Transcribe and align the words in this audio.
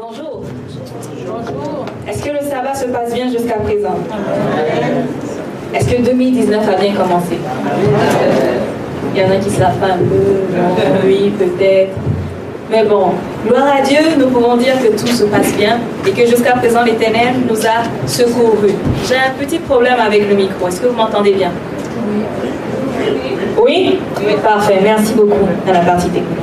Bonjour. 0.00 0.42
Bonjour. 1.26 1.84
Est-ce 2.08 2.22
que 2.22 2.30
le 2.30 2.38
sabbat 2.48 2.72
se 2.72 2.84
passe 2.84 3.12
bien 3.12 3.28
jusqu'à 3.32 3.54
présent? 3.54 3.96
Est-ce 5.74 5.88
que 5.88 6.02
2019 6.02 6.68
a 6.68 6.80
bien 6.80 6.92
commencé? 6.92 7.36
Il 9.12 9.20
y 9.20 9.24
en 9.24 9.30
a 9.32 9.36
qui 9.38 9.50
se 9.50 9.58
la 9.58 9.66
un 9.70 9.98
peu. 9.98 11.04
Oui, 11.04 11.32
peut-être. 11.36 11.96
Mais 12.70 12.84
bon, 12.84 13.06
gloire 13.44 13.74
à 13.76 13.82
Dieu, 13.82 13.98
nous 14.18 14.28
pouvons 14.28 14.56
dire 14.56 14.74
que 14.80 14.96
tout 14.96 15.08
se 15.08 15.24
passe 15.24 15.52
bien 15.56 15.78
et 16.06 16.12
que 16.12 16.26
jusqu'à 16.26 16.52
présent 16.52 16.84
l'Éternel 16.84 17.34
nous 17.50 17.66
a 17.66 17.82
secourus. 18.06 18.76
J'ai 19.08 19.16
un 19.16 19.32
petit 19.36 19.58
problème 19.58 19.98
avec 19.98 20.28
le 20.28 20.36
micro. 20.36 20.68
Est-ce 20.68 20.80
que 20.80 20.86
vous 20.86 20.96
m'entendez 20.96 21.32
bien? 21.32 21.50
Oui 23.60 23.98
Oui, 24.24 24.34
parfait. 24.44 24.78
Merci 24.80 25.14
beaucoup 25.14 25.48
à 25.68 25.72
la 25.72 25.80
partie 25.80 26.08
technique. 26.10 26.38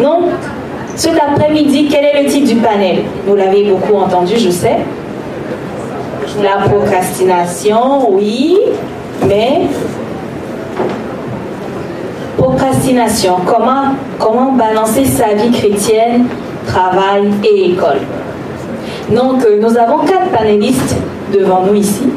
Non? 0.00 0.30
Cet 0.94 1.14
après-midi, 1.14 1.88
quel 1.90 2.04
est 2.04 2.22
le 2.22 2.28
titre 2.28 2.54
du 2.54 2.60
panel? 2.60 2.98
Vous 3.26 3.34
l'avez 3.34 3.64
beaucoup 3.64 3.94
entendu, 3.94 4.34
je 4.36 4.50
sais. 4.50 4.78
La 6.42 6.68
procrastination, 6.68 8.10
oui, 8.10 8.58
mais 9.26 9.62
procrastination, 12.36 13.36
comment, 13.46 13.94
comment 14.18 14.52
balancer 14.52 15.04
sa 15.04 15.34
vie 15.34 15.50
chrétienne, 15.50 16.26
travail 16.66 17.30
et 17.44 17.70
école? 17.70 18.00
Donc, 19.10 19.44
euh, 19.44 19.58
nous 19.60 19.76
avons 19.76 19.98
quatre 19.98 20.30
panélistes 20.30 20.96
devant 21.32 21.62
nous 21.66 21.74
ici. 21.74 22.08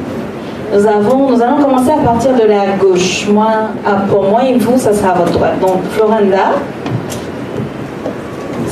Nous, 0.74 0.86
avons, 0.86 1.30
nous 1.30 1.42
allons 1.42 1.58
commencer 1.58 1.92
à 1.92 2.04
partir 2.04 2.34
de 2.34 2.44
la 2.44 2.76
gauche. 2.80 3.28
Moi, 3.30 3.48
ah, 3.86 4.04
pour 4.10 4.24
moi 4.24 4.44
et 4.46 4.58
vous, 4.58 4.78
ça 4.78 4.94
sera 4.94 5.12
à 5.12 5.16
votre 5.16 5.32
droite. 5.32 5.60
Donc, 5.60 5.84
Florenda, 5.92 6.54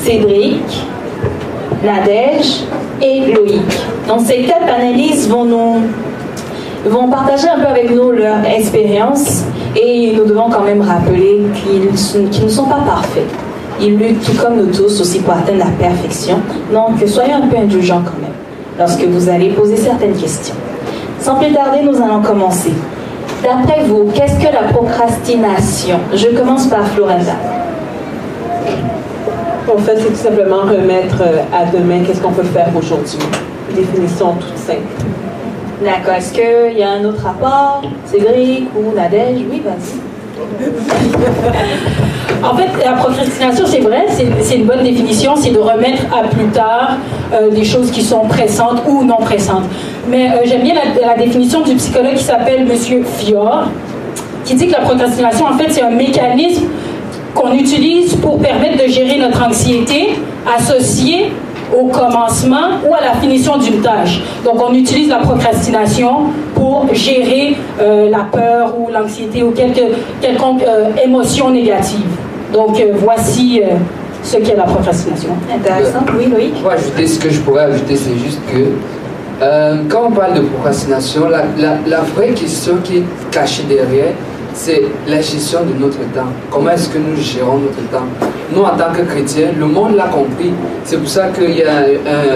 Cédric, 0.03 0.85
Nadège 1.83 2.63
et 3.01 3.31
Loïc. 3.33 3.61
Donc, 4.07 4.21
ces 4.25 4.43
quatre 4.43 4.65
panélistes 4.65 5.29
vont 5.29 5.45
nous 5.45 5.81
vont 6.85 7.07
partager 7.07 7.47
un 7.47 7.59
peu 7.59 7.67
avec 7.67 7.89
nous 7.91 8.11
leur 8.11 8.43
expérience 8.45 9.43
et 9.75 10.13
nous 10.15 10.25
devons 10.25 10.49
quand 10.49 10.63
même 10.63 10.81
rappeler 10.81 11.41
qu'ils 11.55 12.43
ne 12.43 12.49
sont 12.49 12.65
pas 12.65 12.81
parfaits. 12.85 13.23
Ils 13.81 13.97
luttent 13.97 14.23
tout 14.25 14.37
comme 14.41 14.57
nous 14.57 14.71
tous 14.71 14.99
aussi 14.99 15.19
pour 15.19 15.33
atteindre 15.33 15.59
la 15.59 15.87
perfection. 15.87 16.39
Donc 16.73 17.01
soyez 17.07 17.31
un 17.31 17.47
peu 17.47 17.55
indulgents 17.55 18.01
quand 18.03 18.21
même 18.21 18.33
lorsque 18.77 19.03
vous 19.03 19.29
allez 19.29 19.49
poser 19.49 19.77
certaines 19.77 20.15
questions. 20.15 20.55
Sans 21.19 21.35
plus 21.35 21.53
tarder, 21.53 21.81
nous 21.83 21.95
allons 22.01 22.21
commencer. 22.21 22.73
D'après 23.41 23.83
vous, 23.83 24.09
qu'est-ce 24.13 24.37
que 24.37 24.51
la 24.51 24.73
procrastination? 24.73 25.99
Je 26.13 26.27
commence 26.37 26.67
par 26.67 26.85
Florenda. 26.87 27.62
En 29.71 29.77
fait, 29.77 29.97
c'est 29.97 30.09
tout 30.09 30.15
simplement 30.15 30.61
remettre 30.61 31.21
euh, 31.21 31.43
à 31.53 31.65
demain 31.65 32.03
qu'est-ce 32.05 32.21
qu'on 32.21 32.31
peut 32.31 32.43
faire 32.43 32.69
aujourd'hui. 32.77 33.17
Définition 33.73 34.33
toute 34.33 34.57
simple. 34.57 34.81
D'accord. 35.83 36.15
Est-ce 36.15 36.33
qu'il 36.33 36.77
y 36.77 36.83
a 36.83 36.91
un 36.91 37.05
autre 37.05 37.23
rapport? 37.23 37.81
Cédric 38.05 38.67
ou 38.75 38.93
Nadège? 38.93 39.39
Oui, 39.49 39.61
vas-y. 39.63 39.99
en 42.43 42.55
fait, 42.55 42.69
la 42.83 42.93
procrastination, 42.93 43.65
c'est 43.65 43.79
vrai, 43.79 44.05
c'est 44.41 44.55
une 44.55 44.65
bonne 44.65 44.83
définition, 44.83 45.35
c'est 45.35 45.51
de 45.51 45.59
remettre 45.59 46.03
à 46.13 46.27
plus 46.27 46.47
tard 46.47 46.97
euh, 47.33 47.49
des 47.49 47.63
choses 47.63 47.91
qui 47.91 48.01
sont 48.01 48.27
pressantes 48.27 48.81
ou 48.87 49.03
non 49.03 49.17
pressantes. 49.17 49.65
Mais 50.09 50.29
euh, 50.29 50.41
j'aime 50.45 50.63
bien 50.63 50.75
la, 50.75 51.07
la, 51.07 51.17
définition 51.17 51.61
du 51.61 51.75
psychologue 51.75 52.15
qui 52.15 52.23
s'appelle 52.23 52.65
Monsieur 52.65 53.03
Fior, 53.03 53.67
qui 54.43 54.55
dit 54.55 54.67
que 54.67 54.73
la 54.73 54.81
procrastination, 54.81 55.45
en 55.45 55.57
fait, 55.57 55.71
c'est 55.71 55.83
un 55.83 55.91
mécanisme 55.91 56.65
qu'on 57.33 57.51
utilise 57.53 58.15
pour 58.15 58.39
permettre 58.39 58.83
de 58.83 58.89
gérer 58.89 59.17
notre 59.17 59.43
anxiété 59.43 60.19
associée 60.57 61.31
au 61.75 61.85
commencement 61.87 62.79
ou 62.87 62.93
à 62.93 63.01
la 63.01 63.13
finition 63.19 63.57
d'une 63.57 63.81
tâche. 63.81 64.21
Donc 64.45 64.61
on 64.63 64.73
utilise 64.73 65.09
la 65.09 65.17
procrastination 65.17 66.27
pour 66.53 66.87
gérer 66.93 67.57
euh, 67.81 68.09
la 68.09 68.25
peur 68.31 68.75
ou 68.77 68.89
l'anxiété 68.91 69.41
ou 69.43 69.51
quelque, 69.51 69.81
quelconque 70.21 70.61
euh, 70.63 70.89
émotion 71.03 71.49
négative. 71.49 72.05
Donc 72.51 72.79
euh, 72.79 72.91
voici 72.95 73.61
ce 74.21 74.37
qu'est 74.37 74.55
la 74.55 74.63
procrastination. 74.63 75.29
Intéressant, 75.53 76.05
oui, 76.17 76.31
oui. 76.35 76.53
Pour 76.61 76.71
ajouter 76.71 77.07
ce 77.07 77.19
que 77.19 77.29
je 77.29 77.39
pourrais 77.39 77.63
ajouter, 77.63 77.95
c'est 77.95 78.17
juste 78.23 78.39
que 78.51 78.67
quand 79.89 80.03
on 80.07 80.11
parle 80.11 80.35
de 80.35 80.41
procrastination, 80.41 81.27
la, 81.27 81.43
la, 81.57 81.75
la 81.85 82.01
vraie 82.15 82.29
question 82.29 82.75
qui 82.81 82.97
est 82.99 83.03
cachée 83.29 83.63
derrière, 83.63 84.13
c'est 84.53 84.83
la 85.07 85.21
gestion 85.21 85.59
de 85.65 85.73
notre 85.79 85.99
temps. 86.13 86.31
Comment 86.51 86.71
est-ce 86.71 86.89
que 86.89 86.97
nous 86.97 87.15
gérons 87.15 87.57
notre 87.57 87.89
temps? 87.89 88.05
Nous, 88.53 88.61
en 88.61 88.75
tant 88.77 88.91
que 88.93 89.01
chrétiens, 89.03 89.49
le 89.57 89.65
monde 89.65 89.95
l'a 89.95 90.07
compris. 90.07 90.53
C'est 90.83 90.97
pour 90.97 91.07
ça 91.09 91.27
qu'il 91.29 91.57
y 91.57 91.63
a 91.63 91.77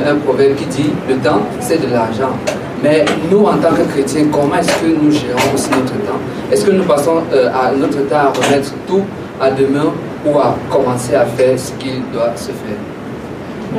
un, 0.09 0.15
proverbe 0.15 0.55
qui 0.55 0.65
dit, 0.65 0.89
le 1.07 1.15
temps, 1.17 1.41
c'est 1.59 1.81
de 1.81 1.91
l'argent. 1.91 2.31
Mais 2.83 3.05
nous, 3.31 3.39
en 3.45 3.57
tant 3.57 3.73
que 3.73 3.83
chrétiens, 3.91 4.25
comment 4.31 4.55
est-ce 4.55 4.71
que 4.81 4.87
nous 4.87 5.11
gérons 5.11 5.53
aussi 5.53 5.69
notre 5.71 5.93
temps? 6.05 6.19
Est-ce 6.51 6.65
que 6.65 6.71
nous 6.71 6.83
passons 6.83 7.21
euh, 7.33 7.49
notre 7.77 8.07
temps 8.07 8.15
à 8.17 8.27
remettre 8.29 8.71
tout 8.87 9.01
à 9.41 9.49
demain 9.51 9.91
ou 10.25 10.37
à 10.37 10.55
commencer 10.69 11.15
à 11.15 11.25
faire 11.25 11.57
ce 11.57 11.71
qui 11.73 12.01
doit 12.13 12.33
se 12.35 12.47
faire? 12.47 12.96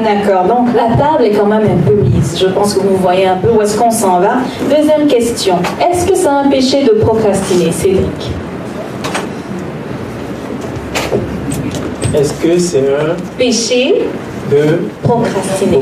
D'accord, 0.03 0.45
donc 0.45 0.69
la 0.75 0.97
table 0.97 1.25
est 1.25 1.33
quand 1.33 1.47
même 1.47 1.63
un 1.63 1.87
peu 1.87 1.95
mise. 1.95 2.39
Je 2.39 2.47
pense 2.47 2.75
que 2.75 2.81
vous 2.81 2.97
voyez 2.97 3.27
un 3.27 3.37
peu 3.37 3.51
où 3.51 3.61
est-ce 3.63 3.77
qu'on 3.77 3.91
s'en 3.91 4.21
va. 4.21 4.37
Deuxième 4.69 5.07
question, 5.09 5.57
est-ce 5.81 6.07
que 6.07 6.15
c'est 6.15 6.29
un 6.29 6.49
péché 6.49 6.85
de 6.85 6.93
procrastiner, 7.01 7.73
Cédric? 7.73 8.31
Est-ce 12.15 12.33
que 12.35 12.59
c'est 12.59 12.89
un 12.95 13.17
péché 13.37 14.03
de 14.51 14.79
procrastiner 15.03 15.81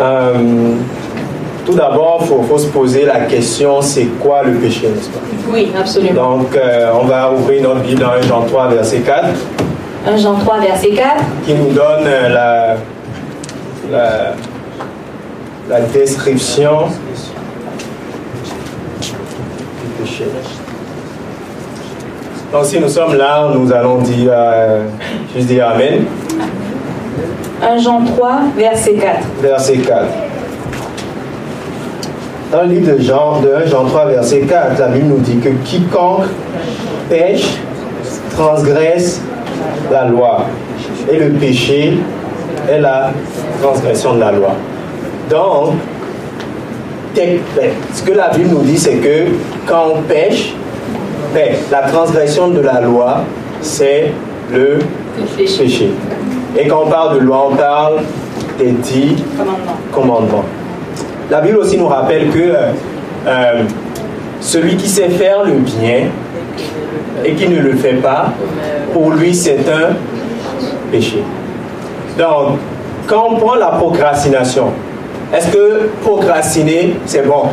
euh, 0.00 0.34
Tout 1.64 1.74
d'abord, 1.74 2.20
il 2.22 2.46
faut, 2.46 2.58
se 2.58 2.66
poser 2.66 3.04
la 3.04 3.20
question, 3.20 3.80
c'est 3.80 4.08
quoi 4.20 4.42
le 4.42 4.52
péché, 4.52 4.88
n'est-ce 4.88 5.08
pas? 5.08 5.20
Oui, 5.52 5.70
absolument. 5.78 6.38
Donc, 6.38 6.56
euh, 6.56 6.90
on 7.00 7.06
va 7.06 7.32
ouvrir 7.32 7.62
notre 7.62 7.80
Bible 7.80 8.00
dans 8.00 8.10
1 8.10 8.22
Jean 8.22 8.42
3, 8.42 8.68
verset 8.68 8.98
4. 9.00 9.28
1 10.06 10.16
Jean 10.16 10.34
3, 10.34 10.58
verset 10.60 10.90
4. 10.90 11.06
Qui 11.46 11.54
nous 11.54 11.72
donne 11.72 12.04
euh, 12.06 12.28
la, 12.28 12.76
la, 13.90 14.34
la 15.70 15.80
description 15.80 16.86
du 19.82 20.02
péché. 20.02 20.24
Donc 22.52 22.64
si 22.64 22.80
nous 22.80 22.88
sommes 22.88 23.14
là, 23.14 23.48
nous 23.54 23.72
allons 23.72 23.98
dire, 23.98 24.32
euh, 24.34 24.86
juste 25.34 25.46
dire 25.46 25.68
Amen. 25.68 26.04
1 27.62 27.78
Jean 27.78 28.04
3, 28.04 28.40
verset 28.56 28.94
4. 28.94 29.20
Verset 29.40 29.76
4. 29.78 30.04
Dans 32.50 32.62
le 32.62 32.68
livre 32.68 32.92
de 32.96 33.00
Jean, 33.00 33.40
de 33.40 33.54
1 33.54 33.66
Jean 33.66 33.84
3, 33.84 34.06
verset 34.06 34.40
4, 34.40 34.80
la 34.80 34.88
Bible 34.88 35.06
nous 35.06 35.18
dit 35.18 35.38
que 35.38 35.50
quiconque 35.64 36.24
pêche 37.08 37.46
transgresse 38.36 39.20
la 39.90 40.04
loi. 40.06 40.46
Et 41.10 41.18
le 41.18 41.30
péché 41.30 41.98
est 42.70 42.78
la 42.78 43.12
transgression 43.60 44.14
de 44.14 44.20
la 44.20 44.32
loi. 44.32 44.54
Donc, 45.30 45.74
ben, 47.14 47.38
ce 47.92 48.02
que 48.02 48.12
la 48.12 48.28
Bible 48.30 48.50
nous 48.50 48.62
dit, 48.62 48.78
c'est 48.78 48.96
que 48.96 49.26
quand 49.66 49.84
on 49.94 50.02
pêche, 50.02 50.54
ben, 51.34 51.54
la 51.70 51.80
transgression 51.82 52.48
de 52.48 52.60
la 52.60 52.80
loi, 52.80 53.22
c'est 53.60 54.12
le 54.52 54.78
péché. 55.36 55.90
Et 56.58 56.66
quand 56.66 56.82
on 56.86 56.90
parle 56.90 57.18
de 57.18 57.24
loi, 57.24 57.48
on 57.50 57.56
parle 57.56 58.00
des 58.58 58.72
dix 58.72 59.16
commandements. 59.90 60.44
La 61.30 61.40
Bible 61.40 61.58
aussi 61.58 61.78
nous 61.78 61.86
rappelle 61.88 62.28
que 62.28 62.38
euh, 62.38 62.72
euh, 63.26 63.62
celui 64.40 64.76
qui 64.76 64.88
sait 64.88 65.08
faire 65.08 65.44
le 65.44 65.52
bien 65.52 66.08
et 67.24 67.34
qui 67.34 67.48
ne 67.48 67.60
le 67.60 67.74
fait 67.76 67.94
pas, 67.94 68.32
pour 68.92 69.10
lui, 69.10 69.34
c'est 69.34 69.60
un 69.70 69.94
péché. 70.90 71.22
Donc, 72.18 72.58
quand 73.06 73.28
on 73.30 73.36
prend 73.36 73.54
la 73.54 73.68
procrastination, 73.68 74.68
est-ce 75.32 75.48
que 75.48 75.88
procrastiner, 76.02 76.96
c'est 77.06 77.26
bon? 77.26 77.44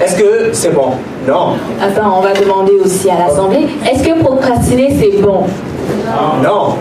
Est-ce 0.00 0.16
que 0.16 0.52
c'est 0.52 0.74
bon? 0.74 0.92
Non. 1.26 1.54
Attends, 1.80 2.18
on 2.18 2.20
va 2.20 2.32
demander 2.32 2.74
aussi 2.84 3.10
à 3.10 3.26
l'Assemblée, 3.26 3.66
est-ce 3.90 4.02
que 4.02 4.18
procrastiner, 4.20 4.94
c'est 4.98 5.20
bon? 5.20 5.44
Non. 6.42 6.76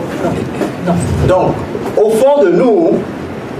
Non. 0.85 0.93
Donc, 1.27 1.53
au 1.97 2.09
fond 2.09 2.43
de 2.43 2.49
nous, 2.49 2.91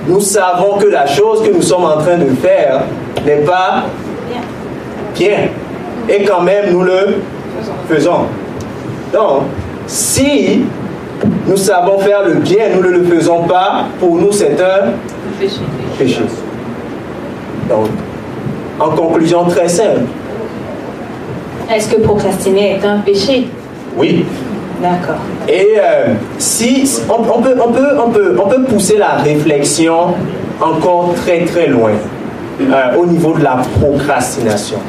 nous 0.07 0.19
savons 0.19 0.77
que 0.77 0.87
la 0.87 1.05
chose 1.05 1.41
que 1.43 1.51
nous 1.51 1.61
sommes 1.61 1.85
en 1.85 1.97
train 1.97 2.17
de 2.17 2.29
faire 2.35 2.81
n'est 3.25 3.43
pas 3.43 3.83
bien. 5.17 5.37
Et 6.09 6.23
quand 6.25 6.41
même, 6.41 6.71
nous 6.71 6.83
le 6.83 7.21
faisons. 7.87 8.25
Donc, 9.11 9.43
si 9.87 10.63
nous 11.47 11.57
savons 11.57 11.99
faire 11.99 12.23
le 12.25 12.35
bien, 12.35 12.65
nous 12.75 12.81
ne 12.81 12.89
le 12.89 13.03
faisons 13.03 13.43
pas, 13.43 13.85
pour 13.99 14.17
nous 14.17 14.31
c'est 14.31 14.57
un 14.59 14.91
péché. 15.97 16.21
Donc, 17.69 17.87
en 18.79 18.89
conclusion 18.89 19.45
très 19.45 19.67
simple. 19.69 20.01
Est-ce 21.73 21.89
que 21.89 22.01
procrastiner 22.01 22.77
est 22.77 22.85
un 22.85 22.99
péché? 22.99 23.47
Oui. 23.97 24.25
D'accord. 24.81 25.21
Et 25.47 25.75
euh, 25.77 26.13
si 26.37 26.89
on, 27.09 27.21
peut, 27.41 27.55
on, 27.63 27.71
peut, 27.71 27.87
on, 28.05 28.09
peut, 28.09 28.35
on 28.43 28.49
peut 28.49 28.63
pousser 28.63 28.97
la 28.97 29.11
réflexion 29.15 30.13
encore 30.59 31.13
très 31.15 31.45
très 31.45 31.67
loin 31.67 31.91
euh, 32.61 32.97
au 32.97 33.05
niveau 33.05 33.33
de 33.33 33.43
la 33.43 33.61
procrastination. 33.79 34.79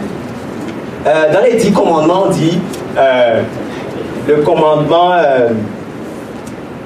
Euh, 1.07 1.33
dans 1.33 1.43
les 1.43 1.55
dix 1.55 1.73
commandements, 1.73 2.25
on 2.27 2.31
dit 2.31 2.59
le 4.27 4.37
commandement, 4.43 5.11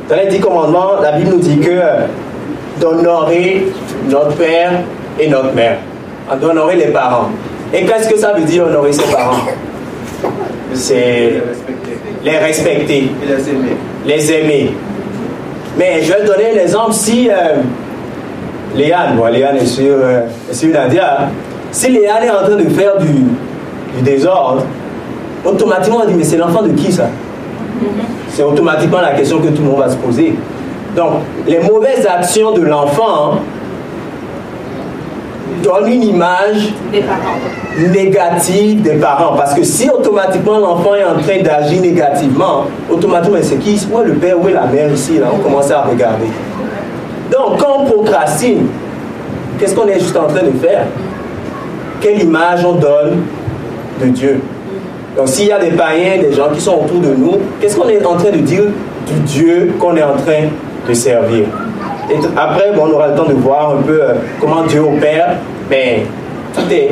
dans 0.09 0.17
les 0.17 0.27
dix 0.27 0.41
commandements, 0.41 1.01
la 1.01 1.13
Bible 1.13 1.31
nous 1.31 1.39
dit 1.39 1.59
que 1.59 1.81
d'honorer 2.81 3.67
notre 4.09 4.35
père 4.37 4.73
et 5.21 5.29
notre 5.29 5.53
mère, 5.55 5.79
d'honorer 6.41 6.77
les 6.77 6.89
parents. 6.89 7.29
Et 7.73 7.85
qu'est-ce 7.85 8.09
que 8.09 8.19
ça 8.19 8.33
veut 8.33 8.45
dire 8.45 8.65
honorer 8.65 8.93
ses 8.93 9.13
parents? 9.13 9.47
C'est 10.75 11.43
les 12.25 12.39
respecter. 12.39 13.11
Les 13.27 13.49
aimer. 13.49 13.77
Les 14.07 14.33
aimer. 14.33 14.75
Mais 15.79 16.03
je 16.03 16.13
vais 16.13 16.25
donner 16.25 16.55
l'exemple 16.55 16.93
si 16.93 17.31
euh, 17.31 17.57
Léane, 18.75 19.17
bon, 19.17 19.27
Léane 19.27 19.57
est 19.57 19.67
sur, 19.67 19.95
euh, 19.95 20.23
sur 20.51 20.71
Nadia, 20.71 21.29
si 21.71 21.91
Léane 21.91 22.25
est 22.25 22.31
en 22.31 22.43
train 22.43 22.57
de 22.57 22.69
faire 22.69 22.99
du, 22.99 23.07
du 23.97 24.03
désordre, 24.03 24.63
automatiquement 25.45 26.01
on 26.05 26.07
dit 26.07 26.15
mais 26.15 26.25
c'est 26.25 26.37
l'enfant 26.37 26.63
de 26.63 26.71
qui 26.71 26.93
ça? 26.93 27.05
Mm-hmm. 27.05 27.87
C'est 28.29 28.43
automatiquement 28.43 29.01
la 29.01 29.13
question 29.13 29.39
que 29.39 29.49
tout 29.49 29.63
le 29.63 29.69
monde 29.69 29.81
va 29.81 29.89
se 29.89 29.97
poser. 29.97 30.35
Donc, 30.97 31.21
les 31.47 31.61
mauvaises 31.61 32.07
actions 32.07 32.53
de 32.53 32.63
l'enfant 32.63 33.33
hein, 33.33 33.39
donne 35.63 35.89
une 35.93 36.03
image 36.03 36.73
négative 37.79 38.83
des 38.83 38.95
parents. 38.95 39.37
Parce 39.37 39.55
que 39.55 39.63
si 39.63 39.89
automatiquement 39.89 40.59
l'enfant 40.59 40.95
est 40.95 41.05
en 41.05 41.21
train 41.21 41.43
d'agir 41.43 41.81
négativement, 41.83 42.65
automatiquement 42.91 43.39
c'est 43.43 43.59
qui? 43.59 43.81
Où 43.93 44.01
est 44.01 44.05
le 44.05 44.15
père, 44.15 44.41
où 44.41 44.49
est 44.49 44.53
la 44.53 44.67
mère 44.67 44.93
ici 44.93 45.19
là, 45.19 45.27
On 45.33 45.39
commence 45.39 45.71
à 45.71 45.83
regarder. 45.83 46.27
Donc 47.31 47.59
quand 47.59 47.81
on 47.81 47.85
procrastine, 47.85 48.67
qu'est-ce 49.59 49.75
qu'on 49.75 49.87
est 49.87 50.01
juste 50.01 50.17
en 50.17 50.27
train 50.27 50.43
de 50.43 50.59
faire? 50.59 50.87
Quelle 52.01 52.23
image 52.23 52.65
on 52.65 52.75
donne 52.75 53.23
de 54.01 54.07
Dieu 54.07 54.41
Donc 55.17 55.29
s'il 55.29 55.47
y 55.47 55.53
a 55.53 55.59
des 55.59 55.71
païens, 55.71 56.19
des 56.21 56.33
gens 56.33 56.49
qui 56.55 56.61
sont 56.61 56.75
autour 56.85 57.01
de 57.01 57.15
nous, 57.15 57.39
qu'est-ce 57.61 57.77
qu'on 57.77 57.89
est 57.89 58.05
en 58.05 58.17
train 58.17 58.31
de 58.31 58.39
dire 58.39 58.65
du 59.07 59.21
Dieu 59.27 59.73
qu'on 59.79 59.97
est 59.97 60.03
en 60.03 60.17
train 60.17 60.49
de 60.89 60.95
servir? 60.95 61.47
Après, 62.37 62.71
on 62.79 62.91
aura 62.91 63.09
le 63.09 63.15
temps 63.15 63.27
de 63.27 63.35
voir 63.35 63.77
un 63.77 63.83
peu 63.83 64.01
euh, 64.03 64.15
comment 64.41 64.63
Dieu 64.63 64.81
opère, 64.81 65.37
mais 65.69 66.05
tout 66.55 66.73
est 66.73 66.91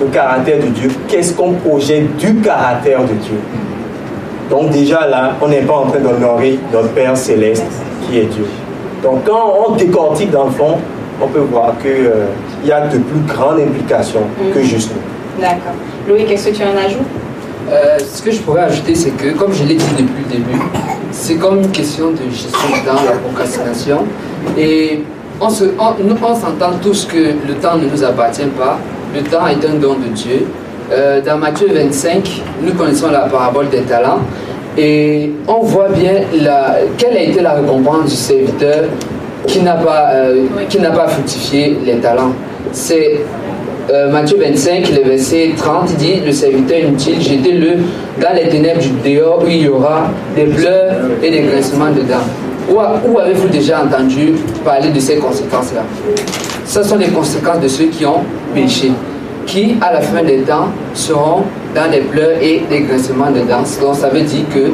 le 0.00 0.06
caractère 0.06 0.58
de 0.58 0.66
Dieu. 0.68 0.90
Qu'est-ce 1.08 1.34
qu'on 1.34 1.52
projette 1.52 2.16
du 2.16 2.36
caractère 2.36 3.00
de 3.02 3.14
Dieu? 3.14 3.38
Donc 4.50 4.70
déjà 4.70 5.06
là, 5.06 5.32
on 5.40 5.48
n'est 5.48 5.62
pas 5.62 5.74
en 5.74 5.86
train 5.86 6.00
d'honorer 6.00 6.58
notre 6.72 6.90
Père 6.90 7.16
céleste 7.16 7.64
qui 8.02 8.18
est 8.18 8.26
Dieu. 8.26 8.46
Donc 9.02 9.24
quand 9.24 9.54
on 9.66 9.72
décortique 9.72 10.30
dans 10.30 10.44
le 10.44 10.50
fond, 10.50 10.76
on 11.22 11.26
peut 11.28 11.46
voir 11.50 11.74
qu'il 11.80 11.90
euh, 11.90 12.26
y 12.64 12.72
a 12.72 12.86
de 12.86 12.98
plus 12.98 13.20
grandes 13.26 13.60
implications 13.60 14.22
que 14.52 14.60
juste 14.60 14.92
nous. 14.94 15.13
D'accord. 15.40 15.74
Louis, 16.08 16.24
qu'est-ce 16.26 16.48
que 16.48 16.54
tu 16.56 16.62
en 16.62 16.76
ajoutes 16.76 17.02
euh, 17.70 17.98
ce 17.98 18.20
que 18.20 18.30
je 18.30 18.40
pourrais 18.40 18.64
ajouter, 18.64 18.94
c'est 18.94 19.12
que, 19.12 19.30
comme 19.30 19.52
je 19.54 19.64
l'ai 19.64 19.76
dit 19.76 19.84
depuis 19.92 20.22
le 20.28 20.36
début, 20.36 20.60
c'est 21.10 21.36
comme 21.36 21.60
une 21.60 21.70
question 21.70 22.10
de 22.10 22.30
gestion 22.30 22.58
dans 22.84 23.02
la 23.02 23.12
procrastination. 23.12 24.00
Et 24.58 25.00
on, 25.40 25.48
se, 25.48 25.64
on, 25.78 26.34
s'entend 26.34 26.72
tous 26.82 27.06
que 27.06 27.16
le 27.16 27.54
temps 27.62 27.76
ne 27.76 27.88
nous 27.88 28.04
appartient 28.04 28.42
pas. 28.58 28.78
Le 29.14 29.22
temps 29.22 29.46
est 29.46 29.64
un 29.66 29.74
don 29.80 29.94
de 29.94 30.12
Dieu. 30.14 30.46
Euh, 30.92 31.22
dans 31.22 31.38
Matthieu 31.38 31.68
25, 31.72 32.42
nous 32.62 32.74
connaissons 32.74 33.10
la 33.10 33.20
parabole 33.20 33.70
des 33.70 33.82
talents. 33.82 34.20
Et 34.76 35.32
on 35.48 35.60
voit 35.60 35.88
bien 35.88 36.20
la, 36.42 36.76
quelle 36.98 37.16
a 37.16 37.22
été 37.22 37.40
la 37.40 37.54
récompense 37.54 38.10
du 38.10 38.16
serviteur 38.16 38.84
qui 39.46 39.60
n'a 39.60 39.74
pas, 39.74 40.10
euh, 40.10 40.46
qui 40.68 40.80
n'a 40.80 40.90
pas 40.90 41.08
fructifié 41.08 41.78
les 41.84 41.96
talents. 41.96 42.32
C'est 42.72 43.20
euh, 43.90 44.10
Matthieu 44.10 44.38
25, 44.38 44.90
le 44.90 45.10
verset 45.10 45.52
30 45.56 45.96
dit 45.96 46.20
Le 46.24 46.32
serviteur 46.32 46.78
inutile, 46.78 47.20
jetez-le 47.20 47.76
dans 48.20 48.34
les 48.34 48.48
ténèbres 48.48 48.80
du 48.80 49.12
dehors 49.14 49.42
où 49.42 49.46
il 49.46 49.62
y 49.62 49.68
aura 49.68 50.08
des 50.34 50.44
pleurs 50.44 50.94
et 51.22 51.30
des 51.30 51.40
grincements 51.40 51.90
dedans. 51.90 52.24
Où, 52.70 52.76
où 53.10 53.18
avez-vous 53.18 53.48
déjà 53.48 53.82
entendu 53.82 54.34
parler 54.64 54.90
de 54.90 54.98
ces 54.98 55.16
conséquences-là? 55.16 55.82
Ce 56.64 56.82
sont 56.82 56.96
les 56.96 57.08
conséquences 57.08 57.60
de 57.60 57.68
ceux 57.68 57.86
qui 57.86 58.06
ont 58.06 58.22
péché, 58.54 58.90
qui, 59.44 59.76
à 59.82 59.92
la 59.92 60.00
fin 60.00 60.22
des 60.22 60.38
temps, 60.38 60.68
seront 60.94 61.42
dans 61.74 61.90
des 61.90 62.00
pleurs 62.00 62.38
et 62.40 62.62
des 62.70 62.80
grincements 62.80 63.30
dedans. 63.30 63.62
Donc, 63.82 63.96
ça 63.96 64.08
veut 64.08 64.22
dire 64.22 64.44
que 64.52 64.70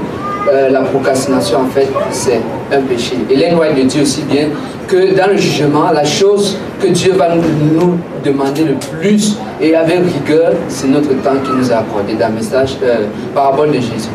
euh, 0.48 0.70
la 0.70 0.80
procrastination, 0.82 1.60
en 1.60 1.66
fait, 1.66 1.88
c'est 2.10 2.40
un 2.72 2.80
péché. 2.82 3.16
Et 3.30 3.54
White 3.54 3.76
de 3.76 3.82
Dieu 3.82 4.02
aussi 4.02 4.22
bien 4.22 4.48
que 4.88 5.14
dans 5.16 5.28
le 5.28 5.36
jugement, 5.36 5.90
la 5.92 6.04
chose 6.04 6.58
que 6.80 6.88
Dieu 6.88 7.12
va 7.12 7.34
nous, 7.34 7.98
demander 8.24 8.64
le 8.64 8.74
plus 8.74 9.38
et 9.62 9.74
avec 9.74 10.00
rigueur, 10.00 10.52
c'est 10.68 10.88
notre 10.88 11.08
temps 11.22 11.38
qui 11.42 11.52
nous 11.56 11.72
a 11.72 11.76
accordé 11.76 12.14
dans 12.14 12.28
le 12.28 12.34
message 12.34 12.76
euh, 12.82 13.06
parabole 13.34 13.68
de 13.68 13.74
Jésus. 13.74 14.10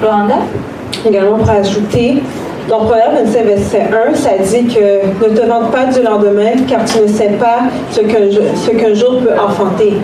Floranda? 0.00 0.36
Également 1.06 1.38
pour 1.38 1.50
ajouter, 1.50 2.22
dans 2.68 2.80
Proverbe 2.80 3.24
27, 3.24 3.46
verset 3.46 3.82
1, 4.10 4.14
ça 4.14 4.30
dit 4.42 4.66
que 4.66 5.24
ne 5.24 5.36
te 5.36 5.46
vante 5.46 5.70
pas 5.70 5.86
du 5.86 6.02
lendemain 6.02 6.64
car 6.68 6.84
tu 6.84 7.00
ne 7.00 7.06
sais 7.06 7.36
pas 7.38 7.60
ce 7.90 8.00
qu'un 8.00 8.94
jour 8.94 9.20
peut 9.20 9.38
enfanter. 9.40 9.94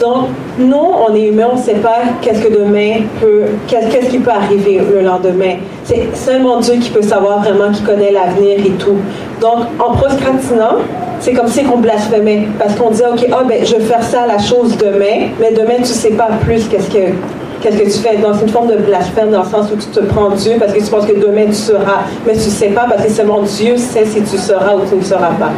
Donc, 0.00 0.28
nous, 0.58 0.76
on 0.76 1.14
est 1.14 1.28
humains, 1.28 1.48
on 1.52 1.56
ne 1.56 1.60
sait 1.60 1.74
pas 1.74 1.98
qu'est-ce 2.22 2.42
que 2.42 2.52
demain 2.52 3.02
peut, 3.20 3.42
qu'est-ce 3.68 4.08
qui 4.08 4.18
peut 4.18 4.30
arriver 4.30 4.80
le 4.94 5.02
lendemain. 5.02 5.56
C'est 5.84 6.16
seulement 6.16 6.58
Dieu 6.58 6.76
qui 6.76 6.88
peut 6.88 7.02
savoir 7.02 7.42
vraiment, 7.42 7.70
qui 7.70 7.82
connaît 7.82 8.10
l'avenir 8.10 8.58
et 8.64 8.70
tout. 8.78 8.96
Donc, 9.42 9.66
en 9.78 9.92
procrastinant, 9.92 10.78
c'est 11.20 11.34
comme 11.34 11.48
si 11.48 11.60
on 11.70 11.76
blasphémait. 11.76 12.48
Parce 12.58 12.76
qu'on 12.76 12.90
dit, 12.90 13.02
OK, 13.02 13.26
ah, 13.30 13.44
ben, 13.46 13.62
je 13.62 13.76
vais 13.76 13.84
faire 13.84 14.02
ça, 14.02 14.26
la 14.26 14.38
chose 14.38 14.74
demain, 14.78 15.28
mais 15.38 15.52
demain, 15.52 15.76
tu 15.76 15.82
ne 15.82 15.86
sais 15.86 16.12
pas 16.12 16.28
plus 16.46 16.66
qu'est-ce 16.68 16.88
que, 16.88 17.12
qu'est-ce 17.60 17.76
que 17.76 17.84
tu 17.84 17.98
fais. 17.98 18.16
Donc, 18.16 18.36
c'est 18.36 18.46
une 18.46 18.52
forme 18.52 18.68
de 18.68 18.76
blasphème 18.76 19.30
dans 19.30 19.42
le 19.42 19.48
sens 19.48 19.66
où 19.70 19.76
tu 19.76 19.86
te 19.88 20.00
prends 20.00 20.30
Dieu 20.30 20.52
parce 20.58 20.72
que 20.72 20.78
tu 20.78 20.86
penses 20.90 21.04
que 21.04 21.20
demain, 21.20 21.44
tu 21.46 21.52
seras. 21.52 22.04
Mais 22.26 22.32
tu 22.32 22.38
ne 22.38 22.44
sais 22.44 22.68
pas 22.68 22.86
parce 22.88 23.04
que 23.04 23.10
seulement 23.10 23.42
Dieu 23.42 23.76
sait 23.76 24.06
si 24.06 24.22
tu 24.22 24.38
seras 24.38 24.74
ou 24.76 24.80
tu 24.88 24.96
ne 24.96 25.02
seras 25.02 25.32
pas. 25.38 25.50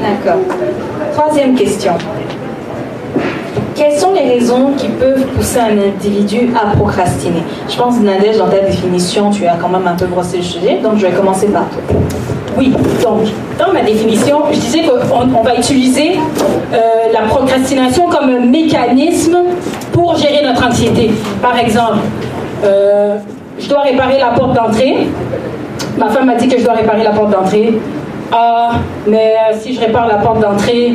D'accord. 0.00 0.40
Troisième 1.12 1.54
question. 1.54 1.92
Quelles 3.76 3.98
sont 3.98 4.14
les 4.14 4.22
raisons 4.22 4.72
qui 4.78 4.88
peuvent 4.88 5.26
pousser 5.36 5.58
un 5.60 5.76
individu 5.76 6.48
à 6.56 6.74
procrastiner? 6.74 7.42
Je 7.68 7.76
pense, 7.76 8.00
Nadège, 8.00 8.38
dans 8.38 8.48
ta 8.48 8.60
définition, 8.60 9.30
tu 9.30 9.46
as 9.46 9.56
quand 9.60 9.68
même 9.68 9.86
un 9.86 9.94
peu 9.94 10.06
brossé 10.06 10.38
le 10.38 10.42
sujet, 10.42 10.78
donc 10.82 10.96
je 10.96 11.06
vais 11.06 11.12
commencer 11.12 11.48
par 11.48 11.68
toi. 11.68 11.82
Oui, 12.56 12.72
donc, 13.02 13.24
dans 13.58 13.74
ma 13.74 13.82
définition, 13.82 14.44
je 14.50 14.58
disais 14.58 14.80
qu'on 14.84 15.42
va 15.42 15.56
utiliser 15.56 16.18
euh, 16.72 16.78
la 17.12 17.28
procrastination 17.28 18.06
comme 18.08 18.30
un 18.30 18.46
mécanisme 18.46 19.36
pour 19.92 20.16
gérer 20.16 20.42
notre 20.42 20.66
anxiété. 20.66 21.10
Par 21.42 21.58
exemple, 21.58 21.98
euh, 22.64 23.18
je 23.58 23.68
dois 23.68 23.80
réparer 23.80 24.18
la 24.18 24.28
porte 24.28 24.54
d'entrée. 24.54 25.06
Ma 25.98 26.08
femme 26.08 26.24
m'a 26.24 26.36
dit 26.36 26.48
que 26.48 26.58
je 26.58 26.64
dois 26.64 26.74
réparer 26.74 27.04
la 27.04 27.10
porte 27.10 27.30
d'entrée. 27.30 27.78
Ah, 28.32 28.70
mais 29.06 29.34
si 29.60 29.74
je 29.74 29.80
répare 29.80 30.08
la 30.08 30.16
porte 30.16 30.40
d'entrée, 30.40 30.94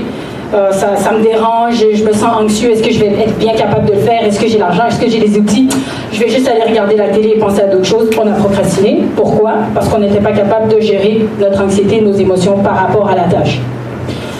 euh, 0.53 0.71
ça, 0.71 1.11
me 1.13 1.23
dérange, 1.23 1.75
je 1.93 2.03
me 2.03 2.11
sens 2.11 2.41
anxieux, 2.41 2.71
est-ce 2.71 2.83
que 2.83 2.91
je 2.91 2.99
vais 2.99 3.07
être 3.07 3.37
bien 3.37 3.53
capable 3.53 3.85
de 3.85 3.93
le 3.93 3.99
faire, 3.99 4.25
est-ce 4.25 4.39
que 4.39 4.47
j'ai 4.47 4.57
l'argent, 4.57 4.83
est-ce 4.87 4.99
que 4.99 5.09
j'ai 5.09 5.19
les 5.19 5.37
outils? 5.37 5.69
Je 6.11 6.19
vais 6.19 6.27
juste 6.27 6.47
aller 6.47 6.69
regarder 6.69 6.97
la 6.97 7.07
télé 7.07 7.33
et 7.35 7.39
penser 7.39 7.61
à 7.61 7.67
d'autres 7.67 7.85
choses. 7.85 8.09
On 8.21 8.27
a 8.27 8.33
procrastiné. 8.33 9.03
Pourquoi? 9.15 9.53
Parce 9.73 9.87
qu'on 9.87 9.99
n'était 9.99 10.19
pas 10.19 10.33
capable 10.33 10.73
de 10.73 10.81
gérer 10.81 11.25
notre 11.39 11.63
anxiété, 11.63 12.01
nos 12.01 12.11
émotions 12.11 12.57
par 12.57 12.75
rapport 12.75 13.09
à 13.09 13.15
la 13.15 13.23
tâche. 13.23 13.59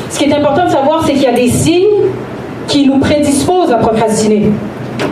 Ce 0.09 0.19
qui 0.19 0.29
est 0.29 0.35
important 0.35 0.65
de 0.65 0.71
savoir, 0.71 1.03
c'est 1.05 1.13
qu'il 1.13 1.23
y 1.23 1.27
a 1.27 1.31
des 1.31 1.47
signes 1.47 1.87
qui 2.67 2.85
nous 2.87 2.99
prédisposent 2.99 3.71
à 3.71 3.77
procrastiner. 3.77 4.51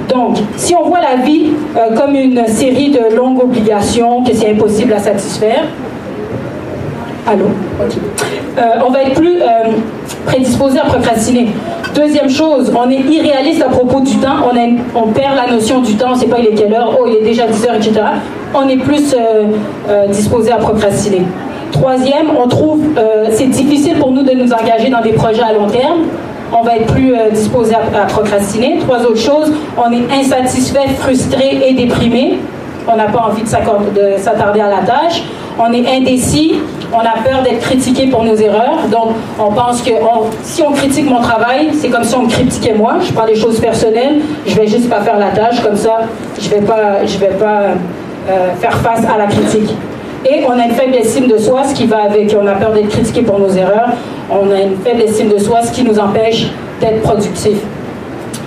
Donc, 0.10 0.38
si 0.58 0.76
on 0.76 0.84
voit 0.84 1.00
la 1.00 1.24
vie 1.24 1.52
euh, 1.78 1.96
comme 1.96 2.16
une 2.16 2.46
série 2.48 2.90
de 2.90 3.16
longues 3.16 3.42
obligations 3.42 4.24
que 4.24 4.34
c'est 4.34 4.52
impossible 4.52 4.92
à 4.94 5.00
satisfaire, 5.00 5.64
allô, 7.26 7.46
euh, 8.58 8.62
on 8.86 8.92
va 8.92 9.04
être 9.04 9.14
plus 9.14 9.38
prédisposé 10.26 10.80
à 10.80 10.86
procrastiner. 10.86 11.48
Deuxième 11.96 12.30
chose, 12.30 12.72
on 12.76 12.90
est 12.90 13.00
irréaliste 13.00 13.62
à 13.62 13.70
propos 13.70 14.00
du 14.02 14.16
temps, 14.18 14.38
on, 14.96 15.08
perd 15.08 15.36
la 15.36 15.52
notion 15.54 15.82
du 15.82 15.96
temps, 15.96 16.10
on 16.10 16.16
ne 16.16 16.20
sait 16.20 16.28
pas 16.28 16.40
il 16.40 16.48
est 16.48 16.56
quelle 16.56 16.74
heure, 16.74 16.96
oh 17.00 17.06
il 17.08 17.16
est 17.16 17.30
déjà 17.30 17.48
10 17.48 17.66
heures, 17.66 17.76
etc. 17.76 17.94
On 18.54 18.68
est 18.68 18.78
plus 18.78 19.14
euh, 19.14 19.46
euh, 19.90 20.08
disposé 20.08 20.52
à 20.52 20.58
procrastiner. 20.58 21.24
Troisième, 21.72 22.28
on 22.38 22.48
trouve 22.48 22.82
euh, 22.98 23.26
c'est 23.32 23.48
difficile 23.48 23.98
pour 23.98 24.12
nous 24.12 24.24
de 24.24 24.32
nous 24.32 24.52
engager 24.54 24.90
dans 24.90 25.02
des 25.02 25.14
projets 25.14 25.44
à 25.44 25.54
long 25.54 25.68
terme. 25.68 26.02
On 26.52 26.64
va 26.64 26.78
être 26.78 26.92
plus 26.94 27.14
disposé 27.32 27.76
à, 27.76 28.02
à 28.02 28.06
procrastiner. 28.06 28.80
Trois 28.80 29.02
autres 29.02 29.20
choses, 29.20 29.52
on 29.78 29.92
est 29.92 30.12
insatisfait, 30.20 30.88
frustré 30.98 31.62
et 31.68 31.74
déprimé 31.74 32.40
on 32.92 32.96
n'a 32.96 33.06
pas 33.06 33.20
envie 33.20 33.44
de 33.44 34.18
s'attarder 34.18 34.62
à 34.62 34.70
la 34.70 34.78
tâche. 34.78 35.24
On 35.58 35.74
est 35.74 35.88
indécis, 35.88 36.56
on 36.94 37.00
a 37.00 37.22
peur 37.24 37.44
d'être 37.44 37.60
critiqué 37.62 38.08
pour 38.08 38.24
nos 38.24 38.36
erreurs. 38.36 38.88
Donc, 38.92 39.16
on 39.40 39.52
pense 39.52 39.82
que 39.82 39.92
si 40.44 40.62
on 40.62 40.72
critique 40.72 41.10
mon 41.10 41.22
travail, 41.22 41.70
c'est 41.74 41.90
comme 41.90 42.04
si 42.04 42.16
on 42.16 42.24
me 42.24 42.30
critiquait 42.30 42.74
moi. 42.74 42.96
Je 43.06 43.14
prends 43.14 43.26
les 43.26 43.36
choses 43.36 43.60
personnelles, 43.60 44.20
je 44.46 44.56
vais 44.56 44.68
juste 44.68 44.90
pas 44.90 45.02
faire 45.02 45.18
la 45.18 45.30
tâche, 45.30 45.62
comme 45.62 45.76
ça, 45.76 46.02
je 46.40 46.50
vais 46.50 46.62
pas, 46.62 47.04
vais 47.04 47.38
pas 47.38 47.62
euh, 48.30 48.54
faire 48.60 48.76
face 48.78 49.04
à 49.06 49.18
la 49.18 49.28
critique. 49.28 49.74
Et 50.26 50.44
on 50.46 50.52
a 50.52 50.66
une 50.66 50.74
faible 50.74 50.96
estime 50.96 51.28
de 51.28 51.38
soi, 51.38 51.64
ce 51.64 51.74
qui 51.74 51.86
va 51.86 52.04
avec, 52.04 52.36
on 52.40 52.46
a 52.46 52.54
peur 52.54 52.74
d'être 52.74 52.90
critiqué 52.90 53.22
pour 53.22 53.40
nos 53.40 53.50
erreurs. 53.50 53.90
On 54.30 54.52
a 54.52 54.60
une 54.60 54.78
faible 54.84 55.02
estime 55.02 55.30
de 55.30 55.38
soi, 55.38 55.62
ce 55.62 55.72
qui 55.72 55.84
nous 55.84 55.98
empêche 55.98 56.48
d'être 56.82 57.02
productif. 57.02 57.58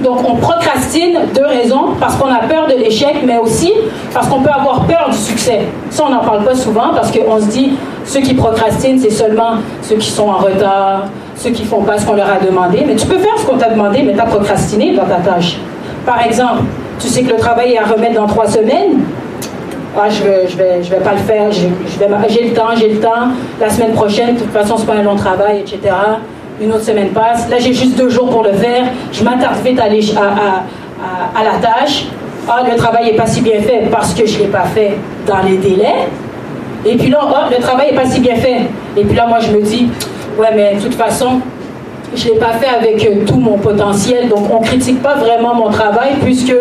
Donc 0.02 0.28
on 0.28 0.34
procrastine, 0.36 1.18
deux 1.34 1.46
raisons, 1.46 1.94
parce 2.00 2.16
qu'on 2.16 2.28
a 2.28 2.40
peur 2.40 2.66
de 2.66 2.74
l'échec, 2.74 3.16
mais 3.24 3.38
aussi 3.38 3.72
parce 4.12 4.26
qu'on 4.28 4.40
peut 4.40 4.50
avoir 4.50 4.84
peur 4.84 5.08
du 5.10 5.16
succès. 5.16 5.60
Ça, 5.90 6.04
on 6.06 6.10
n'en 6.10 6.20
parle 6.20 6.44
pas 6.44 6.54
souvent 6.54 6.92
parce 6.94 7.12
qu'on 7.12 7.40
se 7.40 7.46
dit, 7.46 7.72
ceux 8.04 8.20
qui 8.20 8.34
procrastinent, 8.34 8.98
c'est 8.98 9.10
seulement 9.10 9.54
ceux 9.82 9.96
qui 9.96 10.10
sont 10.10 10.28
en 10.28 10.38
retard, 10.38 11.04
ceux 11.36 11.50
qui 11.50 11.64
font 11.64 11.82
pas 11.82 11.98
ce 11.98 12.06
qu'on 12.06 12.14
leur 12.14 12.28
a 12.30 12.44
demandé. 12.44 12.84
Mais 12.86 12.96
tu 12.96 13.06
peux 13.06 13.18
faire 13.18 13.38
ce 13.38 13.46
qu'on 13.46 13.56
t'a 13.56 13.70
demandé, 13.70 14.02
mais 14.02 14.14
tu 14.14 14.20
as 14.20 14.26
procrastiné 14.26 14.94
dans 14.94 15.04
ta 15.04 15.16
tâche. 15.16 15.58
Par 16.04 16.24
exemple, 16.26 16.62
tu 16.98 17.06
sais 17.06 17.22
que 17.22 17.32
le 17.32 17.38
travail 17.38 17.74
est 17.74 17.78
à 17.78 17.84
remettre 17.84 18.14
dans 18.14 18.26
trois 18.26 18.46
semaines. 18.46 19.00
Ah, 19.96 20.08
je 20.08 20.22
vais, 20.22 20.48
je 20.48 20.56
vais, 20.56 20.82
je 20.82 20.90
vais 20.90 21.00
pas 21.00 21.12
le 21.12 21.18
faire, 21.18 21.52
j'ai 21.52 21.68
le 21.68 22.54
temps, 22.54 22.68
j'ai 22.74 22.88
le 22.88 22.98
temps. 22.98 23.28
La 23.60 23.68
semaine 23.68 23.92
prochaine, 23.92 24.34
de 24.34 24.40
toute 24.40 24.50
façon, 24.50 24.76
c'est 24.78 24.86
pas 24.86 24.94
un 24.94 25.02
long 25.02 25.16
travail, 25.16 25.60
etc 25.60 25.92
une 26.62 26.72
autre 26.72 26.84
semaine 26.84 27.08
passe, 27.08 27.48
là 27.50 27.58
j'ai 27.58 27.72
juste 27.72 27.96
deux 27.96 28.08
jours 28.08 28.30
pour 28.30 28.42
le 28.42 28.52
faire, 28.52 28.84
je 29.12 29.24
m'attarde 29.24 29.56
vite 29.64 29.78
à, 29.80 29.84
à, 29.84 31.40
à, 31.40 31.44
la 31.44 31.58
tâche, 31.60 32.06
ah, 32.48 32.62
le 32.68 32.76
travail 32.76 33.06
n'est 33.06 33.16
pas 33.16 33.26
si 33.26 33.40
bien 33.40 33.60
fait 33.60 33.88
parce 33.90 34.14
que 34.14 34.26
je 34.26 34.38
ne 34.38 34.44
l'ai 34.44 34.48
pas 34.48 34.64
fait 34.64 34.96
dans 35.26 35.42
les 35.46 35.56
délais. 35.56 36.08
Et 36.84 36.96
puis 36.96 37.08
là, 37.08 37.20
ah, 37.22 37.48
le 37.50 37.62
travail 37.62 37.92
n'est 37.92 37.96
pas 37.96 38.06
si 38.06 38.20
bien 38.20 38.34
fait. 38.36 38.62
Et 38.96 39.04
puis 39.04 39.14
là, 39.14 39.26
moi, 39.26 39.38
je 39.40 39.52
me 39.52 39.62
dis, 39.62 39.88
ouais, 40.38 40.48
mais 40.54 40.74
de 40.74 40.80
toute 40.80 40.94
façon, 40.94 41.40
je 42.14 42.28
ne 42.28 42.34
l'ai 42.34 42.38
pas 42.40 42.52
fait 42.52 42.68
avec 42.68 43.04
euh, 43.06 43.24
tout 43.24 43.36
mon 43.36 43.58
potentiel. 43.58 44.28
Donc, 44.28 44.50
on 44.50 44.60
ne 44.60 44.64
critique 44.64 45.00
pas 45.00 45.14
vraiment 45.14 45.54
mon 45.54 45.70
travail 45.70 46.14
puisque 46.22 46.54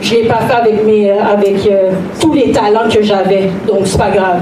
je 0.00 0.14
ne 0.14 0.20
l'ai 0.20 0.26
pas 0.26 0.40
fait 0.40 0.54
avec, 0.54 0.80
euh, 0.86 1.70
euh, 1.70 1.90
tous 2.20 2.32
les 2.32 2.50
talents 2.50 2.88
que 2.90 3.02
j'avais. 3.02 3.50
Donc, 3.66 3.80
c'est 3.84 3.98
pas 3.98 4.10
grave. 4.10 4.40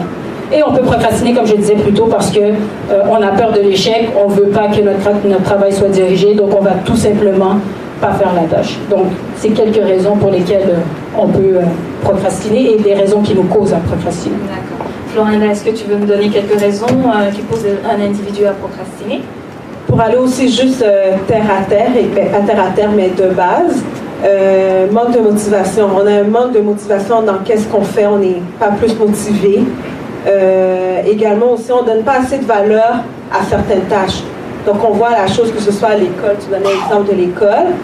Et 0.53 0.62
on 0.62 0.73
peut 0.73 0.83
procrastiner, 0.83 1.35
comme 1.35 1.47
je 1.47 1.57
disais 1.57 1.75
plus 1.75 1.93
tôt, 1.93 2.07
parce 2.07 2.31
qu'on 2.31 2.41
euh, 2.41 3.03
on 3.11 3.21
a 3.21 3.29
peur 3.29 3.53
de 3.53 3.61
l'échec, 3.61 4.11
on 4.17 4.31
ne 4.31 4.35
veut 4.35 4.49
pas 4.49 4.69
que 4.69 4.81
notre, 4.81 5.26
notre 5.26 5.43
travail 5.43 5.73
soit 5.73 5.88
dirigé, 5.88 6.35
donc 6.35 6.50
on 6.57 6.62
va 6.62 6.73
tout 6.85 6.97
simplement 6.97 7.57
pas 8.00 8.12
faire 8.12 8.33
la 8.33 8.43
tâche. 8.43 8.76
Donc, 8.88 9.07
c'est 9.37 9.49
quelques 9.49 9.83
raisons 9.83 10.17
pour 10.17 10.31
lesquelles 10.31 10.69
euh, 10.69 11.19
on 11.19 11.26
peut 11.26 11.57
euh, 11.57 11.62
procrastiner 12.03 12.75
et 12.75 12.79
des 12.79 12.95
raisons 12.95 13.23
qui 13.23 13.35
nous 13.35 13.43
causent 13.45 13.73
à 13.73 13.79
procrastiner. 13.79 14.37
D'accord. 14.49 15.43
Est-ce 15.50 15.65
que 15.65 15.71
tu 15.71 15.85
veux 15.88 15.97
me 15.97 16.07
donner 16.07 16.29
quelques 16.29 16.61
raisons 16.61 16.87
qui 16.87 17.41
posent 17.41 17.65
un 17.91 18.05
individu 18.05 18.45
à 18.45 18.53
procrastiner? 18.53 19.23
Pour 19.87 19.99
aller 19.99 20.19
aussi 20.19 20.53
juste 20.53 20.85
terre 21.26 21.47
à 21.59 21.65
terre, 21.65 21.88
et 21.99 22.05
ben, 22.15 22.29
pas 22.29 22.41
terre 22.41 22.62
à 22.62 22.71
terre, 22.76 22.91
mais 22.95 23.09
de 23.09 23.33
base, 23.33 23.83
manque 24.93 25.17
de 25.17 25.21
motivation. 25.21 25.88
On 25.97 26.07
a 26.07 26.21
un 26.21 26.25
manque 26.25 26.53
de 26.53 26.61
motivation 26.61 27.23
dans 27.23 27.38
qu'est-ce 27.47 27.67
qu'on 27.67 27.81
fait, 27.81 28.07
on 28.07 28.19
n'est 28.19 28.43
pas 28.61 28.73
plus 28.73 28.95
motivé. 28.99 29.62
Euh, 30.26 31.02
également 31.06 31.52
aussi, 31.52 31.71
on 31.71 31.83
ne 31.83 31.87
donne 31.87 32.02
pas 32.02 32.18
assez 32.21 32.38
de 32.38 32.45
valeur 32.45 32.97
à 33.33 33.45
certaines 33.49 33.83
tâches. 33.83 34.23
Donc, 34.66 34.76
on 34.85 34.92
voit 34.92 35.11
la 35.11 35.28
chose, 35.28 35.52
que 35.52 35.61
ce 35.61 35.71
soit 35.71 35.90
à 35.90 35.95
l'école, 35.95 36.37
tu 36.40 36.50
donnais 36.50 36.75
l'exemple 36.75 37.12
de 37.12 37.16
l'école, 37.16 37.75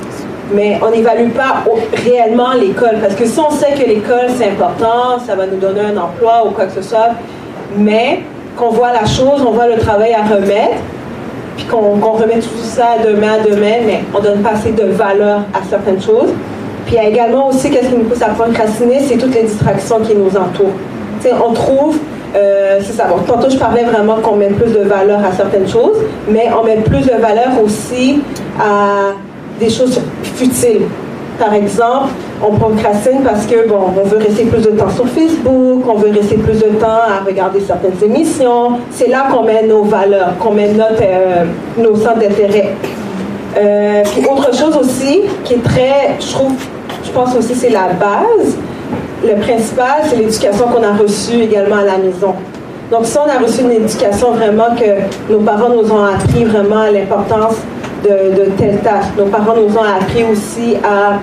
mais 0.53 0.81
on 0.83 0.91
n'évalue 0.91 1.31
pas 1.31 1.63
réellement 2.05 2.53
l'école. 2.55 2.99
Parce 3.01 3.15
que 3.15 3.25
si 3.25 3.39
on 3.39 3.51
sait 3.51 3.73
que 3.73 3.87
l'école, 3.87 4.27
c'est 4.37 4.49
important, 4.51 5.21
ça 5.25 5.37
va 5.37 5.47
nous 5.47 5.59
donner 5.59 5.81
un 5.81 5.97
emploi 5.97 6.45
ou 6.47 6.51
quoi 6.51 6.65
que 6.65 6.73
ce 6.73 6.83
soit, 6.83 7.11
mais 7.77 8.23
qu'on 8.57 8.71
voit 8.71 8.93
la 8.93 9.07
chose, 9.07 9.45
on 9.47 9.53
voit 9.53 9.69
le 9.69 9.79
travail 9.79 10.13
à 10.13 10.23
remettre, 10.23 10.79
puis 11.57 11.67
qu'on 11.67 12.13
remet 12.13 12.41
tout 12.41 12.59
ça 12.63 12.97
demain 13.05 13.35
à 13.35 13.39
demain, 13.39 13.77
mais 13.87 14.01
on 14.13 14.19
ne 14.19 14.25
donne 14.25 14.43
pas 14.43 14.51
assez 14.51 14.73
de 14.73 14.87
valeur 14.87 15.43
à 15.55 15.63
certaines 15.71 16.03
choses. 16.03 16.31
Puis 16.87 16.97
il 16.97 17.03
y 17.03 17.07
a 17.07 17.09
également 17.09 17.49
aussi, 17.49 17.71
qu'est-ce 17.71 17.89
qui 17.89 17.95
nous 17.95 18.05
pousse 18.05 18.23
à 18.23 18.31
procrastiner, 18.31 19.01
c'est 19.01 19.17
toutes 19.17 19.35
les 19.35 19.45
distractions 19.45 20.01
qui 20.01 20.17
nous 20.17 20.37
entourent. 20.37 20.75
sais, 21.21 21.31
on 21.33 21.53
trouve 21.53 21.99
euh, 22.35 22.79
c'est 22.83 22.93
ça. 22.93 23.05
Bon, 23.05 23.17
tantôt, 23.27 23.51
je 23.51 23.59
parlais 23.59 23.85
vraiment 23.85 24.17
qu'on 24.17 24.37
met 24.37 24.49
plus 24.49 24.73
de 24.73 24.81
valeur 24.81 25.21
à 25.25 25.33
certaines 25.33 25.69
choses, 25.69 25.99
mais 26.29 26.49
on 26.59 26.65
met 26.65 26.77
plus 26.77 27.03
de 27.03 27.21
valeur 27.21 27.51
aussi 27.63 28.21
à 28.59 29.13
des 29.61 29.69
choses 29.69 30.01
futiles. 30.23 30.83
Par 31.39 31.55
exemple, 31.55 32.11
on 32.43 32.53
procrastine 32.53 33.23
parce 33.25 33.47
que, 33.47 33.69
bon, 33.69 33.81
on 33.97 34.03
veut 34.03 34.19
rester 34.19 34.45
plus 34.45 34.63
de 34.63 34.71
temps 34.71 34.91
sur 34.91 35.09
Facebook, 35.09 35.85
on 35.89 35.95
veut 35.95 36.11
rester 36.11 36.37
plus 36.37 36.59
de 36.59 36.69
temps 36.79 36.87
à 36.87 37.25
regarder 37.25 37.61
certaines 37.61 38.03
émissions. 38.03 38.79
C'est 38.91 39.09
là 39.09 39.27
qu'on 39.31 39.43
met 39.43 39.65
nos 39.67 39.83
valeurs, 39.83 40.37
qu'on 40.39 40.53
met 40.53 40.73
notre, 40.73 41.03
euh, 41.03 41.45
nos 41.79 41.97
centres 41.97 42.21
d'intérêt. 42.21 42.75
Euh, 43.57 44.03
autre 44.31 44.55
chose 44.55 44.77
aussi 44.77 45.23
qui 45.45 45.55
est 45.55 45.63
très, 45.63 46.17
je 46.21 46.33
trouve, 46.33 46.53
je 47.05 47.11
pense 47.11 47.35
aussi 47.37 47.55
c'est 47.55 47.71
la 47.71 47.89
base, 47.89 48.57
le 49.25 49.41
principal, 49.41 50.03
c'est 50.05 50.17
l'éducation 50.17 50.67
qu'on 50.69 50.83
a 50.83 50.93
reçue 50.93 51.41
également 51.43 51.77
à 51.77 51.85
la 51.85 51.99
maison. 51.99 52.35
Donc, 52.91 53.07
si 53.07 53.17
on 53.19 53.29
a 53.29 53.39
reçu 53.39 53.63
une 53.63 53.73
éducation 53.73 54.33
vraiment 54.33 54.75
que 54.77 55.33
nos 55.33 55.41
parents 55.41 55.71
nous 55.71 55.91
ont 55.91 56.05
appris 56.05 56.45
vraiment 56.45 56.85
l'importance 56.93 57.57
de, 58.05 58.09
de, 58.09 58.51
telle 58.59 58.79
tâche, 58.79 59.07
nos 59.17 59.27
parents 59.27 59.55
nous 59.57 59.75
ont 59.77 59.85
appris 59.85 60.25
aussi 60.25 60.77
à, 60.85 61.21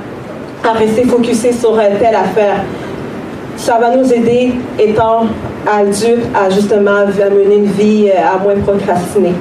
à 0.67 0.73
rester 0.73 1.03
focusés 1.05 1.53
sur 1.53 1.75
telle 1.77 2.15
affaire, 2.15 2.63
ça 3.59 3.77
va 3.77 3.95
nous 3.95 4.11
aider, 4.11 4.53
étant 4.79 5.27
adultes, 5.67 6.25
à 6.33 6.49
justement 6.49 7.05
mener 7.05 7.55
une 7.55 7.65
vie 7.65 8.09
euh, 8.09 8.35
à 8.35 8.41
moins 8.41 8.55
procrastiner. 8.55 9.33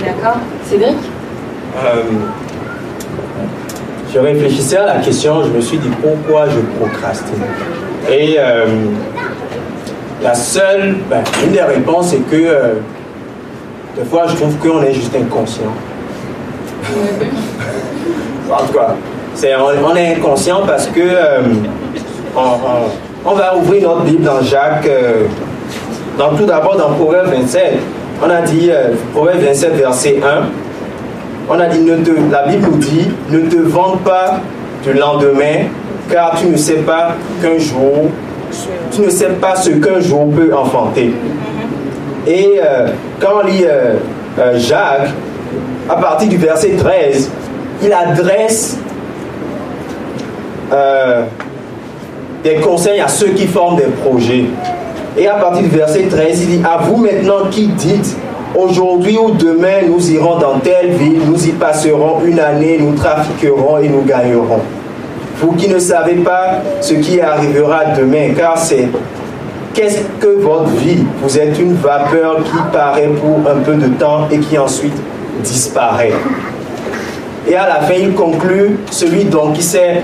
D'accord. 0.00 0.38
Cédric? 0.64 0.96
Euh, 1.76 2.02
je 4.12 4.18
réfléchissais 4.18 4.76
à 4.76 4.86
la 4.86 4.96
question, 4.96 5.42
je 5.44 5.48
me 5.50 5.60
suis 5.60 5.78
dit 5.78 5.90
pourquoi 6.02 6.46
je 6.48 6.58
procrastine? 6.78 7.42
Et 8.10 8.36
euh, 8.38 8.66
la 10.22 10.34
seule, 10.34 10.96
ben, 11.08 11.22
une 11.44 11.52
des 11.52 11.62
réponses, 11.62 12.08
c'est 12.08 12.28
que 12.28 12.36
euh, 12.36 12.74
des 13.96 14.04
fois, 14.04 14.26
je 14.28 14.34
trouve 14.36 14.56
qu'on 14.56 14.82
est 14.82 14.92
juste 14.92 15.14
inconscient. 15.14 15.72
en 18.50 18.66
tout 18.66 18.72
cas, 18.72 18.96
on, 19.84 19.96
est 19.96 20.16
inconscient 20.16 20.62
parce 20.66 20.86
que 20.88 21.00
euh, 21.00 21.42
on, 23.24 23.34
va 23.34 23.56
ouvrir 23.56 23.90
notre 23.90 24.02
Bible 24.02 24.24
dans 24.24 24.42
Jacques, 24.42 24.90
dans, 26.18 26.30
tout 26.30 26.46
d'abord 26.46 26.76
dans 26.76 26.94
Proverbe 26.94 27.28
27. 27.28 27.78
On 28.22 28.28
a 28.28 28.42
dit, 28.42 28.70
Proverbe 29.14 29.40
27, 29.40 29.74
verset 29.76 30.20
1 30.22 30.69
on 31.48 31.58
a 31.58 31.66
dit, 31.66 31.80
ne 31.80 32.30
la 32.30 32.46
Bible 32.46 32.68
nous 32.70 32.78
dit, 32.78 33.08
ne 33.30 33.40
te 33.40 33.56
vante 33.56 34.00
pas 34.00 34.40
du 34.82 34.92
lendemain, 34.92 35.66
car 36.10 36.36
tu 36.38 36.46
ne 36.46 36.56
sais 36.56 36.78
pas 36.78 37.12
qu'un 37.40 37.58
jour, 37.58 38.10
tu 38.92 39.00
ne 39.02 39.10
sais 39.10 39.30
pas 39.40 39.56
ce 39.56 39.70
qu'un 39.70 40.00
jour 40.00 40.30
peut 40.30 40.54
enfanter. 40.54 41.12
Et 42.26 42.60
euh, 42.62 42.88
quand 43.18 43.42
on 43.42 43.46
lit 43.46 43.64
euh, 43.64 43.94
euh, 44.38 44.58
Jacques, 44.58 45.10
à 45.88 45.96
partir 45.96 46.28
du 46.28 46.36
verset 46.36 46.72
13, 46.78 47.30
il 47.82 47.92
adresse 47.92 48.78
des 52.44 52.54
conseils 52.56 53.00
à 53.00 53.08
ceux 53.08 53.30
qui 53.30 53.46
forment 53.46 53.76
des 53.76 53.88
projets. 54.04 54.44
Et 55.18 55.26
à 55.26 55.34
partir 55.34 55.62
du 55.62 55.68
verset 55.68 56.04
13, 56.08 56.42
il 56.42 56.58
dit, 56.58 56.62
à 56.64 56.78
vous 56.78 56.96
maintenant 56.96 57.48
qui 57.50 57.66
dites, 57.66 58.16
Aujourd'hui 58.56 59.16
ou 59.16 59.30
demain, 59.30 59.82
nous 59.86 60.10
irons 60.10 60.38
dans 60.38 60.58
telle 60.58 60.90
ville, 60.90 61.20
nous 61.24 61.46
y 61.46 61.52
passerons 61.52 62.22
une 62.24 62.40
année, 62.40 62.78
nous 62.80 62.94
trafiquerons 62.94 63.78
et 63.78 63.88
nous 63.88 64.02
gagnerons. 64.02 64.60
Vous 65.36 65.52
qui 65.52 65.68
ne 65.68 65.78
savez 65.78 66.16
pas 66.16 66.58
ce 66.80 66.94
qui 66.94 67.20
arrivera 67.20 67.84
demain, 67.96 68.34
car 68.36 68.58
c'est 68.58 68.88
qu'est-ce 69.72 70.00
que 70.18 70.40
votre 70.40 70.70
vie? 70.70 71.04
Vous 71.22 71.38
êtes 71.38 71.58
une 71.60 71.74
vapeur 71.74 72.42
qui 72.42 72.58
paraît 72.72 73.08
pour 73.08 73.48
un 73.48 73.60
peu 73.60 73.74
de 73.74 73.86
temps 73.94 74.26
et 74.30 74.38
qui 74.38 74.58
ensuite 74.58 75.00
disparaît. 75.44 76.12
Et 77.48 77.54
à 77.54 77.68
la 77.68 77.80
fin, 77.82 77.94
il 77.94 78.14
conclut, 78.14 78.78
celui 78.90 79.24
donc 79.24 79.54
qui 79.54 79.62
sait 79.62 80.02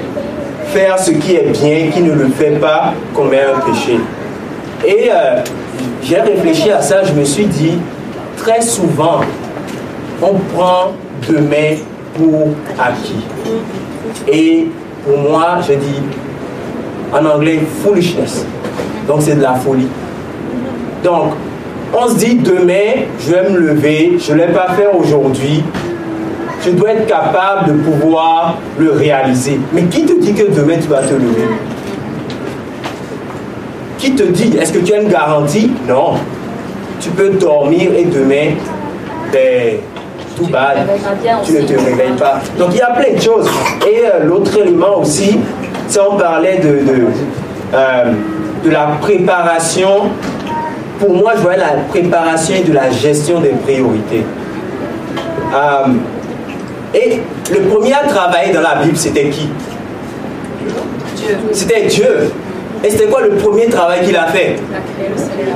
faire 0.69 0.99
ce 0.99 1.11
qui 1.11 1.35
est 1.35 1.51
bien, 1.51 1.91
qui 1.93 2.01
ne 2.01 2.13
le 2.13 2.29
fait 2.29 2.59
pas, 2.61 2.95
commet 3.13 3.41
un 3.41 3.59
péché. 3.61 3.99
Et 4.87 5.11
euh, 5.11 5.43
j'ai 6.03 6.21
réfléchi 6.21 6.71
à 6.71 6.81
ça, 6.81 7.03
je 7.03 7.13
me 7.13 7.25
suis 7.25 7.47
dit, 7.47 7.79
très 8.47 8.63
souvent, 8.63 9.23
on 10.23 10.35
prend 10.55 10.93
demain 11.29 11.79
pour 12.15 12.51
acquis. 12.79 13.25
Et 14.33 14.69
pour 15.05 15.19
moi, 15.19 15.59
je 15.67 15.73
dis 15.73 16.01
en 17.13 17.25
anglais 17.27 17.61
foolishness. 17.83 18.47
Donc 19.09 19.23
c'est 19.23 19.35
de 19.35 19.43
la 19.43 19.55
folie. 19.55 19.89
Donc, 21.03 21.33
on 21.93 22.09
se 22.09 22.15
dit 22.15 22.37
demain, 22.37 23.07
je 23.19 23.33
vais 23.33 23.51
me 23.51 23.59
lever, 23.59 24.17
je 24.21 24.33
ne 24.33 24.39
l'ai 24.39 24.53
pas 24.53 24.69
fait 24.77 24.87
aujourd'hui. 24.97 25.65
Je 26.65 26.71
dois 26.71 26.93
être 26.93 27.07
capable 27.07 27.69
de 27.69 27.73
pouvoir 27.83 28.59
le 28.79 28.93
réaliser. 28.93 29.59
Mais 29.73 29.83
qui 29.85 30.05
te 30.05 30.21
dit 30.21 30.35
que 30.35 30.53
demain 30.53 30.77
tu 30.81 30.89
vas 30.89 31.03
te 31.03 31.15
lever? 31.15 31.49
Qui 33.99 34.13
te 34.13 34.23
dit 34.23 34.57
Est-ce 34.57 34.73
que 34.73 34.79
tu 34.79 34.95
as 34.95 35.01
une 35.01 35.09
garantie? 35.09 35.73
Non. 35.89 36.15
Tu 37.01 37.11
peux 37.11 37.31
dormir 37.31 37.93
et 37.95 38.05
demain, 38.05 38.55
ben, 39.33 39.77
tout 40.37 40.47
bas, 40.47 40.75
tu 41.45 41.53
ne 41.53 41.61
te 41.63 41.73
réveilles 41.73 42.17
pas. 42.19 42.41
Donc 42.59 42.69
il 42.73 42.79
y 42.79 42.83
a 42.83 42.91
plein 42.91 43.15
de 43.15 43.21
choses. 43.21 43.49
Et 43.87 44.03
euh, 44.07 44.25
l'autre 44.25 44.57
élément 44.59 44.99
aussi, 45.01 45.39
c'est 45.89 46.01
on 46.01 46.17
parlait 46.17 46.59
de, 46.59 46.69
de, 46.69 47.07
euh, 47.75 48.13
de 48.65 48.71
la 48.71 48.97
préparation. 49.01 50.11
Pour 50.99 51.15
moi, 51.15 51.33
je 51.37 51.43
vois 51.43 51.57
la 51.57 51.73
préparation 51.91 52.57
et 52.57 52.63
de 52.63 52.73
la 52.73 52.91
gestion 52.91 53.41
des 53.41 53.51
priorités. 53.51 54.25
Euh, 55.55 55.89
et 56.95 57.21
le 57.53 57.61
premier 57.69 57.93
à 57.93 58.07
travailler 58.09 58.53
dans 58.53 58.63
la 58.63 58.77
Bible, 58.83 58.97
c'était 58.97 59.29
qui? 59.29 59.49
Dieu. 61.17 61.37
C'était 61.53 61.83
Dieu. 61.87 62.31
Et 62.85 62.91
c'était 62.91 63.07
quoi 63.07 63.23
le 63.23 63.31
premier 63.31 63.67
travail 63.67 64.05
qu'il 64.05 64.17
a 64.17 64.27
fait 64.27 64.57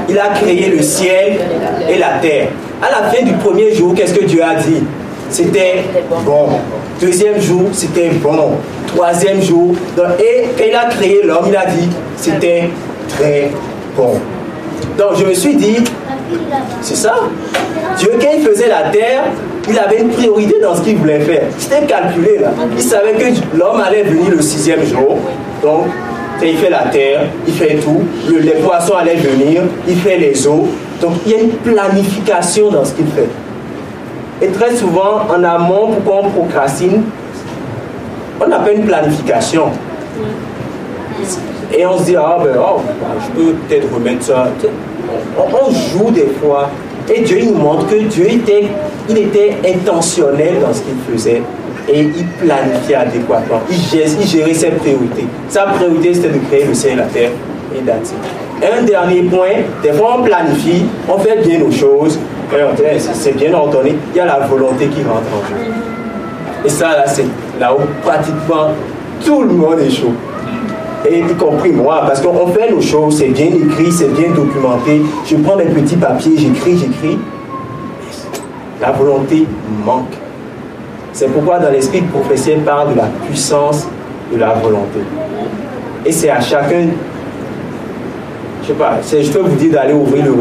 Il 0.09 0.19
a 0.19 0.29
créé 0.29 0.69
le 0.69 0.83
ciel 0.83 1.39
et 1.89 1.99
la 1.99 2.19
terre. 2.21 2.49
À 2.83 2.91
la 2.91 3.11
fin 3.11 3.23
du 3.23 3.33
premier 3.35 3.75
jour, 3.75 3.95
qu'est-ce 3.95 4.15
que 4.15 4.25
Dieu 4.25 4.43
a 4.43 4.55
dit 4.55 4.83
C'était 5.29 5.85
bon. 6.25 6.49
Deuxième 7.01 7.41
jour, 7.41 7.69
c'était 7.73 8.11
bon. 8.11 8.53
Troisième 8.87 9.41
jour, 9.41 9.75
et 10.19 10.49
il 10.69 10.75
a 10.75 10.87
créé 10.87 11.23
l'homme, 11.23 11.47
il 11.49 11.57
a 11.57 11.67
dit 11.67 11.89
c'était 12.17 12.69
très 13.09 13.51
bon. 13.97 14.15
Donc 14.99 15.17
je 15.17 15.25
me 15.25 15.35
suis 15.35 15.55
dit, 15.55 15.77
c'est 16.83 16.97
ça. 16.97 17.15
Dieu, 17.99 18.13
quand 18.21 18.29
il 18.37 18.43
faisait 18.43 18.69
la 18.69 18.91
terre, 18.91 19.25
il 19.69 19.79
avait 19.79 20.01
une 20.01 20.11
priorité 20.11 20.57
dans 20.61 20.75
ce 20.75 20.83
qu'il 20.83 20.97
voulait 20.97 21.21
faire. 21.21 21.45
C'était 21.59 21.87
calculé 21.87 22.39
là. 22.39 22.49
Il 22.77 22.83
savait 22.83 23.15
que 23.15 23.57
l'homme 23.57 23.81
allait 23.81 24.03
venir 24.03 24.31
le 24.31 24.43
sixième 24.43 24.85
jour. 24.85 25.19
Donc, 25.63 25.87
il 26.43 26.57
fait 26.57 26.71
la 26.71 26.85
terre, 26.85 27.27
il 27.47 27.53
fait 27.53 27.77
tout. 27.77 28.03
Le, 28.29 28.39
les 28.39 28.53
poissons 28.53 28.95
allaient 28.95 29.17
venir, 29.17 29.63
il 29.87 29.97
fait 29.97 30.19
les 30.19 30.47
eaux. 30.47 30.69
Donc, 31.01 31.13
il 31.27 31.33
y 31.33 31.35
a 31.35 31.41
une 31.41 31.51
planification 31.51 32.71
dans 32.71 32.85
ce 32.85 32.95
qu'il 32.95 33.07
fait. 33.07 33.29
Et 34.43 34.49
très 34.49 34.75
souvent, 34.75 35.23
en 35.29 35.45
amont, 35.45 35.89
pourquoi 35.93 36.23
on 36.25 36.31
procrastine? 36.31 37.03
On 38.41 38.49
pas 38.49 38.73
une 38.73 38.85
planification. 38.85 39.67
Et 41.77 41.87
on 41.87 41.99
se 41.99 42.05
dit, 42.05 42.17
ah 42.17 42.39
ben, 42.43 42.57
oh, 42.59 42.81
je 43.23 43.41
peux 43.41 43.53
peut-être 43.53 43.93
remettre 43.93 44.25
ça. 44.25 44.49
On, 45.37 45.71
joue 45.71 46.11
des 46.11 46.29
fois. 46.41 46.71
Et 47.13 47.21
Dieu 47.21 47.41
nous 47.45 47.55
montre 47.55 47.87
que 47.89 47.97
Dieu 47.97 48.27
était, 48.31 48.67
il 49.09 49.19
était 49.19 49.57
intentionnel 49.67 50.61
dans 50.61 50.73
ce 50.73 50.83
qu'il 50.83 50.97
faisait 51.13 51.43
et 51.93 52.01
il 52.01 52.27
planifiait 52.27 52.95
adéquatement. 52.95 53.61
Il 53.71 53.77
gérait, 53.77 54.55
ses 54.55 54.71
priorités. 54.71 55.27
Sa 55.49 55.63
priorité 55.65 56.15
c'était 56.15 56.29
de 56.29 56.39
créer 56.49 56.65
le 56.65 56.75
ciel 56.75 56.93
et 56.93 56.97
la 56.97 57.05
terre 57.05 57.31
et 57.75 57.81
that's 57.85 58.13
Un 58.63 58.83
dernier 58.83 59.23
point, 59.23 59.63
des 59.83 59.93
fois 59.93 60.19
on 60.19 60.23
planifie, 60.23 60.85
on 61.09 61.19
fait 61.19 61.43
bien 61.47 61.59
nos 61.59 61.71
choses, 61.71 62.19
c'est 63.15 63.37
bien 63.37 63.55
ordonné, 63.55 63.95
il 64.13 64.17
y 64.17 64.21
a 64.21 64.27
la 64.27 64.41
volonté 64.47 64.87
qui 64.87 65.03
rentre 65.03 65.23
en 65.33 65.49
jeu. 65.49 65.73
Et 66.65 66.69
ça 66.69 66.89
là, 66.91 67.05
c'est 67.07 67.27
là 67.59 67.75
où 67.75 67.81
pratiquement 68.03 68.69
tout 69.25 69.43
le 69.43 69.55
monde 69.55 69.79
est 69.81 69.91
chaud 69.91 70.13
et 71.09 71.21
y 71.21 71.35
compris 71.35 71.73
moi, 71.73 72.03
parce 72.07 72.21
qu'on 72.21 72.47
fait 72.49 72.71
nos 72.71 72.81
choses, 72.81 73.19
c'est 73.19 73.29
bien 73.29 73.47
écrit, 73.47 73.91
c'est 73.91 74.13
bien 74.13 74.31
documenté. 74.31 75.03
Je 75.27 75.37
prends 75.37 75.57
mes 75.57 75.65
petits 75.65 75.97
papiers, 75.97 76.37
j'écris, 76.37 76.77
j'écris. 76.77 77.19
La 78.81 78.91
volonté 78.93 79.47
manque. 79.85 80.15
C'est 81.13 81.27
pourquoi 81.33 81.59
dans 81.59 81.71
l'esprit 81.71 82.03
prophétique, 82.03 82.65
parle 82.65 82.93
de 82.93 82.99
la 82.99 83.09
puissance 83.27 83.87
de 84.33 84.39
la 84.39 84.55
volonté. 84.55 85.01
Et 86.07 86.13
c'est 86.13 86.31
à 86.31 86.41
chacun, 86.41 86.87
je 88.63 88.69
sais 88.69 88.73
pas, 88.75 88.99
je 89.03 89.31
peux 89.31 89.41
vous 89.41 89.57
dire 89.57 89.73
d'aller 89.73 89.93
ouvrir 89.93 90.25
le, 90.25 90.35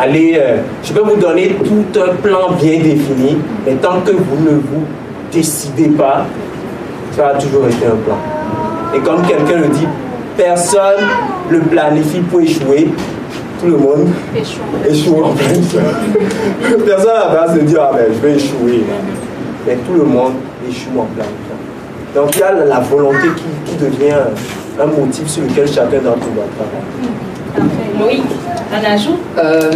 aller, 0.00 0.38
euh, 0.40 0.58
je 0.82 0.92
peux 0.92 1.00
vous 1.00 1.16
donner 1.16 1.56
tout 1.64 2.00
un 2.00 2.14
plan 2.14 2.52
bien 2.52 2.78
défini, 2.78 3.36
mais 3.66 3.74
tant 3.74 4.00
que 4.00 4.12
vous 4.12 4.44
ne 4.44 4.56
vous 4.56 4.84
décidez 5.32 5.88
pas, 5.88 6.24
ça 7.12 7.22
va 7.22 7.34
toujours 7.34 7.66
être 7.66 7.76
un 7.76 7.96
plan. 8.04 8.18
Et 8.94 9.00
comme 9.00 9.22
quelqu'un 9.22 9.58
le 9.58 9.68
dit, 9.68 9.86
personne 10.36 11.04
le 11.50 11.60
planifie 11.60 12.20
pour 12.20 12.40
échouer. 12.40 12.88
Tout 13.60 13.68
le 13.68 13.76
monde 13.78 14.08
échoue, 14.86 15.22
en 15.24 15.34
fait. 15.34 15.78
personne 16.86 17.32
va 17.32 17.54
se 17.54 17.60
dire, 17.60 17.80
ah 17.82 17.90
ben 17.94 18.04
je 18.12 18.26
vais 18.26 18.36
échouer. 18.36 18.84
Mais 19.66 19.76
tout 19.76 19.94
le 19.94 20.04
monde 20.04 20.34
échoue 20.68 20.98
en 20.98 21.06
planifiant. 21.06 21.60
Donc 22.14 22.34
il 22.34 22.40
y 22.40 22.42
a 22.42 22.52
la 22.52 22.80
volonté 22.80 23.28
qui, 23.66 23.76
devient 23.76 24.14
un 24.80 24.86
motif 24.86 25.26
sur 25.28 25.42
lequel 25.42 25.66
chacun 25.68 25.98
d'entre 25.98 26.26
nous 26.28 26.34
doit 26.34 26.44
travailler. 26.56 27.90
Loïc, 27.98 28.22
un 28.72 28.94
ajout? 28.94 29.18
Euh, 29.38 29.70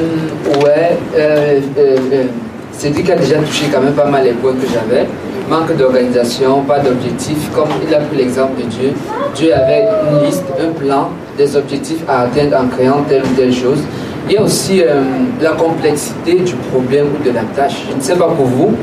Ouais, 0.65 0.97
euh, 1.17 1.61
euh, 1.79 1.97
euh 2.13 2.25
Cédric 2.73 3.11
a 3.11 3.17
déjà 3.17 3.37
touché 3.39 3.67
quand 3.71 3.83
même 3.83 3.93
pas 3.93 4.07
mal 4.07 4.25
les 4.25 4.33
points 4.33 4.55
que 4.55 4.67
j'avais 4.67 5.07
manque 5.51 5.77
d'organisation, 5.77 6.63
pas 6.63 6.79
d'objectif. 6.79 7.51
Comme 7.55 7.69
il 7.87 7.93
a 7.93 7.99
pris 7.99 8.17
l'exemple 8.17 8.63
de 8.63 8.67
Dieu, 8.69 8.93
Dieu 9.35 9.53
avait 9.53 9.89
une 10.09 10.25
liste, 10.25 10.45
un 10.59 10.73
plan, 10.73 11.09
des 11.37 11.57
objectifs 11.57 12.03
à 12.09 12.23
atteindre 12.23 12.57
en 12.57 12.69
créant 12.69 13.03
telle 13.09 13.23
ou 13.23 13.35
telle 13.37 13.53
chose. 13.53 13.81
Il 14.29 14.35
y 14.35 14.39
a 14.39 14.43
aussi 14.43 14.83
euh, 14.83 15.03
la 15.43 15.53
complexité 15.53 16.35
du 16.37 16.55
problème 16.71 17.07
ou 17.15 17.25
de 17.25 17.35
la 17.35 17.43
tâche. 17.57 17.83
Je 17.91 17.97
ne 17.97 18.01
sais 18.01 18.15
pas 18.15 18.29
pour 18.29 18.47
vous, 18.47 18.77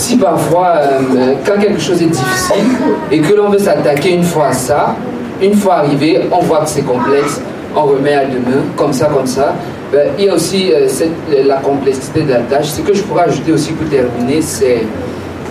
si 0.00 0.16
parfois, 0.16 0.76
euh, 0.78 1.34
quand 1.44 1.60
quelque 1.60 1.78
chose 1.78 2.00
est 2.02 2.06
difficile 2.06 2.64
et 3.12 3.20
que 3.20 3.34
l'on 3.34 3.50
veut 3.50 3.58
s'attaquer 3.58 4.14
une 4.14 4.24
fois 4.24 4.46
à 4.46 4.52
ça, 4.52 4.96
une 5.42 5.54
fois 5.54 5.76
arrivé, 5.76 6.22
on 6.32 6.40
voit 6.40 6.60
que 6.60 6.70
c'est 6.70 6.86
complexe, 6.86 7.40
on 7.76 7.82
remet 7.82 8.14
à 8.14 8.24
demain, 8.24 8.62
comme 8.76 8.94
ça, 8.94 9.06
comme 9.06 9.26
ça. 9.26 9.54
Ben, 9.92 10.08
il 10.18 10.24
y 10.24 10.28
a 10.30 10.34
aussi 10.34 10.72
euh, 10.72 10.88
la 11.44 11.56
complexité 11.56 12.22
de 12.22 12.30
la 12.30 12.40
tâche. 12.40 12.66
Ce 12.66 12.80
que 12.80 12.94
je 12.94 13.02
pourrais 13.02 13.24
ajouter 13.24 13.52
aussi 13.52 13.72
pour 13.72 13.88
terminer, 13.90 14.40
c'est 14.40 14.84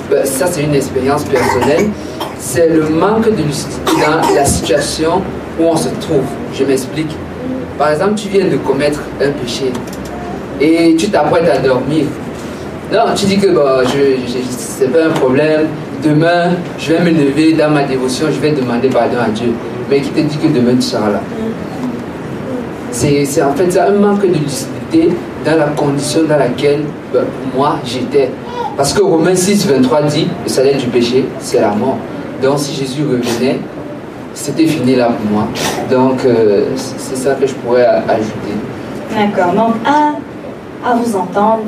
ben, 0.09 0.25
ça 0.25 0.47
c'est 0.47 0.63
une 0.63 0.73
expérience 0.73 1.23
personnelle, 1.25 1.89
c'est 2.39 2.69
le 2.69 2.89
manque 2.89 3.25
de 3.25 3.43
lucidité 3.43 3.91
dans 4.03 4.33
la 4.33 4.45
situation 4.45 5.21
où 5.59 5.63
on 5.65 5.75
se 5.75 5.89
trouve. 6.01 6.25
Je 6.53 6.63
m'explique. 6.63 7.15
Par 7.77 7.91
exemple, 7.91 8.15
tu 8.15 8.29
viens 8.29 8.45
de 8.45 8.57
commettre 8.57 9.01
un 9.21 9.29
péché 9.29 9.71
et 10.59 10.95
tu 10.95 11.09
t'apprêtes 11.09 11.49
à 11.49 11.59
dormir. 11.59 12.05
Non, 12.91 13.13
tu 13.15 13.25
dis 13.25 13.37
que 13.37 13.47
bon, 13.47 13.61
je, 13.85 14.31
c'est 14.49 14.91
pas 14.91 15.05
un 15.05 15.09
problème. 15.11 15.67
Demain, 16.03 16.51
je 16.79 16.93
vais 16.93 16.99
me 16.99 17.11
lever 17.11 17.53
dans 17.53 17.69
ma 17.69 17.83
dévotion, 17.83 18.27
je 18.31 18.39
vais 18.39 18.51
demander 18.51 18.87
pardon 18.89 19.17
à 19.23 19.29
Dieu. 19.29 19.53
Mais 19.89 19.99
qui 20.01 20.09
te 20.09 20.19
dit 20.21 20.37
que 20.37 20.47
demain 20.47 20.75
tu 20.75 20.81
seras 20.83 21.09
là? 21.09 21.21
C'est 22.91 23.43
en 23.43 23.53
fait 23.53 23.77
un 23.77 23.91
manque 23.91 24.21
de 24.21 24.33
lucidité 24.37 25.09
dans 25.45 25.57
la 25.57 25.67
condition 25.75 26.21
dans 26.23 26.37
laquelle 26.37 26.81
ben, 27.13 27.23
moi 27.55 27.79
j'étais. 27.85 28.31
Parce 28.75 28.93
que 28.93 29.01
Romains 29.01 29.35
6, 29.35 29.67
23 29.67 30.03
dit, 30.03 30.27
le 30.43 30.49
salaire 30.49 30.77
du 30.77 30.87
péché, 30.87 31.25
c'est 31.39 31.61
la 31.61 31.71
mort. 31.71 31.97
Donc 32.41 32.57
si 32.59 32.73
Jésus 32.73 33.03
revenait, 33.03 33.59
c'était 34.33 34.65
fini 34.65 34.95
là 34.95 35.09
pour 35.09 35.31
moi. 35.31 35.47
Donc 35.91 36.25
euh, 36.25 36.65
c'est 36.75 37.17
ça 37.17 37.35
que 37.35 37.45
je 37.45 37.53
pourrais 37.55 37.85
ajouter. 37.85 38.55
D'accord. 39.13 39.53
Donc 39.53 39.75
à, 39.85 40.89
à 40.89 40.95
vous 40.95 41.15
entendre, 41.15 41.63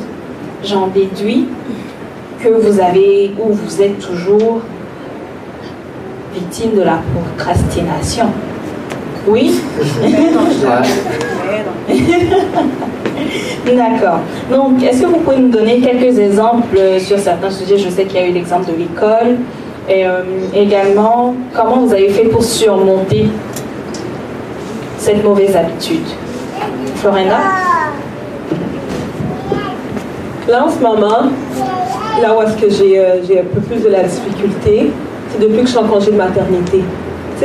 j'en 0.63 0.87
déduis 0.87 1.47
que 2.43 2.49
vous 2.49 2.79
avez 2.79 3.33
ou 3.39 3.53
vous 3.53 3.81
êtes 3.81 3.99
toujours 3.99 4.61
victime 6.33 6.75
de 6.75 6.81
la 6.81 6.99
procrastination. 7.13 8.27
Oui? 9.27 9.59
D'accord. 13.65 14.19
Donc, 14.51 14.81
est-ce 14.83 15.01
que 15.01 15.07
vous 15.07 15.17
pouvez 15.17 15.37
nous 15.37 15.49
donner 15.49 15.79
quelques 15.79 16.17
exemples 16.17 16.79
sur 16.99 17.19
certains 17.19 17.51
sujets? 17.51 17.77
Je 17.77 17.89
sais 17.89 18.05
qu'il 18.05 18.19
y 18.19 18.23
a 18.23 18.27
eu 18.27 18.31
l'exemple 18.31 18.71
de 18.71 18.77
l'école. 18.77 19.37
Et 19.89 20.05
euh, 20.05 20.23
également, 20.53 21.35
comment 21.53 21.77
vous 21.77 21.93
avez 21.93 22.09
fait 22.09 22.25
pour 22.25 22.43
surmonter 22.43 23.27
cette 24.97 25.23
mauvaise 25.23 25.55
habitude? 25.55 26.05
Florena 26.95 27.70
Là, 30.51 30.65
en 30.65 30.69
ce 30.69 30.79
moment, 30.79 31.31
là 32.21 32.37
où 32.37 32.41
est-ce 32.41 32.57
que 32.57 32.69
j'ai 32.69 32.99
euh, 32.99 33.39
un 33.39 33.55
peu 33.55 33.61
plus 33.61 33.81
de 33.81 33.87
la 33.89 34.03
difficulté, 34.03 34.91
c'est 35.29 35.39
depuis 35.39 35.61
que 35.61 35.65
je 35.65 35.69
suis 35.69 35.77
en 35.77 35.87
congé 35.87 36.11
de 36.11 36.17
maternité 36.17 36.83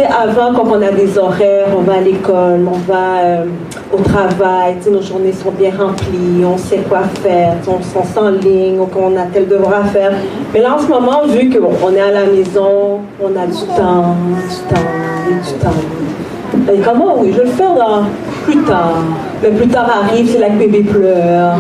avant, 0.05 0.53
quand 0.53 0.67
on 0.69 0.83
a 0.83 0.91
des 0.91 1.17
horaires, 1.17 1.69
on 1.77 1.83
va 1.83 1.95
à 1.95 2.01
l'école, 2.01 2.61
on 2.67 2.79
va 2.91 3.19
euh, 3.21 3.45
au 3.93 3.99
travail, 3.99 4.77
nos 4.91 5.01
journées 5.01 5.33
sont 5.33 5.53
bien 5.53 5.71
remplies, 5.71 6.45
on 6.45 6.59
sait 6.59 6.83
quoi 6.89 7.03
faire, 7.23 7.55
on, 7.67 7.81
sent 7.81 8.47
ligne, 8.47 8.79
on 8.79 9.17
a 9.17 9.23
tel 9.33 9.49
devoir 9.49 9.81
à 9.81 9.85
faire. 9.85 10.13
Mais 10.53 10.61
là, 10.61 10.77
en 10.77 10.79
ce 10.79 10.89
moment, 10.89 11.23
vu 11.27 11.49
qu'on 11.51 11.71
on 11.83 11.95
est 11.95 12.01
à 12.01 12.11
la 12.11 12.27
maison, 12.27 13.01
on 13.23 13.29
a 13.29 13.47
du 13.47 13.67
temps, 13.77 14.17
du 14.35 14.75
temps, 14.75 15.45
du 15.47 15.53
temps. 15.55 16.73
Et 16.73 16.79
comment, 16.79 17.17
oui, 17.19 17.33
je 17.33 17.39
vais 17.39 17.47
le 17.47 17.53
faire 17.53 18.05
plus 18.45 18.63
tard. 18.63 19.03
Mais 19.43 19.51
plus 19.51 19.69
tard 19.69 19.89
arrive, 20.03 20.31
c'est 20.31 20.39
là 20.39 20.49
que 20.49 20.59
bébé 20.59 20.83
pleure. 20.83 21.57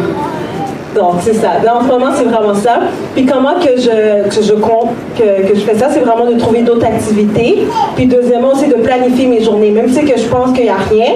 Donc, 0.97 1.17
c'est 1.21 1.35
ça. 1.35 1.61
Là, 1.63 1.77
en 1.77 1.83
ce 1.83 1.89
moment, 1.89 2.11
c'est 2.15 2.25
vraiment 2.25 2.55
ça. 2.55 2.81
Puis 3.15 3.27
comment 3.27 3.55
que 3.61 3.79
je, 3.79 4.29
que 4.35 4.43
je 4.43 4.55
compte, 4.55 4.91
que, 5.17 5.47
que 5.47 5.55
je 5.55 5.61
fais 5.61 5.75
ça, 5.75 5.89
c'est 5.91 6.01
vraiment 6.01 6.25
de 6.25 6.39
trouver 6.39 6.63
d'autres 6.63 6.87
activités. 6.87 7.67
Puis 7.95 8.07
deuxièmement, 8.07 8.55
c'est 8.55 8.69
de 8.69 8.81
planifier 8.83 9.27
mes 9.27 9.43
journées. 9.43 9.71
Même 9.71 9.89
si 9.91 10.01
je 10.01 10.29
pense 10.29 10.53
qu'il 10.53 10.65
n'y 10.65 10.71
a 10.71 10.77
rien, 10.91 11.13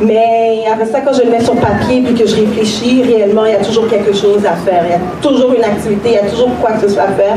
Mais 0.00 0.64
après 0.72 0.86
ça, 0.86 1.00
quand 1.00 1.12
je 1.12 1.22
le 1.22 1.30
mets 1.30 1.44
sur 1.44 1.54
papier 1.54 2.02
puis 2.04 2.14
que 2.14 2.26
je 2.26 2.34
réfléchis, 2.34 3.04
réellement, 3.04 3.44
il 3.44 3.52
y 3.52 3.54
a 3.54 3.64
toujours 3.64 3.86
quelque 3.86 4.12
chose 4.12 4.44
à 4.44 4.56
faire. 4.56 4.82
Il 4.84 4.90
y 4.90 4.94
a 4.94 5.00
toujours 5.20 5.52
une 5.52 5.62
activité, 5.62 6.08
il 6.10 6.14
y 6.14 6.18
a 6.18 6.28
toujours 6.28 6.50
quoi 6.60 6.72
que 6.72 6.80
ce 6.80 6.88
soit 6.88 7.04
à 7.04 7.12
faire. 7.12 7.36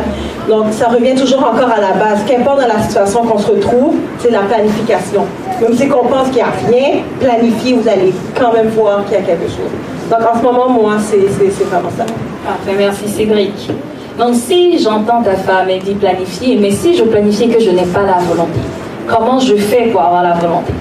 Donc, 0.50 0.66
ça 0.72 0.88
revient 0.88 1.14
toujours 1.14 1.40
encore 1.44 1.70
à 1.70 1.82
la 1.82 1.94
base. 1.94 2.24
Qu'importe 2.28 2.62
dans 2.62 2.68
la 2.68 2.82
situation 2.82 3.22
qu'on 3.24 3.38
se 3.38 3.52
retrouve, 3.52 3.96
c'est 4.20 4.32
la 4.32 4.40
planification. 4.40 5.26
Même 5.62 5.76
si 5.76 5.84
on 5.84 6.08
pense 6.08 6.28
qu'il 6.30 6.38
n'y 6.38 6.42
a 6.42 6.54
rien, 6.68 7.04
planifier, 7.20 7.74
vous 7.74 7.88
allez 7.88 8.14
quand 8.40 8.52
même 8.54 8.70
voir 8.70 9.06
qu'il 9.06 9.14
y 9.14 9.18
a 9.18 9.22
quelque 9.24 9.48
chose. 9.48 9.95
Donc, 10.10 10.20
en 10.22 10.38
ce 10.38 10.44
moment, 10.44 10.70
moi, 10.70 10.94
c'est 11.00 11.18
vraiment 11.18 11.90
ça. 11.98 12.06
Parfait, 12.46 12.76
merci 12.78 13.08
Cédric. 13.10 13.72
Donc, 14.20 14.36
si 14.36 14.80
j'entends 14.82 15.22
ta 15.24 15.36
femme, 15.36 15.68
elle 15.70 15.80
dit 15.82 15.96
planifier, 15.96 16.58
mais 16.60 16.72
si 16.72 16.96
je 16.96 17.04
planifie 17.04 17.50
que 17.50 17.60
je 17.60 17.72
n'ai 17.72 17.86
pas 17.86 18.04
la 18.04 18.20
volonté, 18.20 18.60
comment 19.08 19.40
je 19.40 19.56
fais 19.56 19.88
pour 19.88 20.02
avoir 20.02 20.24
la 20.24 20.34
volonté? 20.34 20.74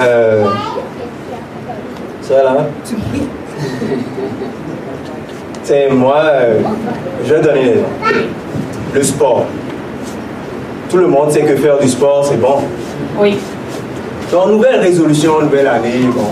Euh, 0.00 0.44
C'est 2.22 2.42
là 2.42 2.66
C'est 5.62 5.90
moi, 5.90 6.16
euh, 6.24 6.60
je 7.24 7.34
vais 7.34 7.40
donner 7.42 7.74
le 8.94 9.02
sport. 9.02 9.44
Tout 10.88 10.96
le 10.96 11.06
monde 11.06 11.30
sait 11.30 11.42
que 11.42 11.54
faire 11.56 11.78
du 11.78 11.88
sport, 11.88 12.24
c'est 12.24 12.40
bon. 12.40 12.56
Oui. 13.18 13.38
Donc, 14.32 14.48
nouvelle 14.48 14.80
résolution, 14.80 15.40
nouvelle 15.42 15.68
année, 15.68 16.00
bon, 16.12 16.24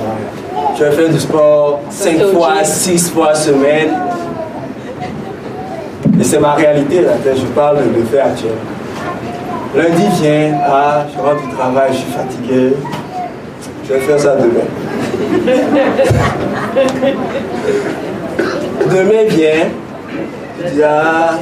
je 0.78 0.84
vais 0.84 0.92
faire 0.92 1.08
du 1.08 1.18
sport 1.18 1.80
5 1.90 2.22
fois, 2.32 2.62
6 2.62 3.10
fois 3.10 3.34
semaine. 3.34 3.90
Et 6.20 6.24
c'est 6.24 6.38
ma 6.38 6.54
réalité, 6.54 7.00
là, 7.00 7.12
je 7.24 7.46
parle 7.46 7.78
de 7.78 8.04
faire 8.04 8.26
actuel. 8.26 8.52
Lundi 9.76 10.04
vient, 10.20 10.58
ah, 10.64 11.04
je 11.12 11.20
rentre 11.20 11.42
du 11.46 11.54
travail, 11.54 11.90
je 11.92 11.96
suis 11.98 12.12
fatigué. 12.12 12.72
Je 13.86 13.92
vais 13.92 14.00
faire 14.00 14.18
ça 14.18 14.36
demain. 14.36 14.66
demain 18.86 19.24
vient, 19.28 19.68
je 20.62 20.68
dis, 20.70 20.82
ah, 20.82 21.38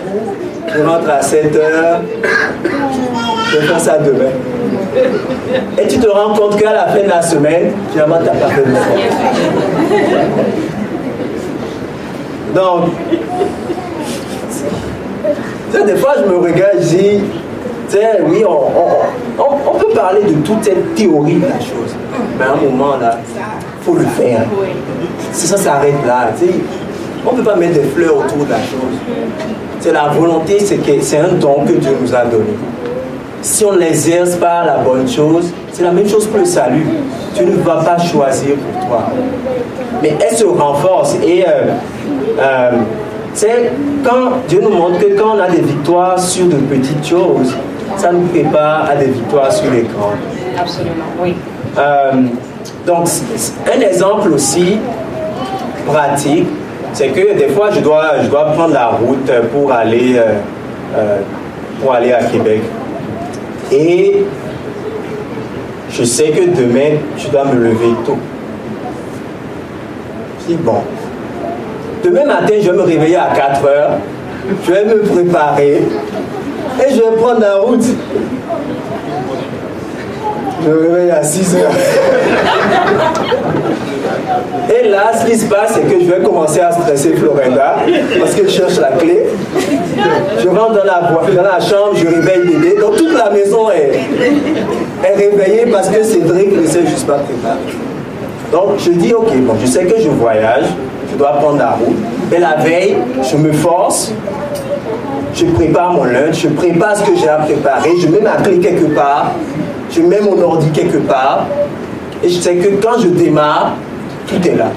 je 0.74 0.82
rentre 0.82 1.10
à 1.10 1.22
7 1.22 1.56
heures. 1.56 2.00
Je 3.52 3.58
faire 3.58 3.80
ça 3.80 3.98
demain. 3.98 4.30
Et 5.78 5.86
tu 5.86 5.98
te 5.98 6.08
rends 6.08 6.34
compte 6.34 6.56
qu'à 6.56 6.72
la 6.72 6.86
fin 6.88 7.02
de 7.02 7.08
la 7.08 7.22
semaine, 7.22 7.72
tu 7.92 7.98
n'as 7.98 8.04
pas 8.04 8.20
fait 8.20 8.64
le 8.64 8.74
sport. 8.74 8.96
Donc, 12.54 12.90
des 15.86 15.96
fois, 15.96 16.14
je 16.18 16.30
me 16.30 16.36
regarde, 16.38 16.78
je 16.80 16.96
dis, 16.96 17.20
oui, 18.26 18.44
on, 18.46 19.78
peut 19.78 19.94
parler 19.94 20.22
de 20.22 20.34
toute 20.40 20.64
cette 20.64 20.94
théorie 20.94 21.36
de 21.36 21.46
la 21.46 21.60
chose, 21.60 21.94
mais 22.38 22.44
à 22.44 22.52
un 22.52 22.56
moment, 22.56 22.96
là, 22.96 23.18
il 23.28 23.84
faut 23.84 23.94
le 23.94 24.04
faire. 24.04 24.44
Si 25.32 25.46
ça 25.46 25.56
s'arrête 25.56 25.94
là, 26.06 26.30
on 27.26 27.32
ne 27.32 27.38
peut 27.38 27.44
pas 27.44 27.56
mettre 27.56 27.74
des 27.74 27.88
fleurs 27.88 28.16
autour 28.18 28.44
de 28.44 28.50
la 28.50 28.58
chose. 28.58 28.96
C'est 29.80 29.92
la 29.92 30.08
volonté, 30.08 30.58
c'est 30.60 31.18
un 31.18 31.32
don 31.34 31.64
que 31.66 31.72
Dieu 31.72 31.96
nous 32.00 32.14
a 32.14 32.24
donné. 32.24 32.54
Si 33.42 33.64
on 33.64 33.76
n'exerce 33.76 34.36
pas 34.36 34.64
la 34.64 34.78
bonne 34.78 35.08
chose, 35.08 35.52
c'est 35.72 35.82
la 35.82 35.92
même 35.92 36.08
chose 36.08 36.28
que 36.28 36.38
le 36.38 36.44
salut. 36.44 36.86
Tu 37.34 37.44
ne 37.44 37.56
vas 37.56 37.84
pas 37.84 37.98
choisir 37.98 38.56
pour 38.56 38.88
toi. 38.88 39.06
Mais 40.02 40.16
elle 40.20 40.36
se 40.36 40.44
renforce 40.44 41.16
et 41.24 41.44
euh, 41.46 41.50
euh, 42.40 42.70
c'est 43.34 43.70
quand 44.02 44.30
Dieu 44.48 44.60
nous 44.62 44.70
montre 44.70 44.98
que 44.98 45.18
quand 45.18 45.36
on 45.36 45.40
a 45.40 45.48
des 45.48 45.60
victoires 45.60 46.18
sur 46.18 46.46
de 46.46 46.56
petites 46.56 47.06
choses, 47.06 47.54
ça 47.96 48.10
nous 48.12 48.26
prépare 48.26 48.88
à 48.90 48.96
des 48.96 49.06
victoires 49.06 49.52
sur 49.52 49.70
les 49.70 49.82
grandes. 49.82 50.16
Absolument, 50.58 51.04
oui. 51.22 51.34
Euh, 51.78 52.12
donc, 52.86 53.08
un 53.66 53.80
exemple 53.80 54.32
aussi 54.32 54.78
pratique, 55.86 56.48
c'est 56.96 57.08
que 57.08 57.36
des 57.36 57.48
fois, 57.48 57.70
je 57.70 57.80
dois, 57.80 58.22
je 58.22 58.28
dois 58.28 58.46
prendre 58.52 58.72
la 58.72 58.86
route 58.86 59.30
pour 59.52 59.70
aller, 59.70 60.16
euh, 60.16 60.32
euh, 60.96 61.18
pour 61.78 61.92
aller 61.92 62.10
à 62.10 62.22
Québec. 62.22 62.62
Et 63.70 64.24
je 65.90 66.04
sais 66.04 66.30
que 66.30 66.56
demain, 66.56 66.96
je 67.18 67.28
dois 67.28 67.44
me 67.44 67.60
lever 67.64 67.92
tôt. 68.06 68.16
Je 70.40 70.54
dis, 70.54 70.58
bon, 70.62 70.80
Demain 72.02 72.24
matin, 72.24 72.54
je 72.62 72.70
vais 72.70 72.76
me 72.76 72.82
réveiller 72.82 73.16
à 73.16 73.28
4 73.34 73.66
heures. 73.66 73.90
Je 74.64 74.72
vais 74.72 74.84
me 74.84 75.02
préparer. 75.02 75.82
Et 76.78 76.90
je 76.90 76.96
vais 76.96 77.16
prendre 77.20 77.40
la 77.40 77.56
route. 77.56 77.84
Je 80.62 80.70
me 80.70 80.80
réveille 80.80 81.10
à 81.10 81.22
6 81.22 81.56
heures. 81.56 81.72
Et 84.70 84.88
là, 84.88 85.12
ce 85.18 85.26
qui 85.26 85.36
se 85.36 85.46
passe, 85.46 85.74
c'est 85.74 85.82
que 85.82 86.00
je 86.00 86.10
vais 86.10 86.22
commencer 86.22 86.60
à 86.60 86.72
stresser 86.72 87.14
Florinda 87.14 87.76
parce 88.18 88.34
que 88.34 88.44
je 88.44 88.50
cherche 88.50 88.78
la 88.78 88.92
clé. 88.92 89.26
Je 90.38 90.48
rentre 90.48 90.72
dans 90.72 90.84
la, 90.84 91.00
dans 91.34 91.42
la 91.42 91.60
chambre, 91.60 91.94
je 91.94 92.06
réveille 92.06 92.46
bébé. 92.46 92.76
Donc 92.80 92.96
toute 92.96 93.14
la 93.16 93.30
maison 93.30 93.70
est, 93.70 93.98
est 95.04 95.14
réveillée 95.14 95.66
parce 95.72 95.88
que 95.88 96.02
Cédric 96.02 96.56
ne 96.56 96.66
sait 96.66 96.86
juste 96.86 97.06
pas 97.06 97.18
préparer. 97.18 97.58
Donc 98.52 98.78
je 98.78 98.90
dis, 98.92 99.12
ok, 99.12 99.34
bon, 99.38 99.54
je 99.60 99.66
sais 99.66 99.84
que 99.84 100.00
je 100.00 100.08
voyage, 100.08 100.64
je 101.10 101.16
dois 101.16 101.32
prendre 101.32 101.58
la 101.58 101.70
route. 101.70 101.96
Mais 102.30 102.38
la 102.38 102.56
veille, 102.56 102.96
je 103.22 103.36
me 103.36 103.52
force, 103.52 104.12
je 105.34 105.46
prépare 105.46 105.92
mon 105.92 106.04
lunch, 106.04 106.42
je 106.42 106.48
prépare 106.48 106.96
ce 106.96 107.04
que 107.04 107.16
j'ai 107.16 107.28
à 107.28 107.36
préparer, 107.36 107.90
je 108.00 108.08
mets 108.08 108.20
ma 108.20 108.36
clé 108.42 108.58
quelque 108.58 108.94
part, 108.94 109.32
je 109.90 110.00
mets 110.00 110.20
mon 110.20 110.40
ordi 110.40 110.70
quelque 110.70 110.98
part, 110.98 111.46
et 112.24 112.28
je 112.28 112.40
sais 112.40 112.56
que 112.56 112.68
quand 112.82 112.98
je 113.00 113.08
démarre, 113.08 113.74
tout 114.26 114.48
est 114.48 114.56
là. 114.56 114.70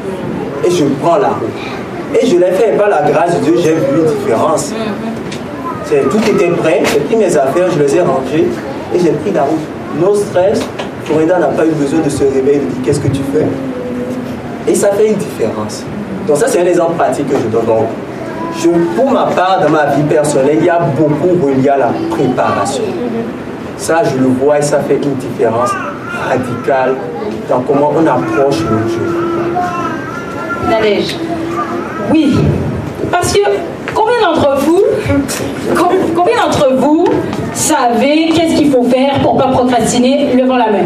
Et 0.65 0.71
je 0.71 0.85
prends 1.01 1.17
la 1.17 1.29
route. 1.29 2.19
Et 2.21 2.25
je 2.25 2.37
l'ai 2.37 2.51
fait, 2.51 2.77
par 2.77 2.89
la 2.89 3.01
grâce 3.09 3.39
de 3.39 3.43
Dieu, 3.43 3.53
j'ai 3.57 3.73
vu 3.73 3.99
une 3.99 4.05
différence. 4.05 4.73
Tout 5.89 6.31
était 6.31 6.49
prêt, 6.49 6.83
j'ai 6.93 6.99
pris 6.99 7.15
mes 7.15 7.35
affaires, 7.35 7.67
je 7.71 7.79
les 7.79 7.95
ai 7.95 8.01
rangées, 8.01 8.47
et 8.93 8.99
j'ai 8.99 9.11
pris 9.11 9.31
la 9.31 9.43
route. 9.43 9.59
No 9.99 10.13
stress, 10.13 10.61
Florida 11.05 11.39
n'a 11.39 11.47
pas 11.47 11.65
eu 11.65 11.71
besoin 11.71 11.99
de 12.01 12.09
se 12.09 12.23
réveiller 12.23 12.57
et 12.57 12.59
de 12.59 12.65
dire 12.65 12.81
qu'est-ce 12.85 12.99
que 12.99 13.07
tu 13.07 13.21
fais? 13.33 13.47
Et 14.71 14.75
ça 14.75 14.89
fait 14.89 15.07
une 15.07 15.15
différence. 15.15 15.83
Donc 16.27 16.37
ça, 16.37 16.47
c'est 16.47 16.61
un 16.61 16.65
exemple 16.65 16.93
pratique 16.93 17.27
que 17.27 17.37
je 17.37 17.47
donne. 17.47 17.65
Donc, 17.65 17.87
je, 18.55 18.69
pour 18.95 19.09
ma 19.09 19.25
part, 19.27 19.61
dans 19.63 19.69
ma 19.69 19.87
vie 19.95 20.03
personnelle, 20.03 20.57
il 20.59 20.65
y 20.65 20.69
a 20.69 20.79
beaucoup 20.79 21.43
relié 21.43 21.69
à 21.69 21.77
la 21.77 21.91
préparation. 22.11 22.83
Ça, 23.77 24.03
je 24.03 24.17
le 24.21 24.27
vois 24.27 24.59
et 24.59 24.61
ça 24.61 24.79
fait 24.81 24.95
une 24.97 25.15
différence 25.15 25.71
radicale 26.29 26.95
dans 27.49 27.61
comment 27.61 27.91
on 27.97 28.05
approche 28.05 28.59
le 28.59 28.89
jeu. 28.89 29.28
Nadège. 30.69 31.15
Oui, 32.11 32.35
parce 33.11 33.33
que 33.33 33.39
combien 33.93 34.21
d'entre 34.21 34.57
vous, 34.61 34.83
combien 36.15 36.35
d'entre 36.45 36.73
vous 36.77 37.05
savez 37.53 38.29
qu'est-ce 38.33 38.55
qu'il 38.55 38.71
faut 38.71 38.83
faire 38.83 39.19
pour 39.21 39.35
ne 39.35 39.41
pas 39.41 39.47
procrastiner 39.47 40.33
Levant 40.35 40.57
la 40.57 40.71
main? 40.71 40.85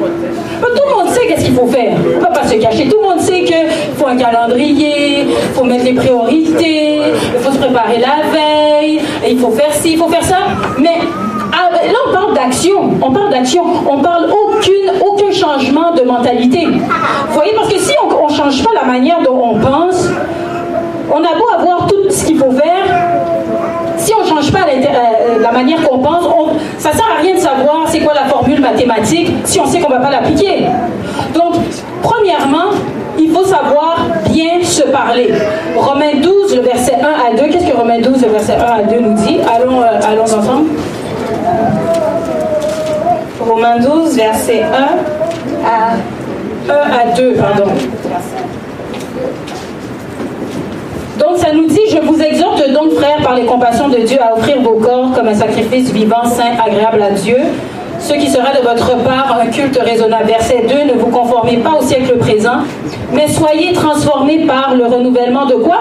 Tout 0.00 0.82
le 0.88 1.04
monde 1.04 1.12
sait 1.14 1.26
qu'est-ce 1.26 1.44
qu'il 1.44 1.54
faut 1.54 1.66
faire. 1.66 1.94
On 2.14 2.18
ne 2.18 2.22
va 2.22 2.30
pas 2.30 2.46
se 2.46 2.54
cacher. 2.54 2.88
Tout 2.88 2.98
le 3.02 3.08
monde 3.08 3.20
sait 3.20 3.42
qu'il 3.42 3.68
faut 3.96 4.06
un 4.06 4.16
calendrier, 4.16 5.22
il 5.22 5.54
faut 5.54 5.64
mettre 5.64 5.84
les 5.84 5.92
priorités, 5.94 6.98
il 7.34 7.40
faut 7.40 7.52
se 7.52 7.58
préparer 7.58 7.98
la 7.98 8.30
veille, 8.30 9.00
il 9.28 9.38
faut 9.38 9.50
faire 9.50 9.72
ci, 9.72 9.92
il 9.92 9.98
faut 9.98 10.08
faire 10.08 10.24
ça. 10.24 10.38
Mais 10.78 10.98
là, 11.88 11.98
on 12.08 12.12
parle 12.12 12.34
d'action. 12.34 12.90
On 13.02 13.10
parle 13.10 13.30
d'action. 13.30 13.62
On 13.88 13.98
parle 13.98 14.26
aucune, 14.30 14.92
aucun 15.00 15.32
changement 15.32 15.92
de 15.92 16.02
mentalité. 16.02 16.66
Vous 16.66 17.34
voyez, 17.34 17.52
parce 17.54 17.68
que 17.68 17.78
si 17.78 17.92
on 18.02 18.28
ne 18.28 18.32
change 18.32 18.62
pas 18.62 18.70
la 18.74 18.86
manière 18.86 19.22
dont 19.22 19.40
on 19.42 19.58
pense, 19.58 20.08
on 21.10 21.18
a 21.18 21.34
beau 21.36 21.48
avoir 21.58 21.86
tout 21.86 22.10
ce 22.10 22.24
qu'il 22.24 22.38
faut 22.38 22.50
faire, 22.50 22.84
si 23.96 24.12
on 24.14 24.24
ne 24.24 24.28
change 24.28 24.52
pas 24.52 24.60
euh, 24.60 25.38
la 25.40 25.52
manière 25.52 25.82
qu'on 25.82 25.98
pense, 25.98 26.24
ça 26.78 26.90
ne 26.90 26.94
sert 26.96 27.06
à 27.16 27.20
rien 27.20 27.34
de 27.34 27.40
savoir 27.40 27.84
c'est 27.86 28.00
quoi 28.00 28.14
la 28.14 28.24
formule 28.24 28.60
mathématique 28.60 29.30
si 29.44 29.60
on 29.60 29.66
sait 29.66 29.78
qu'on 29.80 29.90
ne 29.90 29.94
va 29.94 30.00
pas 30.00 30.10
l'appliquer. 30.10 30.66
Donc, 31.34 31.54
premièrement, 32.02 32.72
il 33.18 33.30
faut 33.30 33.44
savoir 33.44 33.98
bien 34.30 34.62
se 34.62 34.82
parler. 34.84 35.32
Romains 35.76 36.20
12, 36.20 36.56
le 36.56 36.62
verset 36.62 36.96
1 37.00 37.04
à 37.04 37.36
2. 37.36 37.52
Qu'est-ce 37.52 37.70
que 37.70 37.76
Romains 37.76 38.00
12, 38.00 38.22
le 38.22 38.28
verset 38.28 38.54
1 38.54 38.60
à 38.60 38.82
2 38.82 39.00
nous 39.00 39.14
dit? 39.14 39.38
Allons, 39.54 39.80
euh, 39.82 40.00
allons 40.02 40.22
ensemble. 40.22 40.70
Romains 43.40 43.78
12, 43.78 44.16
verset 44.16 44.62
1 44.62 44.66
à 45.66 45.94
1 46.68 46.74
à 46.74 47.16
2, 47.16 47.34
pardon. 47.34 47.70
Donc 51.18 51.38
ça 51.38 51.52
nous 51.52 51.66
dit, 51.66 51.80
je 51.90 51.98
vous 51.98 52.20
exhorte 52.20 52.62
donc, 52.72 52.94
frères, 52.94 53.22
par 53.22 53.34
les 53.34 53.44
compassions 53.44 53.88
de 53.88 53.98
Dieu, 53.98 54.18
à 54.20 54.34
offrir 54.36 54.60
vos 54.62 54.74
corps 54.74 55.12
comme 55.14 55.28
un 55.28 55.34
sacrifice 55.34 55.90
vivant, 55.90 56.24
saint, 56.24 56.56
agréable 56.64 57.02
à 57.02 57.10
Dieu, 57.10 57.36
ce 57.98 58.14
qui 58.14 58.28
sera 58.28 58.52
de 58.52 58.62
votre 58.62 58.96
part 59.04 59.38
un 59.40 59.46
culte 59.46 59.78
raisonnable. 59.78 60.26
Verset 60.26 60.66
2, 60.68 60.94
ne 60.94 60.98
vous 60.98 61.10
conformez 61.10 61.58
pas 61.58 61.74
au 61.78 61.82
siècle 61.82 62.18
présent, 62.18 62.64
mais 63.12 63.28
soyez 63.28 63.72
transformés 63.72 64.46
par 64.46 64.74
le 64.74 64.86
renouvellement 64.86 65.46
de 65.46 65.54
quoi? 65.54 65.78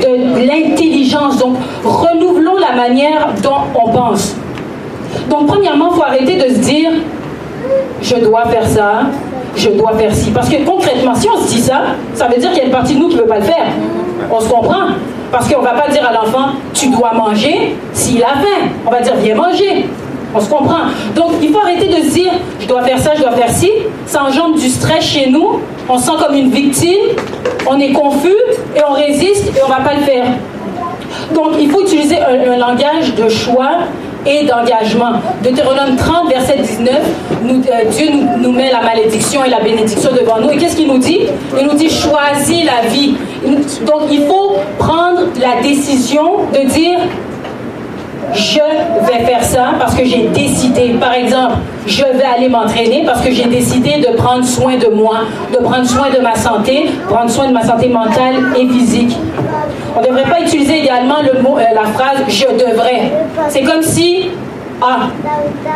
De 0.00 0.46
l'intelligence. 0.46 1.38
Donc 1.38 1.56
renouvelons 1.84 2.58
la 2.58 2.74
manière 2.76 3.28
dont 3.42 3.62
on 3.74 3.88
pense. 3.90 4.36
Donc 5.28 5.46
premièrement, 5.46 5.90
il 5.92 5.96
faut 5.96 6.02
arrêter 6.02 6.36
de 6.36 6.54
se 6.54 6.58
dire, 6.58 6.90
je 8.00 8.16
dois 8.16 8.44
faire 8.46 8.66
ça, 8.66 9.02
je 9.56 9.70
dois 9.70 9.92
faire 9.96 10.14
ci. 10.14 10.30
Parce 10.30 10.48
que 10.48 10.64
concrètement, 10.64 11.14
si 11.14 11.28
on 11.28 11.40
se 11.40 11.48
dit 11.48 11.60
ça, 11.60 11.82
ça 12.14 12.26
veut 12.26 12.38
dire 12.38 12.50
qu'il 12.50 12.58
y 12.58 12.62
a 12.62 12.66
une 12.66 12.72
partie 12.72 12.94
de 12.94 13.00
nous 13.00 13.08
qui 13.08 13.16
ne 13.16 13.20
veut 13.22 13.28
pas 13.28 13.38
le 13.38 13.44
faire. 13.44 13.66
On 14.30 14.40
se 14.40 14.48
comprend. 14.48 14.88
Parce 15.30 15.50
qu'on 15.50 15.60
ne 15.60 15.66
va 15.66 15.72
pas 15.72 15.88
dire 15.88 16.06
à 16.06 16.12
l'enfant, 16.12 16.50
tu 16.74 16.88
dois 16.88 17.12
manger 17.14 17.74
s'il 17.92 18.22
a 18.22 18.34
faim. 18.34 18.68
On 18.86 18.90
va 18.90 19.00
dire, 19.00 19.14
viens 19.16 19.34
manger. 19.34 19.86
On 20.34 20.40
se 20.40 20.48
comprend. 20.48 20.88
Donc, 21.14 21.32
il 21.42 21.50
faut 21.50 21.60
arrêter 21.60 21.88
de 21.88 22.02
se 22.06 22.12
dire, 22.12 22.32
je 22.60 22.66
dois 22.66 22.82
faire 22.82 22.98
ça, 22.98 23.12
je 23.14 23.22
dois 23.22 23.32
faire 23.32 23.50
ci. 23.50 23.70
Ça 24.06 24.24
engendre 24.24 24.58
du 24.58 24.68
stress 24.68 25.04
chez 25.04 25.30
nous. 25.30 25.60
On 25.88 25.98
se 25.98 26.04
sent 26.04 26.12
comme 26.24 26.34
une 26.34 26.50
victime. 26.50 27.16
On 27.66 27.78
est 27.78 27.92
confus 27.92 28.34
et 28.76 28.80
on 28.86 28.92
résiste 28.92 29.56
et 29.56 29.62
on 29.62 29.68
ne 29.68 29.72
va 29.72 29.80
pas 29.80 29.94
le 29.94 30.02
faire. 30.02 30.24
Donc, 31.34 31.52
il 31.58 31.70
faut 31.70 31.82
utiliser 31.82 32.18
un, 32.20 32.56
langage 32.56 33.14
de 33.14 33.28
choix 33.28 33.70
et 34.26 34.44
d'engagement. 34.44 35.20
Deutéronome 35.42 35.96
30, 35.96 36.28
verset 36.28 36.58
19, 36.58 37.00
nous, 37.44 37.56
euh, 37.56 37.90
Dieu 37.90 38.06
nous, 38.12 38.38
nous, 38.38 38.52
met 38.52 38.70
la 38.70 38.82
malédiction 38.82 39.44
et 39.44 39.50
la 39.50 39.60
bénédiction 39.60 40.10
devant 40.12 40.40
nous. 40.40 40.50
Et 40.50 40.56
qu'est-ce 40.56 40.76
qu'il 40.76 40.88
nous 40.88 40.98
dit? 40.98 41.20
Il 41.58 41.66
nous 41.66 41.74
dit 41.74 41.90
choisis 41.90 42.64
la 42.64 42.88
vie. 42.88 43.14
Donc 43.86 44.02
il 44.10 44.22
faut 44.26 44.56
prendre 44.78 45.22
la 45.40 45.60
décision 45.62 46.44
de 46.52 46.68
dire 46.68 46.98
je 48.34 48.60
vais 49.06 49.24
faire 49.24 49.44
ça 49.44 49.72
parce 49.78 49.94
que 49.94 50.04
j'ai 50.04 50.28
décidé. 50.28 50.94
Par 50.98 51.12
exemple, 51.12 51.56
je 51.86 52.02
vais 52.02 52.24
aller 52.24 52.48
m'entraîner 52.48 53.02
parce 53.04 53.20
que 53.20 53.30
j'ai 53.30 53.44
décidé 53.44 53.98
de 53.98 54.16
prendre 54.16 54.44
soin 54.44 54.76
de 54.76 54.88
moi, 54.88 55.18
de 55.52 55.58
prendre 55.58 55.86
soin 55.86 56.08
de 56.10 56.20
ma 56.20 56.34
santé, 56.34 56.88
prendre 57.08 57.30
soin 57.30 57.48
de 57.48 57.52
ma 57.52 57.64
santé 57.64 57.88
mentale 57.88 58.36
et 58.56 58.66
physique. 58.68 59.16
On 59.96 60.00
ne 60.00 60.06
devrait 60.06 60.30
pas 60.30 60.40
utiliser 60.40 60.80
également 60.80 61.16
le 61.22 61.40
mot, 61.42 61.58
euh, 61.58 61.62
la 61.74 61.84
phrase 61.90 62.18
je 62.28 62.46
devrais. 62.46 63.12
C'est 63.48 63.62
comme 63.62 63.82
si 63.82 64.30
ah, 64.80 65.08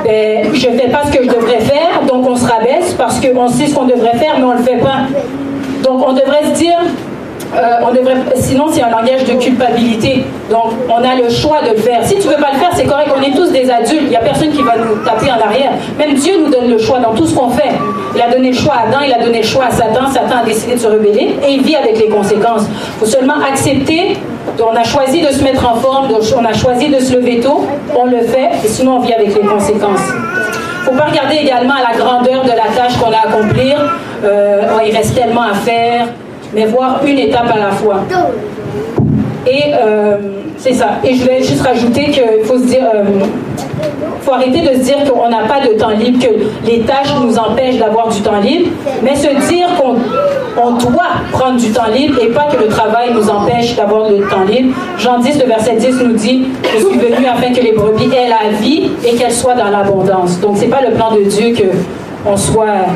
ben, 0.05 0.53
je 0.53 0.69
ne 0.69 0.79
fais 0.79 0.89
pas 0.89 1.03
ce 1.05 1.17
que 1.17 1.23
je 1.23 1.29
devrais 1.29 1.61
faire, 1.61 2.03
donc 2.09 2.29
on 2.29 2.35
se 2.35 2.45
rabaisse 2.45 2.93
parce 2.95 3.21
qu'on 3.21 3.49
sait 3.49 3.67
ce 3.67 3.75
qu'on 3.75 3.85
devrait 3.85 4.17
faire, 4.17 4.35
mais 4.39 4.45
on 4.45 4.55
ne 4.55 4.59
le 4.59 4.65
fait 4.65 4.79
pas. 4.79 5.07
Donc 5.85 6.05
on 6.07 6.13
devrait 6.13 6.45
se 6.53 6.59
dire, 6.59 6.79
euh, 7.55 7.79
on 7.83 7.93
devrait, 7.93 8.17
sinon 8.35 8.67
c'est 8.71 8.83
un 8.83 8.91
langage 8.91 9.25
de 9.25 9.35
culpabilité. 9.35 10.25
Donc 10.51 10.73
on 10.89 11.03
a 11.03 11.15
le 11.15 11.29
choix 11.31 11.63
de 11.63 11.71
le 11.71 11.77
faire. 11.77 12.05
Si 12.05 12.17
tu 12.19 12.29
veux 12.29 12.37
pas 12.37 12.53
le 12.53 12.59
faire, 12.59 12.71
c'est 12.75 12.85
correct. 12.85 13.11
On 13.17 13.23
est 13.23 13.35
tous 13.35 13.51
des 13.51 13.71
adultes. 13.71 14.03
Il 14.03 14.09
n'y 14.11 14.17
a 14.17 14.21
personne 14.21 14.51
qui 14.51 14.63
va 14.63 14.77
nous 14.77 14.97
taper 15.05 15.31
en 15.31 15.41
arrière. 15.41 15.73
Même 15.99 16.15
Dieu 16.15 16.35
nous 16.43 16.51
donne 16.51 16.71
le 16.71 16.79
choix 16.79 16.99
dans 16.99 17.15
tout 17.15 17.27
ce 17.27 17.35
qu'on 17.35 17.51
fait. 17.51 17.73
Il 18.15 18.21
a 18.21 18.31
donné 18.31 18.51
le 18.51 18.57
choix 18.57 18.75
à 18.75 18.89
Adam, 18.89 18.99
il 19.07 19.13
a 19.13 19.25
donné 19.25 19.43
le 19.43 19.47
choix 19.47 19.67
à 19.67 19.71
Satan. 19.71 20.09
Satan 20.13 20.39
a 20.43 20.45
décidé 20.45 20.75
de 20.75 20.81
se 20.81 20.87
rebeller 20.87 21.37
et 21.47 21.53
il 21.53 21.63
vit 21.63 21.77
avec 21.77 21.99
les 21.99 22.09
conséquences. 22.09 22.63
Il 22.67 23.01
faut 23.01 23.07
seulement 23.07 23.37
accepter. 23.49 24.17
On 24.59 24.75
a 24.75 24.85
choisi 24.85 25.21
de 25.21 25.29
se 25.29 25.43
mettre 25.43 25.71
en 25.71 25.75
forme, 25.75 26.09
on 26.11 26.45
a 26.45 26.53
choisi 26.55 26.89
de 26.89 26.99
se 26.99 27.15
lever 27.15 27.41
tôt, 27.41 27.67
on 27.95 28.07
le 28.07 28.21
fait, 28.23 28.51
et 28.65 28.69
sinon 28.69 28.97
on 28.97 29.01
vit 29.01 29.13
avec 29.13 29.35
les 29.35 29.47
conséquences. 29.47 30.01
Il 30.09 30.93
ne 30.93 30.97
faut 30.97 31.03
pas 31.03 31.11
regarder 31.11 31.37
également 31.37 31.75
la 31.75 31.99
grandeur 31.99 32.43
de 32.45 32.51
la 32.51 32.69
tâche 32.75 32.97
qu'on 32.99 33.11
a 33.11 33.17
à 33.17 33.29
accomplir. 33.29 33.77
Euh, 34.25 34.63
il 34.87 34.97
reste 34.97 35.15
tellement 35.15 35.43
à 35.43 35.55
faire 35.55 36.07
mais 36.57 36.65
voir 36.67 37.01
une 37.07 37.19
étape 37.19 37.51
à 37.55 37.59
la 37.59 37.71
fois. 37.71 38.01
Et 39.47 39.73
euh, 39.75 40.17
c'est 40.57 40.73
ça. 40.73 40.93
Et 41.05 41.15
je 41.15 41.25
vais 41.25 41.43
juste 41.43 41.61
rajouter 41.61 42.11
qu'il 42.11 42.45
faut 42.45 42.59
se 42.59 42.65
dire, 42.65 42.85
euh, 42.93 43.05
faut 44.23 44.33
arrêter 44.33 44.63
de 44.63 44.75
se 44.75 44.85
dire 44.85 44.97
qu'on 45.05 45.29
n'a 45.29 45.45
pas 45.45 45.61
de 45.61 45.75
temps 45.79 45.91
libre, 45.91 46.19
que 46.19 46.67
les 46.67 46.81
tâches 46.81 47.15
nous 47.23 47.39
empêchent 47.39 47.77
d'avoir 47.77 48.09
du 48.09 48.21
temps 48.23 48.41
libre, 48.41 48.71
mais 49.03 49.15
se 49.15 49.29
dire 49.49 49.69
qu'on 49.79 49.97
on 50.59 50.73
doit 50.73 51.13
prendre 51.33 51.59
du 51.59 51.71
temps 51.71 51.91
libre 51.95 52.19
et 52.23 52.29
pas 52.29 52.45
que 52.45 52.57
le 52.57 52.69
travail 52.69 53.11
nous 53.13 53.29
empêche 53.29 53.77
d'avoir 53.77 54.11
du 54.11 54.23
temps 54.23 54.45
libre. 54.49 54.75
Jean 54.97 55.19
10, 55.19 55.39
le 55.39 55.47
verset 55.47 55.77
10 55.77 56.03
nous 56.03 56.15
dit 56.15 56.47
Je 56.65 56.79
suis 56.79 56.99
venu 56.99 57.27
afin 57.27 57.53
que 57.53 57.61
les 57.61 57.73
brebis 57.73 58.07
aient 58.07 58.31
la 58.31 58.57
vie 58.59 58.91
et 59.05 59.15
qu'elles 59.17 59.33
soient 59.33 59.55
dans 59.55 59.69
l'abondance. 59.69 60.41
Donc, 60.41 60.57
c'est 60.57 60.69
pas 60.69 60.81
le 60.81 60.95
plan 60.95 61.15
de 61.15 61.21
Dieu 61.21 61.55
qu'on 62.25 62.37
soit 62.39 62.87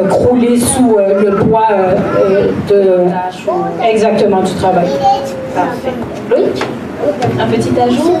crouler 0.00 0.58
sous 0.58 0.96
euh, 0.98 1.22
le 1.22 1.36
poids 1.36 1.68
euh, 1.70 2.48
de 2.68 3.06
exactement 3.88 4.40
du 4.42 4.52
travail. 4.54 4.88
Parfait. 5.54 5.92
Loïc 6.30 6.62
un 7.36 7.48
petit 7.48 7.70
ajout? 7.80 8.14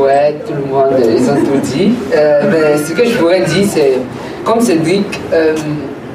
Ouais, 0.00 0.36
tout 0.46 0.54
le 0.54 0.72
monde, 0.72 0.94
ils 0.98 1.30
ont 1.30 1.34
tout 1.34 1.60
dit. 1.62 1.92
mais 2.50 2.78
ce 2.78 2.94
que 2.94 3.04
je 3.04 3.18
pourrais 3.18 3.42
dire, 3.42 3.66
c'est, 3.68 3.98
comme 4.42 4.58
Cédric, 4.58 5.04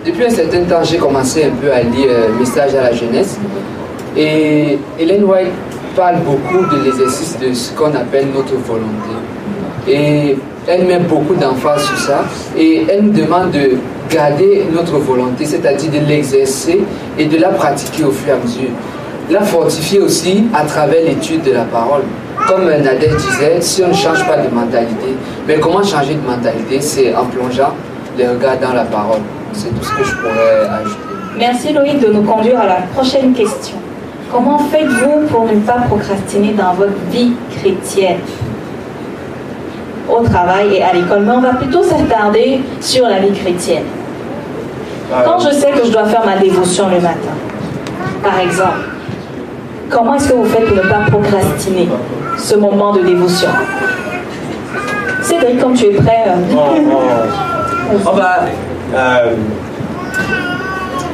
depuis 0.04 0.26
un 0.26 0.32
certain 0.32 0.64
temps, 0.64 0.84
j'ai 0.84 0.98
commencé 0.98 1.44
un 1.44 1.56
peu 1.62 1.72
à 1.72 1.84
lire 1.84 2.10
Message 2.40 2.74
à 2.74 2.90
la 2.90 2.94
jeunesse. 2.94 3.38
Et 4.18 4.80
Hélène 4.98 5.26
White 5.26 5.52
parle 5.96 6.16
beaucoup 6.26 6.66
de 6.76 6.84
l'exercice 6.84 7.38
de 7.40 7.54
ce 7.54 7.72
qu'on 7.74 7.94
appelle 7.94 8.30
notre 8.34 8.56
volonté. 8.56 9.14
Et 9.88 10.38
elle 10.68 10.86
met 10.86 11.00
beaucoup 11.00 11.36
d'emphase 11.36 11.84
sur 11.84 11.98
ça. 11.98 12.26
Et 12.58 12.86
elle 12.90 13.04
nous 13.04 13.14
demande 13.14 13.52
de 13.52 13.78
garder 14.10 14.66
notre 14.74 14.98
volonté, 14.98 15.46
c'est-à-dire 15.46 15.92
de 15.92 16.06
l'exercer 16.08 16.82
et 17.18 17.26
de 17.26 17.38
la 17.38 17.50
pratiquer 17.50 18.04
au 18.04 18.12
fur 18.12 18.30
et 18.30 18.32
à 18.32 18.38
mesure. 18.38 18.70
La 19.30 19.42
fortifier 19.42 20.00
aussi 20.00 20.46
à 20.54 20.66
travers 20.66 21.04
l'étude 21.06 21.44
de 21.44 21.52
la 21.54 21.64
parole. 21.64 22.04
Comme 22.48 22.66
Nadège 22.66 23.16
disait, 23.16 23.62
si 23.62 23.84
on 23.84 23.90
ne 23.90 23.94
change 23.94 24.26
pas 24.28 24.38
de 24.38 24.54
mentalité, 24.54 25.16
mais 25.48 25.60
comment 25.60 25.84
changer 25.84 26.16
de 26.16 26.28
mentalité? 26.28 26.82
C'est 26.82 27.16
en 27.16 27.26
plongeant 27.26 27.74
les 28.18 28.28
regards 28.28 28.58
dans 28.60 28.74
la 28.74 28.84
parole. 28.84 29.22
C'est 29.54 29.70
tout 29.70 29.84
ce 29.84 29.94
que 29.94 30.04
je 30.04 30.16
pourrais 30.16 30.68
ajouter. 30.82 30.98
Merci 31.38 31.72
Loïc 31.72 32.00
de 32.00 32.12
nous 32.12 32.24
conduire 32.24 32.60
à 32.60 32.68
la 32.68 32.82
prochaine 32.94 33.34
question. 33.34 33.78
Comment 34.32 34.58
faites-vous 34.58 35.28
pour 35.30 35.46
ne 35.46 35.60
pas 35.60 35.84
procrastiner 35.88 36.54
dans 36.54 36.74
votre 36.74 36.98
vie 37.12 37.34
chrétienne? 37.58 38.18
Au 40.10 40.24
travail 40.24 40.76
et 40.76 40.84
à 40.84 40.94
l'école, 40.94 41.22
mais 41.26 41.32
on 41.32 41.42
va 41.42 41.54
plutôt 41.54 41.84
s'attarder 41.84 42.62
sur 42.80 43.08
la 43.08 43.20
vie 43.20 43.32
chrétienne. 43.32 43.84
Quand 45.26 45.40
je 45.40 45.54
sais 45.54 45.72
que 45.72 45.86
je 45.86 45.92
dois 45.92 46.06
faire 46.06 46.26
ma 46.26 46.38
dévotion 46.38 46.88
le 46.88 47.02
matin, 47.02 47.36
par 48.24 48.40
exemple, 48.40 48.80
comment 49.90 50.16
est-ce 50.16 50.30
que 50.30 50.34
vous 50.34 50.46
faites 50.46 50.66
pour 50.66 50.78
ne 50.78 50.82
pas 50.82 51.02
procrastiner 51.10 51.90
ce 52.38 52.56
moment 52.56 52.94
de 52.94 53.02
dévotion? 53.02 53.50
Cédric, 55.22 55.60
quand 55.60 55.74
tu 55.74 55.86
es 55.86 55.94
prêt. 55.94 56.24
Euh, 56.28 56.56
oh, 56.56 58.00
oh. 58.06 58.10
euh, 58.96 59.34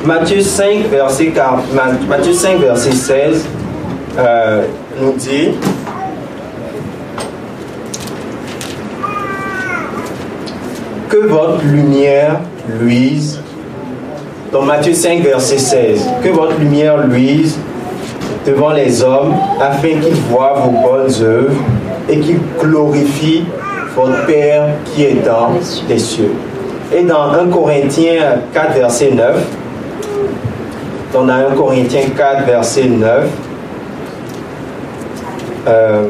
Matthieu 0.06 0.42
5, 0.42 0.88
verset, 0.90 1.28
40, 1.28 1.64
Matthieu 2.08 2.34
5, 2.34 2.60
verset 2.60 2.92
16 2.92 3.46
euh, 4.18 4.64
nous 5.00 5.14
dit 5.14 5.50
que 11.10 11.18
votre 11.18 11.64
lumière 11.64 12.40
luise. 12.80 13.40
Dans 14.52 14.62
Matthieu 14.62 14.94
5, 14.94 15.22
verset 15.22 15.58
16, 15.58 16.08
que 16.24 16.30
votre 16.30 16.58
lumière 16.60 17.06
luise 17.06 17.58
devant 18.46 18.72
les 18.72 19.04
hommes 19.04 19.34
afin 19.60 19.90
qu'ils 19.90 20.16
voient 20.30 20.54
vos 20.54 20.72
bonnes 20.72 21.12
œuvres 21.22 21.56
et 22.10 22.20
qu'ils 22.20 22.40
glorifient 22.60 23.44
votre 23.96 24.26
Père 24.26 24.70
qui 24.86 25.04
est 25.04 25.26
dans 25.26 25.50
les 25.90 26.00
cieux. 26.00 26.32
Et 26.96 27.04
dans 27.04 27.32
1 27.32 27.48
Corinthiens 27.48 28.40
4, 28.54 28.74
verset 28.74 29.12
9, 29.12 29.36
dans 31.14 31.28
1 31.28 31.56
Corinthiens 31.56 32.10
4, 32.16 32.46
verset 32.46 32.86
9, 32.86 33.28
euh, 35.68 36.06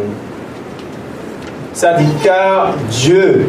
ça 1.73 1.93
dit 1.93 2.05
car 2.23 2.73
Dieu 2.91 3.47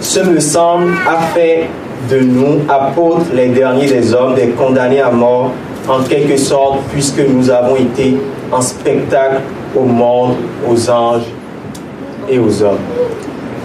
ce 0.00 0.20
me 0.20 0.40
semble, 0.40 0.92
a 1.08 1.20
fait 1.34 1.68
de 2.10 2.20
nous, 2.20 2.60
apôtres, 2.68 3.26
les 3.34 3.48
derniers 3.48 3.86
des 3.86 4.14
hommes, 4.14 4.34
des 4.34 4.48
condamnés 4.48 5.00
à 5.00 5.10
mort, 5.10 5.52
en 5.88 6.02
quelque 6.02 6.36
sorte, 6.36 6.80
puisque 6.92 7.20
nous 7.20 7.50
avons 7.50 7.76
été 7.76 8.18
en 8.52 8.60
spectacle 8.60 9.40
au 9.74 9.84
monde, 9.84 10.34
aux 10.68 10.90
anges 10.90 11.26
et 12.28 12.38
aux 12.38 12.62
hommes. 12.62 12.78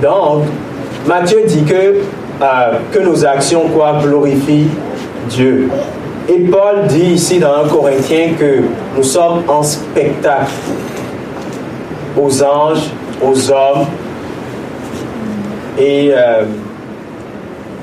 Donc, 0.02 0.44
Matthieu 1.06 1.44
dit 1.48 1.63
que, 1.63 1.74
euh, 2.41 2.46
que 2.91 3.00
nos 3.00 3.26
actions 3.26 3.67
quoi, 3.74 4.00
glorifient 4.02 4.70
Dieu. 5.30 5.70
Et 6.30 6.39
Paul 6.39 6.88
dit 6.88 7.13
ici 7.13 7.39
dans 7.39 7.63
1 7.65 7.67
Corinthien 7.67 8.34
que 8.39 8.62
nous 8.96 9.04
sommes 9.04 9.44
en 9.48 9.63
spectacle 9.63 10.52
aux 12.17 12.44
anges, 12.44 12.89
aux 13.24 13.52
hommes 13.52 13.86
et 15.82 16.12
euh, 16.13 16.44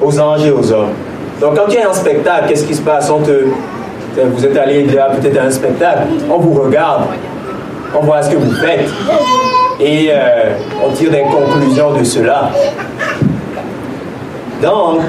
aux 0.00 0.20
anges 0.20 0.46
et 0.46 0.50
aux 0.50 0.72
hommes. 0.72 0.92
Donc 1.40 1.56
quand 1.56 1.68
tu 1.68 1.78
es 1.78 1.86
en 1.86 1.92
spectacle, 1.92 2.46
qu'est-ce 2.48 2.64
qui 2.64 2.74
se 2.74 2.82
passe? 2.82 3.10
On 3.10 3.20
te, 3.20 3.46
Vous 4.24 4.44
êtes 4.44 4.56
allé 4.56 4.84
peut-être 4.84 5.38
à 5.38 5.44
un 5.44 5.50
spectacle, 5.50 6.02
on 6.30 6.38
vous 6.38 6.60
regarde, 6.60 7.04
on 7.94 8.04
voit 8.04 8.22
ce 8.22 8.30
que 8.30 8.36
vous 8.36 8.52
faites. 8.52 8.88
Et 9.80 10.08
euh, 10.10 10.54
on 10.84 10.90
tire 10.90 11.10
des 11.10 11.22
conclusions 11.22 11.92
de 11.92 12.02
cela. 12.02 12.50
Donc, 14.60 15.00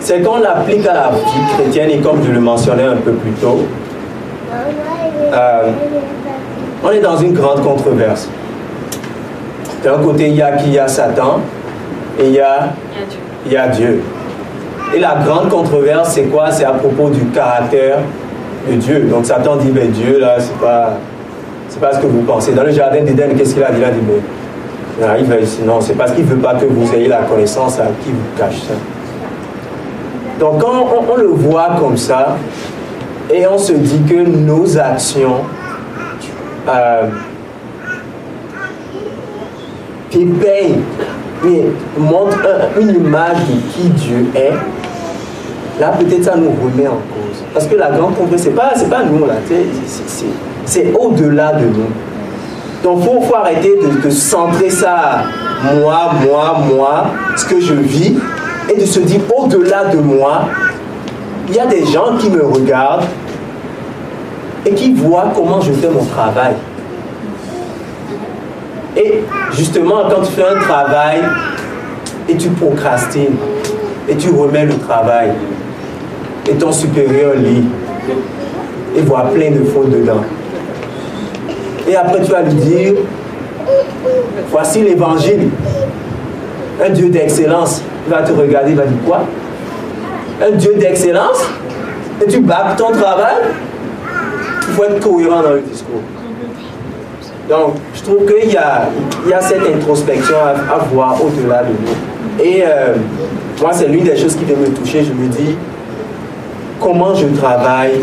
c'est 0.00 0.22
qu'on 0.22 0.38
l'applique 0.38 0.86
à 0.86 0.94
la 0.94 1.10
vie 1.10 1.54
chrétienne. 1.54 1.90
Et 1.90 1.98
comme 1.98 2.24
je 2.26 2.32
le 2.32 2.40
mentionnais 2.40 2.84
un 2.84 2.96
peu 2.96 3.12
plus 3.12 3.32
tôt, 3.32 3.60
euh, 5.32 5.62
on 6.82 6.90
est 6.90 7.00
dans 7.00 7.18
une 7.18 7.34
grande 7.34 7.62
controverse. 7.62 8.28
D'un 9.84 9.98
côté, 9.98 10.28
il 10.28 10.36
y 10.36 10.42
a 10.42 10.52
qui? 10.52 10.70
Y 10.70 10.78
a 10.78 10.88
Satan, 10.88 11.40
et 12.20 12.26
il 12.26 12.34
y 12.34 12.40
a, 12.40 12.68
il 13.46 13.52
y 13.52 13.56
a 13.56 13.68
Dieu. 13.68 14.02
Et 14.94 14.98
la 14.98 15.16
grande 15.24 15.48
controverse, 15.48 16.12
c'est 16.12 16.24
quoi? 16.24 16.50
C'est 16.50 16.64
à 16.64 16.72
propos 16.72 17.08
du 17.10 17.24
caractère 17.26 17.98
de 18.68 18.74
Dieu. 18.74 19.08
Donc 19.10 19.24
Satan 19.24 19.56
dit, 19.56 19.70
mais 19.72 19.86
Dieu, 19.86 20.18
là, 20.18 20.36
c'est 20.38 20.58
pas, 20.58 20.94
c'est 21.68 21.80
pas 21.80 21.94
ce 21.94 22.00
que 22.00 22.06
vous 22.06 22.22
pensez. 22.22 22.52
Dans 22.52 22.64
le 22.64 22.72
jardin 22.72 23.02
d'Éden, 23.02 23.34
qu'est-ce 23.36 23.54
qu'il 23.54 23.62
a 23.62 23.70
dit? 23.70 23.78
Il 23.78 23.84
a 23.84 23.90
dit, 23.90 24.00
mais 24.06 24.20
il 25.18 25.24
va 25.24 25.36
non, 25.64 25.80
c'est 25.80 25.94
parce 25.94 26.12
qu'il 26.12 26.24
ne 26.24 26.30
veut 26.30 26.40
pas 26.40 26.54
que 26.54 26.66
vous 26.66 26.92
ayez 26.94 27.08
la 27.08 27.22
connaissance 27.22 27.78
à 27.78 27.84
qui 28.02 28.10
vous 28.10 28.36
cache 28.36 28.60
ça. 28.60 28.74
Donc 30.38 30.60
quand 30.60 30.86
on, 31.08 31.16
le 31.16 31.28
voit 31.28 31.76
comme 31.78 31.96
ça, 31.96 32.36
et 33.32 33.46
on 33.46 33.58
se 33.58 33.72
dit 33.72 34.02
que 34.08 34.26
nos 34.26 34.76
actions 34.78 35.36
euh, 36.68 37.06
éveillent, 41.44 41.66
montrent 41.98 42.38
une 42.80 42.90
image 42.90 43.38
de 43.48 43.72
qui 43.72 43.88
Dieu 43.90 44.26
est, 44.34 44.52
là 45.80 45.92
peut-être 45.98 46.24
ça 46.24 46.36
nous 46.36 46.50
remet 46.50 46.88
en 46.88 46.92
cause. 46.92 47.42
Parce 47.52 47.66
que 47.66 47.76
la 47.76 47.90
grande 47.90 48.16
congrès, 48.16 48.38
ce 48.38 48.48
n'est 48.48 48.54
pas, 48.54 48.72
pas 48.90 49.02
nous, 49.04 49.26
là, 49.26 49.34
c'est 50.64 50.92
au-delà 50.98 51.54
de 51.54 51.66
nous. 51.66 51.90
Donc 52.82 53.00
il 53.00 53.26
faut, 53.26 53.34
arrêter 53.34 53.78
de, 54.02 54.10
centrer 54.10 54.70
ça 54.70 55.24
moi, 55.74 56.12
moi, 56.24 56.58
moi, 56.74 57.06
ce 57.36 57.44
que 57.44 57.60
je 57.60 57.74
vis, 57.74 58.16
et 58.72 58.80
de 58.80 58.86
se 58.86 59.00
dire 59.00 59.20
au-delà 59.36 59.86
de 59.86 59.98
moi, 59.98 60.42
il 61.48 61.56
y 61.56 61.60
a 61.60 61.66
des 61.66 61.84
gens 61.84 62.16
qui 62.18 62.30
me 62.30 62.44
regardent 62.44 63.04
et 64.64 64.72
qui 64.72 64.92
voient 64.94 65.32
comment 65.34 65.60
je 65.60 65.72
fais 65.72 65.88
mon 65.88 66.04
travail. 66.04 66.54
Et 68.96 69.22
justement, 69.52 70.02
quand 70.10 70.22
tu 70.22 70.32
fais 70.32 70.44
un 70.44 70.60
travail 70.60 71.20
et 72.28 72.36
tu 72.36 72.48
procrastines 72.50 73.36
et 74.08 74.16
tu 74.16 74.30
remets 74.30 74.64
le 74.66 74.76
travail, 74.78 75.30
et 76.48 76.54
ton 76.54 76.72
supérieur 76.72 77.34
lit 77.36 77.64
et 78.96 79.00
voit 79.02 79.30
plein 79.32 79.50
de 79.52 79.62
fautes 79.64 79.90
dedans. 79.90 80.24
Et 81.88 81.94
après, 81.94 82.22
tu 82.22 82.30
vas 82.32 82.42
lui 82.42 82.54
dire, 82.54 82.94
voici 84.50 84.82
l'évangile, 84.82 85.48
un 86.84 86.90
Dieu 86.90 87.08
d'excellence. 87.08 87.82
Il 88.06 88.12
va 88.12 88.22
te 88.22 88.32
regarder, 88.32 88.70
il 88.70 88.76
va 88.76 88.86
dire 88.86 88.98
quoi? 89.06 89.20
Un 90.42 90.56
Dieu 90.56 90.74
d'excellence? 90.74 91.44
Et 92.22 92.26
tu 92.26 92.40
bats 92.40 92.74
ton 92.76 92.90
travail? 92.90 93.36
Il 94.68 94.74
faut 94.74 94.84
être 94.84 95.00
cohérent 95.00 95.42
dans 95.42 95.52
le 95.52 95.60
discours. 95.60 96.00
Donc, 97.50 97.74
je 97.94 98.02
trouve 98.02 98.24
qu'il 98.26 98.52
y 98.52 98.56
a, 98.56 98.88
y 99.28 99.32
a 99.32 99.40
cette 99.40 99.62
introspection 99.66 100.36
à, 100.36 100.78
voir 100.92 101.16
au-delà 101.20 101.64
de 101.64 101.70
nous. 101.70 102.44
Et 102.44 102.62
euh, 102.64 102.94
moi, 103.60 103.72
c'est 103.72 103.88
l'une 103.88 104.04
des 104.04 104.16
choses 104.16 104.36
qui 104.36 104.44
vient 104.44 104.56
me 104.56 104.68
toucher. 104.68 105.02
Je 105.02 105.12
me 105.12 105.26
dis, 105.26 105.56
comment 106.80 107.12
je 107.12 107.26
travaille, 107.26 108.02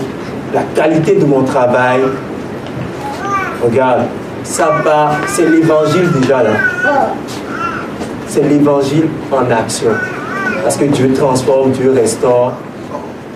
la 0.54 0.64
qualité 0.76 1.16
de 1.16 1.24
mon 1.24 1.44
travail. 1.44 2.02
Regarde, 3.64 4.02
ça 4.44 4.70
part, 4.84 5.16
c'est 5.28 5.50
l'évangile 5.50 6.12
déjà 6.20 6.44
là. 6.44 6.50
C'est 8.28 8.44
l'évangile 8.44 9.08
en 9.32 9.50
action. 9.50 9.92
Parce 10.62 10.76
que 10.76 10.86
Dieu 10.86 11.14
transforme, 11.14 11.72
Dieu 11.72 11.94
restaure 11.96 12.52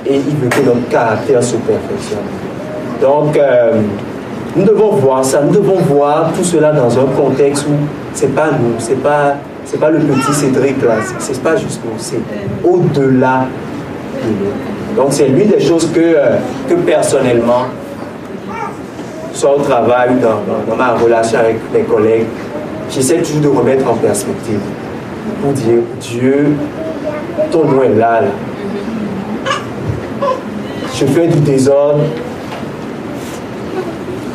et 0.05 0.15
il 0.15 0.35
veut 0.35 0.49
que 0.49 0.61
notre 0.61 0.89
caractère 0.89 1.41
se 1.41 1.55
perfectionne. 1.55 2.19
Donc, 3.01 3.37
euh, 3.37 3.81
nous 4.55 4.65
devons 4.65 4.91
voir 4.91 5.23
ça, 5.23 5.41
nous 5.41 5.51
devons 5.51 5.77
voir 5.77 6.31
tout 6.35 6.43
cela 6.43 6.71
dans 6.71 6.97
un 6.99 7.05
contexte 7.05 7.65
où 7.67 7.73
c'est 8.13 8.35
pas 8.35 8.51
nous, 8.51 8.75
c'est 8.79 9.01
pas 9.01 9.35
c'est 9.65 9.79
pas 9.79 9.89
le 9.89 9.99
petit 9.99 10.33
Cédric 10.33 10.81
là, 10.83 10.95
c'est 11.19 11.41
pas 11.41 11.55
juste 11.55 11.79
nous, 11.85 11.97
c'est 11.97 12.19
au-delà 12.63 13.45
de 14.21 14.29
nous. 14.29 14.95
Donc 14.95 15.07
c'est 15.11 15.27
l'une 15.27 15.47
des 15.47 15.61
choses 15.61 15.89
que, 15.93 15.99
euh, 15.99 16.37
que 16.67 16.73
personnellement, 16.73 17.67
soit 19.33 19.55
au 19.55 19.59
travail 19.59 20.15
dans, 20.21 20.41
dans, 20.69 20.75
ma 20.75 20.93
relation 20.95 21.39
avec 21.39 21.57
mes 21.73 21.83
collègues, 21.83 22.25
j'essaie 22.89 23.19
toujours 23.19 23.41
de 23.41 23.47
remettre 23.47 23.89
en 23.89 23.93
perspective 23.95 24.59
pour 25.41 25.53
dire 25.53 25.79
Dieu, 26.01 26.53
ton 27.51 27.65
nom 27.65 27.83
est 27.83 27.95
là, 27.95 28.21
là. 28.21 28.27
Je 30.93 31.05
fais 31.05 31.27
du 31.27 31.39
désordre, 31.39 32.01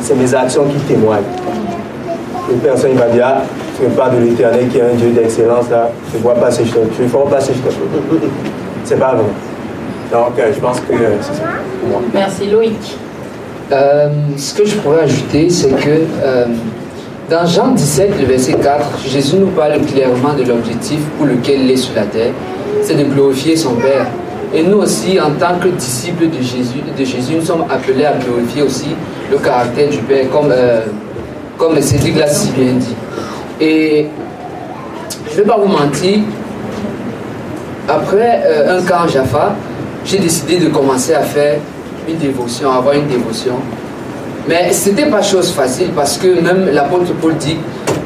c'est 0.07 0.15
mes 0.15 0.33
actions 0.33 0.63
qui 0.63 0.77
témoignent. 0.93 1.23
Une 2.49 2.59
personne 2.59 2.93
va 2.93 3.09
dire, 3.09 3.25
ah, 3.27 3.41
tu 3.77 3.83
ne 3.83 3.89
pas 3.89 4.09
de 4.09 4.23
l'éternel 4.23 4.69
qui 4.69 4.77
est 4.77 4.81
un 4.81 4.95
Dieu 4.95 5.09
d'excellence, 5.09 5.69
là, 5.69 5.91
je 6.13 6.17
ne 6.17 6.23
vois 6.23 6.35
pas 6.35 6.49
ces 6.49 6.63
choses, 6.63 6.87
je 6.97 7.03
ne 7.03 7.09
vois 7.09 7.29
pas 7.29 7.41
ces 7.41 7.53
choses. 7.53 7.75
C'est 8.85 8.97
pas 8.97 9.15
vrai. 9.15 9.25
Donc, 10.09 10.39
euh, 10.39 10.51
je 10.55 10.59
pense 10.61 10.79
que 10.79 10.93
euh, 10.93 11.17
c'est 11.19 11.35
ça 11.35 11.43
pour 11.81 11.89
moi. 11.89 12.01
Merci, 12.13 12.47
Loïc. 12.47 12.97
Euh, 13.73 14.07
ce 14.37 14.53
que 14.53 14.65
je 14.65 14.77
pourrais 14.77 15.01
ajouter, 15.01 15.49
c'est 15.49 15.71
que 15.71 16.05
dans 17.29 17.45
Jean 17.45 17.71
17, 17.71 18.13
le 18.17 18.25
verset 18.27 18.53
4, 18.53 18.85
Jésus 19.05 19.35
nous 19.35 19.47
parle 19.47 19.81
clairement 19.81 20.33
de 20.33 20.43
l'objectif 20.43 21.01
pour 21.17 21.25
lequel 21.25 21.63
il 21.63 21.71
est 21.71 21.75
sur 21.75 21.93
la 21.93 22.03
terre, 22.03 22.31
c'est 22.81 22.95
de 22.95 23.03
glorifier 23.03 23.57
son 23.57 23.75
Père. 23.75 24.07
Et 24.53 24.63
nous 24.63 24.77
aussi, 24.77 25.19
en 25.19 25.31
tant 25.31 25.59
que 25.61 25.67
disciples 25.67 26.29
de 26.29 26.41
Jésus, 26.41 26.79
de 26.97 27.03
Jésus, 27.03 27.33
nous 27.35 27.45
sommes 27.45 27.65
appelés 27.69 28.05
à 28.05 28.13
glorifier 28.13 28.61
aussi 28.61 28.95
le 29.31 29.37
caractère 29.37 29.89
du 29.89 29.97
Père, 29.99 30.29
comme, 30.29 30.51
euh, 30.51 30.81
comme 31.57 31.81
Cédric 31.81 32.17
l'a 32.17 32.27
si 32.27 32.51
bien 32.51 32.73
dit. 32.73 32.95
Et 33.59 34.07
je 35.29 35.31
ne 35.31 35.37
vais 35.37 35.47
pas 35.47 35.57
vous 35.57 35.67
mentir, 35.67 36.19
après 37.87 38.43
euh, 38.45 38.77
un 38.77 38.81
camp 38.83 39.07
Jaffa, 39.07 39.55
j'ai 40.05 40.19
décidé 40.19 40.57
de 40.57 40.69
commencer 40.69 41.13
à 41.13 41.21
faire 41.21 41.57
une 42.07 42.17
dévotion, 42.17 42.71
avoir 42.71 42.95
une 42.95 43.07
dévotion. 43.07 43.55
Mais 44.47 44.71
ce 44.71 44.89
n'était 44.89 45.09
pas 45.09 45.21
chose 45.21 45.51
facile 45.51 45.89
parce 45.95 46.17
que 46.17 46.39
même 46.39 46.69
l'apôtre 46.71 47.13
Paul 47.21 47.35
dit 47.35 47.57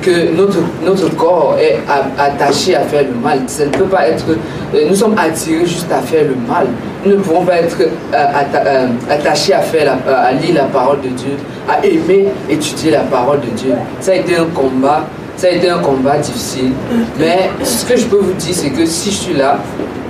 que 0.01 0.35
notre, 0.35 0.57
notre 0.83 1.15
corps 1.15 1.55
est 1.59 1.79
attaché 2.17 2.75
à 2.75 2.81
faire 2.81 3.03
le 3.03 3.13
mal. 3.13 3.41
Ça 3.45 3.65
ne 3.65 3.69
peut 3.69 3.85
pas 3.85 4.07
être. 4.07 4.25
Euh, 4.73 4.85
nous 4.89 4.95
sommes 4.95 5.15
attirés 5.17 5.65
juste 5.65 5.91
à 5.91 6.01
faire 6.01 6.23
le 6.23 6.35
mal. 6.51 6.67
Nous 7.05 7.13
ne 7.13 7.17
pouvons 7.17 7.43
pas 7.43 7.57
être 7.57 7.77
euh, 7.81 7.87
euh, 8.13 8.87
attachés 9.09 9.53
à, 9.53 9.59
faire 9.59 9.97
à 10.07 10.31
lire 10.33 10.55
la 10.55 10.65
parole 10.65 11.01
de 11.01 11.09
Dieu, 11.09 11.31
à 11.67 11.83
aimer 11.85 12.27
étudier 12.49 12.91
la 12.91 13.01
parole 13.01 13.39
de 13.41 13.49
Dieu. 13.57 13.73
Ça 13.99 14.11
a 14.11 14.15
été 14.15 14.35
un 14.37 14.45
combat. 14.45 15.05
Ça 15.37 15.47
a 15.47 15.51
été 15.51 15.69
un 15.69 15.79
combat 15.79 16.17
difficile. 16.19 16.71
Mais 17.19 17.49
ce 17.63 17.85
que 17.85 17.97
je 17.97 18.05
peux 18.05 18.17
vous 18.17 18.33
dire, 18.33 18.53
c'est 18.53 18.69
que 18.69 18.85
si 18.85 19.09
je 19.09 19.15
suis 19.15 19.33
là, 19.33 19.57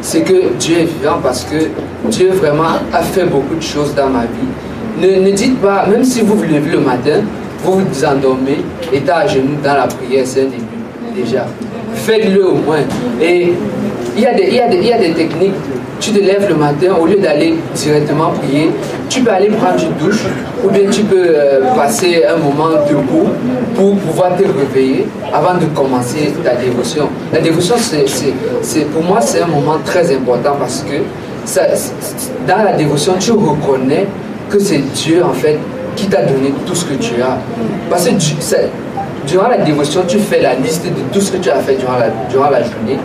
c'est 0.01 0.21
que 0.21 0.53
Dieu 0.59 0.79
est 0.79 0.85
vivant 0.85 1.19
parce 1.23 1.45
que 1.45 1.67
Dieu 2.09 2.31
vraiment 2.31 2.79
a 2.91 3.01
fait 3.01 3.23
beaucoup 3.23 3.55
de 3.55 3.61
choses 3.61 3.95
dans 3.95 4.09
ma 4.09 4.23
vie. 4.23 4.49
Ne, 4.99 5.31
dites 5.31 5.61
pas, 5.61 5.85
même 5.87 6.03
si 6.03 6.21
vous 6.21 6.35
vous 6.35 6.43
levez 6.43 6.71
le 6.71 6.79
matin, 6.79 7.21
vous 7.63 7.79
vous 7.79 8.05
endormez, 8.05 8.57
état 8.91 9.17
à 9.19 9.27
genoux 9.27 9.55
dans 9.63 9.75
la 9.75 9.87
prière, 9.87 10.23
c'est 10.25 10.41
un 10.41 10.45
début 10.45 10.81
déjà. 11.15 11.45
Faites-le 11.93 12.47
au 12.47 12.55
moins. 12.55 12.79
Et 13.21 13.53
il 14.15 14.23
y, 14.23 14.25
a 14.27 14.33
des, 14.33 14.43
il, 14.43 14.55
y 14.55 14.59
a 14.61 14.67
des, 14.67 14.77
il 14.77 14.87
y 14.87 14.93
a 14.93 14.97
des 14.97 15.11
techniques. 15.13 15.53
Tu 15.99 16.11
te 16.11 16.19
lèves 16.19 16.47
le 16.49 16.55
matin, 16.55 16.95
au 16.99 17.05
lieu 17.05 17.17
d'aller 17.17 17.53
directement 17.75 18.31
prier, 18.31 18.71
tu 19.07 19.21
peux 19.21 19.31
aller 19.31 19.49
prendre 19.49 19.79
une 19.81 19.93
douche 20.03 20.25
ou 20.63 20.69
bien 20.69 20.89
tu 20.89 21.03
peux 21.03 21.27
euh, 21.27 21.73
passer 21.75 22.23
un 22.25 22.37
moment 22.37 22.69
debout 22.89 23.29
pour 23.75 23.95
pouvoir 23.97 24.35
te 24.35 24.43
réveiller 24.43 25.05
avant 25.31 25.53
de 25.59 25.65
commencer 25.75 26.33
ta 26.43 26.55
dévotion. 26.55 27.07
La 27.31 27.39
dévotion, 27.39 27.75
c'est, 27.77 28.85
pour 28.85 29.03
moi, 29.03 29.21
c'est 29.21 29.41
un 29.41 29.47
moment 29.47 29.77
très 29.85 30.13
important 30.15 30.55
parce 30.59 30.83
que 30.89 30.97
ça, 31.45 31.61
dans 32.47 32.63
la 32.63 32.73
dévotion, 32.73 33.13
tu 33.19 33.31
reconnais 33.31 34.07
que 34.49 34.59
c'est 34.59 34.79
Dieu 34.95 35.23
en 35.23 35.33
fait 35.33 35.59
qui 35.95 36.07
t'a 36.07 36.23
donné 36.23 36.53
tout 36.65 36.75
ce 36.75 36.85
que 36.85 36.95
tu 36.95 37.21
as. 37.21 37.37
Parce 37.89 38.07
que 38.07 38.13
durant 39.27 39.47
la 39.47 39.57
dévotion, 39.59 40.01
tu 40.07 40.17
fais 40.19 40.41
la 40.41 40.55
liste 40.55 40.85
de 40.85 41.01
tout 41.13 41.21
ce 41.21 41.31
que 41.31 41.37
tu 41.37 41.49
as 41.49 41.59
fait 41.59 41.75
durant 41.75 41.97
la, 41.97 42.09
durant 42.29 42.49
la 42.49 42.63
journée, 42.63 42.97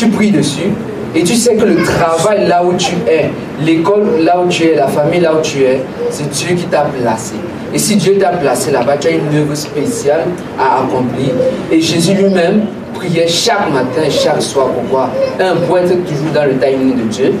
tu 0.00 0.08
pries 0.08 0.30
dessus, 0.30 0.70
et 1.14 1.22
tu 1.22 1.34
sais 1.34 1.56
que 1.56 1.64
le 1.64 1.76
travail 1.82 2.48
là 2.48 2.64
où 2.64 2.72
tu 2.74 2.94
es, 3.06 3.30
l'école 3.62 4.20
là 4.22 4.40
où 4.40 4.48
tu 4.48 4.64
es, 4.64 4.74
la 4.74 4.86
famille 4.86 5.20
là 5.20 5.34
où 5.34 5.42
tu 5.42 5.62
es, 5.62 5.82
c'est 6.10 6.30
Dieu 6.30 6.54
qui 6.56 6.64
t'a 6.64 6.86
placé. 7.02 7.34
Et 7.74 7.78
si 7.78 7.96
Dieu 7.96 8.16
t'a 8.18 8.30
placé 8.30 8.70
là-bas, 8.70 8.96
tu 8.96 9.08
as 9.08 9.10
une 9.10 9.36
œuvre 9.36 9.54
spéciale 9.54 10.24
à 10.58 10.78
accomplir. 10.78 11.34
Et 11.70 11.80
Jésus 11.80 12.14
lui-même 12.14 12.62
priait 12.94 13.28
chaque 13.28 13.70
matin 13.72 14.02
et 14.06 14.10
chaque 14.10 14.40
soir. 14.40 14.68
Pourquoi 14.68 15.10
Un, 15.38 15.56
pour 15.66 15.76
être 15.78 15.88
toujours 16.04 16.32
dans 16.34 16.46
le 16.46 16.56
timing 16.56 16.96
de 16.96 17.02
Dieu 17.02 17.34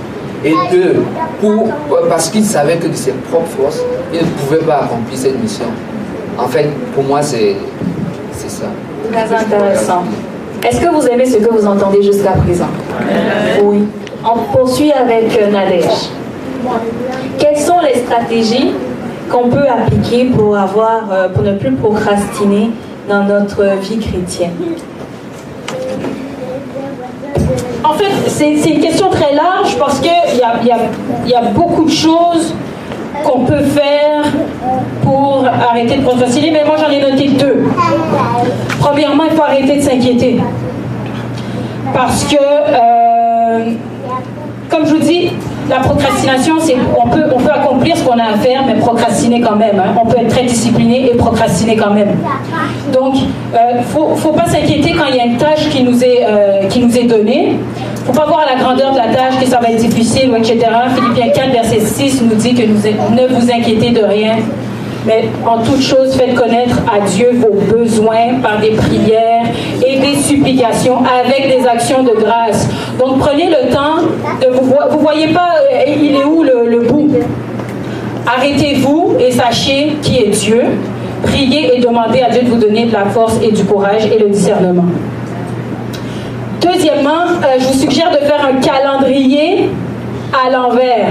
et 0.44 0.54
deux, 0.70 0.96
pour, 1.40 1.68
parce 2.08 2.28
qu'il 2.28 2.44
savait 2.44 2.76
que 2.76 2.88
de 2.88 2.94
ses 2.94 3.12
propres 3.30 3.48
forces, 3.58 3.80
il 4.12 4.20
ne 4.20 4.24
pouvait 4.24 4.64
pas 4.66 4.82
accomplir 4.84 5.18
cette 5.18 5.40
mission. 5.40 5.66
En 6.38 6.48
fait, 6.48 6.68
pour 6.94 7.04
moi, 7.04 7.22
c'est 7.22 7.56
ça. 8.32 8.66
Très 9.10 9.34
intéressant. 9.34 10.04
Est-ce 10.62 10.80
que 10.80 10.88
vous 10.88 11.06
aimez 11.06 11.24
ce 11.24 11.38
que 11.38 11.50
vous 11.50 11.66
entendez 11.66 12.02
jusqu'à 12.02 12.32
présent 12.32 12.68
Oui. 13.62 13.84
On 14.22 14.38
poursuit 14.54 14.92
avec 14.92 15.36
euh, 15.40 15.50
Nadège. 15.50 16.10
Quelles 17.38 17.56
sont 17.56 17.80
les 17.80 18.00
stratégies 18.00 18.72
qu'on 19.30 19.48
peut 19.48 19.66
appliquer 19.66 20.26
pour, 20.26 20.56
avoir, 20.56 21.04
euh, 21.10 21.28
pour 21.30 21.42
ne 21.42 21.54
plus 21.54 21.72
procrastiner 21.72 22.70
dans 23.08 23.24
notre 23.24 23.64
vie 23.80 23.98
chrétienne? 23.98 24.52
En 27.82 27.94
fait, 27.94 28.12
c'est 28.28 28.52
une 28.52 28.80
question 28.80 29.08
très 29.08 29.34
large 29.34 29.76
parce 29.78 29.98
qu'il 30.00 30.10
y 30.10 30.42
a, 30.42 30.62
y, 30.62 30.70
a, 30.70 30.78
y 31.26 31.34
a 31.34 31.42
beaucoup 31.52 31.84
de 31.84 31.90
choses 31.90 32.54
qu'on 33.24 33.44
peut 33.44 33.62
faire 33.62 34.24
pour 35.02 35.44
arrêter 35.70 35.96
de 35.96 36.02
procrastiner, 36.02 36.50
mais 36.50 36.64
moi 36.64 36.76
j'en 36.78 36.90
ai 36.90 37.00
noté 37.00 37.28
deux. 37.28 37.64
Premièrement, 38.78 39.24
il 39.30 39.36
faut 39.36 39.42
arrêter 39.42 39.76
de 39.76 39.82
s'inquiéter. 39.82 40.40
Parce 41.92 42.24
que, 42.24 42.36
euh, 42.36 43.70
comme 44.68 44.86
je 44.86 44.94
vous 44.94 45.00
dis, 45.00 45.30
la 45.68 45.78
procrastination, 45.78 46.56
c'est 46.60 46.76
on 46.98 47.08
peut, 47.08 47.24
on 47.34 47.38
peut 47.38 47.50
accomplir 47.50 47.96
ce 47.96 48.02
qu'on 48.04 48.18
a 48.18 48.34
à 48.34 48.36
faire, 48.36 48.64
mais 48.66 48.74
procrastiner 48.74 49.40
quand 49.40 49.56
même. 49.56 49.78
Hein. 49.78 49.94
On 50.00 50.06
peut 50.06 50.18
être 50.18 50.28
très 50.28 50.44
discipliné 50.44 51.10
et 51.12 51.16
procrastiner 51.16 51.76
quand 51.76 51.90
même. 51.90 52.16
Donc, 52.92 53.14
il 53.16 53.28
euh, 53.54 53.78
ne 53.78 53.82
faut, 53.82 54.14
faut, 54.16 54.32
pas 54.32 54.46
s'inquiéter 54.46 54.92
quand 54.92 55.06
il 55.08 55.16
y 55.16 55.20
a 55.20 55.24
une 55.24 55.36
tâche 55.36 55.68
qui 55.70 55.82
nous 55.82 56.02
est, 56.02 56.24
euh, 56.28 56.66
qui 56.68 56.80
nous 56.80 56.96
est 56.96 57.04
donnée. 57.04 57.56
Faut 58.10 58.18
pas 58.18 58.26
voir 58.26 58.44
la 58.44 58.60
grandeur 58.60 58.90
de 58.90 58.96
la 58.96 59.14
tâche, 59.14 59.38
que 59.40 59.46
ça 59.46 59.60
va 59.60 59.70
être 59.70 59.86
difficile, 59.86 60.32
etc. 60.36 60.58
Philippiens 60.96 61.28
4, 61.28 61.52
verset 61.52 61.78
6 61.78 62.22
nous 62.22 62.34
dit 62.34 62.54
que 62.54 62.66
nous, 62.66 62.74
ne 62.74 63.28
vous 63.28 63.52
inquiétez 63.52 63.90
de 63.90 64.04
rien, 64.04 64.38
mais 65.06 65.28
en 65.46 65.58
toute 65.58 65.80
chose, 65.80 66.16
faites 66.16 66.34
connaître 66.34 66.76
à 66.92 67.06
Dieu 67.06 67.30
vos 67.34 67.54
besoins 67.72 68.40
par 68.42 68.58
des 68.60 68.70
prières 68.70 69.46
et 69.86 70.00
des 70.00 70.16
supplications 70.16 70.96
avec 71.04 71.56
des 71.56 71.64
actions 71.64 72.02
de 72.02 72.20
grâce. 72.20 72.68
Donc 72.98 73.20
prenez 73.20 73.46
le 73.46 73.72
temps 73.72 74.02
de 74.42 74.48
vous 74.56 74.74
Vous 74.90 74.98
voyez 74.98 75.28
pas, 75.28 75.52
euh, 75.72 75.84
il 75.86 76.16
est 76.16 76.24
où 76.24 76.42
le 76.42 76.80
bout? 76.88 77.10
Arrêtez-vous 78.26 79.14
et 79.20 79.30
sachez 79.30 79.96
qui 80.02 80.18
est 80.18 80.30
Dieu. 80.30 80.62
Priez 81.22 81.76
et 81.76 81.80
demandez 81.80 82.22
à 82.22 82.30
Dieu 82.30 82.42
de 82.42 82.48
vous 82.48 82.58
donner 82.58 82.86
de 82.86 82.92
la 82.92 83.04
force 83.04 83.38
et 83.40 83.52
du 83.52 83.62
courage 83.64 84.06
et 84.06 84.18
le 84.18 84.30
discernement. 84.30 84.86
Deuxièmement, 86.60 87.24
euh, 87.42 87.58
je 87.58 87.66
vous 87.66 87.78
suggère 87.78 88.10
de 88.10 88.18
faire 88.18 88.44
un 88.44 88.60
calendrier 88.60 89.70
à 90.32 90.50
l'envers. 90.50 91.08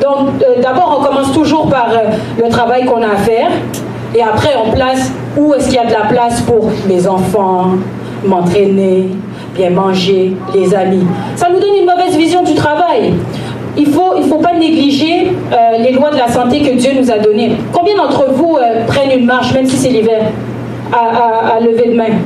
Donc, 0.00 0.28
euh, 0.40 0.62
d'abord, 0.62 0.98
on 0.98 1.04
commence 1.04 1.32
toujours 1.32 1.68
par 1.68 1.88
euh, 1.90 2.42
le 2.42 2.48
travail 2.48 2.86
qu'on 2.86 3.02
a 3.02 3.12
à 3.12 3.16
faire. 3.16 3.48
Et 4.14 4.22
après, 4.22 4.50
on 4.64 4.70
place 4.70 5.12
où 5.36 5.52
est-ce 5.54 5.66
qu'il 5.66 5.74
y 5.74 5.78
a 5.78 5.86
de 5.86 5.92
la 5.92 6.06
place 6.06 6.40
pour 6.42 6.70
mes 6.88 7.06
enfants, 7.06 7.72
m'entraîner, 8.24 9.08
bien 9.54 9.70
manger, 9.70 10.34
les 10.54 10.74
amis. 10.74 11.06
Ça 11.36 11.48
nous 11.50 11.60
donne 11.60 11.76
une 11.78 11.86
mauvaise 11.86 12.16
vision 12.16 12.42
du 12.42 12.54
travail. 12.54 13.12
Il 13.76 13.88
ne 13.88 13.92
faut, 13.92 14.14
il 14.16 14.24
faut 14.24 14.38
pas 14.38 14.52
négliger 14.52 15.32
les 15.78 15.92
lois 15.92 16.10
de 16.10 16.18
la 16.18 16.28
santé 16.28 16.60
que 16.60 16.76
Dieu 16.76 16.90
nous 16.94 17.10
a 17.10 17.18
données. 17.18 17.56
Combien 17.72 17.96
d'entre 17.96 18.30
vous 18.34 18.58
prennent 18.86 19.18
une 19.18 19.24
marche, 19.24 19.54
même 19.54 19.66
si 19.66 19.76
c'est 19.76 19.88
l'hiver, 19.88 20.24
à 20.92 21.58
lever 21.58 21.88
de 21.88 21.96
main? 21.96 22.18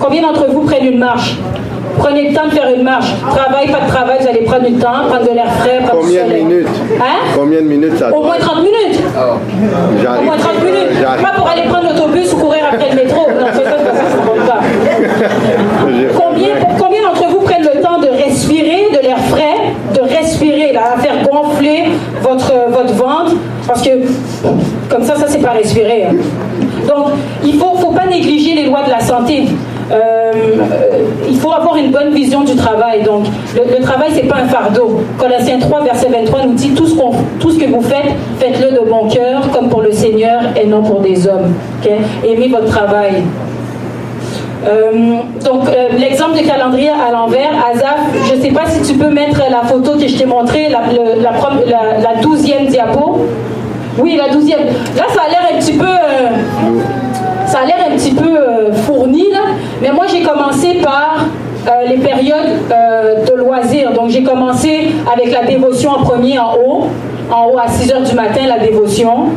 Combien 0.00 0.22
d'entre 0.22 0.46
vous 0.50 0.62
prennent 0.62 0.86
une 0.86 0.98
marche? 0.98 1.36
Prenez 1.98 2.28
le 2.28 2.34
temps 2.34 2.46
de 2.46 2.50
faire 2.52 2.68
une 2.74 2.82
marche. 2.82 3.12
Travail, 3.20 3.70
pas 3.70 3.80
de 3.80 3.88
travail, 3.88 4.18
vous 4.20 4.28
allez 4.28 4.42
prendre 4.42 4.64
du 4.66 4.74
temps, 4.74 5.06
prendre 5.08 5.28
de 5.28 5.34
l'air 5.34 5.52
frais, 5.58 5.80
prendre 5.84 6.00
Combien 6.02 6.26
de 6.26 6.32
minutes 6.34 6.68
Hein 7.00 7.18
Combien 7.34 7.60
de 7.60 7.66
minutes 7.66 7.98
ça 7.98 8.14
Au 8.14 8.22
moins 8.22 8.38
30 8.38 8.56
minutes. 8.58 9.00
Oh. 9.16 10.20
Au 10.20 10.22
moins 10.22 10.36
30 10.36 10.64
minutes. 10.64 11.02
Pas 11.22 11.32
pour 11.36 11.48
aller 11.48 11.62
prendre 11.62 11.88
l'autobus 11.88 12.32
ou 12.32 12.36
courir 12.36 12.64
après 12.72 12.90
le 12.90 12.96
métro. 12.96 13.26
Non, 13.28 13.46
ça, 13.46 13.52
ça, 13.52 13.78
ça, 13.78 14.46
pas. 14.46 14.60
combien 16.16 16.48
combien 16.78 17.02
d'entre 17.02 17.28
vous 17.30 17.40
prennent 17.40 17.62
le 17.74 17.80
temps 17.80 17.98
de 17.98 18.08
respirer 18.08 18.88
de 18.92 19.00
l'air 19.02 19.18
frais, 19.28 19.72
de 19.94 20.00
respirer, 20.00 20.72
là, 20.72 20.94
à 20.96 21.00
faire 21.00 21.22
gonfler 21.28 21.84
votre, 22.22 22.52
votre 22.70 22.94
ventre? 22.94 23.32
Parce 23.66 23.82
que 23.82 23.90
comme 24.88 25.02
ça, 25.04 25.16
ça, 25.16 25.26
c'est 25.28 25.42
pas 25.42 25.50
respirer. 25.50 26.06
Hein. 26.06 26.14
Donc, 26.86 27.08
il 27.44 27.56
ne 27.56 27.60
faut, 27.60 27.76
faut 27.76 27.92
pas 27.92 28.06
négliger 28.06 28.54
les 28.54 28.64
lois 28.64 28.82
de 28.84 28.90
la 28.90 29.00
santé. 29.00 29.44
Euh, 29.90 30.32
il 31.28 31.36
faut 31.38 31.52
avoir 31.52 31.76
une 31.76 31.90
bonne 31.90 32.12
vision 32.12 32.44
du 32.44 32.54
travail. 32.56 33.02
Donc, 33.02 33.24
le, 33.56 33.76
le 33.78 33.82
travail, 33.82 34.10
c'est 34.12 34.28
pas 34.28 34.36
un 34.36 34.48
fardeau. 34.48 35.02
Colossiens 35.18 35.58
3, 35.58 35.82
verset 35.84 36.08
23 36.08 36.44
nous 36.46 36.54
dit 36.54 36.70
tout 36.70 36.86
ce, 36.86 36.94
tout 37.40 37.50
ce 37.50 37.58
que 37.58 37.70
vous 37.70 37.80
faites, 37.82 38.12
faites-le 38.38 38.72
de 38.72 38.88
bon 38.88 39.08
cœur, 39.08 39.50
comme 39.52 39.68
pour 39.68 39.82
le 39.82 39.92
Seigneur 39.92 40.40
et 40.60 40.66
non 40.66 40.82
pour 40.82 41.00
des 41.00 41.26
hommes. 41.26 41.54
Aimez 42.24 42.48
votre 42.48 42.66
travail. 42.66 43.22
Euh, 44.66 45.18
donc, 45.44 45.68
euh, 45.68 45.88
l'exemple 45.98 46.36
du 46.36 46.44
calendrier 46.44 46.90
à 46.90 47.12
l'envers, 47.12 47.52
Azaf, 47.70 48.00
je 48.28 48.34
ne 48.34 48.40
sais 48.40 48.50
pas 48.50 48.66
si 48.66 48.82
tu 48.82 48.98
peux 48.98 49.10
mettre 49.10 49.40
la 49.50 49.62
photo 49.62 49.92
que 49.96 50.06
je 50.06 50.16
t'ai 50.16 50.26
montrée, 50.26 50.68
la, 50.68 50.80
la, 50.90 52.20
douzième 52.20 52.66
diapo. 52.66 53.24
Oui, 53.98 54.16
la 54.16 54.32
douzième. 54.32 54.60
Là, 54.96 55.04
ça 55.14 55.22
a 55.26 55.30
l'air 55.30 55.42
un 55.54 55.58
petit 55.58 55.72
peu 55.72 55.84
ça 57.48 57.60
a 57.60 57.64
l'air 57.64 57.78
un 57.90 57.96
petit 57.96 58.12
peu 58.12 58.36
euh, 58.36 58.72
fourni, 58.72 59.24
là, 59.32 59.40
mais 59.80 59.90
moi 59.90 60.04
j'ai 60.06 60.22
commencé 60.22 60.74
par 60.82 61.24
euh, 61.66 61.88
les 61.88 61.96
périodes 61.96 62.60
euh, 62.70 63.24
de 63.24 63.34
loisirs. 63.34 63.92
Donc 63.92 64.10
j'ai 64.10 64.22
commencé 64.22 64.90
avec 65.10 65.32
la 65.32 65.44
dévotion 65.44 65.90
en 65.92 66.02
premier 66.02 66.38
en 66.38 66.54
haut, 66.54 66.86
en 67.32 67.46
haut 67.46 67.58
à 67.58 67.68
6 67.68 67.92
heures 67.92 68.02
du 68.02 68.14
matin, 68.14 68.40
la 68.46 68.58
dévotion. 68.58 69.30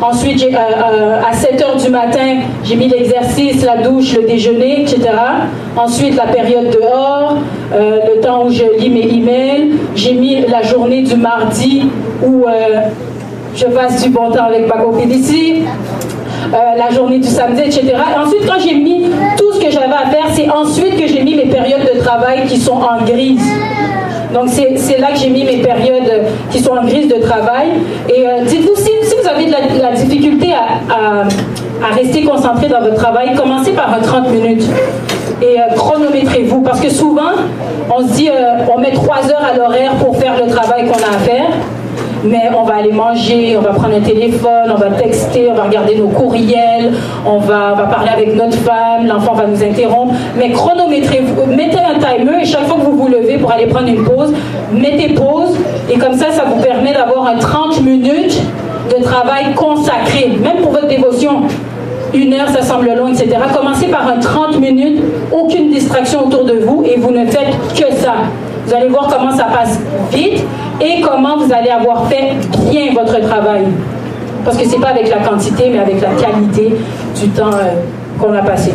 Ensuite, 0.00 0.44
à 0.52 1.32
7 1.32 1.62
heures 1.62 1.76
du 1.76 1.88
matin, 1.88 2.38
j'ai 2.64 2.74
mis 2.74 2.88
l'exercice, 2.88 3.64
la 3.64 3.76
douche, 3.76 4.16
le 4.16 4.26
déjeuner, 4.26 4.80
etc. 4.80 5.10
Ensuite, 5.76 6.16
la 6.16 6.26
période 6.26 6.70
dehors, 6.70 7.36
le 7.72 8.20
temps 8.20 8.46
où 8.46 8.50
je 8.50 8.64
lis 8.80 8.90
mes 8.90 9.06
emails. 9.06 9.74
J'ai 9.94 10.14
mis 10.14 10.40
la 10.48 10.62
journée 10.62 11.02
du 11.02 11.14
mardi 11.14 11.88
où 12.26 12.46
je 13.54 13.66
passe 13.66 14.02
du 14.02 14.08
bon 14.08 14.32
temps 14.32 14.46
avec 14.46 14.66
ma 14.66 14.82
copine 14.82 15.12
ici. 15.12 15.62
Euh, 16.52 16.76
la 16.76 16.90
journée 16.90 17.18
du 17.18 17.28
samedi, 17.28 17.62
etc. 17.62 17.94
ensuite, 18.18 18.46
quand 18.46 18.60
j'ai 18.60 18.74
mis 18.74 19.04
tout 19.38 19.52
ce 19.52 19.60
que 19.60 19.70
j'avais 19.70 19.94
à 19.94 20.10
faire, 20.10 20.26
c'est 20.32 20.50
ensuite 20.50 20.96
que 20.96 21.06
j'ai 21.06 21.22
mis 21.22 21.34
mes 21.34 21.46
périodes 21.46 21.88
de 21.94 22.00
travail 22.00 22.46
qui 22.46 22.58
sont 22.58 22.80
en 22.80 23.02
grise. 23.04 23.42
Donc, 24.34 24.48
c'est 24.48 24.98
là 24.98 25.12
que 25.12 25.18
j'ai 25.18 25.30
mis 25.30 25.44
mes 25.44 25.58
périodes 25.58 26.26
qui 26.50 26.58
sont 26.58 26.72
en 26.72 26.84
grise 26.84 27.08
de 27.08 27.20
travail. 27.20 27.68
Et 28.08 28.26
euh, 28.26 28.44
dites-vous, 28.46 28.76
si, 28.76 28.90
vous 29.22 29.28
avez 29.28 29.46
de 29.46 29.80
la, 29.80 29.92
difficulté 29.92 30.52
à, 30.52 30.92
à, 30.92 31.94
rester 31.94 32.22
concentré 32.22 32.68
dans 32.68 32.80
votre 32.80 32.96
travail, 32.96 33.34
commencez 33.34 33.72
par 33.72 33.94
un 33.94 34.00
30 34.00 34.30
minutes 34.30 34.64
et 35.40 35.60
euh, 35.60 35.74
chronométrez-vous. 35.76 36.62
Parce 36.62 36.80
que 36.80 36.90
souvent, 36.90 37.32
on 37.94 38.06
se 38.08 38.14
dit, 38.14 38.30
on 38.74 38.80
met 38.80 38.92
3 38.92 39.16
heures 39.30 39.44
à 39.52 39.56
l'horaire 39.56 39.92
pour 40.00 40.16
faire 40.16 40.34
le 40.42 40.50
travail 40.50 40.86
qu'on 40.86 40.98
a 40.98 41.16
à 41.16 41.18
faire 41.18 41.50
mais 42.24 42.50
on 42.56 42.62
va 42.62 42.76
aller 42.76 42.92
manger, 42.92 43.56
on 43.58 43.62
va 43.62 43.70
prendre 43.70 43.94
un 43.94 44.00
téléphone, 44.00 44.70
on 44.70 44.78
va 44.78 44.90
texter, 44.90 45.48
on 45.50 45.54
va 45.54 45.64
regarder 45.64 45.96
nos 45.96 46.08
courriels, 46.08 46.92
on 47.26 47.38
va, 47.38 47.74
parler 47.90 48.10
avec 48.10 48.36
notre 48.36 48.56
femme, 48.58 49.06
l'enfant 49.06 49.34
va 49.34 49.46
nous 49.46 49.62
interrompre. 49.62 50.14
Mais 50.36 50.50
chronométrez-vous, 50.50 51.46
mettez 51.46 51.78
un 51.80 51.98
timer 51.98 52.42
et 52.42 52.44
chaque 52.44 52.66
fois 52.66 52.76
que 52.76 52.82
vous 52.82 52.96
vous 52.96 53.08
levez 53.08 53.38
pour 53.38 53.50
aller 53.50 53.66
prendre 53.66 53.88
une 53.88 54.04
pause, 54.04 54.32
mettez 54.72 55.14
pause 55.14 55.56
et 55.90 55.98
comme 55.98 56.14
ça, 56.14 56.30
ça 56.30 56.44
vous 56.44 56.62
permet 56.62 56.92
d'avoir 56.92 57.26
un 57.26 57.36
30 57.36 57.82
minutes 57.82 58.40
de 58.90 59.02
travail 59.02 59.54
consacré, 59.54 60.32
même 60.40 60.62
pour 60.62 60.72
votre 60.72 60.88
dévotion 60.88 61.42
une 62.14 62.34
heure, 62.34 62.48
ça 62.48 62.62
semble 62.62 62.92
long, 62.94 63.08
etc. 63.08 63.36
Commencez 63.54 63.86
par 63.86 64.06
un 64.06 64.18
30 64.18 64.60
minutes, 64.60 65.00
aucune 65.32 65.70
distraction 65.70 66.26
autour 66.26 66.44
de 66.44 66.54
vous 66.54 66.84
et 66.84 66.98
vous 66.98 67.10
ne 67.10 67.24
faites 67.26 67.56
que 67.74 67.90
ça. 67.96 68.14
Vous 68.66 68.74
allez 68.74 68.88
voir 68.88 69.08
comment 69.08 69.32
ça 69.32 69.44
passe 69.44 69.80
vite 70.12 70.44
et 70.80 71.00
comment 71.00 71.36
vous 71.36 71.52
allez 71.52 71.70
avoir 71.70 72.06
fait 72.06 72.34
bien 72.70 72.92
votre 72.94 73.20
travail. 73.20 73.64
Parce 74.44 74.56
que 74.56 74.64
ce 74.64 74.72
n'est 74.72 74.80
pas 74.80 74.88
avec 74.88 75.08
la 75.08 75.18
quantité, 75.18 75.70
mais 75.72 75.78
avec 75.78 76.00
la 76.00 76.10
qualité 76.10 76.74
du 77.20 77.28
temps 77.28 77.50
euh, 77.52 77.74
qu'on 78.20 78.32
a 78.32 78.42
passé. 78.42 78.72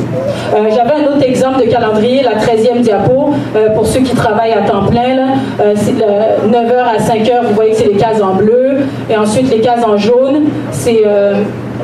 Euh, 0.55 0.69
j'avais 0.69 1.03
un 1.03 1.13
autre 1.13 1.23
exemple 1.23 1.65
de 1.65 1.69
calendrier, 1.69 2.23
la 2.23 2.35
13e 2.35 2.81
diapo, 2.81 3.33
euh, 3.55 3.69
pour 3.71 3.85
ceux 3.85 3.99
qui 3.99 4.15
travaillent 4.15 4.53
à 4.53 4.61
temps 4.61 4.85
plein. 4.85 5.15
Là, 5.15 5.25
9h 5.59 6.77
à 6.79 6.97
5h, 6.99 7.47
vous 7.47 7.55
voyez 7.55 7.71
que 7.71 7.77
c'est 7.77 7.87
les 7.87 7.97
cases 7.97 8.21
en 8.21 8.35
bleu. 8.35 8.77
Et 9.09 9.17
ensuite, 9.17 9.49
les 9.51 9.59
cases 9.59 9.83
en 9.85 9.97
jaune, 9.97 10.45
c'est 10.71 11.03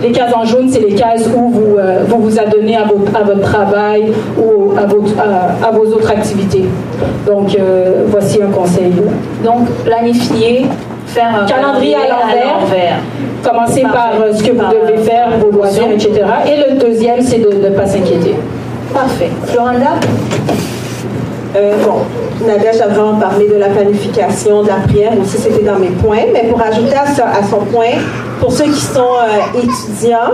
les 0.01 0.11
cases 0.11 0.33
en 0.33 0.45
jaune, 0.45 0.69
c'est 0.69 0.79
les 0.79 0.95
cases 0.95 1.27
où 1.35 1.49
vous 1.49 1.77
euh, 1.77 2.03
vous, 2.07 2.21
vous 2.21 2.39
adonnez 2.39 2.75
à, 2.75 2.83
votre, 2.83 3.15
à 3.15 3.23
votre 3.23 3.41
travail 3.41 4.11
ou 4.37 4.71
à, 4.77 4.85
votre, 4.85 5.13
à, 5.19 5.71
vos 5.71 5.85
autres 5.85 6.11
activités. 6.11 6.65
Donc, 7.25 7.55
euh, 7.55 8.05
voici 8.07 8.41
un 8.41 8.51
conseil. 8.51 8.93
Donc, 9.43 9.69
planifier, 9.85 10.65
faire 11.07 11.41
un 11.41 11.45
calendrier 11.45 11.95
à 11.95 12.07
l'envers. 12.09 12.97
Commencez 13.43 13.81
par 13.81 14.11
euh, 14.21 14.33
ce 14.33 14.43
que 14.43 14.51
vous 14.51 14.63
devez 14.71 14.97
faire, 15.03 15.29
vos 15.39 15.51
loisirs, 15.51 15.91
etc. 15.91 16.11
Et 16.47 16.71
le 16.71 16.79
deuxième, 16.79 17.21
c'est 17.21 17.39
de 17.39 17.69
ne 17.69 17.69
pas 17.69 17.85
s'inquiéter. 17.85 18.35
Parfait. 18.93 19.29
Floranda? 19.45 19.99
Bon, 21.53 22.45
Nadia 22.45 22.71
a 22.83 22.87
vraiment 22.87 23.19
parlé 23.19 23.47
de 23.47 23.55
la 23.55 23.67
planification, 23.67 24.63
de 24.63 24.69
la 24.69 24.75
prière, 24.87 25.11
aussi 25.21 25.37
c'était 25.37 25.63
dans 25.63 25.77
mes 25.77 25.89
points, 25.89 26.25
mais 26.33 26.43
pour 26.49 26.61
ajouter 26.61 26.95
à, 26.95 27.43
son 27.43 27.59
point, 27.65 27.91
pour 28.39 28.51
ceux 28.51 28.65
qui 28.65 28.81
sont 28.81 28.99
euh, 28.99 29.59
étudiants, 29.59 30.33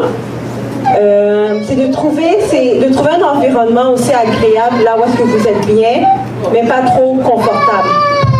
euh, 0.97 1.59
c'est 1.67 1.75
de 1.75 1.91
trouver, 1.91 2.39
c'est 2.47 2.79
de 2.79 2.93
trouver 2.93 3.11
un 3.11 3.37
environnement 3.37 3.91
aussi 3.91 4.11
agréable 4.11 4.83
là 4.83 4.95
où 4.97 5.03
est-ce 5.03 5.17
que 5.17 5.23
vous 5.23 5.47
êtes 5.47 5.65
bien, 5.67 6.07
mais 6.53 6.63
pas 6.63 6.81
trop 6.81 7.15
confortable. 7.15 7.89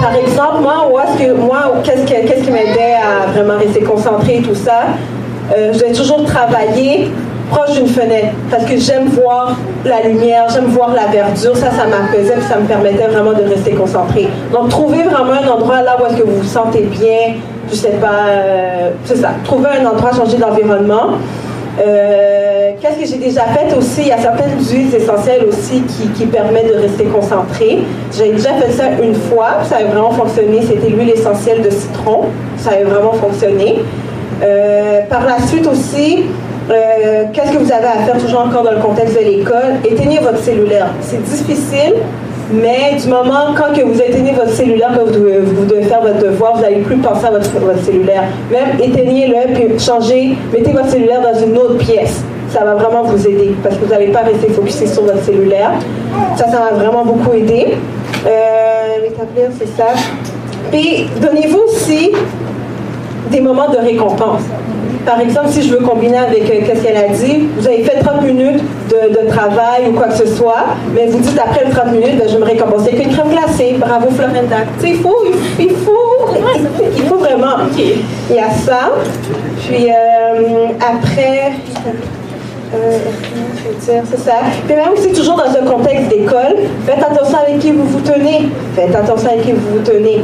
Par 0.02 0.16
exemple, 0.16 0.62
moi, 0.62 0.90
où 0.90 0.98
est-ce 0.98 1.26
que 1.26 1.34
moi, 1.34 1.74
qu'est-ce, 1.84 2.44
qui 2.44 2.52
m'aidait 2.52 2.96
à 2.96 3.30
vraiment 3.32 3.58
rester 3.58 3.82
concentré 3.82 4.38
et 4.38 4.42
tout 4.42 4.56
ça, 4.56 4.86
euh, 5.56 5.74
je 5.74 5.80
vais 5.80 5.92
toujours 5.92 6.24
travailler 6.24 7.12
proche 7.50 7.74
d'une 7.74 7.88
fenêtre 7.88 8.36
parce 8.50 8.66
que 8.66 8.78
j'aime 8.78 9.08
voir 9.08 9.58
la 9.86 10.02
lumière, 10.02 10.47
j'aime 10.54 10.66
voir 10.66 10.93
la 10.93 11.08
verdure. 11.08 11.56
Ça, 11.56 11.72
ça 11.72 11.86
m'apaisait 11.86 12.38
et 12.38 12.41
ça 12.41 12.60
me 12.60 12.68
permettait 12.68 13.08
vraiment 13.08 13.34
de 13.34 13.43
rester 13.43 13.72
concentré. 13.72 14.28
Donc, 14.52 14.70
trouvez 14.70 15.04
vraiment 15.04 15.34
un 15.34 15.47
endroit 15.47 15.82
là 15.82 15.97
où 16.00 16.06
est-ce 16.06 16.22
que 16.22 16.24
vous 16.24 16.38
vous 16.38 16.47
sentez 16.47 16.82
bien. 16.82 17.36
Je 17.70 17.76
sais 17.76 17.97
pas, 18.02 18.28
euh, 18.30 18.89
c'est 19.06 19.18
ça. 19.18 19.30
Trouvez 19.43 19.70
un 19.82 19.86
endroit, 19.86 20.12
changer 20.12 20.38
d'environnement. 20.38 21.18
Euh, 21.80 22.72
qu'est-ce 22.82 23.00
que 23.00 23.06
j'ai 23.06 23.24
déjà 23.24 23.43
fait 23.43 23.74
aussi? 23.78 24.02
Il 24.02 24.08
y 24.08 24.12
a 24.12 24.18
certaines 24.18 24.58
huiles 24.60 24.93
essentielles 24.93 25.45
aussi 25.47 25.82
qui, 25.82 26.08
qui 26.10 26.26
permettent 26.26 26.74
de 26.74 26.82
rester 26.82 27.06
concentré. 27.06 27.80
J'ai 28.12 28.32
déjà 28.32 28.54
fait 28.54 28.72
ça 28.72 28.86
une 29.02 29.16
fois, 29.16 29.60
ça 29.64 29.78
a 29.78 29.84
vraiment 29.84 30.12
fonctionné. 30.12 30.62
C'était 30.62 30.89
l'huile 30.89 31.12
essentielle 31.12 31.62
de 31.62 31.70
citron. 31.70 32.26
Ça 32.58 32.72
a 32.72 32.84
vraiment 32.84 33.14
fonctionné. 33.14 33.84
Euh, 34.41 35.02
par 35.10 35.26
la 35.26 35.39
suite 35.47 35.68
aussi, 35.68 36.26
euh, 36.70 37.24
qu'est-ce 37.34 37.51
que 37.51 37.57
vous 37.57 37.72
avez 37.72 37.88
à 37.88 38.03
faire 38.05 38.17
toujours 38.17 38.41
encore 38.41 38.63
dans 38.63 38.72
le 38.72 38.80
contexte 38.80 39.15
de 39.15 39.26
l'école? 39.26 39.78
Éteignez 39.84 40.20
votre 40.20 40.38
cellulaire. 40.38 40.88
C'est 41.01 41.24
difficile, 41.24 41.95
mais 42.51 42.95
du 43.01 43.07
moment 43.07 43.55
quand 43.57 43.74
que 43.74 43.82
vous 43.82 43.99
éteignez 43.99 44.34
votre 44.34 44.51
cellulaire, 44.51 44.91
que 44.93 44.99
vous 45.01 45.65
devez, 45.65 45.84
faire 45.84 46.01
votre 46.01 46.20
devoir, 46.20 46.55
vous 46.55 46.61
n'allez 46.61 46.82
plus 46.82 46.97
penser 46.97 47.26
à 47.26 47.32
votre, 47.32 47.84
cellulaire. 47.84 48.24
Même 48.51 48.80
éteignez-le, 48.80 49.53
puis 49.53 49.80
changez, 49.80 50.38
mettez 50.53 50.72
votre 50.72 50.89
cellulaire 50.89 51.22
dans 51.22 51.39
une 51.39 51.57
autre 51.57 51.78
pièce. 51.78 52.22
Ça 52.49 52.63
va 52.63 52.76
vraiment 52.76 53.03
vous 53.03 53.28
aider 53.28 53.55
parce 53.63 53.76
que 53.76 53.86
vous 53.86 53.91
n'allez 53.91 54.07
pas 54.07 54.22
rester 54.22 54.49
focusé 54.49 54.86
sur 54.86 55.03
votre 55.03 55.24
cellulaire. 55.24 55.72
Ça, 56.36 56.47
ça 56.47 56.59
m'a 56.59 56.72
vraiment 56.72 57.03
beaucoup 57.03 57.34
aidé. 57.34 57.76
Euh, 58.28 58.70
c'est. 59.59 59.84
Puis, 60.72 61.07
donnez-vous 61.22 61.59
aussi 61.67 62.11
des 63.32 63.41
moments 63.41 63.70
de 63.70 63.78
récompense. 63.78 64.41
Par 65.05 65.20
exemple, 65.22 65.47
si 65.49 65.63
je 65.63 65.74
veux 65.74 65.84
combiner 65.84 66.17
avec 66.17 66.43
euh, 66.43 66.76
ce 66.76 66.84
qu'elle 66.84 66.97
a 66.97 67.07
dit, 67.07 67.47
vous 67.57 67.67
avez 67.67 67.84
fait 67.84 67.99
30 67.99 68.22
minutes 68.24 68.61
de, 68.89 69.28
travail 69.30 69.88
ou 69.89 69.93
quoi 69.93 70.07
que 70.07 70.17
ce 70.17 70.26
soit, 70.26 70.65
mais 70.93 71.07
vous 71.07 71.20
dites 71.20 71.39
après 71.39 71.65
les 71.65 71.72
30 71.72 71.91
minutes, 71.91 72.17
ben, 72.17 72.28
je 72.28 72.34
vais 72.34 72.39
me 72.39 72.45
récompenser 72.45 72.89
avec 72.93 73.05
une 73.05 73.13
crème 73.13 73.30
glacée. 73.30 73.76
Bravo 73.80 74.09
Florinda. 74.09 74.57
il 74.84 74.95
faut, 74.97 75.24
il 75.59 75.70
faut, 75.70 76.30
il 76.97 77.03
faut 77.03 77.17
vraiment. 77.17 77.57
Il 77.78 78.36
y 78.36 78.39
a 78.39 78.49
ça. 78.49 78.91
Puis 79.67 79.89
euh, 79.89 80.67
après, 80.80 81.53
euh, 82.76 82.97
je 83.55 83.91
dire, 83.91 84.03
c'est 84.09 84.20
ça. 84.20 84.34
Puis 84.67 84.76
même 84.76 84.95
si 84.95 85.11
toujours 85.11 85.38
dans 85.38 85.49
un 85.49 85.65
contexte 85.65 86.09
d'école, 86.09 86.55
faites 86.86 87.03
attention 87.03 87.38
avec 87.39 87.59
qui 87.59 87.72
vous 87.72 87.86
vous 87.86 88.01
tenez. 88.01 88.49
Faites 88.76 88.95
attention 88.95 89.30
avec 89.30 89.43
qui 89.43 89.53
vous 89.53 89.78
vous 89.78 89.84
tenez. 89.84 90.24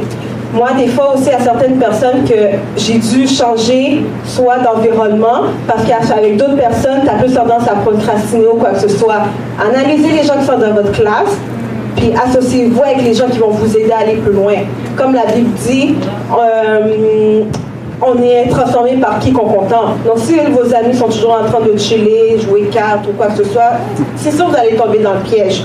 Moi, 0.56 0.68
des 0.78 0.86
fois 0.86 1.12
aussi, 1.14 1.28
à 1.28 1.38
certaines 1.38 1.76
personnes 1.76 2.24
que 2.24 2.34
j'ai 2.78 2.94
dû 2.94 3.28
changer 3.28 4.02
soit 4.24 4.56
d'environnement, 4.60 5.50
parce 5.68 5.84
qu'avec 5.84 6.38
d'autres 6.38 6.56
personnes, 6.56 7.02
tu 7.04 7.10
as 7.10 7.22
plus 7.22 7.34
tendance 7.34 7.68
à 7.68 7.74
procrastiner 7.74 8.46
ou 8.46 8.56
quoi 8.56 8.70
que 8.70 8.80
ce 8.80 8.88
soit. 8.88 9.24
Analysez 9.60 10.12
les 10.12 10.22
gens 10.22 10.38
qui 10.40 10.46
sont 10.46 10.58
dans 10.58 10.72
votre 10.72 10.92
classe, 10.92 11.36
puis 11.94 12.10
associez-vous 12.14 12.82
avec 12.82 13.02
les 13.02 13.12
gens 13.12 13.26
qui 13.26 13.38
vont 13.38 13.50
vous 13.50 13.76
aider 13.76 13.92
à 13.92 13.98
aller 13.98 14.14
plus 14.14 14.32
loin. 14.32 14.54
Comme 14.96 15.12
la 15.12 15.26
Bible 15.26 15.50
dit, 15.66 15.94
euh, 16.32 17.42
on 18.00 18.22
est 18.22 18.48
transformé 18.48 18.94
par 18.94 19.18
qui 19.18 19.32
qu'on 19.32 19.44
contemple. 19.44 20.06
Donc, 20.06 20.20
si 20.20 20.36
vos 20.52 20.74
amis 20.74 20.94
sont 20.94 21.08
toujours 21.08 21.38
en 21.38 21.50
train 21.50 21.60
de 21.66 21.76
chiller, 21.76 22.38
jouer 22.38 22.62
cartes 22.72 23.06
ou 23.06 23.12
quoi 23.12 23.26
que 23.26 23.44
ce 23.44 23.44
soit, 23.44 23.72
c'est 24.16 24.30
sûr 24.30 24.46
que 24.46 24.52
vous 24.52 24.56
allez 24.56 24.76
tomber 24.76 25.00
dans 25.00 25.12
le 25.12 25.20
piège. 25.20 25.64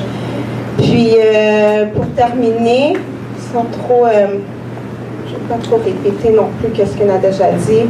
Puis, 0.80 1.12
euh, 1.18 1.86
pour 1.96 2.06
terminer, 2.08 2.98
sans 3.54 3.66
trop... 3.72 4.06
Euh, 4.06 4.36
pas 5.48 5.58
trop 5.64 5.78
répéter 5.78 6.32
non 6.36 6.48
plus 6.60 6.70
qu'est-ce 6.72 6.98
qu'elle 6.98 7.10
a 7.10 7.18
déjà 7.18 7.52
dit. 7.52 7.88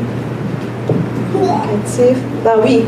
Ben 2.43 2.51
oui. 2.63 2.83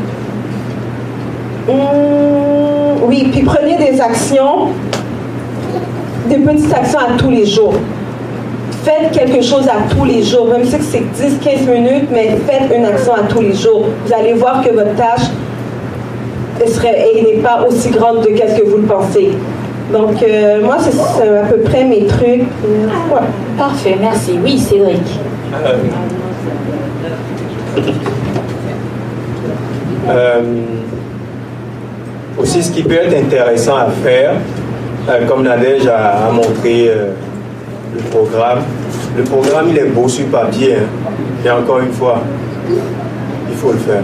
Hum, 1.68 3.02
oui, 3.06 3.28
puis 3.32 3.42
prenez 3.42 3.76
des 3.76 4.00
actions, 4.00 4.68
des 6.28 6.36
petites 6.36 6.72
actions 6.72 6.98
à 6.98 7.16
tous 7.16 7.30
les 7.30 7.46
jours. 7.46 7.74
Faites 8.84 9.12
quelque 9.12 9.42
chose 9.42 9.66
à 9.66 9.94
tous 9.94 10.04
les 10.04 10.22
jours, 10.22 10.46
même 10.48 10.64
si 10.64 10.76
c'est 10.82 11.00
10-15 11.00 11.70
minutes, 11.70 12.08
mais 12.12 12.36
faites 12.46 12.70
une 12.76 12.84
action 12.84 13.14
à 13.14 13.22
tous 13.22 13.40
les 13.40 13.54
jours. 13.54 13.86
Vous 14.04 14.12
allez 14.12 14.34
voir 14.34 14.62
que 14.62 14.70
votre 14.70 14.94
tâche 14.94 15.30
n'est 16.60 17.42
pas 17.42 17.66
aussi 17.66 17.90
grande 17.90 18.20
de 18.20 18.28
ce 18.28 18.60
que 18.60 18.68
vous 18.68 18.78
le 18.78 18.82
pensez. 18.82 19.30
Donc, 19.92 20.22
euh, 20.22 20.62
moi, 20.62 20.76
c'est 20.80 21.28
à 21.28 21.42
peu 21.42 21.58
près 21.58 21.84
mes 21.84 22.06
trucs. 22.06 22.44
Parfait, 23.58 23.96
merci. 24.00 24.38
Oui, 24.42 24.58
Cédric. 24.58 25.02
Euh, 25.54 25.74
euh, 30.08 30.42
aussi, 32.38 32.62
ce 32.62 32.72
qui 32.72 32.82
peut 32.82 32.94
être 32.94 33.14
intéressant 33.14 33.76
à 33.76 33.88
faire, 34.02 34.34
comme 35.28 35.42
Nadège 35.42 35.86
a, 35.86 36.30
montré 36.32 36.90
le 37.94 38.00
programme, 38.10 38.60
le 39.16 39.22
programme, 39.22 39.66
il 39.68 39.78
est 39.78 39.84
beau 39.84 40.08
sur 40.08 40.26
papier. 40.26 40.76
Hein. 40.76 41.12
Et 41.44 41.50
encore 41.50 41.80
une 41.80 41.92
fois, 41.92 42.22
il 42.68 43.54
faut 43.54 43.72
le 43.72 43.78
faire. 43.78 44.02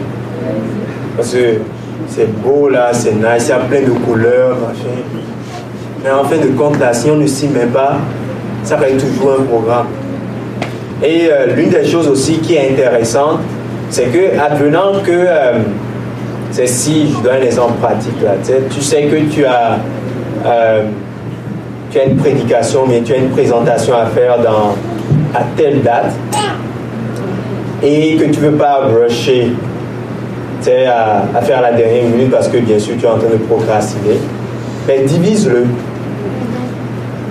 Parce 1.16 1.33
que 1.33 1.59
c'est 2.07 2.31
beau 2.41 2.68
là, 2.68 2.91
c'est 2.93 3.14
nice, 3.14 3.47
il 3.47 3.49
y 3.49 3.53
a 3.53 3.59
plein 3.59 3.81
de 3.81 3.91
couleurs, 4.05 4.57
machin. 4.59 5.01
Mais 6.03 6.11
en 6.11 6.24
fin 6.24 6.36
de 6.36 6.48
compte, 6.57 6.78
là, 6.78 6.92
si 6.92 7.11
on 7.11 7.16
ne 7.16 7.26
s'y 7.26 7.48
met 7.48 7.66
pas, 7.66 7.98
ça 8.64 8.76
va 8.76 8.88
être 8.88 9.05
toujours 9.05 9.36
un 9.38 9.42
programme. 9.42 9.86
Et 11.03 11.28
euh, 11.30 11.55
l'une 11.55 11.70
des 11.70 11.86
choses 11.86 12.09
aussi 12.09 12.38
qui 12.38 12.55
est 12.55 12.70
intéressante, 12.72 13.40
c'est 13.90 14.07
que, 14.07 14.38
advenant 14.38 15.01
que, 15.05 15.11
euh, 15.11 15.59
c'est 16.51 16.66
si, 16.66 17.12
je 17.12 17.22
donne 17.22 17.36
un 17.40 17.44
exemple 17.44 17.74
pratique 17.80 18.20
là, 18.22 18.32
tu 18.70 18.80
sais 18.82 19.05
que 19.05 19.16
tu 19.32 19.44
as, 19.44 19.78
euh, 20.44 20.82
tu 21.90 21.98
as 21.98 22.05
une 22.05 22.16
prédication, 22.16 22.84
mais 22.88 23.01
tu 23.03 23.12
as 23.12 23.16
une 23.16 23.30
présentation 23.30 23.94
à 23.94 24.07
faire 24.07 24.38
dans, 24.38 24.74
à 25.34 25.42
telle 25.57 25.82
date, 25.82 26.12
et 27.82 28.16
que 28.16 28.24
tu 28.24 28.40
ne 28.40 28.51
veux 28.51 28.57
pas 28.57 28.88
rusher 28.88 29.53
à, 30.86 31.22
à 31.34 31.40
faire 31.40 31.62
la 31.62 31.72
dernière 31.72 32.05
minute 32.05 32.30
parce 32.30 32.48
que 32.48 32.59
bien 32.59 32.78
sûr 32.78 32.94
tu 32.98 33.07
es 33.07 33.09
en 33.09 33.16
train 33.16 33.30
de 33.30 33.38
procrastiner, 33.38 34.18
mais 34.86 35.01
divise-le. 35.05 35.64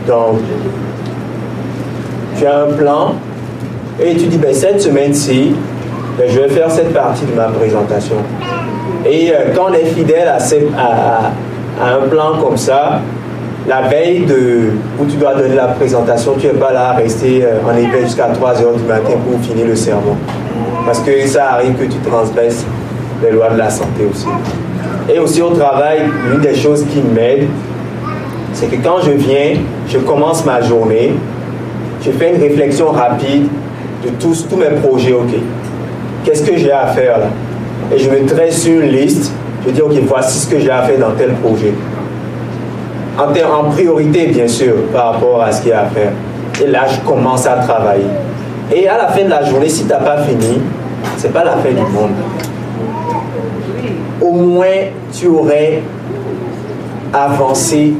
Donc, 0.07 0.39
tu 2.37 2.45
as 2.45 2.63
un 2.63 2.73
plan 2.73 3.15
et 4.01 4.15
tu 4.15 4.27
dis, 4.27 4.37
ben, 4.37 4.53
cette 4.53 4.81
semaine-ci, 4.81 5.53
ben, 6.17 6.29
je 6.29 6.39
vais 6.39 6.49
faire 6.49 6.71
cette 6.71 6.93
partie 6.93 7.25
de 7.25 7.33
ma 7.35 7.47
présentation. 7.47 8.15
Et 9.05 9.31
euh, 9.31 9.53
quand 9.55 9.67
on 9.69 9.73
est 9.73 9.85
fidèle 9.85 10.27
à, 10.27 11.31
un 11.81 12.07
plan 12.07 12.37
comme 12.41 12.57
ça, 12.57 13.01
la 13.67 13.81
veille 13.83 14.25
de, 14.25 14.71
où 14.99 15.05
tu 15.05 15.17
dois 15.17 15.35
donner 15.35 15.55
la 15.55 15.67
présentation, 15.67 16.33
tu 16.39 16.47
n'es 16.47 16.53
pas 16.53 16.71
là 16.71 16.89
à 16.89 16.93
rester 16.93 17.43
euh, 17.43 17.59
en 17.67 17.77
éveil 17.77 18.03
jusqu'à 18.05 18.27
3 18.27 18.61
heures 18.61 18.73
du 18.73 18.83
matin 18.83 19.13
pour 19.29 19.39
finir 19.41 19.67
le 19.67 19.75
sermon. 19.75 20.15
Parce 20.85 20.99
que 20.99 21.27
ça 21.27 21.53
arrive 21.53 21.73
que 21.73 21.85
tu 21.85 21.99
transgresses 21.99 22.65
les 23.21 23.31
lois 23.31 23.49
de 23.49 23.57
la 23.57 23.69
santé 23.69 24.07
aussi. 24.09 24.27
Et 25.13 25.19
aussi 25.19 25.41
au 25.41 25.49
travail, 25.49 25.99
une 26.33 26.41
des 26.41 26.55
choses 26.55 26.85
qui 26.85 27.01
m'aide, 27.01 27.47
c'est 28.59 28.67
que 28.67 28.75
quand 28.83 28.99
je 29.01 29.11
viens, 29.11 29.55
je 29.87 29.99
commence 29.99 30.43
ma 30.43 30.61
journée, 30.61 31.13
je 32.05 32.11
fais 32.11 32.35
une 32.35 32.41
réflexion 32.41 32.91
rapide 32.91 33.47
de 34.03 34.09
tous, 34.19 34.47
tous 34.49 34.57
mes 34.57 34.69
projets, 34.81 35.13
ok. 35.13 35.29
Qu'est-ce 36.25 36.43
que 36.43 36.57
j'ai 36.57 36.71
à 36.71 36.87
faire 36.87 37.19
là? 37.19 37.27
Et 37.95 37.97
je 37.97 38.09
me 38.09 38.27
dresse 38.27 38.65
une 38.67 38.81
liste, 38.81 39.31
je 39.65 39.71
dis, 39.71 39.81
ok, 39.81 39.93
voici 40.05 40.39
ce 40.39 40.47
que 40.47 40.59
j'ai 40.59 40.69
à 40.69 40.81
faire 40.81 40.99
dans 40.99 41.11
tel 41.11 41.35
projet. 41.35 41.73
En, 43.17 43.29
en 43.59 43.69
priorité, 43.71 44.27
bien 44.27 44.47
sûr, 44.47 44.73
par 44.91 45.13
rapport 45.13 45.41
à 45.41 45.53
ce 45.53 45.61
qu'il 45.61 45.69
y 45.69 45.73
a 45.73 45.83
à 45.83 45.85
faire. 45.85 46.11
Et 46.61 46.67
là, 46.67 46.85
je 46.85 46.99
commence 47.07 47.47
à 47.47 47.53
travailler. 47.53 48.03
Et 48.75 48.89
à 48.89 48.97
la 48.97 49.07
fin 49.07 49.23
de 49.23 49.29
la 49.29 49.45
journée, 49.45 49.69
si 49.69 49.83
tu 49.83 49.89
n'as 49.89 49.99
pas 49.99 50.17
fini, 50.23 50.59
c'est 51.15 51.31
pas 51.31 51.45
la 51.45 51.53
fin 51.53 51.69
du 51.69 51.93
monde. 51.93 52.11
Au 54.21 54.33
moins, 54.33 54.89
tu 55.13 55.27
aurais 55.27 55.81
avancé 57.13 57.93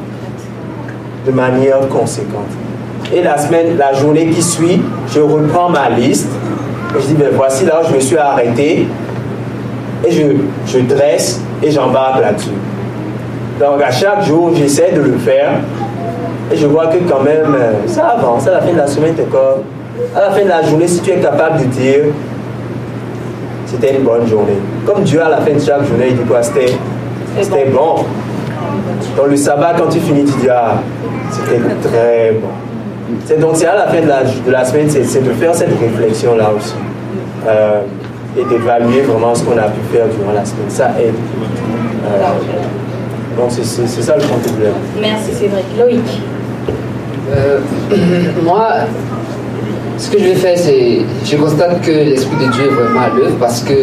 de 1.26 1.32
manière 1.32 1.80
conséquente. 1.90 2.50
Et 3.14 3.22
la 3.22 3.38
semaine, 3.38 3.78
la 3.78 3.94
journée 3.94 4.28
qui 4.28 4.42
suit, 4.42 4.82
je 5.14 5.20
reprends 5.20 5.70
ma 5.70 5.90
liste 5.90 6.30
et 6.96 7.02
je 7.02 7.08
dis, 7.08 7.14
ben 7.14 7.30
voici 7.34 7.66
là 7.66 7.82
où 7.82 7.90
je 7.90 7.96
me 7.96 8.00
suis 8.00 8.18
arrêté 8.18 8.88
et 10.06 10.12
je, 10.12 10.24
je 10.68 10.80
dresse 10.80 11.42
et 11.64 11.72
j'embarque 11.72 12.22
là-dessus. 12.22 12.50
Donc 13.60 13.82
à 13.82 13.92
chaque 13.92 14.24
jour, 14.24 14.52
j'essaie 14.56 14.92
de 14.92 15.02
le 15.02 15.18
faire 15.18 15.60
et 16.52 16.56
je 16.56 16.66
vois 16.66 16.88
que 16.88 16.98
quand 17.10 17.22
même, 17.22 17.56
euh, 17.56 17.74
ça 17.88 18.08
avance. 18.10 18.48
À 18.48 18.52
la 18.52 18.62
fin 18.62 18.72
de 18.72 18.78
la 18.78 18.88
semaine, 18.88 19.16
encore, 19.20 19.60
à 20.16 20.22
la 20.22 20.32
fin 20.32 20.44
de 20.44 20.50
la 20.50 20.64
journée, 20.64 20.88
si 20.88 21.00
tu 21.02 21.12
es 21.12 21.18
capable 21.18 21.60
de 21.60 21.66
dire, 21.66 22.06
c'était 23.66 23.96
une 23.96 24.04
bonne 24.04 24.28
journée. 24.28 24.58
Comme 24.86 25.04
Dieu 25.04 25.22
à 25.22 25.30
la 25.30 25.38
fin 25.38 25.54
de 25.54 25.60
chaque 25.60 25.86
journée, 25.86 26.08
il 26.10 26.18
dit 26.18 26.24
quoi? 26.24 26.42
C'était 26.42 27.66
bon. 27.66 27.96
bon. 27.96 28.06
Dans 29.18 29.26
le 29.26 29.36
sabbat, 29.36 29.74
quand 29.78 29.88
tu 29.90 30.00
finis, 30.00 30.26
tu 30.26 30.40
dis, 30.40 30.50
ah, 30.50 30.76
c'était 31.32 31.60
très 31.82 32.32
bon. 32.34 32.48
C'est 33.26 33.40
donc 33.40 33.56
c'est 33.56 33.66
à 33.66 33.76
la 33.76 33.88
fin 33.88 34.02
de 34.02 34.08
la, 34.08 34.24
de 34.24 34.52
la 34.52 34.64
semaine, 34.64 34.90
c'est 34.90 35.24
de 35.24 35.32
faire 35.32 35.54
cette 35.56 35.78
réflexion 35.80 36.36
là 36.36 36.52
aussi. 36.56 36.76
Euh, 37.48 37.82
et 38.38 38.44
d'évaluer 38.46 39.02
vraiment 39.02 39.34
ce 39.34 39.44
qu'on 39.44 39.58
a 39.58 39.64
pu 39.64 39.80
faire 39.92 40.06
durant 40.08 40.34
la 40.34 40.46
semaine. 40.46 40.70
Ça 40.70 40.92
aide. 41.00 41.16
Euh, 42.06 43.38
donc 43.38 43.50
c'est 43.52 43.64
ça 43.64 44.16
le 44.16 44.22
problème. 44.22 44.74
Merci 45.02 45.34
Cédric. 45.34 45.66
Loïc. 45.80 46.22
Euh, 47.32 47.60
moi, 48.44 48.70
ce 49.98 50.10
que 50.10 50.20
je 50.20 50.26
vais 50.26 50.36
faire, 50.36 50.58
c'est. 50.58 51.00
Je 51.26 51.36
constate 51.38 51.82
que 51.82 51.92
l'Esprit 51.92 52.46
de 52.46 52.52
Dieu 52.52 52.66
est 52.66 52.70
vraiment 52.70 53.02
à 53.02 53.10
l'œuvre 53.10 53.36
parce 53.40 53.62
que 53.62 53.74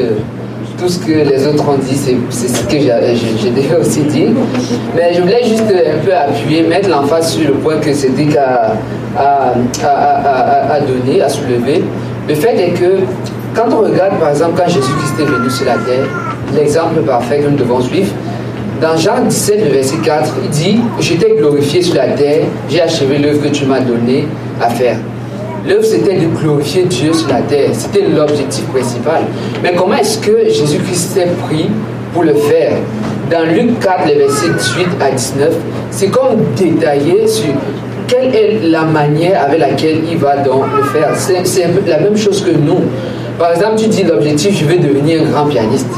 tout 0.79 0.89
ce 0.89 0.99
que 0.99 1.12
les 1.12 1.47
autres 1.47 1.64
ont 1.68 1.79
dit, 1.79 1.97
c'est 1.97 2.49
ce 2.49 2.62
que 2.64 2.79
j'ai 2.79 3.51
déjà 3.51 3.79
aussi 3.79 4.01
dit. 4.03 4.27
Mais 4.95 5.14
je 5.14 5.22
voulais 5.22 5.43
juste 5.45 5.64
un 5.64 6.05
peu 6.05 6.14
appuyer, 6.14 6.62
mettre 6.62 6.89
l'emphase 6.89 7.33
sur 7.33 7.49
le 7.49 7.55
point 7.55 7.79
que 7.79 7.93
Cédric 7.93 8.37
a, 8.37 8.74
a, 9.16 9.55
a, 9.85 10.72
a, 10.74 10.81
donné, 10.81 11.22
a 11.22 11.29
soulevé. 11.29 11.83
Le 12.29 12.35
fait 12.35 12.57
est 12.57 12.70
que 12.70 13.01
quand 13.55 13.72
on 13.72 13.83
regarde, 13.91 14.18
par 14.18 14.31
exemple, 14.31 14.53
quand 14.57 14.68
Jésus-Christ 14.68 15.14
est 15.20 15.24
venu 15.24 15.51
sur 15.51 15.66
la 15.66 15.74
terre, 15.74 16.07
l'exemple 16.55 17.01
parfait 17.01 17.39
que 17.39 17.49
nous 17.49 17.57
devons 17.57 17.81
suivre, 17.81 18.12
dans 18.81 18.97
Jean 18.97 19.24
17, 19.24 19.72
verset 19.72 19.97
4, 20.05 20.35
il 20.45 20.51
dit 20.51 20.81
J'étais 21.01 21.35
glorifié 21.37 21.81
sur 21.81 21.95
la 21.95 22.09
terre, 22.09 22.45
j'ai 22.68 22.83
achevé 22.83 23.16
l'œuvre 23.18 23.43
que 23.43 23.49
tu 23.49 23.64
m'as 23.64 23.81
donnée 23.81 24.29
à 24.61 24.68
faire. 24.68 24.99
L'œuvre, 25.69 25.85
c'était 25.85 26.14
de 26.14 26.27
glorifier 26.27 26.85
Dieu 26.85 27.12
sur 27.12 27.29
la 27.29 27.41
terre. 27.41 27.71
C'était 27.73 28.07
l'objectif 28.07 28.64
principal. 28.67 29.23
Mais 29.62 29.75
comment 29.75 29.97
est-ce 29.97 30.19
que 30.19 30.45
Jésus-Christ 30.49 31.14
s'est 31.14 31.29
pris 31.47 31.69
pour 32.12 32.23
le 32.23 32.35
faire? 32.35 32.77
Dans 33.31 33.45
Luc 33.53 33.81
4, 33.81 34.07
les 34.07 34.14
versets 34.14 34.51
18 34.57 34.87
à 35.01 35.11
19, 35.11 35.55
c'est 35.91 36.09
comme 36.09 36.37
détaillé 36.57 37.27
sur 37.27 37.53
quelle 38.07 38.33
est 38.35 38.61
la 38.62 38.83
manière 38.83 39.43
avec 39.43 39.59
laquelle 39.59 40.03
il 40.09 40.19
va 40.19 40.37
donc 40.37 40.67
le 40.77 40.85
faire. 40.85 41.11
C'est 41.17 41.67
la 41.87 41.99
même 41.99 42.17
chose 42.17 42.45
que 42.45 42.53
nous. 42.57 42.83
Par 43.37 43.51
exemple, 43.51 43.75
tu 43.79 43.89
dis 43.89 44.05
l'objectif, 44.05 44.57
je 44.57 44.64
veux 44.64 44.79
devenir 44.79 45.23
un 45.23 45.31
grand 45.31 45.47
pianiste 45.47 45.91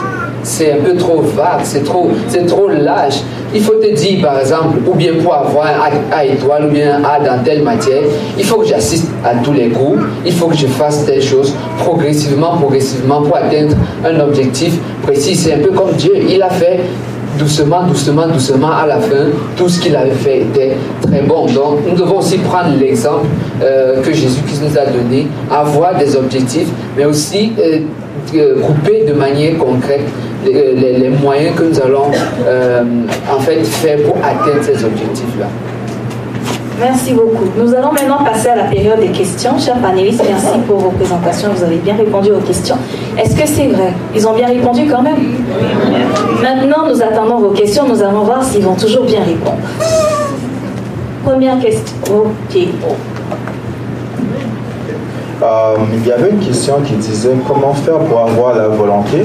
c'est 0.48 0.72
un 0.72 0.78
peu 0.78 0.96
trop 0.96 1.20
vague, 1.20 1.60
c'est 1.62 1.84
trop, 1.84 2.10
c'est 2.28 2.46
trop 2.46 2.68
lâche. 2.68 3.20
Il 3.54 3.62
faut 3.62 3.74
te 3.74 3.94
dire, 3.94 4.20
par 4.22 4.40
exemple, 4.40 4.78
ou 4.86 4.94
bien 4.94 5.12
pour 5.22 5.34
avoir 5.34 5.66
un 5.66 6.16
A, 6.16 6.24
étoile 6.24 6.66
ou 6.66 6.70
bien 6.70 6.96
un 6.96 7.04
A 7.04 7.20
dans 7.20 7.42
telle 7.42 7.62
matière, 7.62 8.02
il 8.36 8.44
faut 8.44 8.58
que 8.60 8.66
j'assiste 8.66 9.08
à 9.24 9.34
tous 9.36 9.52
les 9.52 9.68
cours, 9.68 9.96
il 10.24 10.32
faut 10.32 10.48
que 10.48 10.56
je 10.56 10.66
fasse 10.66 11.04
telle 11.04 11.22
chose 11.22 11.54
progressivement, 11.78 12.56
progressivement 12.56 13.22
pour 13.22 13.36
atteindre 13.36 13.74
un 14.04 14.20
objectif 14.20 14.78
précis. 15.02 15.34
C'est 15.34 15.54
un 15.54 15.58
peu 15.58 15.70
comme 15.70 15.92
Dieu, 15.92 16.12
il 16.28 16.42
a 16.42 16.50
fait 16.50 16.80
doucement, 17.38 17.84
doucement, 17.84 18.26
doucement, 18.26 18.72
à 18.72 18.86
la 18.86 18.98
fin, 18.98 19.26
tout 19.56 19.68
ce 19.68 19.80
qu'il 19.80 19.94
avait 19.96 20.10
fait 20.10 20.40
était 20.40 20.76
très 21.00 21.22
bon. 21.22 21.46
Donc, 21.46 21.80
nous 21.88 21.96
devons 21.96 22.18
aussi 22.18 22.38
prendre 22.38 22.76
l'exemple 22.78 23.26
euh, 23.62 24.02
que 24.02 24.12
Jésus-Christ 24.12 24.62
nous 24.62 24.78
a 24.78 24.86
donné, 24.86 25.28
avoir 25.50 25.96
des 25.96 26.16
objectifs, 26.16 26.68
mais 26.96 27.04
aussi 27.04 27.52
euh, 27.58 27.80
couper 28.60 29.04
de 29.06 29.12
manière 29.12 29.56
concrète 29.58 30.02
les, 30.44 31.08
moyens 31.08 31.56
que 31.56 31.64
nous 31.64 31.80
allons 31.80 32.10
euh, 32.46 32.82
en 33.34 33.40
fait 33.40 33.64
faire 33.64 33.98
pour 34.02 34.16
atteindre 34.18 34.62
ces 34.62 34.84
objectifs-là. 34.84 35.46
Merci 36.80 37.12
beaucoup. 37.12 37.44
Nous 37.56 37.74
allons 37.74 37.92
maintenant 37.92 38.22
passer 38.22 38.50
à 38.50 38.54
la 38.54 38.64
période 38.64 39.00
des 39.00 39.08
questions. 39.08 39.58
Chers 39.58 39.78
panélistes, 39.78 40.22
merci 40.24 40.58
pour 40.66 40.78
vos 40.78 40.90
présentations. 40.90 41.50
Vous 41.52 41.64
avez 41.64 41.76
bien 41.76 41.96
répondu 41.96 42.30
aux 42.30 42.40
questions. 42.40 42.76
Est-ce 43.16 43.34
que 43.34 43.48
c'est 43.48 43.66
vrai? 43.66 43.92
Ils 44.14 44.28
ont 44.28 44.34
bien 44.34 44.46
répondu 44.46 44.86
quand 44.88 45.02
même 45.02 45.16
Maintenant, 46.40 46.86
nous 46.88 47.02
attendons 47.02 47.38
vos 47.38 47.50
questions. 47.50 47.82
Nous 47.88 48.00
allons 48.00 48.22
voir 48.22 48.44
s'ils 48.44 48.62
vont 48.62 48.76
toujours 48.76 49.04
bien 49.04 49.20
répondre. 49.24 49.58
Première 51.24 51.58
question. 51.58 51.96
Ok. 52.08 52.58
Euh, 55.40 55.76
il 55.94 56.06
y 56.06 56.12
avait 56.12 56.30
une 56.30 56.38
question 56.38 56.80
qui 56.84 56.94
disait 56.94 57.34
comment 57.46 57.74
faire 57.74 57.98
pour 57.98 58.20
avoir 58.20 58.56
la 58.56 58.68
volonté. 58.68 59.24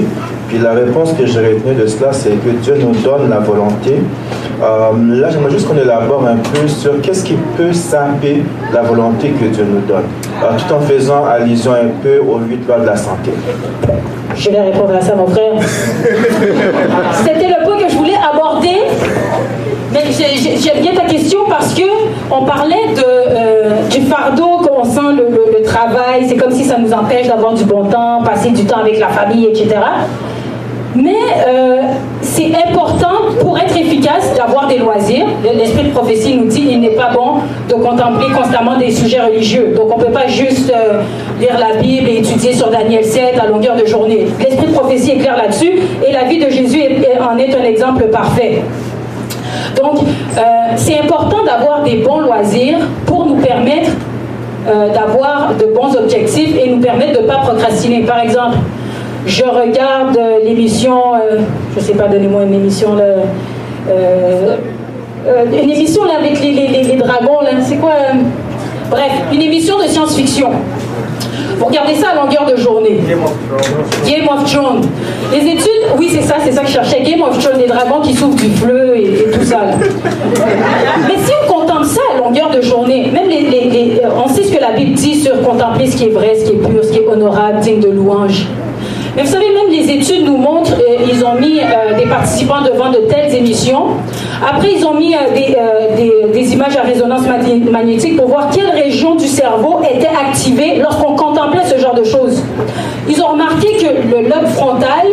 Puis 0.54 0.62
la 0.62 0.70
réponse 0.70 1.12
que 1.14 1.26
j'ai 1.26 1.40
retenue 1.40 1.74
de 1.74 1.84
cela, 1.84 2.12
c'est 2.12 2.30
que 2.30 2.50
Dieu 2.62 2.76
nous 2.78 2.94
donne 3.02 3.28
la 3.28 3.40
volonté. 3.40 3.96
Euh, 4.62 5.20
là, 5.20 5.28
j'aimerais 5.28 5.50
juste 5.50 5.66
qu'on 5.66 5.76
élabore 5.76 6.24
un 6.28 6.36
peu 6.36 6.68
sur 6.68 7.00
qu'est-ce 7.00 7.24
qui 7.24 7.34
peut 7.56 7.72
saper 7.72 8.44
la 8.72 8.82
volonté 8.82 9.30
que 9.30 9.46
Dieu 9.46 9.66
nous 9.68 9.80
donne, 9.80 10.04
euh, 10.44 10.56
tout 10.56 10.72
en 10.72 10.78
faisant 10.78 11.24
allusion 11.24 11.72
un 11.72 11.88
peu 12.00 12.20
aux 12.20 12.38
huit 12.38 12.64
lois 12.68 12.78
de 12.78 12.86
la 12.86 12.96
santé. 12.96 13.32
Je 14.36 14.48
vais 14.48 14.60
répondre 14.60 14.94
à 14.94 15.00
ça, 15.00 15.16
mon 15.16 15.26
frère. 15.26 15.54
C'était 17.24 17.48
le 17.48 17.64
point 17.64 17.76
que 17.76 17.90
je 17.90 17.96
voulais 17.96 18.14
aborder. 18.32 18.76
Mais 19.92 20.04
j'aime 20.12 20.82
bien 20.82 20.94
ta 20.94 21.06
question 21.06 21.40
parce 21.48 21.74
que 21.74 21.82
on 22.30 22.44
parlait 22.44 22.94
de, 22.94 23.90
du 23.90 24.06
fardeau 24.06 24.58
qu'on 24.58 24.84
sent 24.84 25.16
le 25.16 25.62
travail, 25.64 26.26
c'est 26.28 26.36
comme 26.36 26.52
si 26.52 26.64
ça 26.64 26.78
nous 26.78 26.92
empêche 26.92 27.26
d'avoir 27.26 27.54
du 27.54 27.64
bon 27.64 27.84
temps, 27.86 28.22
passer 28.22 28.50
du 28.50 28.64
temps 28.64 28.78
avec 28.78 29.00
la 29.00 29.08
famille, 29.08 29.46
etc. 29.46 29.74
Mais 30.94 31.16
euh, 31.48 31.82
c'est 32.22 32.52
important 32.54 33.34
pour 33.40 33.58
être 33.58 33.76
efficace 33.76 34.32
d'avoir 34.36 34.68
des 34.68 34.78
loisirs. 34.78 35.26
L'esprit 35.42 35.84
de 35.84 35.90
prophétie 35.90 36.36
nous 36.36 36.46
dit 36.46 36.66
qu'il 36.66 36.80
n'est 36.80 36.90
pas 36.90 37.10
bon 37.12 37.40
de 37.68 37.74
contempler 37.74 38.26
constamment 38.32 38.76
des 38.76 38.92
sujets 38.92 39.20
religieux. 39.20 39.74
Donc 39.76 39.92
on 39.92 39.98
ne 39.98 40.04
peut 40.04 40.12
pas 40.12 40.28
juste 40.28 40.72
euh, 40.72 41.02
lire 41.40 41.58
la 41.58 41.80
Bible 41.80 42.08
et 42.08 42.18
étudier 42.18 42.52
sur 42.52 42.70
Daniel 42.70 43.04
7 43.04 43.40
à 43.40 43.46
longueur 43.46 43.76
de 43.76 43.84
journée. 43.86 44.28
L'esprit 44.38 44.68
de 44.68 44.72
prophétie 44.72 45.12
est 45.12 45.18
clair 45.18 45.36
là-dessus 45.36 45.80
et 46.06 46.12
la 46.12 46.24
vie 46.24 46.38
de 46.38 46.48
Jésus 46.48 46.80
en 47.20 47.38
est 47.38 47.54
un 47.54 47.64
exemple 47.64 48.04
parfait. 48.04 48.62
Donc 49.76 49.98
euh, 49.98 50.40
c'est 50.76 51.00
important 51.00 51.44
d'avoir 51.44 51.82
des 51.82 51.96
bons 51.96 52.20
loisirs 52.20 52.78
pour 53.06 53.26
nous 53.26 53.36
permettre 53.36 53.90
d'avoir 54.94 55.52
de 55.60 55.66
bons 55.66 55.94
objectifs 55.94 56.56
et 56.56 56.70
nous 56.70 56.80
permettre 56.80 57.20
de 57.20 57.22
ne 57.22 57.28
pas 57.28 57.40
procrastiner. 57.40 58.00
Par 58.00 58.18
exemple, 58.20 58.56
je 59.26 59.44
regarde 59.44 60.16
euh, 60.16 60.38
l'émission, 60.44 61.14
euh, 61.14 61.40
je 61.74 61.80
ne 61.80 61.84
sais 61.84 61.94
pas, 61.94 62.08
donnez-moi 62.08 62.44
une 62.44 62.54
émission 62.54 62.94
là, 62.94 63.04
une 65.52 65.70
émission 65.70 66.04
là, 66.04 66.14
avec 66.18 66.40
les, 66.40 66.52
les, 66.52 66.82
les 66.82 66.96
dragons, 66.96 67.40
là, 67.40 67.50
c'est 67.62 67.76
quoi 67.76 67.92
Bref, 68.90 69.12
une 69.32 69.42
émission 69.42 69.78
de 69.78 69.84
science-fiction. 69.84 70.50
Vous 71.58 71.66
regardez 71.66 71.94
ça 71.94 72.10
à 72.10 72.14
longueur 72.14 72.46
de 72.46 72.56
journée. 72.56 73.00
Game 74.06 74.28
of 74.28 74.52
Thrones. 74.52 74.82
Les 75.32 75.50
études, 75.52 75.84
oui, 75.98 76.10
c'est 76.12 76.22
ça, 76.22 76.36
c'est 76.44 76.52
ça 76.52 76.62
que 76.62 76.68
je 76.68 76.72
cherchais. 76.72 77.02
Game 77.02 77.22
of 77.22 77.38
Thrones, 77.38 77.58
les 77.58 77.66
dragons 77.66 78.00
qui 78.00 78.14
souffrent 78.14 78.36
du 78.36 78.50
fleu 78.50 78.96
et, 78.96 79.30
tout 79.32 79.44
ça. 79.44 79.60
Mais 81.08 81.14
si 81.24 81.32
on 81.42 81.52
contemple 81.52 81.86
ça 81.86 82.00
à 82.14 82.18
longueur 82.18 82.50
de 82.50 82.60
journée, 82.60 83.10
même 83.12 83.28
les, 83.28 84.00
on 84.14 84.28
sait 84.28 84.44
ce 84.44 84.52
que 84.52 84.60
la 84.60 84.72
Bible 84.72 84.92
dit 84.92 85.14
sur 85.14 85.40
contempler 85.42 85.86
ce 85.90 85.96
qui 85.96 86.04
est 86.04 86.10
vrai, 86.10 86.34
ce 86.38 86.50
qui 86.50 86.56
est 86.56 86.68
pur, 86.68 86.84
ce 86.84 86.92
qui 86.92 86.98
est 86.98 87.06
honorable, 87.06 87.60
digne 87.60 87.80
de 87.80 87.90
louange. 87.90 88.46
Mais 89.16 89.22
vous 89.22 89.30
savez, 89.30 89.50
même 89.50 89.70
les 89.70 89.88
études 89.90 90.24
nous 90.24 90.36
montrent, 90.36 90.72
euh, 90.72 91.06
ils 91.12 91.24
ont 91.24 91.34
mis 91.34 91.60
euh, 91.60 91.96
des 91.96 92.06
participants 92.06 92.62
devant 92.62 92.90
de 92.90 92.98
telles 93.08 93.32
émissions. 93.34 93.96
Après, 94.44 94.72
ils 94.76 94.84
ont 94.84 94.94
mis 94.94 95.14
euh, 95.14 96.32
des, 96.32 96.52
images 96.52 96.76
à 96.76 96.82
résonance 96.82 97.22
magnétique 97.70 98.16
pour 98.16 98.26
voir 98.28 98.50
quelle 98.50 98.70
région 98.70 99.14
du 99.14 99.26
cerveau 99.26 99.80
était 99.82 100.08
activée 100.08 100.80
lorsqu'on 100.80 101.14
contemplait 101.14 101.64
ce 101.64 101.78
genre 101.80 101.94
de 101.94 102.04
choses. 102.04 102.42
Ils 103.08 103.22
ont 103.22 103.28
remarqué 103.28 103.76
que 103.76 104.10
le 104.10 104.22
lobe 104.28 104.46
frontal, 104.54 105.06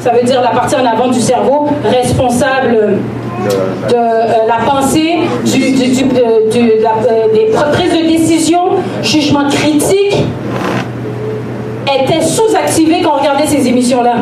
ça 0.00 0.12
veut 0.12 0.22
dire 0.24 0.40
la 0.40 0.50
partie 0.50 0.76
en 0.76 0.86
avant 0.86 1.08
du 1.08 1.20
cerveau, 1.20 1.66
responsable 1.84 2.98
de 3.88 4.46
la 4.46 4.70
pensée, 4.70 5.18
des 5.44 5.60
prises 7.72 7.92
de 7.92 8.08
décision, 8.08 8.60
jugement 9.02 9.48
critique, 9.48 10.16
était 11.96 12.20
sous-activée 12.20 13.02
quand 13.02 13.12
on 13.14 13.18
regardait 13.18 13.46
ces 13.46 13.66
émissions-là. 13.68 14.16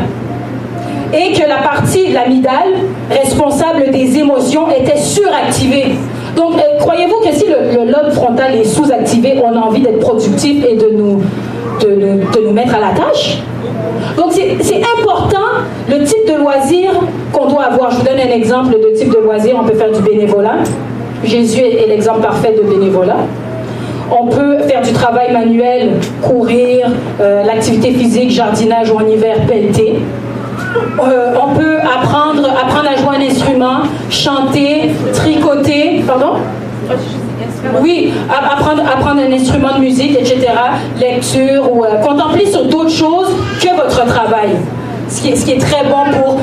Et 1.12 1.32
que 1.32 1.48
la 1.48 1.58
partie, 1.58 2.12
l'amidale, 2.12 2.74
responsable 3.10 3.90
des 3.90 4.18
émotions, 4.18 4.68
était 4.70 4.98
suractivée. 4.98 5.94
Donc, 6.36 6.54
euh, 6.56 6.78
croyez-vous 6.80 7.20
que 7.20 7.32
si 7.32 7.46
le, 7.46 7.90
lobe 7.90 8.12
frontal 8.12 8.54
est 8.54 8.64
sous-activé, 8.64 9.40
on 9.42 9.56
a 9.56 9.60
envie 9.60 9.80
d'être 9.80 10.00
productif 10.00 10.64
et 10.68 10.74
de 10.76 10.90
nous, 10.90 11.22
de, 11.80 12.40
nous 12.44 12.52
mettre 12.52 12.74
à 12.74 12.80
la 12.80 12.90
tâche? 12.90 13.38
Donc, 14.16 14.32
c'est 14.32 14.82
important 14.98 15.46
le 15.88 16.04
type 16.04 16.26
de 16.26 16.34
loisir 16.34 16.90
qu'on 17.32 17.46
doit 17.46 17.64
avoir. 17.64 17.90
Je 17.92 17.96
vous 17.98 18.04
donne 18.04 18.18
un 18.18 18.32
exemple 18.32 18.74
de 18.74 18.96
type 18.96 19.10
de 19.10 19.18
loisir. 19.18 19.56
On 19.60 19.66
peut 19.66 19.76
faire 19.76 19.92
du 19.92 20.02
bénévolat. 20.02 20.58
Jésus 21.24 21.60
est 21.60 21.86
l'exemple 21.88 22.20
parfait 22.20 22.54
de 22.56 22.62
bénévolat. 22.62 23.18
On 24.10 24.26
peut 24.26 24.58
faire 24.60 24.82
du 24.82 24.92
travail 24.92 25.32
manuel, 25.32 25.94
courir, 26.22 26.88
euh, 27.20 27.42
l'activité 27.44 27.92
physique, 27.92 28.30
jardinage 28.30 28.90
ou 28.90 28.96
en 28.96 29.06
hiver, 29.06 29.36
pelleter. 29.48 30.00
Euh, 30.98 31.34
on 31.42 31.54
peut 31.54 31.78
apprendre, 31.78 32.48
à 32.48 32.96
jouer 32.96 33.16
un 33.16 33.30
instrument, 33.30 33.78
chanter, 34.10 34.90
tricoter, 35.12 36.04
pardon? 36.06 36.34
Oui, 37.82 38.12
apprendre, 38.30 38.82
apprendre 38.82 39.22
un 39.22 39.32
instrument 39.32 39.74
de 39.74 39.80
musique, 39.80 40.16
etc., 40.18 40.52
lecture 41.00 41.72
ou 41.72 41.84
euh, 41.84 41.96
contempler 42.02 42.46
sur 42.46 42.64
d'autres 42.66 42.90
choses 42.90 43.34
que 43.60 43.74
votre 43.74 44.04
travail. 44.06 44.50
ce 45.08 45.20
qui 45.20 45.52
est, 45.52 45.58
très 45.58 45.84
bon 45.84 46.18
pour... 46.20 46.40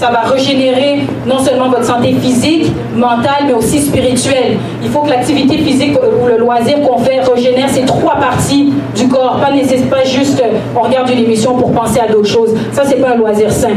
ça 0.00 0.08
va 0.10 0.20
régénérer 0.20 1.00
non 1.26 1.38
seulement 1.38 1.68
votre 1.68 1.84
santé 1.84 2.14
physique, 2.14 2.72
mentale, 2.96 3.44
mais 3.46 3.52
aussi 3.52 3.80
spirituelle. 3.80 4.56
Il 4.82 4.88
faut 4.88 5.00
que 5.00 5.10
l'activité 5.10 5.58
physique 5.58 5.94
ou 5.98 6.26
le 6.26 6.38
loisir 6.38 6.80
qu'on 6.80 6.96
fait 6.96 7.20
régénère 7.20 7.68
ces 7.68 7.82
trois 7.84 8.14
parties 8.14 8.72
du 8.96 9.08
corps. 9.08 9.38
Pas, 9.38 9.48
pas 9.94 10.04
juste 10.04 10.40
euh, 10.40 10.56
on 10.74 10.80
regarde 10.80 11.10
une 11.10 11.18
émission 11.18 11.54
pour 11.54 11.72
penser 11.72 12.00
à 12.00 12.10
d'autres 12.10 12.30
choses. 12.30 12.54
Ça, 12.72 12.84
c'est 12.86 12.96
pas 12.96 13.10
un 13.10 13.16
loisir 13.16 13.52
sain. 13.52 13.76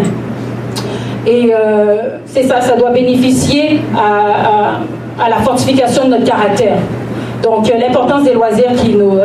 Et 1.28 1.54
euh, 1.54 2.20
c'est 2.26 2.44
ça, 2.44 2.62
ça 2.62 2.78
doit 2.78 2.92
bénéficier 2.92 3.82
à, 3.94 5.30
la 5.30 5.38
fortification 5.44 6.06
de 6.06 6.12
notre 6.12 6.26
caractère. 6.26 6.78
Donc, 7.42 7.70
euh, 7.70 7.74
l'importance 7.78 8.24
des 8.24 8.34
loisirs 8.34 8.72
qui 8.78 8.94
nous, 8.96 9.18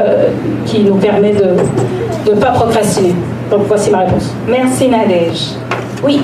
qui 0.66 0.80
nous 0.80 0.96
permet 0.96 1.32
de 1.32 2.30
ne 2.32 2.40
pas 2.40 2.50
procrastiner. 2.50 3.14
Donc, 3.52 3.60
voici 3.68 3.88
ma 3.88 3.98
réponse. 3.98 4.32
Merci 4.48 4.88
Nadège. 4.88 5.50
Oui. 6.02 6.20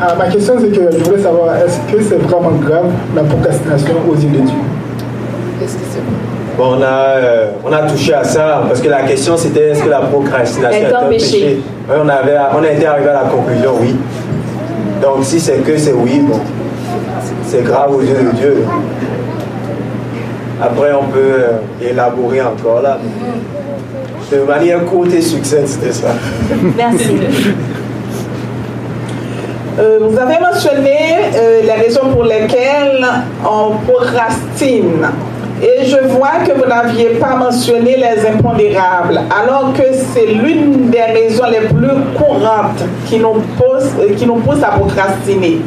Ah, 0.00 0.14
ma 0.18 0.26
question, 0.28 0.54
c'est 0.60 0.68
que 0.68 0.90
je 0.98 1.04
voulais 1.04 1.22
savoir, 1.22 1.54
est-ce 1.56 1.78
que 1.92 2.02
c'est 2.02 2.16
vraiment 2.16 2.50
grave 2.50 2.86
la 3.14 3.22
procrastination 3.22 3.94
aux 4.08 4.14
yeux 4.14 4.30
de 4.30 4.38
Dieu? 4.38 4.58
Qu'est-ce 5.58 5.74
que 5.74 5.84
c'est? 5.92 6.00
Bon, 6.56 6.76
on 6.78 6.82
a, 6.82 6.86
euh, 6.86 7.50
on 7.64 7.72
a 7.72 7.82
touché 7.82 8.12
à 8.12 8.24
ça 8.24 8.62
parce 8.68 8.80
que 8.80 8.88
la 8.88 9.02
question 9.02 9.36
c'était 9.38 9.70
est-ce 9.70 9.84
que 9.84 9.88
la 9.88 10.00
procrastination 10.00 10.86
Est 10.86 10.92
un 10.92 11.08
péché? 11.08 11.60
on, 11.88 12.06
avait, 12.08 12.36
on 12.54 12.62
a 12.62 12.70
été 12.70 12.84
arrivé 12.84 13.08
à 13.08 13.14
la 13.24 13.30
conclusion 13.30 13.72
oui. 13.80 13.96
Donc 15.00 15.18
si 15.24 15.40
c'est 15.40 15.64
que 15.64 15.78
c'est 15.78 15.94
oui, 15.94 16.20
bon, 16.20 16.38
c'est 17.46 17.64
grave 17.64 17.94
aux 17.96 18.02
yeux 18.02 18.30
de 18.32 18.36
Dieu. 18.36 18.64
Après 20.60 20.92
on 20.92 21.04
peut 21.06 21.18
euh, 21.18 21.50
élaborer 21.90 22.42
encore 22.42 22.82
là. 22.82 22.98
De 24.30 24.42
manière 24.42 24.84
courte 24.84 25.12
et 25.14 25.20
succincte, 25.22 25.68
c'était 25.68 25.92
ça. 25.92 26.08
Merci. 26.76 27.16
Euh, 29.78 29.98
vous 30.02 30.18
avez 30.18 30.38
mentionné 30.38 30.98
euh, 31.34 31.62
les 31.62 31.72
raisons 31.72 32.10
pour 32.12 32.24
lesquelles 32.24 33.06
on 33.42 33.76
procrastine. 33.90 35.06
Et 35.62 35.86
je 35.86 35.96
vois 36.08 36.40
que 36.44 36.52
vous 36.52 36.66
n'aviez 36.66 37.10
pas 37.20 37.36
mentionné 37.36 37.96
les 37.96 38.26
impondérables, 38.26 39.20
alors 39.30 39.72
que 39.72 39.84
c'est 40.12 40.26
l'une 40.26 40.90
des 40.90 41.00
raisons 41.00 41.44
les 41.50 41.68
plus 41.68 42.18
courantes 42.18 42.82
qui 43.06 43.18
nous, 43.18 43.40
pousse, 43.56 43.90
euh, 44.00 44.12
qui 44.16 44.26
nous 44.26 44.36
pousse 44.36 44.62
à 44.62 44.76
procrastiner. 44.78 45.60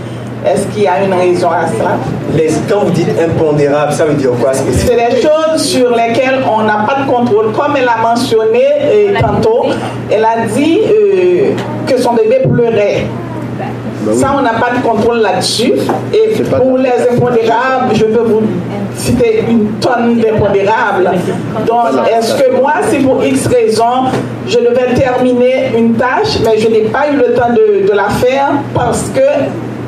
Est-ce 0.46 0.68
qu'il 0.68 0.84
y 0.84 0.88
a 0.88 1.04
une 1.04 1.14
raison 1.14 1.50
à 1.50 1.66
ça? 1.66 1.98
Les, 2.36 2.50
quand 2.70 2.82
vous 2.82 2.92
dites 2.92 3.10
impondérable, 3.20 3.92
ça 3.94 4.06
veut 4.06 4.14
dire 4.14 4.32
quoi? 4.40 4.52
C'est 4.54 4.96
des 4.96 5.22
choses 5.22 5.64
sur 5.64 5.90
lesquelles 5.90 6.44
on 6.48 6.62
n'a 6.62 6.86
pas 6.88 7.02
de 7.02 7.10
contrôle. 7.10 7.52
Comme 7.54 7.76
elle 7.78 7.88
a 7.90 7.98
mentionné 8.04 8.64
euh, 8.84 9.14
tantôt, 9.20 9.66
elle 10.12 10.24
a 10.24 10.46
dit 10.46 10.82
euh, 10.86 11.52
que 11.88 11.98
son 12.00 12.14
bébé 12.14 12.42
pleurait. 12.48 13.06
Ça, 14.14 14.34
on 14.38 14.42
n'a 14.42 14.54
pas 14.54 14.72
de 14.78 14.82
contrôle 14.88 15.20
là-dessus. 15.20 15.74
Et 16.14 16.42
pour 16.44 16.78
les 16.78 16.92
impondérables, 17.12 17.94
je 17.94 18.06
peux 18.06 18.24
vous 18.24 18.44
citer 18.96 19.44
une 19.50 19.72
tonne 19.82 20.18
d'impondérables. 20.18 21.10
Donc, 21.68 21.86
est-ce 22.16 22.36
que 22.36 22.56
moi, 22.60 22.74
si 22.90 22.98
pour 22.98 23.24
X 23.24 23.48
raisons, 23.48 24.06
je 24.48 24.60
devais 24.60 24.94
terminer 24.96 25.72
une 25.78 25.94
tâche, 25.96 26.40
mais 26.46 26.58
je 26.58 26.68
n'ai 26.70 26.82
pas 26.82 27.10
eu 27.12 27.18
le 27.18 27.34
temps 27.34 27.50
de, 27.50 27.88
de 27.88 27.94
la 27.94 28.10
faire 28.10 28.52
parce 28.74 29.04
que 29.14 29.22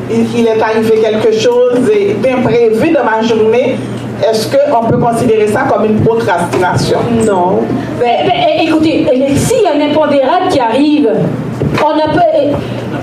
il 0.10 0.26
il 0.40 0.48
est 0.48 0.62
arrivé 0.62 1.00
quelque 1.02 1.34
chose 1.38 1.80
d'imprévu 2.24 2.92
dans 2.92 3.04
ma 3.04 3.22
journée, 3.22 3.76
est-ce 4.28 4.48
qu'on 4.48 4.86
peut 4.86 4.98
considérer 4.98 5.48
ça 5.48 5.66
comme 5.70 5.86
une 5.86 6.00
procrastination? 6.02 6.98
Non. 7.26 7.60
Ben, 8.00 8.26
ben, 8.26 8.32
é- 8.32 8.64
écoutez, 8.66 9.06
s'il 9.36 9.64
y 9.64 9.68
a 9.68 9.74
un 9.76 9.92
impondérable 9.92 10.48
qui 10.50 10.60
arrive, 10.60 11.10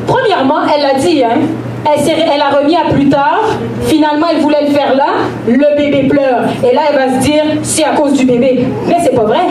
Premièrement, 0.07 0.61
elle 0.75 0.83
l'a 0.83 0.95
dit, 0.99 1.23
hein, 1.23 1.39
elle, 1.87 2.41
a 2.41 2.57
remis 2.57 2.77
à 2.77 2.93
plus 2.93 3.09
tard. 3.09 3.43
Finalement, 3.87 4.27
elle 4.31 4.41
voulait 4.41 4.67
le 4.69 4.75
faire 4.75 4.95
là. 4.95 5.07
Le 5.47 5.77
bébé 5.77 6.09
pleure. 6.09 6.45
Et 6.63 6.75
là, 6.75 6.83
elle 6.91 6.97
va 6.97 7.17
se 7.17 7.25
dire, 7.25 7.45
c'est 7.63 7.85
à 7.85 7.91
cause 7.91 8.15
du 8.15 8.25
bébé. 8.25 8.67
Mais 8.87 8.97
c'est 9.03 9.15
pas 9.15 9.25
vrai. 9.25 9.47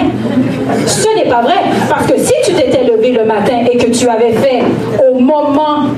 Ce 0.85 1.15
n'est 1.15 1.29
pas 1.29 1.41
vrai. 1.41 1.55
Parce 1.89 2.07
que 2.07 2.17
si 2.17 2.33
tu 2.45 2.53
t'étais 2.53 2.83
levé 2.83 3.11
le 3.11 3.25
matin 3.25 3.63
et 3.71 3.77
que 3.77 3.89
tu 3.91 4.07
avais 4.07 4.33
fait 4.33 4.63
au 5.07 5.19
moment 5.19 5.89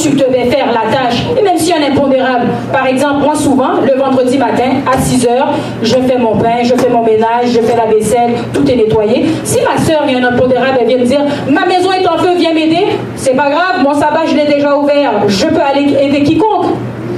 tu 0.00 0.10
devais 0.10 0.44
faire 0.44 0.66
la 0.68 0.90
tâche, 0.90 1.24
et 1.38 1.42
même 1.42 1.56
a 1.56 1.76
un 1.76 1.92
impondérable. 1.92 2.46
Par 2.72 2.86
exemple, 2.86 3.24
moi 3.24 3.34
souvent, 3.34 3.80
le 3.84 3.98
vendredi 3.98 4.38
matin, 4.38 4.82
à 4.90 5.00
6 5.00 5.26
heures, 5.26 5.52
je 5.82 5.94
fais 5.94 6.18
mon 6.18 6.36
pain, 6.36 6.62
je 6.62 6.74
fais 6.74 6.88
mon 6.88 7.02
ménage, 7.02 7.48
je 7.52 7.60
fais 7.60 7.76
la 7.76 7.92
vaisselle, 7.92 8.30
tout 8.52 8.68
est 8.70 8.76
nettoyé. 8.76 9.26
Si 9.44 9.58
ma 9.60 9.82
soeur, 9.82 10.02
il 10.06 10.14
y 10.14 10.16
a 10.16 10.26
un 10.26 10.32
impondérable, 10.32 10.78
elle 10.80 10.86
vient 10.86 10.98
me 10.98 11.04
dire, 11.04 11.20
ma 11.48 11.66
maison 11.66 11.92
est 11.92 12.06
en 12.06 12.18
feu, 12.18 12.30
viens 12.36 12.54
m'aider, 12.54 12.86
c'est 13.16 13.34
pas 13.34 13.50
grave, 13.50 13.82
mon 13.82 13.94
sabbat, 13.94 14.26
je 14.26 14.36
l'ai 14.36 14.46
déjà 14.46 14.76
ouvert, 14.76 15.12
je 15.26 15.46
peux 15.46 15.60
aller 15.60 15.94
aider 16.00 16.22
quiconque. 16.22 16.66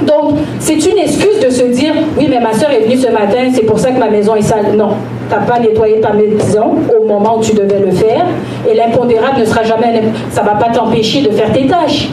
Donc, 0.03 0.39
c'est 0.59 0.77
une 0.87 0.99
excuse 0.99 1.41
de 1.45 1.51
se 1.51 1.65
dire, 1.65 1.93
oui, 2.17 2.27
mais 2.31 2.41
ma 2.41 2.55
soeur 2.55 2.71
est 2.71 2.81
venue 2.81 2.97
ce 2.97 3.09
matin, 3.09 3.51
c'est 3.53 3.67
pour 3.67 3.79
ça 3.79 3.91
que 3.91 3.99
ma 3.99 4.09
maison 4.09 4.35
est 4.35 4.43
sale. 4.43 4.75
Non, 4.75 4.95
tu 5.29 5.35
n'as 5.35 5.43
pas 5.43 5.59
nettoyé 5.59 6.01
ta 6.01 6.13
maison 6.13 6.77
au 6.99 7.07
moment 7.07 7.37
où 7.39 7.43
tu 7.43 7.53
devais 7.53 7.81
le 7.81 7.91
faire, 7.91 8.25
et 8.69 8.75
l'impondérable 8.75 9.41
ne 9.41 9.45
sera 9.45 9.63
jamais, 9.63 10.03
ça 10.31 10.41
ne 10.43 10.47
va 10.47 10.55
pas 10.55 10.71
t'empêcher 10.71 11.21
de 11.21 11.31
faire 11.31 11.53
tes 11.53 11.67
tâches. 11.67 12.09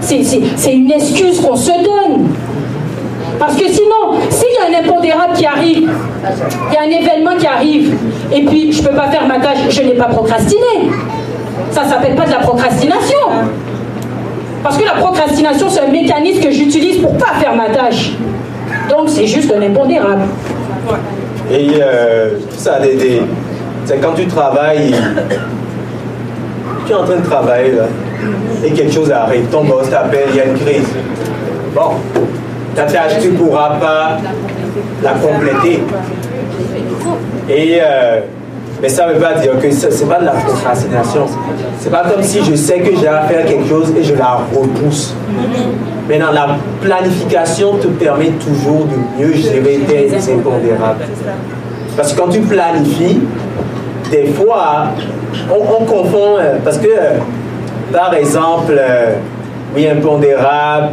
C'est- 0.00 0.72
une 0.72 0.90
excuse 0.90 1.40
qu'on 1.40 1.56
se 1.56 1.70
donne. 1.70 2.26
Parce 3.38 3.54
que 3.56 3.66
sinon, 3.68 4.18
s'il 4.28 4.48
y 4.48 4.74
a 4.74 4.78
un 4.78 4.82
impondérable 4.84 5.32
qui 5.34 5.46
arrive, 5.46 5.88
il 5.90 6.74
y 6.74 6.76
a 6.76 6.80
un 6.82 7.00
événement 7.02 7.36
qui 7.38 7.46
arrive, 7.46 7.94
et 8.32 8.44
puis 8.44 8.72
je 8.72 8.82
ne 8.82 8.88
peux 8.88 8.94
pas 8.94 9.08
faire 9.08 9.26
ma 9.26 9.38
tâche, 9.38 9.58
je 9.70 9.82
n'ai 9.82 9.94
pas 9.94 10.06
procrastiné. 10.06 10.90
Ça 11.70 11.84
ne 11.84 11.88
s'appelle 11.88 12.14
pas 12.14 12.26
de 12.26 12.32
la 12.32 12.38
procrastination. 12.38 13.18
Parce 14.62 14.76
que 14.76 14.84
la 14.84 14.92
procrastination, 15.00 15.68
c'est 15.70 15.80
un 15.80 15.90
mécanisme 15.90 16.42
que 16.42 16.50
j'utilise 16.50 16.98
pour 16.98 17.16
pas 17.16 17.32
faire 17.40 17.54
ma 17.56 17.70
tâche. 17.70 18.12
Donc 18.90 19.08
c'est 19.08 19.26
juste 19.26 19.52
un 19.56 19.62
impondérable. 19.62 20.22
Et 21.50 21.70
euh, 21.80 22.32
ça, 22.56 22.78
des- 22.80 23.22
c'est 23.86 23.98
quand 24.00 24.12
tu 24.14 24.26
travailles, 24.26 24.94
tu 26.86 26.92
es 26.92 26.94
en 26.94 27.04
train 27.04 27.16
de 27.16 27.24
travailler 27.24 27.72
là, 27.72 27.84
et 28.64 28.70
quelque 28.72 28.92
chose 28.92 29.10
arrive, 29.10 29.46
ton 29.46 29.64
boss 29.64 29.88
t'appelle, 29.90 30.28
il 30.30 30.36
y 30.36 30.40
a 30.40 30.44
une 30.46 30.58
crise. 30.58 30.88
Bon, 31.74 31.92
ta 32.74 32.82
tâche, 32.84 33.18
tu 33.20 33.28
ne 33.28 33.36
pourras 33.36 33.70
pas 33.80 34.18
la 35.02 35.12
compléter. 35.12 35.82
Et, 37.48 37.78
euh, 37.80 38.20
mais 38.82 38.88
ça 38.88 39.06
ne 39.06 39.12
veut 39.14 39.20
pas 39.20 39.34
dire 39.34 39.58
que 39.60 39.70
ce 39.70 39.86
n'est 39.86 40.10
pas 40.10 40.20
de 40.20 40.24
la 40.24 40.32
procrastination. 40.32 41.26
C'est 41.78 41.90
pas 41.90 42.04
comme 42.04 42.22
si 42.22 42.42
je 42.44 42.54
sais 42.54 42.80
que 42.80 42.96
j'ai 42.96 43.08
à 43.08 43.22
faire 43.22 43.44
quelque 43.44 43.68
chose 43.68 43.92
et 43.98 44.02
je 44.02 44.14
la 44.14 44.40
repousse. 44.54 45.14
Maintenant, 46.08 46.32
la 46.32 46.56
planification 46.80 47.74
te 47.76 47.86
permet 47.86 48.30
toujours 48.30 48.86
de 48.86 49.22
mieux 49.22 49.32
gérer 49.34 49.80
tes 49.86 50.10
impondérables. 50.32 51.04
Parce 51.96 52.12
que 52.12 52.20
quand 52.20 52.28
tu 52.28 52.40
planifies, 52.40 53.20
des 54.10 54.26
fois, 54.28 54.86
on, 55.50 55.82
on 55.82 55.84
confond, 55.84 56.36
euh, 56.38 56.56
parce 56.64 56.78
que, 56.78 56.88
euh, 56.88 57.18
par 57.92 58.14
exemple, 58.14 58.76
euh, 58.78 59.14
oui, 59.74 59.88
impondérable, 59.88 60.90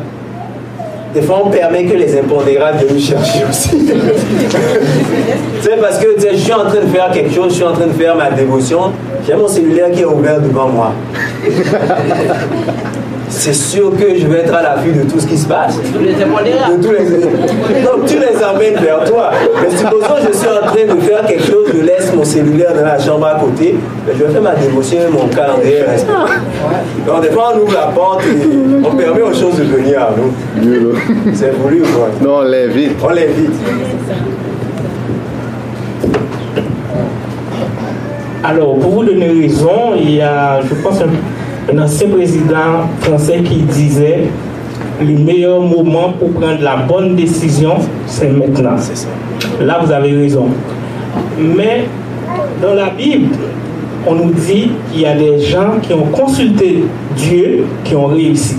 des 1.14 1.22
fois, 1.22 1.42
on 1.46 1.50
permet 1.50 1.86
que 1.86 1.96
les 1.96 2.18
impondérables 2.20 2.78
viennent 2.80 2.94
nous 2.94 3.00
chercher 3.02 3.44
aussi. 3.50 3.88
sais, 5.62 5.78
parce 5.82 5.98
que 5.98 6.08
je 6.20 6.36
suis 6.36 6.54
en 6.54 6.66
train 6.66 6.82
de 6.82 6.88
faire 6.88 7.10
quelque 7.12 7.34
chose, 7.34 7.50
je 7.50 7.56
suis 7.56 7.64
en 7.64 7.74
train 7.74 7.88
de 7.88 7.94
faire 7.94 8.16
ma 8.16 8.30
dévotion, 8.30 8.92
j'ai 9.26 9.34
mon 9.36 9.48
cellulaire 9.48 9.92
qui 9.92 10.02
est 10.02 10.06
ouvert 10.06 10.40
devant 10.42 10.68
moi. 10.68 10.94
C'est 13.30 13.54
sûr 13.54 13.92
que 13.98 14.18
je 14.18 14.26
vais 14.26 14.40
être 14.40 14.54
à 14.54 14.62
l'affût 14.62 14.94
de 14.94 15.04
tout 15.04 15.20
ce 15.20 15.28
qui 15.28 15.38
se 15.38 15.48
passe. 15.48 15.78
De 15.78 15.90
tous 15.92 16.00
les 16.00 16.14
Donc 17.84 18.06
tu 18.06 18.18
les 18.20 18.42
amènes 18.42 18.82
vers 18.82 19.04
toi. 19.04 19.32
Mais 19.62 19.76
supposons 19.76 20.16
que 20.16 20.32
je 20.32 20.38
suis 20.38 20.48
en 20.48 20.66
train 20.66 20.96
de 20.96 21.02
faire 21.02 21.26
quelque 21.26 21.46
chose, 21.46 21.68
je 21.74 21.82
laisse 21.82 22.14
mon 22.14 22.24
cellulaire 22.24 22.74
dans 22.74 22.86
la 22.86 22.98
chambre 22.98 23.26
à 23.28 23.40
côté, 23.40 23.76
mais 24.06 24.14
je 24.18 24.24
vais 24.24 24.32
faire 24.32 24.42
ma 24.42 24.56
dévotion 24.56 25.00
et 25.08 25.12
mon 25.12 25.28
calendrier 25.28 25.82
reste. 25.84 26.08
Donc 27.06 27.22
des 27.22 27.30
fois 27.30 27.54
on 27.54 27.60
ouvre 27.60 27.74
la 27.74 27.88
porte 27.88 28.24
et 28.24 28.86
on 28.86 28.96
permet 28.96 29.22
aux 29.22 29.34
choses 29.34 29.58
de 29.58 29.64
venir 29.64 30.02
à 30.02 30.12
nous. 30.16 30.94
C'est 31.34 31.52
voulu 31.52 31.82
ou 31.82 31.98
quoi 31.98 32.10
Non, 32.22 32.38
on 32.38 32.42
l'invite. 32.44 32.94
On 33.04 33.10
l'invite. 33.10 33.52
Alors, 38.44 38.80
pour 38.80 38.92
vous 38.92 39.04
donner 39.04 39.28
raison, 39.28 39.94
il 39.98 40.16
y 40.16 40.22
a, 40.22 40.62
je 40.62 40.74
pense, 40.76 41.02
un, 41.02 41.08
un 41.72 41.78
ancien 41.80 42.08
président 42.10 42.88
français 43.02 43.42
qui 43.44 43.56
disait 43.56 44.24
le 45.02 45.18
meilleur 45.18 45.62
moment 45.62 46.14
pour 46.18 46.32
prendre 46.32 46.62
la 46.62 46.78
bonne 46.78 47.16
décision, 47.16 47.76
c'est 48.06 48.32
maintenant. 48.32 48.76
Là, 49.62 49.80
vous 49.84 49.92
avez 49.92 50.12
raison. 50.16 50.48
Mais 51.40 51.86
dans 52.62 52.74
la 52.74 52.90
Bible, 52.90 53.36
on 54.08 54.16
nous 54.16 54.32
dit 54.32 54.72
qu'il 54.92 55.02
y 55.02 55.06
a 55.06 55.16
des 55.16 55.40
gens 55.40 55.80
qui 55.82 55.94
ont 55.94 56.06
consulté 56.06 56.86
Dieu 57.16 57.66
qui 57.84 57.96
ont 57.96 58.08
réussi. 58.08 58.58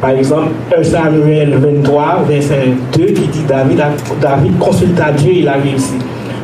Par 0.00 0.10
exemple, 0.10 0.48
1 0.76 0.82
Samuel 0.82 1.54
23, 1.58 2.24
verset 2.28 2.70
2, 2.98 3.04
qui 3.06 3.28
dit 3.28 3.44
David, 3.46 3.80
David 4.20 4.58
consulta 4.58 5.12
Dieu, 5.12 5.32
il 5.36 5.48
a 5.48 5.54
réussi. 5.54 5.94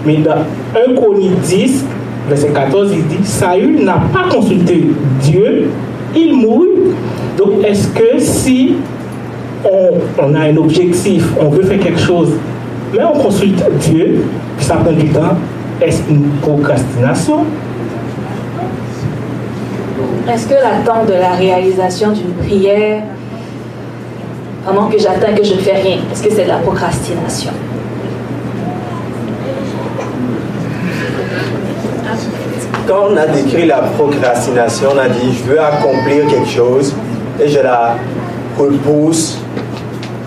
Mais 0.06 0.18
dans 0.18 0.44
1 0.90 0.94
Chronique 0.94 1.40
10, 1.40 1.84
verset 2.28 2.48
14, 2.48 2.92
il 2.92 3.06
dit, 3.06 3.24
Saül 3.24 3.84
n'a 3.84 4.00
pas 4.12 4.28
consulté 4.30 4.90
Dieu, 5.22 5.70
il 6.14 6.34
mourut. 6.34 6.94
Donc 7.36 7.64
est-ce 7.64 7.88
que 7.88 8.18
si 8.18 8.76
on, 10.18 10.34
a 10.34 10.40
un 10.40 10.56
objectif, 10.56 11.24
on 11.40 11.48
veut 11.48 11.62
faire 11.62 11.80
quelque 11.80 12.00
chose, 12.00 12.32
mais 12.92 13.04
on 13.04 13.18
consulte 13.18 13.62
Dieu, 13.80 14.24
ça 14.58 14.76
prend 14.76 14.92
du 14.92 15.08
temps, 15.08 15.36
est-ce 15.80 16.02
une 16.10 16.28
procrastination? 16.40 17.44
Est-ce 20.30 20.46
que 20.46 20.54
l'attente 20.54 21.06
de 21.08 21.14
la 21.14 21.30
réalisation 21.30 22.12
d'une 22.12 22.32
prière, 22.46 23.02
pendant 24.64 24.88
que 24.88 24.98
j'attends 24.98 25.34
que 25.34 25.44
je 25.44 25.54
ne 25.54 25.58
fais 25.58 25.80
rien, 25.80 25.98
est-ce 26.12 26.22
que 26.22 26.30
c'est 26.30 26.44
de 26.44 26.48
la 26.48 26.58
procrastination? 26.58 27.52
Quand 32.88 33.10
on 33.10 33.16
a 33.18 33.26
décrit 33.26 33.66
la 33.66 33.82
procrastination, 33.82 34.88
on 34.94 34.98
a 34.98 35.10
dit 35.10 35.34
je 35.34 35.50
veux 35.50 35.60
accomplir 35.60 36.26
quelque 36.26 36.48
chose 36.48 36.94
et 37.38 37.46
je 37.46 37.60
la 37.60 37.96
repousse 38.58 39.40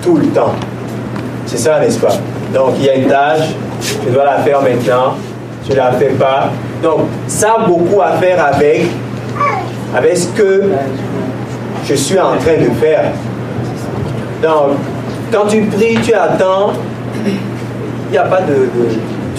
tout 0.03 0.17
le 0.17 0.27
temps. 0.27 0.53
C'est 1.47 1.57
ça, 1.57 1.79
n'est-ce 1.79 1.97
pas? 1.97 2.13
Donc, 2.53 2.75
il 2.77 2.85
y 2.85 2.89
a 2.89 2.95
une 2.97 3.07
tâche, 3.07 3.47
je 4.05 4.13
dois 4.13 4.25
la 4.25 4.37
faire 4.43 4.61
maintenant, 4.61 5.15
je 5.65 5.71
ne 5.71 5.77
la 5.77 5.91
fais 5.93 6.09
pas. 6.09 6.51
Donc, 6.83 7.07
ça 7.25 7.55
a 7.61 7.65
beaucoup 7.65 7.99
à 7.99 8.11
faire 8.19 8.45
avec, 8.45 8.83
avec 9.97 10.17
ce 10.17 10.27
que 10.27 10.69
je 11.89 11.95
suis 11.95 12.19
en 12.19 12.37
train 12.37 12.57
de 12.59 12.69
faire. 12.79 13.05
Donc, 14.43 14.77
quand 15.31 15.47
tu 15.47 15.63
pries, 15.63 15.97
tu 16.03 16.13
attends, 16.13 16.73
il 17.25 18.11
n'y 18.11 18.19
a 18.19 18.25
pas 18.25 18.41
de, 18.41 18.69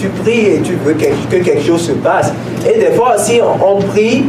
Tu 0.03 0.09
pries 0.09 0.47
et 0.47 0.59
tu 0.61 0.73
veux 0.83 0.95
que, 0.95 1.37
quelque 1.37 1.63
chose 1.65 1.87
se 1.87 1.93
passe. 1.93 2.33
Et 2.67 2.77
des 2.77 2.91
fois 2.91 3.15
aussi, 3.15 3.39
on, 3.41 3.77
prie 3.77 4.25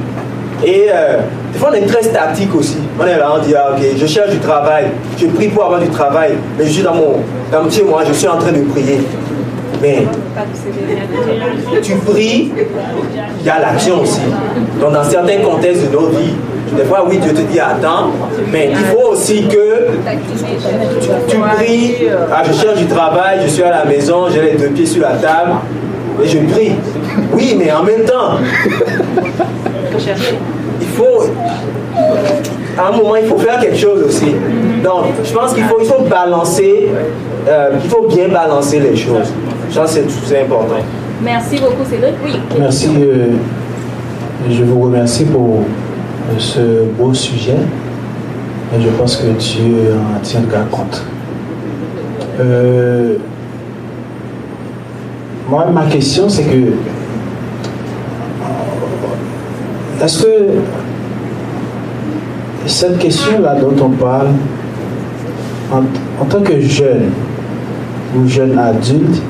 et 0.64 0.86
euh, 0.88 1.16
des 1.52 1.58
fois, 1.58 1.70
on 1.72 1.74
est 1.74 1.84
très 1.84 2.04
statique 2.04 2.54
aussi. 2.54 2.76
On 2.96 3.04
est 3.04 3.18
là, 3.18 3.32
on 3.34 3.44
dit, 3.44 3.52
ah, 3.56 3.72
ok, 3.72 3.82
je 3.96 4.06
cherche 4.06 4.30
du 4.30 4.38
travail, 4.38 4.84
je 5.18 5.26
prie 5.26 5.48
pour 5.48 5.64
avoir 5.64 5.80
du 5.80 5.88
travail, 5.88 6.34
mais 6.56 6.64
je 6.64 6.70
suis 6.70 6.82
dans 6.84 6.94
mon, 6.94 7.16
dans 7.50 7.64
moi, 7.90 8.04
je 8.06 8.12
suis 8.12 8.28
en 8.28 8.38
train 8.38 8.52
de 8.52 8.60
prier. 8.70 9.00
Mais 9.82 10.04
tu 11.82 11.96
pries, 11.96 12.52
il 13.40 13.44
y 13.44 13.50
a 13.50 13.58
l'action 13.58 14.00
aussi. 14.00 14.20
Donc, 14.80 14.92
dans 14.92 15.02
certains 15.02 15.38
contextes 15.38 15.90
de 15.90 15.92
nos 15.92 16.06
vies, 16.06 16.34
des 16.76 16.84
fois, 16.84 17.04
oui, 17.08 17.18
Dieu 17.18 17.32
te 17.32 17.40
dit 17.40 17.60
attends, 17.60 18.10
mais 18.52 18.70
il 18.70 18.76
faut 18.76 19.12
aussi 19.12 19.46
que 19.46 19.88
tu, 21.28 21.36
pries. 21.36 21.96
Ah, 22.32 22.42
je 22.46 22.52
cherche 22.52 22.78
du 22.78 22.86
travail, 22.86 23.40
je 23.42 23.48
suis 23.48 23.62
à 23.62 23.70
la 23.70 23.84
maison, 23.84 24.26
j'ai 24.32 24.42
les 24.42 24.52
deux 24.52 24.68
pieds 24.68 24.86
sur 24.86 25.02
la 25.02 25.14
table 25.14 25.52
et 26.22 26.26
je 26.26 26.38
prie. 26.38 26.72
Oui, 27.32 27.56
mais 27.58 27.72
en 27.72 27.82
même 27.82 28.04
temps, 28.04 28.38
il 30.80 30.86
faut, 30.88 31.22
à 32.78 32.88
un 32.88 32.96
moment, 32.96 33.16
il 33.16 33.26
faut 33.26 33.38
faire 33.38 33.58
quelque 33.60 33.78
chose 33.78 34.02
aussi. 34.02 34.34
Donc, 34.82 35.06
je 35.24 35.32
pense 35.32 35.54
qu'il 35.54 35.64
faut, 35.64 35.78
il 35.80 35.86
faut 35.86 36.02
balancer, 36.02 36.88
euh, 37.48 37.70
il 37.82 37.90
faut 37.90 38.06
bien 38.08 38.28
balancer 38.28 38.80
les 38.80 38.96
choses. 38.96 39.32
Je 39.70 39.78
pense 39.78 39.94
que 39.94 40.00
c'est 40.26 40.42
important. 40.42 40.76
Merci 41.22 41.58
beaucoup, 41.58 41.84
Cédric. 41.88 42.14
Oui. 42.24 42.32
Merci. 42.58 42.88
Euh, 42.98 43.28
je 44.50 44.62
vous 44.62 44.80
remercie 44.80 45.24
pour 45.24 45.64
ce 46.38 46.84
beau 46.98 47.12
sujet. 47.14 47.58
Et 48.76 48.80
je 48.80 48.88
pense 48.90 49.16
que 49.16 49.26
Dieu 49.38 49.94
en 49.94 50.20
tiendra 50.20 50.62
compte. 50.70 51.02
moi, 55.48 55.66
ma 55.72 55.86
question, 55.86 56.28
c'est 56.28 56.44
que 56.44 56.72
est-ce 60.02 60.22
que 60.22 60.28
cette 62.66 62.98
question-là 62.98 63.56
dont 63.60 63.74
on 63.84 63.90
parle, 63.90 64.28
en, 65.72 66.24
tant 66.26 66.40
que 66.40 66.60
jeune 66.60 67.10
ou 68.16 68.28
jeune 68.28 68.58
adulte, 68.58 69.22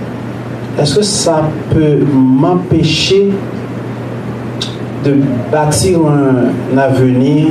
est-ce 0.81 0.97
que 0.97 1.03
ça 1.03 1.49
peut 1.71 1.99
m'empêcher 2.13 3.31
de 5.05 5.17
bâtir 5.53 5.99
un, 6.07 6.79
avenir, 6.79 7.49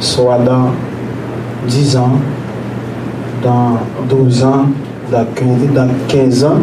soit 0.00 0.38
dans 0.38 0.70
10 1.68 1.96
ans, 1.96 2.18
dans 3.42 3.78
12 4.08 4.44
ans, 4.44 4.66
dans 5.10 5.88
15, 6.08 6.44
ans 6.44 6.58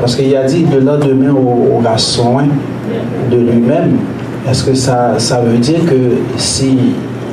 Parce 0.00 0.16
qu'il 0.16 0.34
a 0.34 0.44
dit 0.44 0.64
de 0.64 0.78
lendemain 0.78 1.34
aura 1.34 1.98
soin 1.98 2.44
de 3.30 3.36
lui-même. 3.36 3.98
Est-ce 4.48 4.64
que 4.64 4.74
ça, 4.74 5.16
veut 5.44 5.58
dire 5.58 5.84
que 5.84 6.16
si 6.36 6.78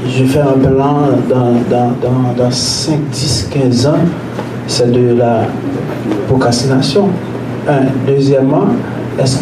je 0.07 0.25
fais 0.25 0.41
un 0.41 0.59
plan 0.59 1.07
dans, 1.29 1.53
dans, 1.69 2.33
dans, 2.35 2.51
5, 2.51 2.99
10, 3.11 3.49
15 3.51 3.87
ans, 3.87 3.91
c'est 4.67 4.91
de 4.91 5.15
la 5.17 5.43
procrastination? 6.27 7.07
Deuxièmement, 8.05 8.65
est-ce 9.19 9.37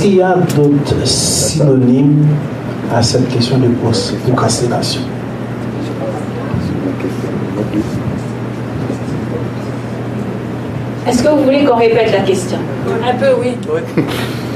qu'il 0.00 0.12
est, 0.12 0.16
y 0.16 0.22
a 0.22 0.36
d'autres 0.54 1.04
synonymes 1.04 2.26
à 2.94 3.02
cette 3.02 3.28
question 3.28 3.58
de 3.58 3.68
procrastination? 4.24 5.02
Est-ce 11.06 11.22
que 11.22 11.28
vous 11.28 11.44
voulez 11.44 11.64
qu'on 11.64 11.76
répète 11.76 12.12
la 12.12 12.20
question? 12.20 12.58
Un 12.86 13.14
peu, 13.14 13.40
oui. 13.40 13.56
oui. 13.72 14.02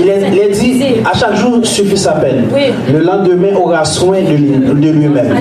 Il 0.00 0.08
est, 0.08 0.48
dit, 0.50 0.82
à 1.04 1.16
chaque 1.16 1.36
jour 1.36 1.58
suffit 1.64 1.96
sa 1.96 2.12
peine. 2.12 2.46
Le 2.92 3.00
lendemain 3.00 3.54
aura 3.56 3.84
soin 3.84 4.18
de 4.22 4.88
lui-même. 4.88 5.34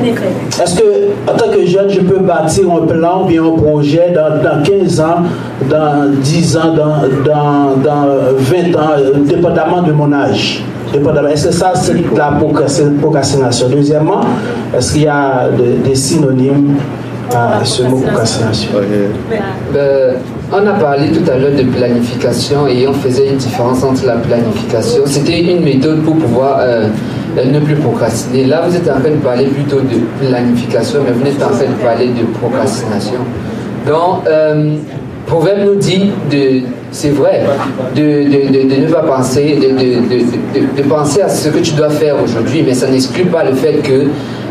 Est-ce 0.61 0.79
que, 0.79 0.83
en 1.27 1.35
tant 1.35 1.49
que 1.49 1.65
jeune, 1.65 1.89
je 1.89 2.01
peux 2.01 2.19
bâtir 2.19 2.65
un 2.71 2.85
plan 2.85 3.23
ou 3.23 3.25
bien 3.27 3.43
un 3.43 3.55
projet 3.55 4.13
dans, 4.13 4.61
15 4.63 4.99
ans, 4.99 5.23
dans 5.69 6.11
10 6.21 6.57
ans, 6.57 6.73
dans, 7.25 7.75
dans, 7.81 8.07
20 8.37 8.75
ans, 8.75 8.89
dépendamment 9.25 9.81
de 9.81 9.91
mon 9.91 10.11
âge? 10.11 10.63
Est-ce 10.93 11.47
que 11.47 11.53
ça, 11.53 11.71
c'est 11.75 11.95
la 12.15 12.37
procrastination? 12.99 13.69
Deuxièmement, 13.69 14.21
est-ce 14.77 14.93
qu'il 14.93 15.03
y 15.03 15.07
a 15.07 15.47
des 15.83 15.95
synonymes 15.95 16.75
à 17.33 17.63
ce 17.63 17.83
mot 17.83 17.97
procrastination? 17.97 18.71
Ben, 19.73 20.17
on 20.53 20.67
a 20.67 20.73
parlé 20.73 21.11
tout 21.11 21.29
à 21.31 21.37
l'heure 21.37 21.55
de 21.55 21.63
planification 21.63 22.67
et 22.67 22.87
on 22.87 22.93
faisait 22.93 23.27
une 23.29 23.37
différence 23.37 23.83
entre 23.83 24.05
la 24.05 24.15
planification. 24.15 25.03
C'était 25.05 25.41
une 25.41 25.63
méthode 25.63 26.01
pour 26.03 26.15
pouvoir 26.17 26.59
euh, 26.59 26.87
ne 27.37 27.59
plus 27.59 27.75
procrastiner. 27.75 28.45
Là, 28.45 28.63
vous 28.67 28.75
êtes 28.75 28.89
en 28.89 28.99
train 28.99 29.11
de 29.11 29.15
parler 29.23 29.45
plutôt 29.45 29.79
de 29.79 30.25
planification, 30.27 30.99
mais 31.05 31.11
vous 31.11 31.25
êtes 31.25 31.41
en 31.41 31.49
train 31.49 31.69
de 31.69 31.83
parler 31.83 32.07
de 32.07 32.25
procrastination. 32.39 33.19
Donc, 33.87 34.27
euh, 34.27 34.75
Proverbe 35.25 35.59
nous 35.65 35.75
dit 35.75 36.11
c'est 36.91 37.11
vrai, 37.11 37.43
de, 37.95 38.01
ne 38.01 38.91
pas 38.91 39.03
penser, 39.03 39.57
de, 39.61 41.21
à 41.23 41.29
ce 41.29 41.47
que 41.47 41.59
tu 41.59 41.73
dois 41.73 41.89
faire 41.89 42.15
aujourd'hui, 42.21 42.63
mais 42.65 42.73
ça 42.73 42.89
n'exclut 42.89 43.25
pas 43.25 43.45
le 43.45 43.53
fait 43.53 43.75
que 43.75 44.07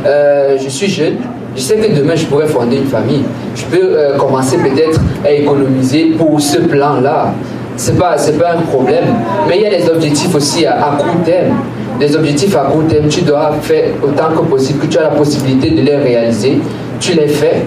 euh, 0.06 0.56
je 0.58 0.68
suis 0.70 0.88
jeune, 0.88 1.16
je 1.56 1.60
sais 1.60 1.76
que 1.76 1.94
demain 1.94 2.14
je 2.14 2.26
pourrais 2.26 2.46
fonder 2.46 2.76
une 2.76 2.86
famille. 2.86 3.24
Je 3.54 3.64
peux 3.64 3.78
euh, 3.82 4.16
commencer 4.16 4.56
peut-être 4.58 5.00
à 5.24 5.30
économiser 5.30 6.12
pour 6.16 6.40
ce 6.40 6.58
plan-là. 6.58 7.34
C'est 7.76 7.98
pas, 7.98 8.16
c'est 8.18 8.38
pas 8.38 8.52
un 8.52 8.62
problème. 8.62 9.04
Mais 9.48 9.56
il 9.56 9.62
y 9.62 9.66
a 9.66 9.70
des 9.70 9.88
objectifs 9.88 10.34
aussi 10.34 10.66
à, 10.66 10.96
court 10.98 11.22
terme. 11.24 11.56
Des 11.98 12.14
objectifs 12.14 12.54
à 12.56 12.64
court 12.64 12.86
terme, 12.88 13.08
tu 13.08 13.22
dois 13.22 13.52
faire 13.62 13.90
autant 14.02 14.30
que 14.36 14.44
possible, 14.44 14.80
que 14.80 14.86
tu 14.86 14.98
as 14.98 15.02
la 15.02 15.08
possibilité 15.08 15.70
de 15.70 15.82
les 15.82 15.96
réaliser. 15.96 16.60
Tu 16.98 17.14
les 17.14 17.28
fais. 17.28 17.62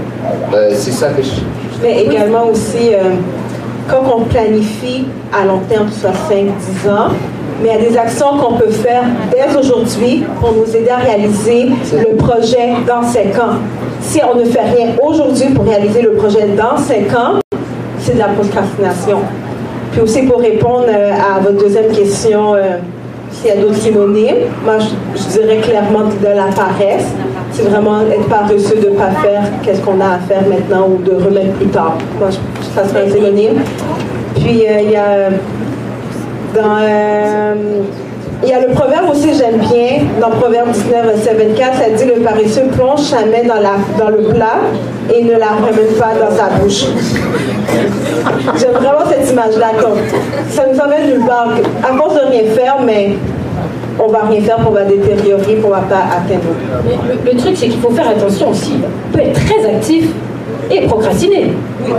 Euh, 0.54 0.70
c'est 0.74 0.92
ça 0.92 1.10
que 1.10 1.24
je. 1.24 1.30
Mais 1.82 2.04
également 2.04 2.48
aussi, 2.48 2.92
quand 3.90 4.04
on 4.16 4.22
planifie 4.22 5.06
à 5.34 5.46
long 5.46 5.60
terme, 5.68 5.90
soit 5.90 6.12
5-10 6.12 6.90
ans, 6.90 7.10
mais 7.64 7.70
il 7.70 7.82
y 7.82 7.88
a 7.88 7.90
des 7.90 7.98
actions 7.98 8.38
qu'on 8.38 8.56
peut 8.56 8.70
faire 8.70 9.04
dès 9.32 9.58
aujourd'hui 9.58 10.26
pour 10.42 10.52
nous 10.52 10.76
aider 10.76 10.90
à 10.90 10.98
réaliser 10.98 11.70
le 11.94 12.16
projet 12.18 12.74
dans 12.86 13.02
5 13.02 13.40
ans. 13.40 13.56
Si 14.02 14.20
on 14.22 14.38
ne 14.38 14.44
fait 14.44 14.62
rien 14.62 14.88
aujourd'hui 15.02 15.50
pour 15.56 15.66
réaliser 15.66 16.02
le 16.02 16.12
projet 16.12 16.46
dans 16.58 16.78
5 16.78 17.18
ans, 17.18 17.40
c'est 18.00 18.16
de 18.16 18.20
la 18.20 18.28
procrastination. 18.28 19.20
Puis 19.94 20.02
aussi 20.02 20.24
pour 20.24 20.40
répondre 20.42 20.88
euh, 20.90 21.14
à 21.14 21.40
votre 21.40 21.58
deuxième 21.58 21.90
question, 21.92 22.54
euh, 22.56 22.80
s'il 23.32 23.48
y 23.48 23.52
a 23.52 23.62
d'autres 23.62 23.78
synonymes, 23.78 24.50
moi 24.66 24.76
je, 24.80 25.40
dirais 25.40 25.60
clairement 25.62 26.06
de 26.06 26.28
la 26.28 26.52
paresse. 26.54 27.08
C'est 27.52 27.64
vraiment 27.64 28.02
être 28.02 28.28
paresseux 28.28 28.76
de 28.76 28.90
ne 28.90 28.96
pas 28.96 29.12
faire 29.22 29.44
qu'est-ce 29.64 29.80
qu'on 29.82 30.02
a 30.02 30.16
à 30.16 30.20
faire 30.20 30.42
maintenant 30.50 30.90
ou 30.90 31.02
de 31.02 31.12
remettre 31.12 31.54
plus 31.54 31.68
tard. 31.68 31.98
Moi, 32.20 32.30
ça 32.76 32.88
serait 32.90 33.08
un 33.08 33.10
synonyme. 33.10 33.62
Puis 34.36 34.66
euh, 34.68 34.82
il 34.82 34.92
y 34.92 34.96
a 34.98 35.30
dans 36.54 36.80
il 38.44 38.50
y 38.50 38.52
a 38.54 38.60
le 38.60 38.74
proverbe 38.74 39.10
aussi, 39.10 39.30
j'aime 39.38 39.60
bien, 39.60 40.02
dans 40.20 40.32
Proverbe 40.32 40.70
19, 40.72 41.06
verset 41.06 41.34
24, 41.34 41.78
ça 41.78 41.90
dit 41.92 42.04
Le 42.04 42.22
paresseux 42.22 42.66
plonge 42.76 43.00
sa 43.00 43.22
main 43.22 43.44
dans 43.98 44.10
le 44.10 44.18
plat 44.34 44.58
et 45.14 45.24
ne 45.24 45.32
la 45.40 45.48
ramène 45.48 45.94
pas 45.98 46.12
dans 46.20 46.36
sa 46.36 46.50
bouche. 46.60 46.88
J'aime 48.58 48.72
vraiment 48.72 49.10
cette 49.10 49.32
image-là. 49.32 49.68
Ça 50.50 50.64
nous 50.70 50.78
emmène 50.78 51.08
nulle 51.08 51.26
part. 51.26 51.52
À 51.84 51.96
force 51.96 52.16
de 52.16 52.32
rien 52.32 52.44
faire, 52.54 52.76
mais 52.86 53.16
on 53.98 54.08
va 54.08 54.24
rien 54.30 54.42
faire, 54.42 54.60
on 54.68 54.72
va 54.72 54.84
détériorer, 54.84 55.62
on 55.64 55.70
va 55.70 55.78
pas 55.78 56.04
atteindre. 56.18 56.54
Le, 57.08 57.32
le 57.32 57.38
truc, 57.38 57.54
c'est 57.56 57.68
qu'il 57.68 57.80
faut 57.80 57.92
faire 57.92 58.10
attention 58.10 58.50
aussi. 58.50 58.74
On 59.10 59.18
peut 59.18 59.24
être 59.24 59.40
très 59.46 59.66
actif 59.74 60.10
et 60.72 60.82
procrastiner. 60.88 61.52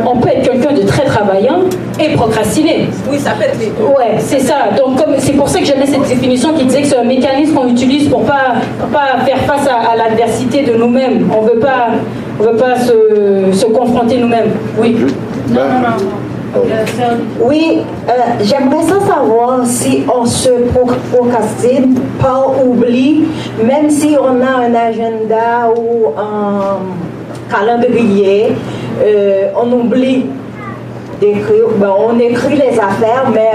On 0.06 0.16
peut 0.16 0.28
être 0.28 0.50
quelqu'un 0.50 0.72
de 0.74 0.82
très 0.82 1.04
travaillant 1.04 1.60
et 2.00 2.14
procrastiner. 2.14 2.88
Oui, 3.10 3.18
ça 3.18 3.30
peut 3.32 3.44
être 3.44 3.58
les 3.58 3.66
Ouais, 3.84 4.16
c'est 4.18 4.40
ça. 4.40 4.54
Donc, 4.76 5.02
comme, 5.02 5.14
c'est 5.18 5.32
pour 5.34 5.48
ça 5.48 5.58
que 5.60 5.64
j'aimais 5.66 5.86
cette 5.86 6.06
définition 6.08 6.52
qui 6.54 6.64
disait 6.64 6.82
que 6.82 6.88
c'est 6.88 6.98
un 6.98 7.04
mécanisme 7.04 7.54
qu'on 7.54 7.68
utilise 7.68 8.08
pour 8.08 8.22
pas, 8.24 8.54
pour 8.80 8.88
pas 8.88 9.20
faire 9.24 9.38
face 9.46 9.66
à, 9.68 9.92
à 9.92 9.96
l'adversité 9.96 10.62
de 10.62 10.74
nous-mêmes. 10.74 11.28
On 11.36 11.42
veut 11.42 11.58
pas, 11.58 11.88
on 12.40 12.44
veut 12.44 12.56
pas 12.56 12.76
se, 12.78 13.52
se 13.52 13.66
confronter 13.66 14.18
nous-mêmes. 14.18 14.50
Oui. 14.78 14.96
Non, 15.50 15.60
non, 15.60 15.88
non. 15.88 15.96
Oui, 17.42 17.80
euh, 18.08 18.12
j'aimerais 18.42 18.84
ça 18.84 19.00
savoir 19.00 19.60
si 19.64 20.04
on 20.08 20.24
se 20.24 20.50
pro- 20.72 20.86
procrastine 21.12 21.96
par 22.20 22.52
oubli, 22.64 23.24
même 23.64 23.90
si 23.90 24.16
on 24.20 24.40
a 24.40 24.64
un 24.64 24.72
agenda 24.72 25.68
ou 25.76 26.10
un 26.16 26.78
calendrier, 27.50 28.52
euh, 29.02 29.48
on 29.60 29.72
oublie 29.72 30.26
d'écrire, 31.20 31.66
ben, 31.76 31.92
on 31.98 32.18
écrit 32.18 32.56
les 32.56 32.78
affaires, 32.78 33.26
mais 33.32 33.50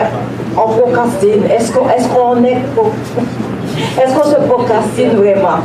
on 0.56 0.70
procrastine. 0.70 1.44
Est-ce 1.54 1.72
qu'on 1.72 1.88
est, 1.90 2.04
qu'on 2.14 2.44
est, 2.44 2.58
pro- 2.76 2.92
est-ce 4.02 4.14
qu'on 4.16 4.30
se 4.30 4.36
procrastine 4.48 5.12
vraiment? 5.16 5.60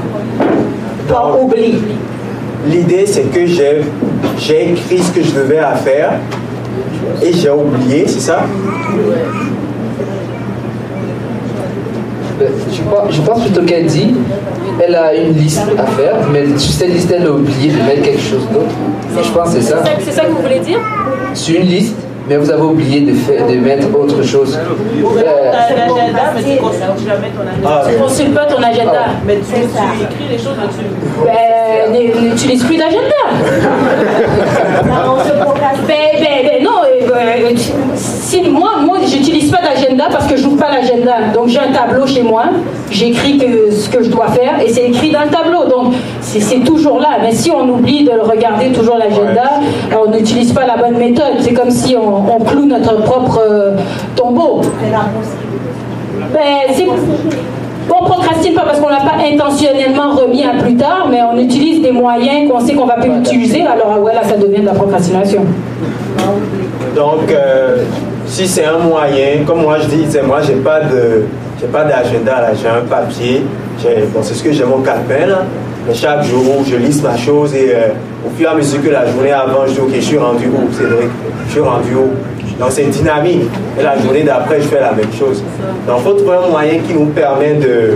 Par 1.09 1.41
oubli? 1.41 1.81
L'idée, 2.66 3.05
c'est 3.07 3.25
que 3.31 3.45
j'ai 3.47 3.83
écrit 4.70 4.99
ce 4.99 5.12
que 5.12 5.22
je 5.22 5.33
devais 5.35 5.59
à 5.59 5.75
faire 5.75 6.12
et 7.22 7.33
j'ai 7.33 7.51
oublié, 7.51 8.07
c'est 8.09 8.20
ça? 8.20 8.41
Je 12.41 12.82
pense, 12.82 13.12
je 13.14 13.20
pense 13.20 13.41
plutôt 13.43 13.62
qu'elle 13.62 13.87
dit, 13.87 14.14
elle 14.85 14.95
a 14.95 15.14
une 15.14 15.32
liste 15.35 15.62
à 15.78 15.85
faire, 15.87 16.16
mais 16.32 16.47
sur 16.59 16.72
cette 16.72 16.89
liste, 16.93 17.12
elle 17.16 17.26
a 17.26 17.30
oublié 17.30 17.70
de 17.70 17.76
mettre 17.82 18.03
quelque 18.03 18.20
chose 18.20 18.47
d'autre. 18.53 18.74
Je 19.22 19.30
pense 19.30 19.55
que 19.55 19.61
c'est 19.61 19.70
ça. 19.70 19.82
C'est 20.05 20.11
ça 20.12 20.22
que 20.24 20.30
vous 20.32 20.43
voulez 20.43 20.59
dire? 20.61 20.78
Sur 21.32 21.61
une 21.61 21.66
liste, 21.66 21.95
mais 22.28 22.37
vous 22.37 22.51
avez 22.51 22.62
oublié 22.62 23.03
de, 23.03 23.12
faire, 23.14 23.47
de 23.47 23.55
mettre 23.55 23.87
autre 23.97 24.22
chose. 24.22 24.59
Euh, 24.59 25.22
Ah, 27.64 27.82
Tu 27.89 27.97
consultes 28.03 28.35
pas 28.35 28.47
ton 28.47 28.62
agenda. 28.62 29.05
Mais 29.26 29.37
tu, 29.37 29.43
tu 29.53 29.59
écris 29.61 30.28
les 30.30 30.39
choses 30.39 30.57
dessus. 30.57 30.89
Ben, 31.24 31.95
n- 31.95 32.28
n'utilise 32.30 32.64
plus 32.64 32.76
d'agenda. 32.76 33.24
ben, 35.87 36.11
ben, 36.18 36.47
ben, 36.47 36.62
non, 36.62 36.80
euh, 36.85 37.09
ben, 37.43 37.55
tu- 37.55 37.72
si 38.35 38.51
moi, 38.51 38.72
moi, 38.85 38.99
j'utilise 39.07 39.51
pas 39.51 39.61
d'agenda 39.62 40.07
parce 40.11 40.26
que 40.26 40.37
je 40.37 40.45
n'ouvre 40.45 40.57
pas 40.57 40.70
l'agenda. 40.70 41.32
Donc 41.32 41.49
j'ai 41.49 41.61
un 41.61 41.72
tableau 41.72 42.07
chez 42.07 42.22
moi, 42.22 42.45
j'écris 42.91 43.39
que, 43.39 43.70
ce 43.70 43.89
que 43.89 44.03
je 44.03 44.11
dois 44.11 44.28
faire 44.28 44.61
et 44.61 44.68
c'est 44.68 44.87
écrit 44.87 45.11
dans 45.11 45.22
le 45.22 45.28
tableau. 45.30 45.64
Donc 45.68 45.95
c'est 46.20 46.41
c'est 46.41 46.61
toujours 46.61 47.01
là. 47.01 47.18
Mais 47.22 47.32
si 47.32 47.51
on 47.51 47.68
oublie 47.68 48.05
de 48.05 48.11
le 48.11 48.22
regarder 48.22 48.72
toujours 48.72 48.97
l'agenda, 48.97 49.61
on 49.97 50.11
n'utilise 50.11 50.53
pas 50.53 50.66
la 50.66 50.76
bonne 50.76 50.99
méthode. 50.99 51.35
C'est 51.41 51.53
comme 51.53 51.70
si 51.70 51.97
on, 51.97 52.37
on 52.37 52.41
cloue 52.41 52.66
notre 52.66 53.03
propre 53.03 53.41
euh, 53.49 53.76
tombeau. 54.16 54.62
Ben, 56.32 56.74
c'est. 56.74 56.87
On 57.91 58.03
procrastine 58.03 58.55
pas 58.55 58.62
parce 58.62 58.80
qu'on 58.80 58.89
l'a 58.89 58.97
pas 58.97 59.16
intentionnellement 59.30 60.14
remis 60.14 60.43
à 60.43 60.55
plus 60.62 60.74
tard, 60.74 61.07
mais 61.11 61.20
on 61.22 61.37
utilise 61.39 61.82
des 61.82 61.93
moyens 61.93 62.51
qu'on 62.51 62.59
sait 62.59 62.72
qu'on 62.72 62.87
va 62.87 62.95
plus 62.95 63.11
utiliser. 63.11 63.61
Alors 63.61 63.93
ah 63.97 64.01
ouais, 64.01 64.14
là, 64.14 64.22
ça 64.24 64.39
devient 64.39 64.61
de 64.61 64.66
la 64.66 64.72
procrastination. 64.72 65.45
Donc, 66.97 67.30
euh, 67.30 67.85
si 68.27 68.47
c'est 68.49 68.64
un 68.64 68.79
moyen, 68.79 69.45
comme 69.47 69.62
moi 69.62 69.79
je 69.81 69.87
dis, 69.89 70.07
c'est 70.09 70.22
moi, 70.22 70.41
j'ai 70.47 70.55
pas 70.55 70.81
de, 70.81 71.25
j'ai 71.61 71.66
pas 71.66 71.85
d'agenda 71.85 72.41
là, 72.41 72.51
j'ai 72.61 72.68
un 72.68 72.83
papier, 72.89 73.43
bon, 74.12 74.20
c'est 74.22 74.35
ce 74.35 74.43
que 74.43 74.53
j'ai 74.53 74.64
mon 74.64 74.79
calepin 74.79 75.27
là, 75.27 75.43
mais 75.87 75.95
chaque 75.95 76.25
jour 76.25 76.62
je 76.68 76.77
liste 76.77 77.03
ma 77.03 77.16
chose 77.16 77.55
et 77.55 77.72
euh, 77.75 77.89
au 78.27 78.31
fur 78.37 78.49
et 78.49 78.53
à 78.53 78.55
mesure 78.55 78.83
que 78.83 78.89
la 78.91 79.07
journée 79.11 79.33
avance, 79.33 79.68
je 79.68 79.72
dis 79.75 79.81
ok, 79.81 79.91
je 79.95 80.01
suis 80.01 80.18
rendu 80.18 80.47
où, 80.49 80.72
Cédric, 80.72 81.11
je 81.47 81.53
suis 81.53 81.61
rendu 81.61 81.95
où? 81.95 82.11
Donc 82.59 82.68
c'est 82.70 82.85
dynamique. 82.85 83.43
Et 83.79 83.83
la 83.83 83.99
journée 84.01 84.22
d'après, 84.22 84.61
je 84.61 84.68
fais 84.68 84.79
la 84.81 84.93
même 84.93 85.12
chose. 85.18 85.43
Donc, 85.89 85.97
il 85.99 86.03
faut 86.05 86.12
trouver 86.12 86.37
un 86.47 86.49
moyen 86.51 86.79
qui 86.87 86.95
nous 86.95 87.07
permet 87.07 87.55
de, 87.55 87.95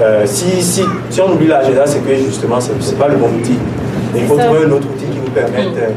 euh, 0.00 0.22
si, 0.26 0.60
si, 0.60 0.82
si 1.10 1.20
on 1.20 1.32
oublie 1.32 1.46
l'agenda, 1.46 1.82
c'est 1.86 2.00
que 2.04 2.12
justement, 2.16 2.60
c'est 2.60 2.72
c'est 2.80 2.98
pas 2.98 3.06
le 3.06 3.14
bon 3.16 3.28
outil. 3.28 3.56
Mais 4.12 4.20
il 4.22 4.26
faut 4.26 4.34
trouver 4.36 4.64
un 4.66 4.70
autre 4.72 4.88
outil 4.92 5.04
qui 5.06 5.18
nous 5.24 5.30
permette 5.30 5.76
euh, 5.78 5.90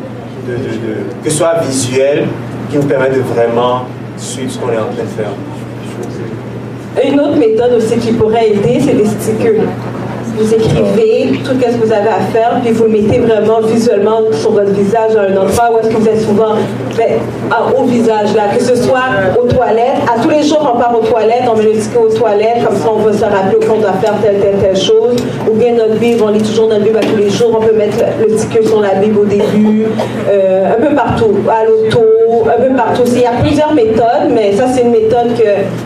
de, 0.48 0.54
de- 0.54 0.58
de- 0.58 1.24
que 1.24 1.30
ce 1.32 1.38
soit 1.38 1.56
visuel, 1.68 2.26
qui 2.72 2.78
nous 2.78 2.84
permet 2.84 3.10
de 3.10 3.20
vraiment 3.20 3.84
suivre 4.18 4.50
ce 4.50 4.58
qu'on 4.58 4.72
est 4.72 4.78
en 4.78 4.86
train 4.86 5.04
de 5.04 5.10
faire. 5.10 5.32
Une 7.04 7.20
autre 7.20 7.36
méthode 7.36 7.74
aussi 7.74 7.98
qui 7.98 8.14
pourrait 8.14 8.50
aider, 8.50 8.80
c'est 8.80 8.94
des 8.94 9.06
stickers. 9.06 9.64
Vous 10.38 10.54
écrivez 10.54 11.40
tout 11.44 11.52
ce 11.52 11.66
que 11.66 11.86
vous 11.86 11.92
avez 11.92 12.08
à 12.08 12.22
faire, 12.32 12.62
puis 12.64 12.72
vous 12.72 12.86
le 12.86 12.90
mettez 12.90 13.20
vraiment 13.20 13.60
visuellement 13.62 14.22
sur 14.32 14.52
votre 14.52 14.72
visage 14.72 15.16
à 15.18 15.24
un 15.24 15.38
endroit 15.38 15.72
où 15.74 15.80
est-ce 15.80 15.90
que 15.90 15.98
vous 15.98 16.08
êtes 16.08 16.22
souvent 16.22 16.56
ben, 16.98 17.20
au 17.78 17.84
visage, 17.84 18.34
là, 18.36 18.44
que 18.56 18.64
ce 18.64 18.76
soit 18.76 19.04
aux 19.42 19.48
toilettes. 19.48 20.02
À 20.14 20.20
tous 20.22 20.30
les 20.30 20.44
jours, 20.44 20.60
on 20.74 20.78
part 20.78 20.94
aux 20.98 21.06
toilettes, 21.06 21.44
on 21.52 21.58
met 21.58 21.64
le 21.64 21.72
ticket 21.74 21.98
aux 21.98 22.10
toilettes, 22.10 22.64
comme 22.66 22.76
ça 22.76 22.90
on 22.94 23.00
va 23.00 23.14
se 23.14 23.24
rappeler 23.24 23.66
qu'on 23.66 23.80
doit 23.80 23.94
faire 24.02 24.14
telle, 24.22 24.40
telle, 24.40 24.58
telle 24.62 24.78
chose. 24.78 25.16
Ou 25.50 25.54
bien 25.56 25.74
notre 25.74 25.96
Bible, 25.96 26.22
on 26.24 26.30
lit 26.30 26.42
toujours 26.42 26.68
notre 26.68 26.84
Bible 26.84 26.98
à 26.98 27.02
tous 27.02 27.18
les 27.18 27.30
jours, 27.30 27.58
on 27.60 27.62
peut 27.66 27.74
mettre 27.74 27.98
le, 28.20 28.36
ticket 28.36 28.64
sur 28.66 28.80
la 28.82 28.96
Bible 28.96 29.20
au 29.20 29.26
début, 29.26 29.86
euh, 30.30 30.74
un 30.78 30.82
peu 30.82 30.96
partout, 30.96 31.34
à 31.50 31.66
l'auto, 31.66 32.00
un 32.46 32.62
peu 32.62 32.76
partout. 32.76 33.04
Il 33.08 33.22
y 33.22 33.26
a 33.26 33.32
plusieurs 33.42 33.74
méthodes, 33.74 34.30
mais 34.34 34.54
ça, 34.54 34.66
c'est 34.74 34.82
une 34.84 34.92
méthode 34.92 35.34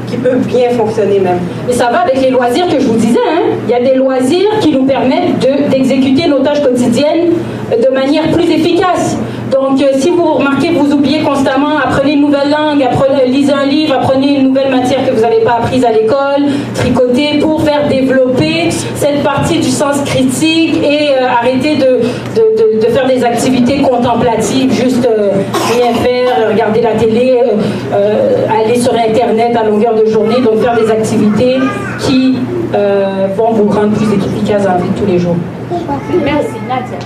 qui 0.07 0.17
peut 0.17 0.35
bien 0.47 0.69
fonctionner 0.71 1.19
même. 1.19 1.39
Et 1.69 1.73
ça 1.73 1.89
va 1.91 1.99
avec 1.99 2.21
les 2.21 2.29
loisirs 2.29 2.67
que 2.67 2.79
je 2.79 2.87
vous 2.87 2.97
disais. 2.97 3.19
Hein? 3.27 3.55
Il 3.67 3.71
y 3.71 3.73
a 3.73 3.81
des 3.81 3.95
loisirs 3.95 4.49
qui 4.61 4.71
nous 4.71 4.85
permettent 4.85 5.39
de- 5.39 5.69
d'exécuter 5.69 6.27
nos 6.27 6.39
tâches 6.39 6.61
quotidiennes 6.61 7.33
de 7.71 7.93
manière 7.93 8.23
plus 8.31 8.49
efficace. 8.49 9.17
Donc, 9.51 9.81
euh, 9.81 9.85
si 9.99 10.09
vous 10.09 10.33
remarquez 10.33 10.69
que 10.69 10.79
vous 10.79 10.91
oubliez 10.93 11.19
constamment, 11.21 11.77
apprenez 11.83 12.13
une 12.13 12.21
nouvelle 12.21 12.49
langue, 12.49 12.85
lisez 13.27 13.53
un 13.53 13.65
livre, 13.65 13.93
apprenez 13.95 14.39
une 14.39 14.47
nouvelle 14.49 14.71
matière 14.71 15.05
que 15.05 15.11
vous 15.11 15.21
n'avez 15.21 15.41
pas 15.41 15.57
apprise 15.61 15.85
à 15.85 15.91
l'école, 15.91 16.43
tricotez 16.75 17.39
pour 17.39 17.61
faire 17.61 17.87
développer 17.87 18.69
cette 18.95 19.23
partie 19.23 19.57
du 19.59 19.69
sens 19.69 20.01
critique 20.05 20.75
et 20.83 21.09
euh, 21.11 21.27
arrêter 21.39 21.75
de, 21.75 22.01
de, 22.35 22.81
de- 22.81 22.85
faire 22.95 23.07
des 23.07 23.23
activités 23.25 23.81
contemplatives, 23.81 24.71
juste 24.71 25.05
euh, 25.05 25.29
rien 25.73 25.93
faire, 25.95 26.49
regarder 26.49 26.81
la 26.81 26.91
télé, 26.91 27.41
euh, 27.93 28.45
aller 28.49 28.79
sur 28.79 28.93
Internet 28.93 29.55
à 29.55 29.63
longueur 29.67 29.95
de 29.95 30.05
journée, 30.05 30.39
donc 30.41 30.59
faire 30.61 30.75
des 30.77 30.89
activités 30.89 31.57
qui 31.99 32.37
vont 33.37 33.51
vous 33.53 33.69
rendre 33.69 33.93
plus 33.93 34.07
efficace 34.13 34.63
dans 34.63 34.71
la 34.71 34.77
vie 34.77 34.89
de 34.89 34.99
tous 34.99 35.05
les 35.05 35.17
jours. 35.19 35.35
Merci, 36.23 36.55
Nadia. 36.67 36.97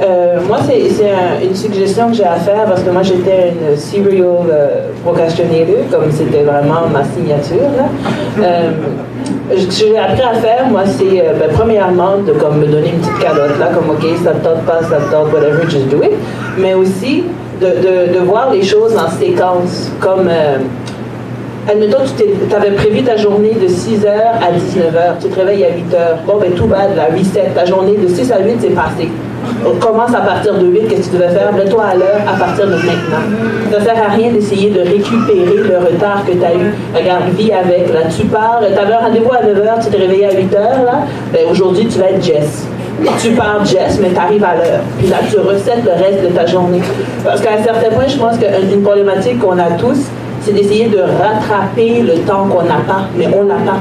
Euh, 0.00 0.38
moi, 0.46 0.58
c'est 0.66 0.88
c'est 0.90 1.10
un- 1.10 1.42
une 1.42 1.54
suggestion 1.56 2.08
que 2.10 2.14
j'ai 2.14 2.24
à 2.24 2.36
faire 2.36 2.64
parce 2.66 2.82
que 2.82 2.90
moi, 2.90 3.02
j'étais 3.02 3.52
une 3.52 3.76
serial 3.76 4.26
euh, 4.50 4.68
procrastinator, 5.04 5.74
comme 5.90 6.10
c'était 6.12 6.42
vraiment 6.44 6.86
ma 6.92 7.02
signature. 7.04 7.68
Euh, 8.40 8.70
ce 9.58 9.66
que 9.66 9.72
j'ai 9.72 9.98
appris 9.98 10.22
à 10.22 10.34
faire, 10.34 10.66
moi, 10.70 10.82
c'est 10.86 11.20
euh, 11.20 11.32
ben, 11.40 11.48
premièrement 11.52 12.18
de 12.24 12.32
comme, 12.32 12.58
me 12.58 12.66
donner 12.66 12.90
une 12.90 13.00
petite 13.00 13.18
calotte, 13.18 13.58
là, 13.58 13.70
comme 13.74 13.90
OK, 13.90 14.04
ça 14.22 14.32
ne 14.34 14.38
tente 14.38 14.62
pas, 14.64 14.80
ça 14.82 14.96
te 14.98 15.10
tente, 15.10 15.32
whatever, 15.32 15.64
just 15.68 15.88
do 15.88 15.96
it. 16.04 16.12
Mais 16.56 16.74
aussi 16.74 17.24
de, 17.60 17.66
de, 17.66 18.14
de 18.16 18.24
voir 18.24 18.52
les 18.52 18.62
choses 18.62 18.94
en 18.96 19.10
séquence, 19.10 19.90
comme. 20.00 20.30
Admettons, 21.70 21.98
tu 22.16 22.54
avais 22.54 22.70
prévu 22.70 23.02
ta 23.02 23.16
journée 23.16 23.54
de 23.60 23.66
6h 23.66 24.06
à 24.08 24.52
19h, 24.52 25.18
tu 25.20 25.28
te 25.28 25.38
réveilles 25.38 25.64
à 25.64 25.68
8h. 25.70 26.24
Bon, 26.26 26.36
ben 26.40 26.52
tout 26.52 26.66
bad, 26.66 26.90
la 26.96 27.06
reset, 27.14 27.50
ta 27.54 27.64
journée 27.66 27.96
de 27.96 28.06
6 28.08 28.30
à 28.32 28.38
8, 28.40 28.56
c'est 28.60 28.68
passé. 28.68 29.10
On 29.66 29.74
commence 29.78 30.14
à 30.14 30.20
partir 30.20 30.54
de 30.54 30.66
8, 30.66 30.88
qu'est-ce 30.88 31.08
que 31.08 31.16
tu 31.16 31.22
devais 31.22 31.30
faire? 31.30 31.52
Mets-toi 31.52 31.82
à 31.82 31.94
l'heure 31.94 32.20
à 32.26 32.38
partir 32.38 32.66
de 32.66 32.74
maintenant. 32.74 33.24
Ça 33.70 33.78
ne 33.78 33.84
sert 33.84 34.02
à 34.02 34.14
rien 34.14 34.30
d'essayer 34.30 34.70
de 34.70 34.80
récupérer 34.80 35.56
le 35.56 35.78
retard 35.78 36.24
que 36.26 36.32
tu 36.32 36.44
as 36.44 36.54
eu. 36.54 36.74
Regarde, 36.94 37.24
vis 37.36 37.52
avec. 37.52 37.92
Là, 37.92 38.00
tu 38.14 38.26
pars, 38.26 38.60
tu 38.60 38.78
avais 38.78 38.94
un 38.94 38.98
rendez-vous 38.98 39.32
à 39.32 39.42
9h, 39.42 39.84
tu 39.84 39.90
t'es 39.90 39.98
réveillé 39.98 40.26
à 40.26 40.30
8h, 40.30 40.84
là. 40.84 41.00
Ben 41.32 41.40
aujourd'hui, 41.50 41.86
tu 41.86 41.98
vas 41.98 42.10
être 42.10 42.22
Jess. 42.22 42.66
Tu 43.20 43.30
pars 43.30 43.64
Jess, 43.64 43.98
mais 44.00 44.10
tu 44.10 44.18
arrives 44.18 44.44
à 44.44 44.54
l'heure. 44.54 44.80
Puis 44.98 45.08
là, 45.08 45.18
tu 45.30 45.38
recètes 45.38 45.84
le 45.84 45.92
reste 45.92 46.22
de 46.22 46.28
ta 46.28 46.46
journée. 46.46 46.80
Parce 47.24 47.40
qu'à 47.40 47.52
un 47.58 47.62
certain 47.62 47.90
point, 47.90 48.06
je 48.06 48.16
pense 48.16 48.36
qu'une 48.38 48.82
problématique 48.82 49.38
qu'on 49.38 49.58
a 49.58 49.70
tous, 49.78 49.98
c'est 50.42 50.52
d'essayer 50.52 50.88
de 50.88 50.98
rattraper 51.00 52.02
le 52.02 52.20
temps 52.20 52.46
qu'on 52.48 52.62
n'a 52.62 52.80
pas, 52.86 53.02
mais 53.16 53.28
on 53.36 53.44
n'a 53.44 53.54
pas. 53.54 53.80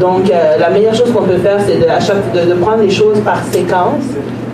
Donc, 0.00 0.30
euh, 0.30 0.58
la 0.58 0.70
meilleure 0.70 0.94
chose 0.94 1.12
qu'on 1.12 1.22
peut 1.22 1.38
faire, 1.38 1.58
c'est 1.66 1.78
de 1.78 2.54
prendre 2.54 2.82
les 2.82 2.90
choses 2.90 3.20
par 3.20 3.38
séquence. 3.52 4.04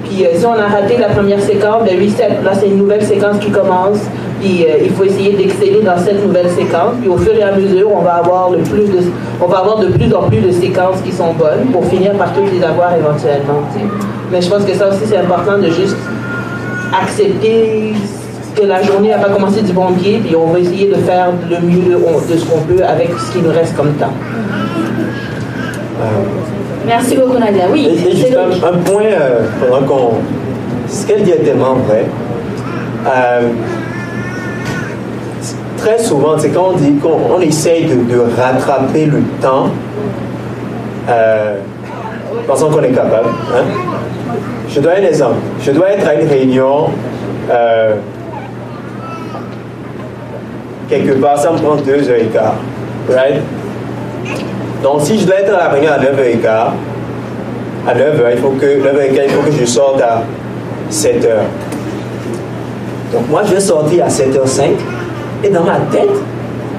Puis, 0.08 0.24
euh, 0.24 0.30
si 0.34 0.46
on 0.46 0.52
a 0.52 0.66
raté 0.66 0.96
la 0.98 1.08
première 1.08 1.40
séquence, 1.40 1.84
ben. 1.84 1.98
Là, 2.44 2.50
c'est 2.54 2.68
une 2.68 2.78
nouvelle 2.78 3.04
séquence 3.04 3.38
qui 3.38 3.50
commence. 3.50 4.00
Puis 4.40 4.64
euh, 4.64 4.84
il 4.84 4.90
faut 4.90 5.04
essayer 5.04 5.32
d'exceller 5.32 5.82
dans 5.82 5.98
cette 5.98 6.24
nouvelle 6.24 6.48
séquence. 6.50 6.94
Puis 7.00 7.08
au 7.08 7.16
fur 7.16 7.34
et 7.34 7.42
à 7.42 7.52
mesure, 7.52 7.90
on 7.92 8.02
va 8.02 8.14
avoir 8.14 8.50
le 8.50 8.58
plus 8.58 8.86
de, 8.86 9.00
on 9.40 9.46
va 9.46 9.58
avoir 9.58 9.78
de 9.78 9.88
plus 9.88 10.12
en 10.14 10.22
plus 10.22 10.40
de 10.40 10.52
séquences 10.52 11.00
qui 11.04 11.12
sont 11.12 11.32
bonnes 11.32 11.66
pour 11.72 11.84
finir 11.86 12.12
par 12.12 12.32
toutes 12.32 12.52
les 12.52 12.62
avoir 12.62 12.94
éventuellement. 12.94 13.62
Mais 14.30 14.40
je 14.40 14.48
pense 14.48 14.64
que 14.64 14.74
ça 14.74 14.88
aussi 14.88 15.06
c'est 15.06 15.16
important 15.16 15.58
de 15.58 15.66
juste 15.66 15.96
accepter 17.00 17.94
que 18.54 18.62
la 18.62 18.82
journée 18.82 19.10
n'a 19.10 19.18
pas 19.18 19.30
commencé 19.30 19.62
du 19.62 19.72
bon 19.72 19.92
pied, 19.92 20.20
puis 20.24 20.34
on 20.34 20.46
va 20.46 20.58
essayer 20.58 20.88
de 20.88 20.94
faire 20.94 21.30
le 21.48 21.60
mieux 21.60 21.94
de, 21.94 22.36
ce 22.36 22.44
qu'on 22.44 22.60
peut 22.60 22.84
avec 22.84 23.10
ce 23.18 23.32
qui 23.32 23.42
nous 23.42 23.50
reste 23.50 23.76
comme 23.76 23.92
temps. 23.94 24.12
Merci 26.88 27.16
beaucoup 27.16 27.38
Nadia. 27.38 27.64
Oui. 27.70 27.88
juste 28.10 28.36
un, 28.36 28.78
point 28.78 29.02
euh, 29.04 29.40
pendant 29.60 29.86
qu'on, 29.86 30.10
ce 30.88 31.06
qu'elle 31.06 31.22
dit 31.22 31.32
est 31.32 31.44
tellement 31.44 31.74
vrai. 31.74 32.06
Euh, 33.06 33.48
très 35.76 35.98
souvent, 35.98 36.38
c'est 36.38 36.48
quand 36.48 36.70
on 36.74 36.76
dit 36.76 36.94
qu'on 36.94 37.40
essaye 37.40 37.84
de, 37.86 38.18
rattraper 38.36 39.06
le 39.06 39.22
temps, 39.40 39.68
euh, 41.08 41.58
pensant 42.46 42.70
qu'on 42.70 42.82
est 42.82 42.92
capable. 42.92 43.28
Hein. 43.54 43.64
Je 44.68 44.80
dois 44.80 44.92
un 44.92 45.02
exemple. 45.02 45.36
Je 45.60 45.70
dois 45.70 45.90
être 45.90 46.06
à 46.08 46.14
une 46.14 46.28
réunion 46.28 46.90
euh, 47.50 47.94
quelque 50.88 51.12
part, 51.20 51.38
ça 51.38 51.52
me 51.52 51.58
prend 51.58 51.76
deux 51.76 52.08
heures 52.08 52.18
et 52.18 52.26
quart. 52.26 52.54
Right? 53.08 53.40
Donc, 54.82 55.00
si 55.02 55.18
je 55.18 55.26
dois 55.26 55.36
être 55.36 55.54
à 55.54 55.58
la 55.58 55.68
réunion 55.68 55.90
à 55.92 55.98
9h15, 55.98 56.48
à 57.86 57.94
9h, 57.94 58.32
il 58.32 58.38
faut 58.38 58.50
que, 58.50 58.66
9h15, 58.66 59.22
il 59.24 59.30
faut 59.30 59.42
que 59.42 59.52
je 59.52 59.64
sorte 59.64 60.00
à 60.00 60.22
7h. 60.90 61.44
Donc, 63.12 63.28
moi, 63.28 63.42
je 63.44 63.54
vais 63.54 63.60
sortir 63.60 64.04
à 64.04 64.08
7h05 64.08 64.70
et 65.44 65.48
dans 65.48 65.64
ma 65.64 65.76
tête, 65.90 66.10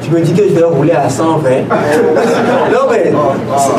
je 0.04 0.16
me 0.16 0.22
dis 0.22 0.34
que 0.34 0.44
je 0.44 0.54
vais 0.54 0.64
rouler 0.64 0.94
à 0.94 1.10
120. 1.10 1.50
non, 2.72 2.80
mais 2.90 3.12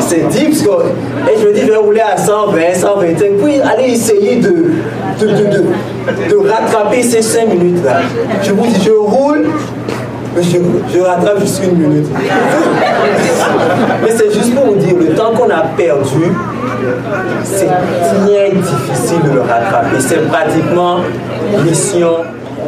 c'est 0.07 0.17
que 0.17 0.39
et 0.39 1.39
je 1.41 1.47
me 1.47 1.53
dis, 1.53 1.61
je 1.61 1.71
vais 1.71 1.77
rouler 1.77 2.01
à 2.01 2.17
120, 2.17 2.73
125, 2.75 3.31
puis 3.43 3.61
aller 3.61 3.93
essayer 3.93 4.37
de, 4.37 4.71
de, 5.19 5.27
de, 5.27 6.29
de 6.29 6.49
rattraper 6.49 7.01
ces 7.03 7.21
5 7.21 7.47
minutes-là. 7.47 8.01
Je 8.43 8.51
vous 8.51 8.67
dis, 8.67 8.81
je 8.83 8.91
roule 8.91 9.47
je, 10.37 10.57
je 10.93 10.99
rattrape 10.99 11.39
juste 11.39 11.61
une 11.63 11.77
minute. 11.77 12.07
Mais 14.03 14.11
c'est 14.15 14.33
juste 14.33 14.55
pour 14.55 14.65
vous 14.65 14.75
dire, 14.75 14.95
le 14.97 15.13
temps 15.13 15.31
qu'on 15.35 15.49
a 15.49 15.63
perdu, 15.77 16.31
c'est 17.43 17.65
très 17.67 18.51
difficile 18.51 19.21
de 19.29 19.35
le 19.35 19.41
rattraper. 19.41 19.99
C'est 19.99 20.27
pratiquement 20.29 20.99
mission 21.65 22.17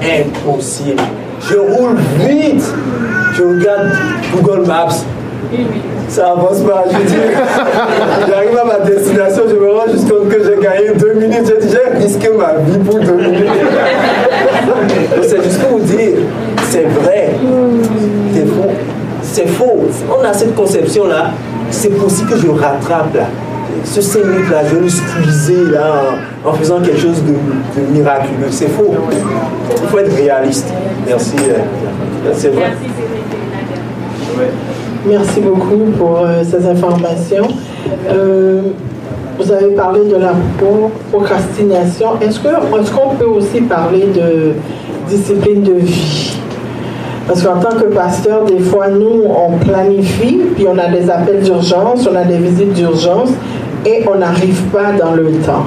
impossible. 0.01 1.01
Je 1.49 1.55
roule 1.57 1.97
vite. 2.19 2.63
Je 3.33 3.43
regarde 3.43 3.91
Google 4.35 4.67
Maps. 4.67 5.03
Ça 6.07 6.31
avance 6.31 6.59
pas. 6.61 6.83
J'arrive 8.27 8.57
à 8.57 8.65
ma 8.65 8.79
destination, 8.85 9.43
je 9.49 9.55
me 9.55 9.71
rends 9.71 9.91
jusqu'à 9.91 10.13
compte 10.13 10.29
que 10.29 10.43
j'ai 10.43 10.61
gagné 10.61 10.93
deux 10.97 11.13
minutes. 11.13 11.51
J'ai 11.61 11.97
risqué 12.03 12.29
ma 12.29 12.53
vie 12.59 12.77
pour 12.79 12.99
deux 12.99 13.13
minutes. 13.13 13.49
c'est 15.23 15.43
juste 15.43 15.59
pour 15.61 15.79
vous 15.79 15.85
dire, 15.85 16.17
c'est 16.69 16.83
vrai. 16.83 17.35
C'est 18.33 18.45
faux. 18.45 18.69
C'est 19.21 19.47
faux. 19.47 19.79
On 20.09 20.23
a 20.23 20.33
cette 20.33 20.55
conception-là. 20.55 21.31
C'est 21.69 21.97
possible 21.97 22.31
que 22.31 22.37
je 22.37 22.47
rattrape 22.47 23.15
là. 23.15 23.27
Ce 23.83 24.01
5 24.01 24.25
minutes-là, 24.25 24.61
je 24.69 24.75
vais 24.75 24.81
le 24.81 24.89
squeezer 24.89 25.71
là, 25.71 25.93
en, 26.45 26.53
faisant 26.53 26.79
quelque 26.79 26.99
chose 26.99 27.21
de, 27.23 27.81
miraculeux. 27.91 28.47
C'est 28.49 28.67
faux. 28.67 28.93
Il 29.81 29.87
faut 29.87 29.97
être 29.97 30.15
réaliste. 30.15 30.71
Merci. 31.07 31.35
Euh, 31.39 32.31
c'est 32.33 32.49
vrai. 32.49 32.71
Merci 35.05 35.41
beaucoup 35.41 35.91
pour 35.97 36.19
euh, 36.19 36.43
ces 36.43 36.65
informations. 36.65 37.47
Euh, 38.09 38.61
vous 39.37 39.51
avez 39.51 39.73
parlé 39.75 40.07
de 40.07 40.15
la 40.15 40.33
procrastination. 41.11 42.19
Est-ce 42.21 42.39
qu'on 42.39 43.15
peut 43.15 43.25
aussi 43.25 43.61
parler 43.61 44.07
de 44.15 44.53
discipline 45.09 45.63
de 45.63 45.73
vie? 45.73 46.37
Parce 47.27 47.41
qu'en 47.41 47.59
tant 47.59 47.77
que 47.77 47.85
pasteur, 47.85 48.45
des 48.45 48.59
fois, 48.59 48.89
nous, 48.89 49.23
on 49.25 49.57
planifie, 49.57 50.39
puis 50.55 50.67
on 50.67 50.77
a 50.77 50.87
des 50.89 51.09
appels 51.09 51.41
d'urgence, 51.41 52.07
on 52.11 52.15
a 52.15 52.23
des 52.23 52.37
visites 52.37 52.73
d'urgence, 52.73 53.29
et 53.85 54.03
on 54.07 54.15
n'arrive 54.15 54.61
pas 54.71 54.91
dans 54.93 55.13
le 55.13 55.31
temps. 55.39 55.65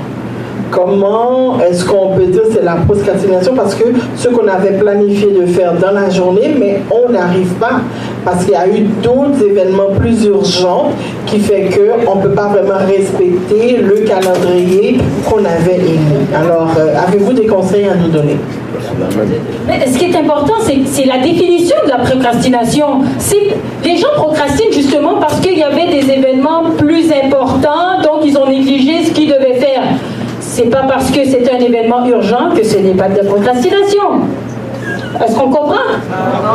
Comment 0.70 1.58
est-ce 1.60 1.84
qu'on 1.84 2.08
peut 2.16 2.26
dire 2.26 2.42
c'est 2.52 2.64
la 2.64 2.74
procrastination? 2.74 3.54
Parce 3.54 3.74
que 3.74 3.84
ce 4.16 4.28
qu'on 4.28 4.48
avait 4.48 4.78
planifié 4.78 5.32
de 5.32 5.46
faire 5.46 5.74
dans 5.74 5.92
la 5.92 6.10
journée, 6.10 6.54
mais 6.58 6.82
on 6.90 7.10
n'arrive 7.10 7.52
pas. 7.54 7.80
Parce 8.24 8.44
qu'il 8.44 8.52
y 8.52 8.56
a 8.56 8.66
eu 8.66 8.80
d'autres 9.02 9.44
événements 9.44 9.90
plus 9.98 10.24
urgents 10.24 10.90
qui 11.26 11.38
fait 11.38 11.70
qu'on 11.70 12.16
ne 12.16 12.22
peut 12.22 12.34
pas 12.34 12.48
vraiment 12.48 12.84
respecter 12.86 13.76
le 13.76 14.00
calendrier 14.00 14.98
qu'on 15.30 15.44
avait 15.44 15.76
émis. 15.78 16.26
Alors, 16.34 16.70
euh, 16.78 16.94
avez-vous 17.06 17.32
des 17.32 17.46
conseils 17.46 17.86
à 17.86 17.94
nous 17.94 18.08
donner? 18.08 18.36
Mais 19.66 19.86
ce 19.86 19.98
qui 19.98 20.06
est 20.06 20.16
important, 20.16 20.54
c'est 20.64 21.04
la 21.04 21.18
définition 21.18 21.76
de 21.84 21.90
la 21.90 21.98
procrastination. 21.98 23.02
Les 23.84 23.96
gens 23.96 24.08
procrastinent 24.16 24.72
justement 24.72 25.16
parce 25.20 25.40
qu'il 25.40 25.58
y 25.58 25.62
avait 25.62 25.86
des 25.86 26.10
événements 26.10 26.64
plus 26.76 27.10
importants, 27.12 28.02
donc 28.02 28.24
ils 28.24 28.36
ont 28.36 28.48
négligé 28.48 29.04
ce 29.04 29.10
qu'ils 29.12 29.28
devaient 29.28 29.54
faire. 29.54 29.82
C'est 30.56 30.70
pas 30.70 30.84
parce 30.88 31.10
que 31.10 31.22
c'est 31.26 31.46
un 31.52 31.58
événement 31.58 32.06
urgent 32.06 32.48
que 32.56 32.64
ce 32.64 32.78
n'est 32.78 32.94
pas 32.94 33.10
de 33.10 33.20
procrastination. 33.26 34.22
Est-ce 35.22 35.36
qu'on 35.38 35.50
comprend? 35.50 35.84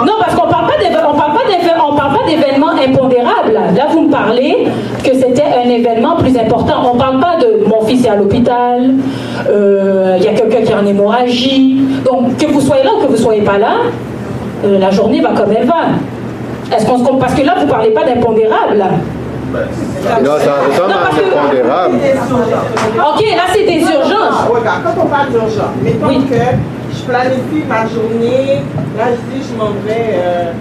Non, 0.08 0.14
parce 0.20 0.34
qu'on 0.34 0.48
parle 0.48 0.66
pas 0.66 2.28
d'événements 2.28 2.72
impondérables. 2.72 3.54
Là, 3.54 3.86
vous 3.92 4.02
me 4.02 4.12
parlez 4.12 4.68
que 5.04 5.14
c'était 5.14 5.46
un 5.64 5.70
événement 5.70 6.16
plus 6.16 6.36
important. 6.36 6.78
On 6.90 6.96
ne 6.96 7.00
parle 7.00 7.20
pas 7.20 7.36
de 7.36 7.68
mon 7.68 7.82
fils 7.82 8.04
est 8.04 8.10
à 8.10 8.16
l'hôpital, 8.16 8.90
euh, 9.48 10.16
il 10.18 10.24
y 10.24 10.28
a 10.28 10.34
quelqu'un 10.34 10.64
qui 10.64 10.74
a 10.74 10.82
une 10.82 10.88
hémorragie. 10.88 11.78
Donc, 12.04 12.38
que 12.38 12.48
vous 12.48 12.60
soyez 12.60 12.84
là 12.84 12.94
ou 12.98 13.02
que 13.02 13.06
vous 13.06 13.18
ne 13.18 13.18
soyez 13.18 13.44
pas 13.44 13.60
là, 13.60 13.74
euh, 14.66 14.80
la 14.80 14.90
journée 14.90 15.22
va 15.22 15.30
comme 15.34 15.52
elle 15.56 15.68
va. 15.68 16.76
Est-ce 16.76 16.88
qu'on 16.88 16.98
se 16.98 17.04
Parce 17.20 17.36
que 17.36 17.46
là, 17.46 17.54
vous 17.60 17.68
ne 17.68 17.72
parlez 17.72 17.92
pas 17.92 18.04
d'impondérable. 18.04 18.84
Non, 19.52 20.32
c'est 20.40 20.50
un 20.50 21.38
impondérable. 21.38 21.96
Ok, 21.96 23.26
là, 23.36 23.44
c'est 23.54 23.64
des 23.66 23.82
urgences. 23.82 24.48
regarde, 24.50 24.82
quand 24.84 25.04
on 25.04 25.06
parle 25.08 25.30
d'urgence, 25.30 25.76
mettons 25.84 26.08
oui. 26.08 26.26
que 26.30 26.96
je 26.96 27.04
planifie 27.04 27.68
ma 27.68 27.88
journée, 27.88 28.62
là, 28.98 29.06
je 29.10 29.38
dis, 29.38 29.46
je 29.50 29.58
m'en 29.58 29.72
vais. 29.86 30.16
Euh, 30.16 30.52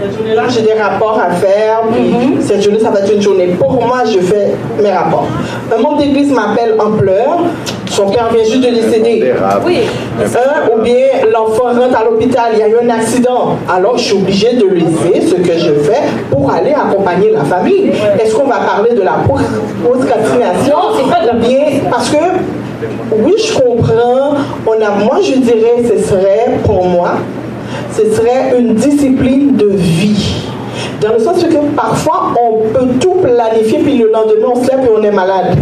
cette 0.00 0.16
journée-là, 0.16 0.44
j'ai 0.48 0.62
des 0.62 0.80
rapports 0.80 1.20
à 1.20 1.30
faire, 1.34 1.82
puis 1.92 2.00
mhm. 2.00 2.40
cette 2.40 2.62
journée, 2.62 2.78
ça 2.78 2.90
va 2.90 3.00
être 3.00 3.12
une 3.12 3.20
journée. 3.20 3.48
Pour 3.58 3.72
moi, 3.84 4.02
je 4.06 4.18
fais 4.20 4.54
mes 4.82 4.92
rapports. 4.92 5.26
Un 5.74 5.80
membre 5.80 5.98
d'église 5.98 6.32
m'appelle 6.32 6.74
en 6.78 6.92
pleurs, 6.92 7.40
son 7.90 8.06
père 8.06 8.30
vient 8.32 8.44
juste 8.44 8.60
de 8.60 8.74
décéder. 8.74 9.34
Oui. 9.64 9.80
ou 10.72 10.80
bien 10.80 11.06
l'enfant 11.32 11.64
rentre 11.64 11.98
à 11.98 12.04
l'hôpital, 12.04 12.52
il 12.54 12.58
y 12.60 12.62
a 12.62 12.68
eu 12.68 12.76
un 12.82 12.90
accident. 12.90 13.56
Alors, 13.68 13.98
je 13.98 14.04
suis 14.04 14.14
obligée 14.14 14.54
de 14.54 14.66
laisser 14.66 15.26
ce 15.26 15.34
que 15.34 15.58
je 15.58 15.72
fais 15.80 16.08
pour 16.30 16.50
aller 16.50 16.72
accompagner 16.72 17.30
la 17.30 17.44
famille. 17.44 17.90
Est-ce 18.18 18.34
qu'on 18.34 18.46
va 18.46 18.58
parler 18.58 18.94
de 18.94 19.02
la 19.02 19.18
procrastination? 19.82 20.76
C'est 20.96 21.10
pas 21.10 21.32
de 21.32 21.38
bien, 21.38 21.80
parce 21.90 22.08
que 22.10 22.16
oui, 23.12 23.34
je 23.36 23.58
comprends. 23.58 24.34
On 24.66 24.72
a, 24.72 24.90
moi, 25.04 25.18
je 25.22 25.38
dirais, 25.38 25.82
ce 25.82 26.02
serait 26.08 26.58
pour 26.64 26.84
moi 26.86 27.16
ce 27.92 28.14
serait 28.14 28.58
une 28.58 28.74
discipline 28.74 29.56
de 29.56 29.68
vie. 29.68 30.44
Dans 31.00 31.12
le 31.12 31.18
sens 31.18 31.42
que 31.42 31.74
parfois, 31.76 32.32
on 32.40 32.68
peut 32.68 32.86
tout 33.00 33.14
planifier, 33.14 33.78
puis 33.78 33.98
le 33.98 34.10
lendemain, 34.10 34.48
on 34.54 34.62
se 34.62 34.70
lève 34.70 34.84
et 34.84 34.90
on 34.96 35.02
est 35.02 35.10
malade. 35.10 35.56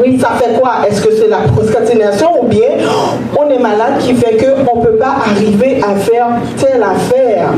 Oui. 0.00 0.18
Ça 0.20 0.30
fait 0.40 0.58
quoi? 0.58 0.86
Est-ce 0.88 1.02
que 1.02 1.12
c'est 1.14 1.28
la 1.28 1.38
procrastination 1.38 2.42
ou 2.42 2.46
bien 2.46 2.68
on 3.36 3.48
est 3.50 3.58
malade 3.58 3.98
qui 4.00 4.14
fait 4.14 4.36
qu'on 4.36 4.80
ne 4.80 4.84
peut 4.86 4.96
pas 4.96 5.16
arriver 5.30 5.80
à 5.82 5.94
faire 5.96 6.28
telle 6.58 6.82
affaire? 6.82 7.50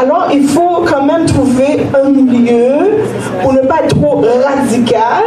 Alors, 0.00 0.28
il 0.32 0.44
faut 0.44 0.84
quand 0.84 1.04
même 1.04 1.26
trouver 1.26 1.86
un 1.94 2.08
milieu 2.10 3.04
pour 3.42 3.52
ne 3.52 3.60
pas 3.60 3.76
être 3.84 3.98
trop 4.00 4.22
radical, 4.44 5.22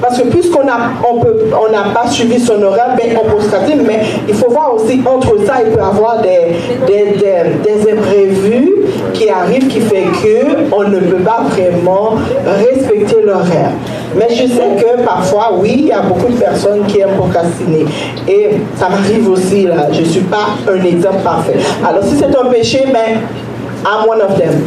parce 0.00 0.18
que 0.18 0.28
puisqu'on 0.28 0.64
n'a 0.64 0.78
on 1.08 1.20
on 1.20 1.94
pas 1.94 2.08
suivi 2.08 2.40
son 2.40 2.62
horaire, 2.62 2.96
ben 2.96 3.16
on 3.22 3.28
procrastine, 3.28 3.82
mais 3.86 4.00
il 4.28 4.34
faut 4.34 4.50
voir 4.50 4.74
aussi 4.74 5.00
entre 5.06 5.44
ça, 5.46 5.54
il 5.64 5.72
peut 5.72 5.80
y 5.80 5.84
avoir 5.84 6.20
des, 6.20 6.56
des, 6.86 7.18
des, 7.18 7.92
imprévus 7.92 8.72
qui 9.12 9.28
arrivent 9.28 9.68
qui 9.68 9.80
fait 9.80 10.04
que 10.22 10.74
on 10.74 10.88
ne 10.88 10.98
peut 11.00 11.22
pas 11.22 11.44
vraiment 11.50 12.16
respecter 12.44 13.22
l'horaire. 13.22 13.72
Mais 14.16 14.28
je 14.30 14.46
sais 14.46 14.76
que 14.78 15.02
parfois, 15.04 15.52
oui, 15.58 15.74
il 15.78 15.86
y 15.86 15.92
a 15.92 16.02
beaucoup 16.02 16.30
de 16.30 16.38
personnes 16.38 16.84
qui 16.86 17.00
aiment 17.00 17.16
procrastiner. 17.16 17.86
Et 18.28 18.50
ça 18.76 18.88
m'arrive 18.88 19.28
aussi, 19.30 19.64
là. 19.64 19.88
Je 19.90 20.00
ne 20.00 20.06
suis 20.06 20.20
pas 20.20 20.48
un 20.68 20.84
exemple 20.84 21.22
parfait. 21.24 21.56
Alors, 21.86 22.04
si 22.04 22.16
c'est 22.16 22.36
un 22.36 22.44
péché, 22.50 22.84
mais 22.86 22.92
ben, 22.92 23.20
I'm 23.84 24.06
one 24.06 24.20
of 24.20 24.38
them. 24.38 24.64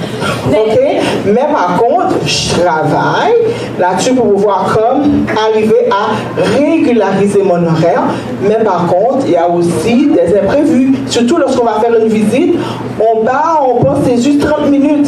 OK? 0.50 0.80
Mais 1.26 1.48
par 1.52 1.78
contre, 1.78 2.16
je 2.26 2.60
travaille 2.60 3.34
là-dessus 3.80 4.14
pour 4.14 4.34
pouvoir 4.34 4.76
comme 4.76 5.26
arriver 5.38 5.90
à 5.90 6.42
régulariser 6.58 7.44
mon 7.44 7.66
horaire. 7.66 8.04
Mais 8.42 8.64
par 8.64 8.88
contre, 8.88 9.26
il 9.26 9.32
y 9.32 9.38
a 9.38 9.50
aussi 9.50 10.08
des 10.08 10.38
imprévus. 10.38 10.96
Surtout 11.08 11.38
lorsqu'on 11.38 11.66
va 11.66 11.80
faire 11.80 11.96
une 11.96 12.08
visite, 12.08 12.56
on 13.00 13.24
part, 13.24 13.64
on 13.68 13.84
pense 13.84 14.00
c'est 14.06 14.22
juste 14.22 14.42
30 14.46 14.70
minutes. 14.70 15.08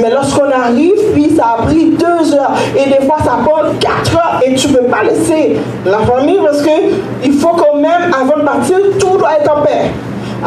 Mais 0.00 0.10
lorsqu'on 0.10 0.50
arrive, 0.50 1.12
puis 1.14 1.30
ça 1.36 1.56
a 1.58 1.62
pris 1.62 1.90
deux 1.90 2.34
heures, 2.34 2.54
et 2.76 2.88
des 2.88 3.06
fois 3.06 3.16
ça 3.24 3.38
prend 3.44 3.62
quatre 3.80 4.14
heures, 4.14 4.40
et 4.46 4.54
tu 4.54 4.68
ne 4.68 4.76
peux 4.76 4.84
pas 4.84 5.02
laisser 5.02 5.56
la 5.84 5.98
famille 5.98 6.38
parce 6.44 6.62
que 6.62 6.70
il 7.24 7.32
faut 7.32 7.48
quand 7.48 7.76
même, 7.76 8.14
avant 8.14 8.38
de 8.38 8.44
partir, 8.44 8.76
tout 8.98 9.18
doit 9.18 9.32
être 9.40 9.56
en 9.56 9.62
paix. 9.62 9.90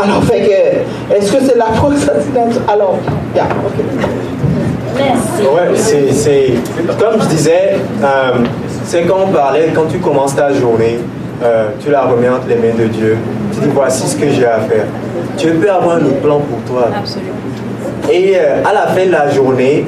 Alors, 0.01 0.23
fait 0.23 0.41
que, 0.41 1.15
est-ce 1.15 1.31
que 1.31 1.43
c'est 1.43 1.57
la 1.57 1.65
procrastination 1.75 2.61
Alors, 2.67 2.97
yeah, 3.35 3.43
ok. 3.43 3.85
Merci. 4.95 5.43
Ouais, 5.43 6.11
c'est, 6.13 6.53
comme 6.99 7.21
je 7.21 7.27
disais, 7.27 7.77
euh, 8.03 8.43
c'est 8.85 9.03
quand 9.03 9.17
on 9.27 9.31
parlait, 9.31 9.71
quand 9.73 9.85
tu 9.89 9.97
commences 9.97 10.35
ta 10.35 10.53
journée, 10.53 10.99
euh, 11.43 11.69
tu 11.83 11.89
la 11.89 12.03
remets 12.03 12.29
entre 12.29 12.47
les 12.47 12.55
mains 12.55 12.75
de 12.77 12.85
Dieu. 12.85 13.17
Tu 13.53 13.59
dis 13.61 13.69
voici 13.73 14.07
ce 14.07 14.15
que 14.15 14.29
j'ai 14.29 14.45
à 14.45 14.59
faire. 14.59 14.85
Dieu 15.37 15.53
peut 15.61 15.69
avoir 15.69 15.97
un 15.97 16.21
plan 16.21 16.39
pour 16.39 16.59
toi. 16.67 16.89
Absolument. 16.95 17.31
Et 18.11 18.33
euh, 18.35 18.63
à 18.65 18.73
la 18.73 18.87
fin 18.87 19.05
de 19.05 19.11
la 19.11 19.29
journée, 19.29 19.85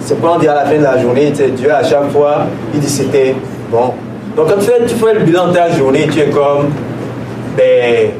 c'est 0.00 0.20
quoi 0.20 0.34
on 0.36 0.38
dit 0.38 0.48
à 0.48 0.54
la 0.54 0.64
fin 0.64 0.78
de 0.78 0.82
la 0.82 0.98
journée, 0.98 1.30
Dieu 1.30 1.72
à 1.72 1.84
chaque 1.84 2.10
fois, 2.10 2.46
il 2.74 2.80
dit 2.80 2.88
c'était 2.88 3.34
bon. 3.70 3.92
Donc 4.36 4.48
quand 4.48 4.58
tu 4.58 4.66
fais, 4.66 4.84
tu 4.86 4.94
fais 4.94 5.14
le 5.14 5.20
bilan 5.20 5.48
de 5.48 5.52
ta 5.54 5.70
journée, 5.70 6.08
tu 6.10 6.20
es 6.20 6.30
comme, 6.30 6.70
ben, 7.56 8.10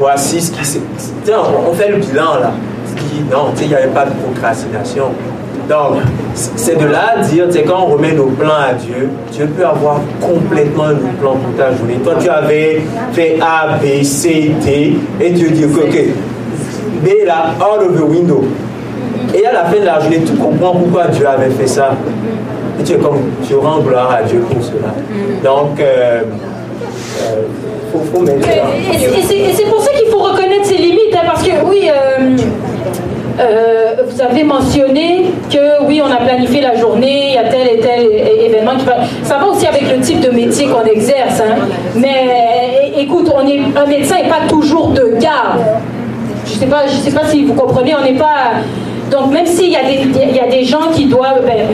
voici 0.00 0.40
ce 0.40 0.50
qui 0.50 0.64
s'est... 0.64 0.80
On, 1.28 1.70
on 1.70 1.74
fait 1.74 1.90
le 1.90 1.98
bilan 1.98 2.40
là. 2.40 2.52
Non, 3.30 3.52
il 3.60 3.68
n'y 3.68 3.74
avait 3.74 3.88
pas 3.88 4.06
de 4.06 4.12
procrastination. 4.24 5.04
Donc, 5.68 5.98
c'est 6.34 6.76
de 6.76 6.86
là 6.86 7.14
à 7.16 7.22
dire, 7.22 7.46
quand 7.66 7.84
on 7.86 7.92
remet 7.92 8.12
nos 8.12 8.26
plans 8.26 8.48
à 8.70 8.72
Dieu, 8.72 9.10
Dieu 9.30 9.46
peut 9.46 9.64
avoir 9.64 10.00
complètement 10.20 10.84
un 10.84 10.94
plan 11.20 11.36
pour 11.36 11.54
ta 11.56 11.76
journée. 11.76 11.98
Toi, 12.02 12.14
tu 12.20 12.28
avais 12.28 12.82
fait 13.12 13.38
A, 13.40 13.76
B, 13.76 14.02
C, 14.02 14.52
D, 14.64 14.96
et 15.20 15.30
Dieu 15.30 15.50
dit, 15.50 15.66
ok, 15.66 15.96
B 17.04 17.08
là, 17.24 17.54
out 17.60 17.88
of 17.88 17.96
the 17.96 18.02
window. 18.02 18.44
Et 19.32 19.46
à 19.46 19.52
la 19.52 19.64
fin 19.66 19.78
de 19.78 19.84
la 19.84 20.00
journée, 20.00 20.22
tu 20.26 20.32
comprends 20.32 20.72
pourquoi 20.72 21.06
Dieu 21.08 21.28
avait 21.28 21.50
fait 21.50 21.68
ça. 21.68 21.90
Et 22.80 22.82
tu 22.82 22.94
es 22.94 22.96
comme, 22.96 23.18
je 23.48 23.54
rends 23.54 23.78
gloire 23.80 24.10
à 24.10 24.22
Dieu 24.24 24.40
pour 24.50 24.62
cela. 24.64 24.94
Donc, 25.44 25.78
euh 25.78 26.22
mettre 28.22 28.48
Et 28.92 29.52
c'est 29.54 29.64
pour 29.64 29.82
ça 29.82 29.92
qu'il 29.92 30.08
faut 30.10 30.18
reconnaître 30.18 30.64
ses 30.64 30.76
limites, 30.76 31.14
hein, 31.14 31.24
parce 31.26 31.42
que 31.42 31.50
oui, 31.66 31.88
euh, 31.88 32.36
euh, 33.40 33.94
vous 34.06 34.20
avez 34.20 34.44
mentionné 34.44 35.26
que 35.50 35.84
oui, 35.86 36.02
on 36.04 36.10
a 36.10 36.16
planifié 36.16 36.60
la 36.60 36.76
journée, 36.76 37.28
il 37.28 37.34
y 37.34 37.38
a 37.38 37.44
tel 37.44 37.68
et 37.68 37.80
tel 37.80 38.06
événement 38.44 38.76
qui 38.76 38.84
va. 38.84 38.96
Ça 39.22 39.38
va 39.38 39.46
aussi 39.46 39.66
avec 39.66 39.90
le 39.90 40.00
type 40.00 40.20
de 40.20 40.30
métier 40.30 40.66
qu'on 40.66 40.84
exerce. 40.84 41.40
Hein. 41.40 41.66
Mais 41.94 42.92
écoute, 42.98 43.30
on 43.34 43.46
est, 43.46 43.60
un 43.76 43.86
médecin 43.86 44.16
n'est 44.16 44.28
pas 44.28 44.46
toujours 44.48 44.88
de 44.88 45.16
garde. 45.20 45.60
Je 46.46 46.54
ne 46.54 46.58
sais, 46.58 46.66
pas, 46.66 46.88
sais 46.88 47.12
pas 47.12 47.26
si 47.26 47.44
vous 47.44 47.54
comprenez, 47.54 47.94
on 47.94 48.04
n'est 48.04 48.18
pas. 48.18 48.52
Donc, 49.10 49.32
même 49.32 49.46
s'il 49.46 49.70
y, 49.70 49.76
a 49.76 49.84
des, 49.84 50.34
y 50.34 50.40
a 50.40 50.46
des 50.46 50.64
gens 50.64 50.90
qui 50.92 51.06
doivent. 51.06 51.42
Ben, 51.44 51.66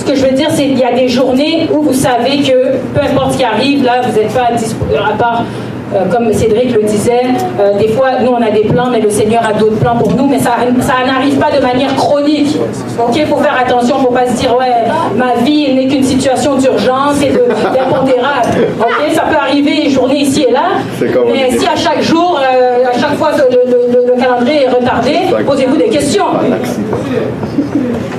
ce 0.00 0.04
que 0.04 0.14
je 0.14 0.24
veux 0.24 0.32
dire, 0.32 0.48
c'est 0.50 0.64
qu'il 0.64 0.78
y 0.78 0.84
a 0.84 0.92
des 0.92 1.08
journées 1.08 1.68
où 1.72 1.82
vous 1.82 1.92
savez 1.92 2.38
que 2.38 2.76
peu 2.94 3.00
importe 3.02 3.32
ce 3.32 3.38
qui 3.38 3.44
arrive, 3.44 3.84
là, 3.84 4.00
vous 4.02 4.18
n'êtes 4.18 4.32
pas 4.32 4.48
à, 4.48 5.08
à 5.08 5.12
part 5.12 5.44
euh, 5.92 6.04
comme 6.08 6.32
Cédric 6.32 6.72
le 6.72 6.82
disait, 6.84 7.22
euh, 7.58 7.76
des 7.76 7.88
fois, 7.88 8.20
nous, 8.22 8.30
on 8.30 8.40
a 8.40 8.50
des 8.50 8.62
plans, 8.62 8.90
mais 8.92 9.00
le 9.00 9.10
Seigneur 9.10 9.42
a 9.44 9.52
d'autres 9.52 9.78
plans 9.78 9.96
pour 9.96 10.12
nous, 10.12 10.26
mais 10.28 10.38
ça, 10.38 10.52
ça 10.80 11.04
n'arrive 11.04 11.36
pas 11.36 11.50
de 11.50 11.60
manière 11.60 11.94
chronique. 11.96 12.56
Donc, 12.96 13.16
il 13.16 13.26
faut 13.26 13.38
faire 13.38 13.56
attention, 13.60 13.96
il 13.98 14.02
ne 14.02 14.06
faut 14.06 14.12
pas 14.12 14.26
se 14.26 14.36
dire, 14.40 14.56
ouais, 14.56 14.84
ma 15.16 15.42
vie 15.42 15.74
n'est 15.74 15.88
qu'une 15.88 16.04
situation 16.04 16.54
d'urgence 16.56 17.20
et 17.22 17.30
d'impondérable. 17.30 18.68
Ok, 18.80 19.12
ça 19.12 19.22
peut 19.22 19.36
arriver 19.36 19.86
une 19.86 19.90
journée 19.90 20.20
ici 20.20 20.46
et 20.48 20.52
là, 20.52 20.78
mais 21.00 21.58
si 21.58 21.66
à 21.66 21.74
chaque 21.76 22.02
jour, 22.02 22.40
euh, 22.40 22.84
à 22.88 22.98
chaque 22.98 23.16
fois 23.16 23.32
le, 23.36 23.70
le, 23.70 23.99
calendrier 24.16 24.64
est 24.64 24.68
retardé, 24.68 25.16
posez-vous 25.46 25.76
des 25.76 25.88
questions. 25.88 26.24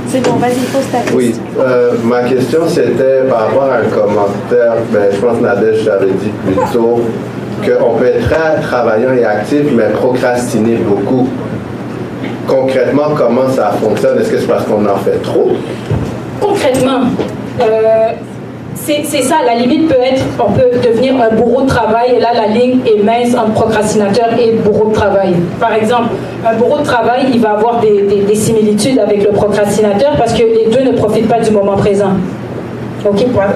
C'est 0.07 0.22
bon, 0.22 0.34
vas-y, 0.34 0.55
pose 0.73 0.84
ta 0.91 0.99
question. 0.99 1.18
Oui, 1.18 1.34
ma 2.03 2.23
question 2.23 2.61
c'était 2.68 3.23
par 3.30 3.47
rapport 3.47 3.69
à 3.72 3.77
un 3.77 3.89
commentaire, 3.89 4.76
ben, 4.91 5.09
je 5.11 5.18
pense 5.18 5.38
que 5.38 5.43
Nadège 5.43 5.85
l'avait 5.85 6.07
dit 6.07 6.31
plus 6.45 6.55
tôt, 6.73 7.01
qu'on 7.63 7.93
peut 7.95 8.05
être 8.05 8.30
très 8.30 8.61
travaillant 8.61 9.13
et 9.13 9.23
actif, 9.23 9.63
mais 9.73 9.89
procrastiner 9.93 10.76
beaucoup. 10.77 11.30
Concrètement, 12.47 13.11
comment 13.15 13.47
ça 13.49 13.72
fonctionne? 13.81 14.19
Est-ce 14.19 14.31
que 14.31 14.39
c'est 14.39 14.47
parce 14.47 14.65
qu'on 14.65 14.85
en 14.85 14.97
fait 14.97 15.22
trop? 15.22 15.51
Concrètement, 16.41 17.03
euh, 17.61 18.09
c'est 18.84 19.22
ça, 19.22 19.36
la 19.45 19.56
limite 19.56 19.88
peut 19.88 20.02
être, 20.02 20.24
on 20.40 20.52
peut 20.52 20.70
devenir 20.84 21.14
un 21.22 21.36
bourreau 21.36 21.62
de 21.62 21.68
travail, 21.68 22.16
et 22.18 22.20
là 22.20 22.30
la 22.34 22.48
ligne 22.48 22.80
est 22.86 23.03
mince 23.03 23.36
entre 23.36 23.52
procrastinateur 23.53 24.30
et 24.40 24.53
bourreau 24.53 24.90
de 24.90 24.94
travail. 24.94 25.36
Par 25.60 25.74
exemple, 25.74 26.10
un 26.45 26.56
bourreau 26.56 26.80
de 26.80 26.84
travail, 26.84 27.28
il 27.34 27.40
va 27.40 27.52
avoir 27.52 27.80
des, 27.80 28.36
similitudes 28.36 28.98
avec 28.98 29.24
le 29.24 29.32
procrastinateur 29.32 30.16
parce 30.18 30.34
que 30.34 30.44
les 30.44 30.68
deux 30.72 30.84
ne 30.84 30.98
profitent 30.98 31.28
pas 31.28 31.40
du 31.40 31.52
moment 31.52 31.76
présent. 31.76 32.14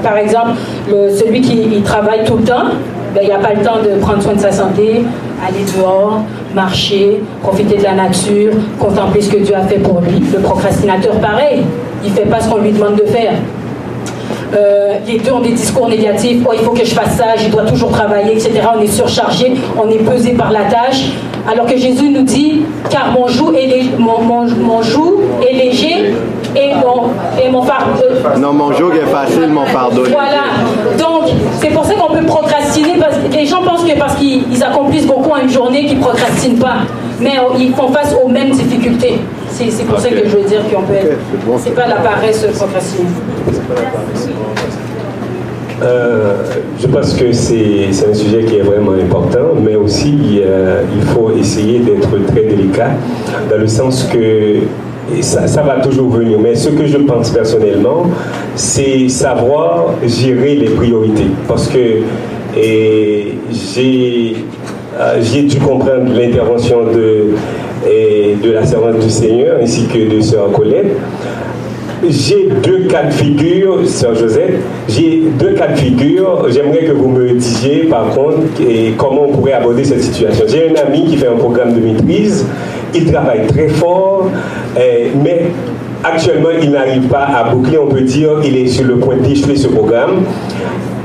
Par 0.03 0.17
exemple, 0.17 0.51
celui 0.89 1.41
qui 1.41 1.81
travaille 1.83 2.23
tout 2.25 2.37
le 2.37 2.43
temps, 2.43 2.65
ben, 3.13 3.21
il 3.23 3.27
n'y 3.27 3.33
a 3.33 3.39
pas 3.39 3.53
le 3.53 3.63
temps 3.63 3.77
de 3.81 3.99
prendre 3.99 4.21
soin 4.21 4.33
de 4.33 4.39
sa 4.39 4.51
santé, 4.51 5.03
aller 5.47 5.65
dehors, 5.77 6.21
marcher, 6.53 7.21
profiter 7.41 7.77
de 7.77 7.83
la 7.83 7.93
nature, 7.93 8.51
contempler 8.79 9.21
ce 9.21 9.31
que 9.31 9.37
Dieu 9.37 9.55
a 9.55 9.61
fait 9.61 9.77
pour 9.77 10.01
lui. 10.01 10.21
Le 10.33 10.39
procrastinateur, 10.39 11.13
pareil, 11.15 11.63
il 12.03 12.11
ne 12.11 12.15
fait 12.15 12.25
pas 12.25 12.41
ce 12.41 12.49
qu'on 12.49 12.57
lui 12.57 12.71
demande 12.71 12.95
de 12.95 13.05
faire. 13.05 13.33
Euh, 14.53 14.95
les 15.07 15.19
deux 15.19 15.31
ont 15.31 15.39
des 15.39 15.51
discours 15.51 15.87
négatifs. 15.87 16.41
Oh, 16.47 16.51
il 16.53 16.59
faut 16.59 16.71
que 16.71 16.85
je 16.85 16.93
fasse 16.93 17.17
ça, 17.17 17.35
je 17.37 17.49
dois 17.49 17.63
toujours 17.63 17.91
travailler, 17.91 18.33
etc. 18.33 18.51
On 18.77 18.81
est 18.81 18.87
surchargé, 18.87 19.53
on 19.77 19.89
est 19.89 19.99
pesé 19.99 20.31
par 20.31 20.51
la 20.51 20.63
tâche. 20.63 21.09
Alors 21.51 21.65
que 21.65 21.77
Jésus 21.77 22.09
nous 22.09 22.23
dit, 22.23 22.61
car 22.89 23.11
mon 23.11 23.27
joug 23.27 23.53
est, 23.55 23.97
mon, 23.99 24.21
mon, 24.21 24.81
joug 24.81 25.19
est 25.47 25.53
léger 25.53 26.13
et 26.55 26.73
mon, 26.73 27.09
et 27.43 27.49
mon 27.49 27.61
fardeau. 27.61 28.03
Euh, 28.03 28.37
non, 28.37 28.53
mon 28.53 28.71
joug 28.73 28.93
est 28.95 29.11
facile, 29.11 29.49
mon 29.49 29.65
fardeau. 29.65 30.03
Voilà. 30.09 30.45
Donc, 30.97 31.31
c'est 31.59 31.69
pour 31.69 31.85
ça 31.85 31.93
qu'on 31.93 32.13
peut 32.13 32.25
procrastiner. 32.25 32.97
Parce 32.99 33.17
que 33.17 33.31
les 33.31 33.45
gens 33.45 33.61
pensent 33.61 33.83
que 33.83 33.97
parce 33.97 34.15
qu'ils 34.15 34.63
accomplissent 34.63 35.07
beaucoup 35.07 35.31
en 35.31 35.37
une 35.37 35.49
journée, 35.49 35.85
qu'ils 35.85 35.99
ne 35.99 36.03
procrastinent 36.03 36.59
pas. 36.59 36.77
Mais 37.19 37.33
ils 37.59 37.73
font 37.73 37.89
face 37.89 38.15
aux 38.23 38.27
mêmes 38.27 38.51
difficultés. 38.51 39.19
C'est 39.57 39.85
pour 39.85 39.99
ça 39.99 40.09
que 40.09 40.17
je 40.17 40.35
veux 40.35 40.43
dire 40.43 40.61
qu'on 40.69 40.81
peut 40.81 40.95
être. 40.95 41.15
c'est 41.59 41.73
pas 41.73 41.87
la 41.87 41.95
paresse 41.95 42.45
procrastiner. 42.57 43.07
Euh, 45.81 46.43
je 46.79 46.87
pense 46.87 47.13
que 47.13 47.31
c'est 47.31 47.89
un 48.09 48.13
sujet 48.13 48.43
qui 48.43 48.57
est 48.57 48.63
vraiment 48.63 48.91
important, 48.91 49.55
mais 49.61 49.75
aussi 49.75 50.41
euh, 50.41 50.81
il 50.93 51.01
faut 51.03 51.31
essayer 51.37 51.79
d'être 51.79 52.09
très 52.27 52.43
délicat, 52.43 52.91
dans 53.49 53.57
le 53.57 53.67
sens 53.67 54.03
que 54.11 54.55
ça, 55.21 55.47
ça, 55.47 55.61
va 55.63 55.79
toujours 55.79 56.09
venir. 56.09 56.37
Mais 56.41 56.55
ce 56.55 56.69
que 56.69 56.85
je 56.85 56.97
pense 56.97 57.29
personnellement, 57.29 58.07
c'est 58.55 59.07
savoir 59.07 59.95
gérer 60.05 60.55
les 60.55 60.69
priorités. 60.69 61.31
Parce 61.47 61.67
que 61.69 61.79
j'ai 62.55 64.35
euh, 64.99 65.21
dû 65.21 65.59
comprendre 65.59 66.11
l'intervention 66.13 66.85
de, 66.85 67.35
de 67.85 68.51
la 68.51 68.65
servante 68.65 68.99
du 68.99 69.09
Seigneur 69.09 69.57
ainsi 69.61 69.85
que 69.87 70.15
de 70.15 70.21
Sœur 70.21 70.51
Colette 70.51 70.97
j'ai 72.09 72.49
deux 72.63 72.87
cas 72.87 73.03
de 73.03 73.11
figure, 73.11 73.87
Sœur 73.87 74.15
Josette, 74.15 74.59
j'ai 74.87 75.23
deux 75.39 75.53
cas 75.53 75.67
de 75.67 75.77
figure. 75.77 76.45
J'aimerais 76.49 76.85
que 76.85 76.91
vous 76.91 77.07
me 77.07 77.31
disiez, 77.33 77.83
par 77.85 78.09
contre, 78.09 78.39
comment 78.97 79.23
on 79.23 79.31
pourrait 79.31 79.53
aborder 79.53 79.83
cette 79.83 80.03
situation. 80.03 80.45
J'ai 80.47 80.69
un 80.69 80.87
ami 80.87 81.05
qui 81.05 81.17
fait 81.17 81.27
un 81.27 81.37
programme 81.37 81.73
de 81.73 81.79
maîtrise, 81.79 82.45
il 82.93 83.11
travaille 83.11 83.47
très 83.47 83.67
fort, 83.69 84.29
eh, 84.77 85.11
mais 85.23 85.47
actuellement, 86.03 86.49
il 86.61 86.71
n'arrive 86.71 87.07
pas 87.07 87.23
à 87.23 87.49
boucler, 87.49 87.77
on 87.77 87.87
peut 87.87 88.01
dire, 88.01 88.41
il 88.43 88.55
est 88.57 88.67
sur 88.67 88.85
le 88.85 88.97
point 88.97 89.17
d'échouer 89.17 89.55
ce 89.55 89.67
programme. 89.67 90.23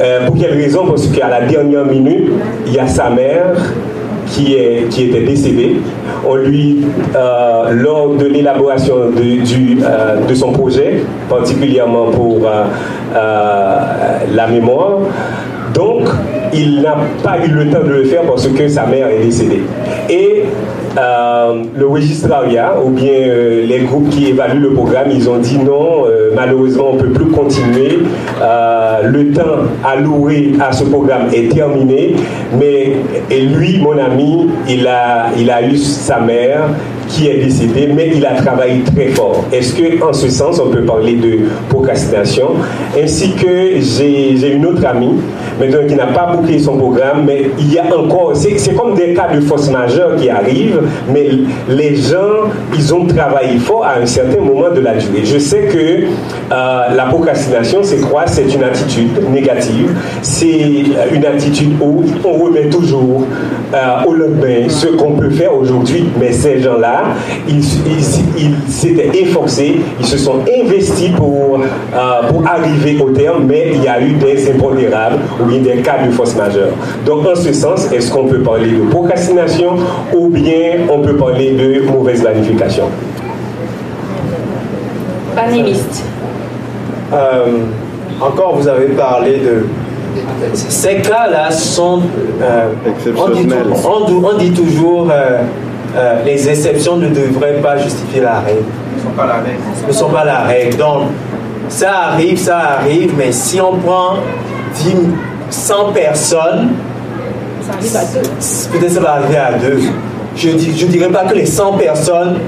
Euh, 0.02 0.26
pour 0.26 0.36
quelle 0.38 0.52
raison? 0.54 0.86
Parce 0.86 1.06
qu'à 1.08 1.28
la 1.28 1.42
dernière 1.42 1.84
minute, 1.84 2.30
il 2.66 2.72
y 2.72 2.78
a 2.78 2.86
sa 2.86 3.10
mère 3.10 3.54
qui, 4.30 4.54
est, 4.54 4.88
qui 4.88 5.04
était 5.04 5.22
décédé. 5.22 5.76
On 6.26 6.36
lui, 6.36 6.78
euh, 7.14 7.70
lors 7.72 8.14
de 8.14 8.26
l'élaboration 8.26 9.10
de, 9.10 9.82
euh, 9.82 10.26
de 10.26 10.34
son 10.34 10.52
projet, 10.52 11.02
particulièrement 11.28 12.10
pour 12.10 12.40
euh, 12.46 12.64
la 14.32 14.46
mémoire, 14.46 14.98
donc 15.74 16.08
il 16.52 16.80
n'a 16.82 16.96
pas 17.22 17.38
eu 17.44 17.50
le 17.50 17.70
temps 17.70 17.84
de 17.84 17.92
le 17.92 18.04
faire 18.04 18.22
parce 18.22 18.46
que 18.48 18.68
sa 18.68 18.86
mère 18.86 19.08
est 19.08 19.24
décédée. 19.24 19.62
Et 20.08 20.44
euh, 20.98 21.62
le 21.76 21.86
registrariat 21.86 22.74
ou 22.84 22.90
bien 22.90 23.12
euh, 23.12 23.64
les 23.64 23.80
groupes 23.80 24.08
qui 24.10 24.26
évaluent 24.28 24.60
le 24.60 24.72
programme, 24.72 25.08
ils 25.10 25.28
ont 25.30 25.38
dit 25.38 25.58
non, 25.58 26.06
euh, 26.06 26.30
malheureusement 26.34 26.90
on 26.92 26.94
ne 26.96 27.02
peut 27.02 27.12
plus 27.12 27.30
continuer. 27.30 27.98
le 29.02 29.32
temps 29.32 29.64
alloué 29.84 30.52
à 30.60 30.72
ce 30.72 30.84
programme 30.84 31.28
est 31.32 31.52
terminé, 31.52 32.16
mais 32.58 32.96
lui, 33.30 33.78
mon 33.78 33.98
ami, 33.98 34.48
il 34.68 34.86
a, 34.86 35.30
il 35.38 35.50
a 35.50 35.62
eu 35.62 35.76
sa 35.76 36.20
mère 36.20 36.68
qui 37.10 37.28
est 37.28 37.38
décédé, 37.38 37.88
mais 37.94 38.10
il 38.14 38.24
a 38.24 38.34
travaillé 38.34 38.82
très 38.94 39.08
fort. 39.08 39.44
Est-ce 39.52 39.74
que, 39.74 40.02
en 40.02 40.12
ce 40.12 40.28
sens, 40.28 40.60
on 40.64 40.70
peut 40.70 40.82
parler 40.82 41.14
de 41.14 41.40
procrastination? 41.68 42.50
Ainsi 42.96 43.32
que 43.34 43.80
j'ai 43.80 44.52
une 44.52 44.64
autre 44.66 44.86
amie, 44.86 45.16
maintenant 45.58 45.86
qui 45.88 45.94
n'a 45.96 46.06
pas 46.06 46.32
bouclé 46.34 46.58
son 46.58 46.76
programme, 46.76 47.24
mais 47.26 47.50
il 47.58 47.72
y 47.72 47.78
a 47.78 47.84
encore, 47.96 48.32
c'est 48.34 48.74
comme 48.74 48.94
des 48.94 49.12
cas 49.14 49.28
de 49.34 49.40
force 49.40 49.68
majeure 49.70 50.16
qui 50.16 50.30
arrivent, 50.30 50.82
mais 51.12 51.30
les 51.68 51.96
gens, 51.96 52.48
ils 52.74 52.94
ont 52.94 53.06
travaillé 53.06 53.58
fort 53.58 53.84
à 53.84 53.98
un 54.00 54.06
certain 54.06 54.40
moment 54.40 54.70
de 54.74 54.80
la 54.80 54.94
durée. 54.94 55.24
Je 55.24 55.38
sais 55.38 55.62
que 55.62 55.78
euh, 55.78 56.94
la 56.94 57.04
procrastination, 57.06 57.80
c'est 57.82 58.00
quoi? 58.00 58.22
C'est 58.26 58.54
une 58.54 58.62
attitude 58.62 59.10
négative, 59.32 59.90
c'est 60.22 60.84
une 61.12 61.26
attitude 61.26 61.72
où 61.80 62.04
on 62.24 62.44
remet 62.44 62.68
toujours 62.68 63.24
euh, 63.74 64.06
au 64.06 64.12
lendemain 64.12 64.68
ce 64.68 64.86
qu'on 64.88 65.12
peut 65.12 65.30
faire 65.30 65.54
aujourd'hui, 65.54 66.04
mais 66.18 66.32
ces 66.32 66.60
gens-là, 66.60 66.99
ils 67.48 67.62
s'étaient 68.68 69.10
efforcés, 69.14 69.80
ils 69.98 70.06
se 70.06 70.18
sont 70.18 70.40
investis 70.62 71.10
pour, 71.10 71.60
euh, 71.60 72.28
pour 72.28 72.46
arriver 72.46 72.98
au 73.00 73.10
terme, 73.10 73.44
mais 73.46 73.72
il 73.74 73.82
y 73.82 73.88
a 73.88 74.00
eu 74.00 74.12
des 74.14 74.50
impondérables 74.50 75.18
ou 75.40 75.46
bien 75.46 75.60
des 75.60 75.82
cas 75.82 76.04
de 76.06 76.10
force 76.10 76.34
majeure. 76.36 76.70
Donc, 77.04 77.26
en 77.26 77.34
ce 77.34 77.52
sens, 77.52 77.90
est-ce 77.92 78.10
qu'on 78.10 78.26
peut 78.26 78.40
parler 78.40 78.70
de 78.70 78.82
procrastination 78.90 79.76
ou 80.14 80.28
bien 80.28 80.86
on 80.90 81.00
peut 81.00 81.16
parler 81.16 81.52
de 81.52 81.90
mauvaise 81.90 82.22
planification? 82.22 82.84
Panéliste. 85.34 86.04
Euh, 87.12 87.44
encore, 88.20 88.56
vous 88.56 88.68
avez 88.68 88.86
parlé 88.88 89.38
de 89.38 89.64
ces 90.54 90.96
cas-là 90.96 91.50
sont. 91.50 92.00
Euh, 92.42 92.68
on, 93.16 94.38
dit, 94.38 94.50
toujours 94.52 95.08
euh, 95.10 95.42
les 96.24 96.48
exceptions 96.48 96.96
ne 96.96 97.08
devraient 97.08 97.60
pas 97.62 97.78
justifier 97.78 98.20
la 98.20 98.40
règle. 98.40 98.64
Ne 98.96 99.02
sont 99.02 99.10
pas 99.16 99.26
la 99.26 99.34
règle. 99.34 99.60
Ne 99.86 99.92
sont 99.92 100.08
pas 100.08 100.24
la 100.24 100.40
règle. 100.40 100.76
Donc, 100.76 101.02
ça 101.68 101.92
arrive, 102.12 102.38
ça 102.38 102.58
arrive, 102.58 103.14
mais 103.16 103.32
si 103.32 103.60
on 103.60 103.76
prend 103.76 104.16
10, 104.74 104.94
100 105.50 105.92
personnes, 105.92 106.70
peut-être 108.72 108.92
ça 108.92 109.00
va 109.00 109.14
arriver 109.14 109.36
à 109.36 109.52
deux. 109.52 109.80
Je 110.36 110.50
ne 110.50 110.58
je 110.58 110.86
dirais 110.86 111.08
pas 111.08 111.24
que 111.24 111.34
les 111.34 111.46
100 111.46 111.72
personnes 111.74 112.38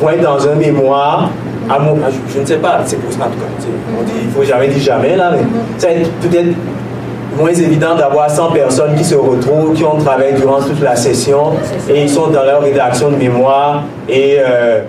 vont 0.00 0.10
être 0.10 0.22
dans 0.22 0.48
un 0.48 0.54
mémoire. 0.54 1.30
À 1.68 1.78
mon, 1.78 1.96
je, 2.34 2.40
ne 2.40 2.46
sais 2.46 2.56
pas, 2.56 2.80
c'est 2.84 2.96
pour 2.96 3.12
ça 3.12 3.26
en 3.26 3.30
tout 3.30 3.38
cas. 3.38 3.70
On 3.98 4.02
dit, 4.02 4.12
il 4.22 4.26
ne 4.28 4.32
faut 4.32 4.42
jamais 4.42 4.68
dire 4.68 4.82
jamais 4.82 5.16
là, 5.16 5.32
mais 5.32 5.42
ça 5.78 5.88
va 5.88 5.92
être 5.94 6.10
peut-être 6.14 6.54
moins 7.36 7.52
évident 7.52 7.94
d'avoir 7.94 8.30
100 8.30 8.52
personnes 8.52 8.94
qui 8.94 9.04
se 9.04 9.14
retrouvent, 9.14 9.72
qui 9.74 9.84
ont 9.84 9.98
travaillé 9.98 10.32
durant 10.32 10.60
toute 10.60 10.80
la 10.80 10.96
session 10.96 11.52
et 11.88 12.02
ils 12.02 12.08
sont 12.08 12.28
dans 12.28 12.44
leur 12.44 12.62
rédaction 12.62 13.10
de 13.10 13.16
mémoire 13.16 13.84
et 14.08 14.36
euh, 14.38 14.80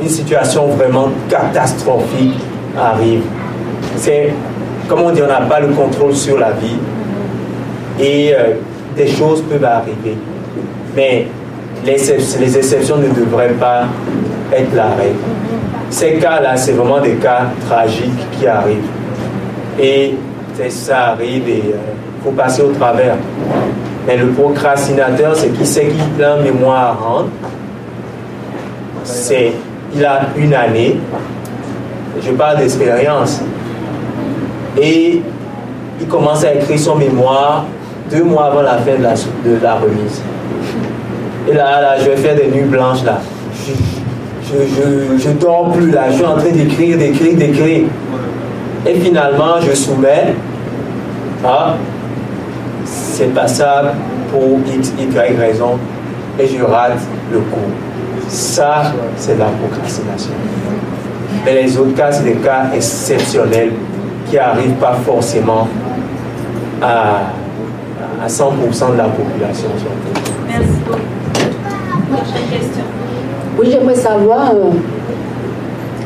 une 0.00 0.08
situation 0.08 0.66
vraiment 0.68 1.08
catastrophique 1.28 2.38
arrive. 2.78 3.22
C'est, 3.96 4.32
comme 4.88 5.02
on 5.02 5.10
dit, 5.10 5.22
on 5.22 5.26
n'a 5.26 5.40
pas 5.42 5.60
le 5.60 5.68
contrôle 5.68 6.14
sur 6.14 6.38
la 6.38 6.52
vie 6.52 6.78
et 7.98 8.32
euh, 8.34 8.54
des 8.96 9.08
choses 9.08 9.42
peuvent 9.42 9.64
arriver. 9.64 10.16
Mais 10.96 11.26
les, 11.84 11.96
les 12.40 12.58
exceptions 12.58 12.96
ne 12.96 13.08
devraient 13.08 13.54
pas 13.58 13.84
être 14.52 14.74
la 14.74 14.88
règle. 14.88 15.18
Ces 15.90 16.14
cas-là, 16.14 16.56
c'est 16.56 16.72
vraiment 16.72 17.00
des 17.00 17.14
cas 17.14 17.46
tragiques 17.68 18.30
qui 18.38 18.46
arrivent. 18.46 18.78
Et 19.80 20.14
ça 20.68 21.12
arrive 21.12 21.48
et 21.48 21.62
il 21.64 21.70
euh, 21.70 22.22
faut 22.22 22.32
passer 22.32 22.62
au 22.62 22.72
travers. 22.72 23.14
Mais 24.06 24.16
le 24.16 24.28
procrastinateur, 24.28 25.34
c'est 25.36 25.48
qui 25.48 25.64
sait 25.64 25.86
qu'il 25.86 26.04
plein 26.16 26.36
mémoire 26.36 26.80
à 26.80 26.92
rendre. 26.92 27.28
C'est, 29.04 29.52
il 29.94 30.04
a 30.04 30.22
une 30.36 30.52
année, 30.52 30.98
je 32.22 32.30
parle 32.32 32.58
d'expérience, 32.58 33.40
et 34.80 35.22
il 36.00 36.06
commence 36.06 36.44
à 36.44 36.54
écrire 36.54 36.78
son 36.78 36.96
mémoire 36.96 37.64
deux 38.10 38.24
mois 38.24 38.46
avant 38.46 38.62
la 38.62 38.78
fin 38.78 38.96
de 38.98 39.58
la, 39.62 39.74
remise. 39.74 40.22
Et 41.48 41.54
là, 41.54 41.80
là, 41.80 41.98
je 41.98 42.10
vais 42.10 42.16
faire 42.16 42.36
des 42.36 42.48
nuits 42.48 42.64
blanches 42.64 43.04
là. 43.04 43.20
Je, 43.64 44.56
je, 44.56 45.22
je 45.22 45.30
dors 45.30 45.70
plus 45.72 45.90
là, 45.90 46.10
je 46.10 46.16
suis 46.16 46.24
en 46.24 46.36
train 46.36 46.50
d'écrire, 46.50 46.98
d'écrire, 46.98 47.36
d'écrire. 47.36 47.84
Et 48.86 48.94
finalement, 48.94 49.60
je 49.60 49.74
soumets 49.74 50.34
ah, 51.44 51.74
c'est 52.84 53.32
passable 53.34 53.90
pour 54.30 54.58
X, 54.66 54.92
Y 54.98 55.36
raison 55.38 55.78
et 56.38 56.46
je 56.46 56.62
rate 56.62 56.98
le 57.32 57.38
cours. 57.40 57.70
Ça, 58.28 58.92
c'est 59.16 59.38
la 59.38 59.46
procrastination. 59.46 60.32
Mais 61.44 61.62
les 61.62 61.76
autres 61.78 61.94
cas, 61.94 62.12
c'est 62.12 62.24
des 62.24 62.34
cas 62.34 62.66
exceptionnels 62.74 63.72
qui 64.28 64.36
n'arrivent 64.36 64.74
pas 64.74 64.94
forcément 65.04 65.66
à, 66.80 67.22
à 68.22 68.28
100% 68.28 68.92
de 68.92 68.96
la 68.98 69.04
population. 69.04 69.68
Merci 70.46 70.68
beaucoup. 70.86 71.00
question. 72.50 72.84
Oui, 73.58 73.68
j'aimerais 73.70 73.94
savoir 73.94 74.50
euh, 74.52 74.70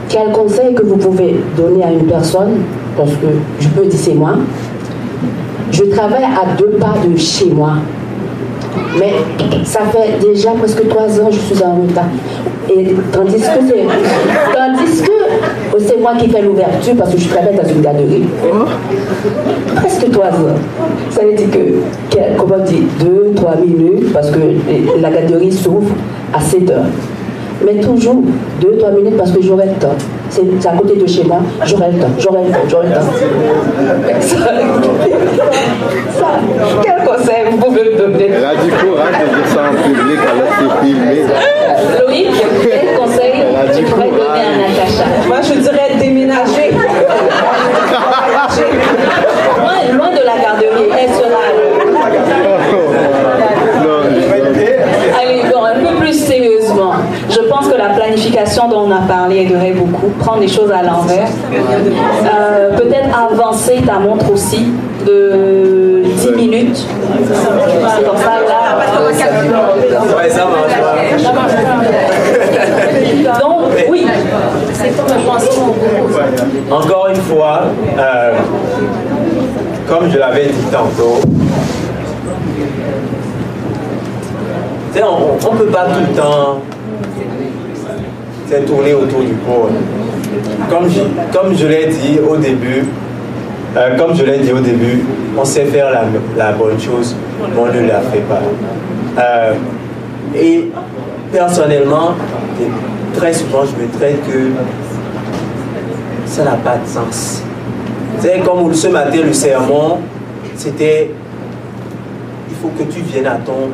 quel 0.08 0.32
conseil 0.32 0.74
que 0.74 0.82
vous 0.82 0.96
pouvez 0.96 1.40
donner 1.56 1.84
à 1.84 1.90
une 1.90 2.06
personne, 2.06 2.62
parce 2.96 3.10
que 3.10 3.26
je 3.60 3.68
peux 3.68 3.86
dire 3.86 3.98
c'est 3.98 4.14
moi, 4.14 4.36
je 5.74 5.84
travaille 5.84 6.24
à 6.24 6.54
deux 6.56 6.76
pas 6.80 6.94
de 7.04 7.16
chez 7.16 7.50
moi. 7.50 7.74
Mais 8.98 9.12
ça 9.64 9.80
fait 9.92 10.18
déjà 10.20 10.50
presque 10.52 10.88
trois 10.88 11.20
ans 11.20 11.26
que 11.26 11.34
je 11.34 11.40
suis 11.40 11.62
en 11.64 11.82
retard. 11.82 12.08
Et 12.70 12.94
tandis 13.12 13.34
que 13.34 13.40
c'est. 13.42 13.84
Tandis 14.54 15.02
que 15.02 15.10
oh, 15.74 15.78
c'est 15.78 16.00
moi 16.00 16.14
qui 16.18 16.28
fais 16.28 16.42
l'ouverture 16.42 16.94
parce 16.96 17.14
que 17.14 17.20
je 17.20 17.28
travaille 17.28 17.56
dans 17.56 17.68
une 17.68 17.82
galerie. 17.82 18.24
Presque 19.76 20.10
trois 20.10 20.28
ans. 20.28 20.56
Ça 21.10 21.24
veut 21.24 21.34
dire 21.34 21.50
que, 21.50 22.18
comment 22.38 22.58
dire, 22.64 22.82
deux, 23.00 23.32
trois 23.34 23.56
minutes 23.56 24.12
parce 24.12 24.30
que 24.30 24.38
la 25.00 25.10
galerie 25.10 25.52
s'ouvre 25.52 25.90
à 26.32 26.40
7 26.40 26.70
heures 26.70 26.84
mais 27.64 27.80
toujours 27.80 28.22
deux, 28.60 28.76
trois 28.78 28.90
minutes 28.90 29.16
parce 29.16 29.32
que 29.32 29.42
j'aurai 29.42 29.66
le 29.66 29.72
temps. 29.74 29.96
C'est 30.34 30.66
à 30.66 30.72
côté 30.72 30.96
de 30.96 31.06
chez 31.06 31.22
moi, 31.22 31.38
j'aurai 31.64 31.92
le 31.92 32.00
temps, 32.00 32.08
j'aurai 32.18 32.42
le 32.42 32.50
temps, 32.50 32.58
j'aurai 32.68 32.88
le 32.88 32.94
temps. 32.94 33.02
Ça, 36.18 36.26
quel 36.82 37.04
conseil 37.06 37.44
vous 37.52 37.58
pouvez 37.58 37.84
me 37.84 37.96
donner? 37.96 38.30
Elle 38.34 38.44
a 38.44 38.56
du 38.56 38.68
courage 38.72 39.14
de 39.20 39.26
dire 39.26 39.46
ça 39.54 39.60
en 39.70 39.74
public, 39.80 40.18
elle 40.32 40.42
a 40.42 40.46
été 40.50 40.66
filmée. 40.82 41.22
Loïc, 42.00 42.34
quel 42.64 42.98
conseil 42.98 43.34
tu 43.76 43.84
pourrais 43.84 44.10
donner 44.10 44.42
à 44.42 44.56
Natacha? 44.58 45.06
Moi, 45.28 45.40
je 45.40 45.54
dirais 45.60 45.90
déménager. 46.00 46.68
loin, 49.56 49.76
loin 49.96 50.10
de 50.10 50.22
la 50.26 50.36
garderie, 50.42 50.90
elle 57.46 57.64
sera 57.64 57.76
la 57.76 57.94
planification 57.94 58.68
dont 58.68 58.86
on 58.86 58.90
a 58.90 59.00
parlé 59.06 59.42
aiderait 59.42 59.72
beaucoup, 59.72 60.08
prendre 60.18 60.40
les 60.40 60.48
choses 60.48 60.70
à 60.70 60.82
l'envers. 60.82 61.28
Euh, 61.52 62.76
peut-être 62.76 63.08
avancer 63.16 63.82
ta 63.86 63.98
montre 63.98 64.30
aussi 64.32 64.66
de 65.06 66.02
10 66.04 66.30
minutes. 66.32 66.86
Donc, 73.40 73.62
oui. 73.88 74.06
Encore 76.70 77.08
une 77.08 77.16
fois, 77.16 77.62
euh, 77.98 78.32
comme 79.88 80.10
je 80.10 80.18
l'avais 80.18 80.46
dit 80.46 80.66
tantôt, 80.72 81.20
on 85.02 85.52
ne 85.52 85.58
peut 85.58 85.66
pas 85.66 85.86
tout 85.86 86.00
le 86.00 86.16
temps 86.16 86.60
c'est 88.48 88.64
tourner 88.66 88.94
autour 88.94 89.20
du 89.20 89.34
pot. 89.34 89.68
Comme 90.68 90.88
je, 90.88 91.00
comme 91.36 91.56
je 91.56 91.66
l'ai 91.66 91.86
dit 91.86 92.18
au 92.20 92.36
début, 92.36 92.84
euh, 93.76 93.96
comme 93.96 94.14
je 94.14 94.24
l'ai 94.24 94.38
dit 94.38 94.52
au 94.52 94.60
début, 94.60 95.04
on 95.36 95.44
sait 95.44 95.64
faire 95.64 95.90
la, 96.36 96.52
bonne 96.52 96.78
chose, 96.80 97.14
mais 97.40 97.58
on 97.58 97.66
ne 97.66 97.88
la 97.88 98.00
fait 98.00 98.20
pas. 98.20 98.40
Euh, 99.18 99.54
et 100.34 100.70
personnellement, 101.32 102.14
très 103.16 103.32
souvent, 103.32 103.62
je 103.64 103.82
me 103.82 103.88
traite 103.98 104.20
que 104.26 104.50
ça 106.26 106.44
n'a 106.44 106.56
pas 106.56 106.76
de 106.76 106.86
sens. 106.86 107.42
C'est 108.20 108.40
comme 108.40 108.72
ce 108.72 108.88
matin, 108.88 109.18
le 109.26 109.32
sermon, 109.32 109.98
c'était 110.56 111.10
il 112.48 112.56
faut 112.56 112.68
que 112.78 112.84
tu 112.84 113.00
viennes 113.00 113.26
à 113.26 113.36
ton. 113.44 113.70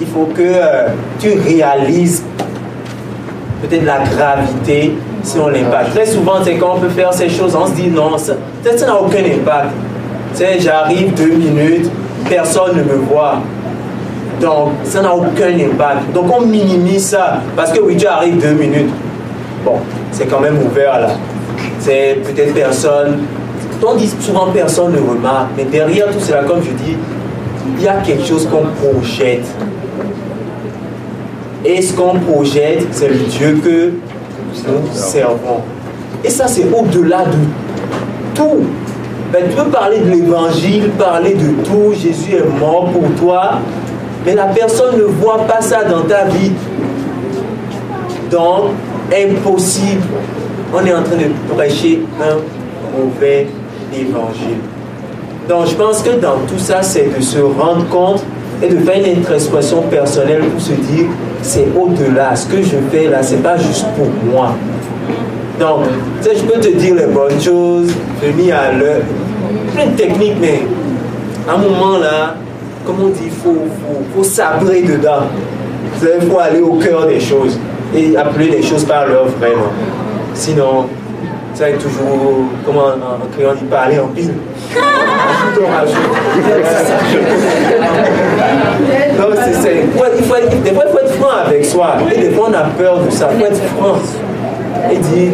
il 0.00 0.06
faut 0.06 0.26
que 0.26 0.42
euh, 0.42 0.88
tu 1.18 1.30
réalises 1.38 2.22
peut-être 3.62 3.84
la 3.84 3.98
gravité 4.00 4.92
si 5.22 5.38
on 5.38 5.48
l'impact. 5.48 5.90
Très 5.94 6.06
souvent, 6.06 6.42
c'est 6.44 6.54
quand 6.54 6.74
on 6.76 6.80
peut 6.80 6.88
faire 6.88 7.12
ces 7.12 7.28
choses, 7.28 7.56
on 7.56 7.66
se 7.66 7.72
dit 7.72 7.88
non, 7.88 8.16
ça 8.18 8.34
n'a 8.86 9.00
aucun 9.00 9.18
impact. 9.18 9.70
J'arrive 10.60 11.14
deux 11.14 11.34
minutes, 11.34 11.90
personne 12.28 12.76
ne 12.76 12.82
me 12.82 12.96
voit. 12.96 13.40
Donc, 14.40 14.72
ça 14.84 15.00
n'a 15.00 15.14
aucun 15.14 15.48
impact. 15.48 16.12
Donc, 16.12 16.26
on 16.30 16.42
minimise 16.44 17.06
ça. 17.06 17.40
Parce 17.56 17.72
que 17.72 17.80
oui, 17.80 17.96
tu 17.96 18.06
arrives 18.06 18.38
deux 18.38 18.52
minutes. 18.52 18.90
Bon, 19.64 19.78
c'est 20.12 20.26
quand 20.26 20.40
même 20.40 20.58
ouvert 20.62 21.00
là. 21.00 21.08
C'est 21.80 22.18
peut-être 22.22 22.52
personne. 22.52 23.20
On 23.82 23.94
dit 23.94 24.12
souvent 24.20 24.48
personne 24.52 24.92
ne 24.92 24.98
remarque. 24.98 25.48
Mais 25.56 25.64
derrière 25.64 26.08
tout 26.08 26.20
cela, 26.20 26.42
comme 26.44 26.62
je 26.62 26.70
dis, 26.84 26.96
il 27.78 27.82
y 27.82 27.88
a 27.88 27.94
quelque 27.94 28.24
chose 28.24 28.46
qu'on 28.46 28.66
projette. 28.84 29.46
Et 31.68 31.82
ce 31.82 31.92
qu'on 31.94 32.18
projette, 32.20 32.86
c'est 32.92 33.08
le 33.08 33.16
Dieu 33.16 33.58
que 33.62 33.90
nous 34.68 34.92
servons? 34.92 35.62
Et 36.24 36.30
ça, 36.30 36.46
c'est 36.46 36.66
au-delà 36.72 37.24
de 37.24 38.36
tout. 38.36 38.62
Ben, 39.32 39.42
tu 39.50 39.56
peux 39.56 39.68
parler 39.68 39.98
de 39.98 40.10
l'évangile, 40.10 40.90
parler 40.96 41.34
de 41.34 41.64
tout. 41.64 41.92
Jésus 41.92 42.36
est 42.36 42.60
mort 42.60 42.90
pour 42.92 43.02
toi. 43.20 43.54
Mais 44.24 44.36
la 44.36 44.46
personne 44.46 44.96
ne 44.96 45.02
voit 45.02 45.40
pas 45.46 45.60
ça 45.60 45.82
dans 45.82 46.02
ta 46.02 46.26
vie. 46.26 46.52
Donc, 48.30 48.70
impossible. 49.12 50.02
On 50.72 50.86
est 50.86 50.94
en 50.94 51.02
train 51.02 51.16
de 51.16 51.54
prêcher 51.54 52.02
un 52.20 52.36
mauvais 52.96 53.48
évangile. 53.92 54.60
Donc, 55.48 55.66
je 55.66 55.74
pense 55.74 56.00
que 56.02 56.10
dans 56.20 56.38
tout 56.48 56.58
ça, 56.58 56.80
c'est 56.82 57.08
de 57.16 57.20
se 57.20 57.38
rendre 57.38 57.88
compte 57.88 58.22
et 58.62 58.68
de 58.68 58.78
faire 58.78 58.98
une 59.04 59.18
introspection 59.18 59.82
personnelle 59.82 60.42
pour 60.42 60.60
se 60.60 60.72
dire, 60.72 61.06
c'est 61.46 61.68
au-delà. 61.76 62.34
Ce 62.34 62.46
que 62.46 62.60
je 62.60 62.76
fais 62.90 63.08
là, 63.08 63.22
c'est 63.22 63.42
pas 63.42 63.56
juste 63.56 63.86
pour 63.96 64.08
moi. 64.30 64.54
Donc, 65.60 65.84
tu 66.20 66.28
sais, 66.28 66.36
je 66.36 66.42
peux 66.42 66.60
te 66.60 66.68
dire 66.76 66.94
les 66.96 67.06
bonnes 67.06 67.40
choses, 67.40 67.90
venir 68.20 68.56
à 68.56 68.72
l'heure, 68.72 69.00
plein 69.72 69.86
de 69.86 69.96
techniques, 69.96 70.36
mais 70.40 70.62
à 71.48 71.54
un 71.54 71.58
moment 71.58 71.98
là, 71.98 72.34
comme 72.84 72.96
on 73.02 73.08
dit, 73.08 73.24
il 73.24 73.30
faut, 73.30 73.56
faut, 74.14 74.24
sabrer 74.24 74.82
dedans. 74.82 75.24
Il 76.02 76.28
faut 76.28 76.38
aller 76.38 76.60
au 76.60 76.74
cœur 76.74 77.06
des 77.06 77.20
choses 77.20 77.58
et 77.94 78.16
appeler 78.16 78.50
les 78.50 78.62
choses 78.62 78.84
par 78.84 79.06
leur 79.06 79.26
vrai 79.26 79.50
nom. 79.50 79.70
Sinon, 80.34 80.86
ça 81.54 81.70
est 81.70 81.78
toujours, 81.78 82.50
comment 82.66 82.88
en 82.88 83.26
créant 83.36 83.54
dit, 83.54 83.64
parler 83.64 83.98
en 83.98 84.08
pile. 84.08 84.34
Donc, 89.16 89.34
c'est, 89.62 89.84
il 89.84 89.88
faut, 89.96 90.04
des 90.16 90.22
fois, 90.22 90.84
il 90.86 90.92
faut 90.92 91.05
avec 91.24 91.64
soi. 91.64 91.94
Et 92.14 92.20
des 92.20 92.30
fois, 92.30 92.48
on 92.50 92.54
a 92.54 92.64
peur 92.76 93.00
de 93.04 93.10
ça. 93.10 93.30
Il 93.38 93.44
faut. 93.44 93.96
Et 94.90 94.98
dire, 94.98 95.32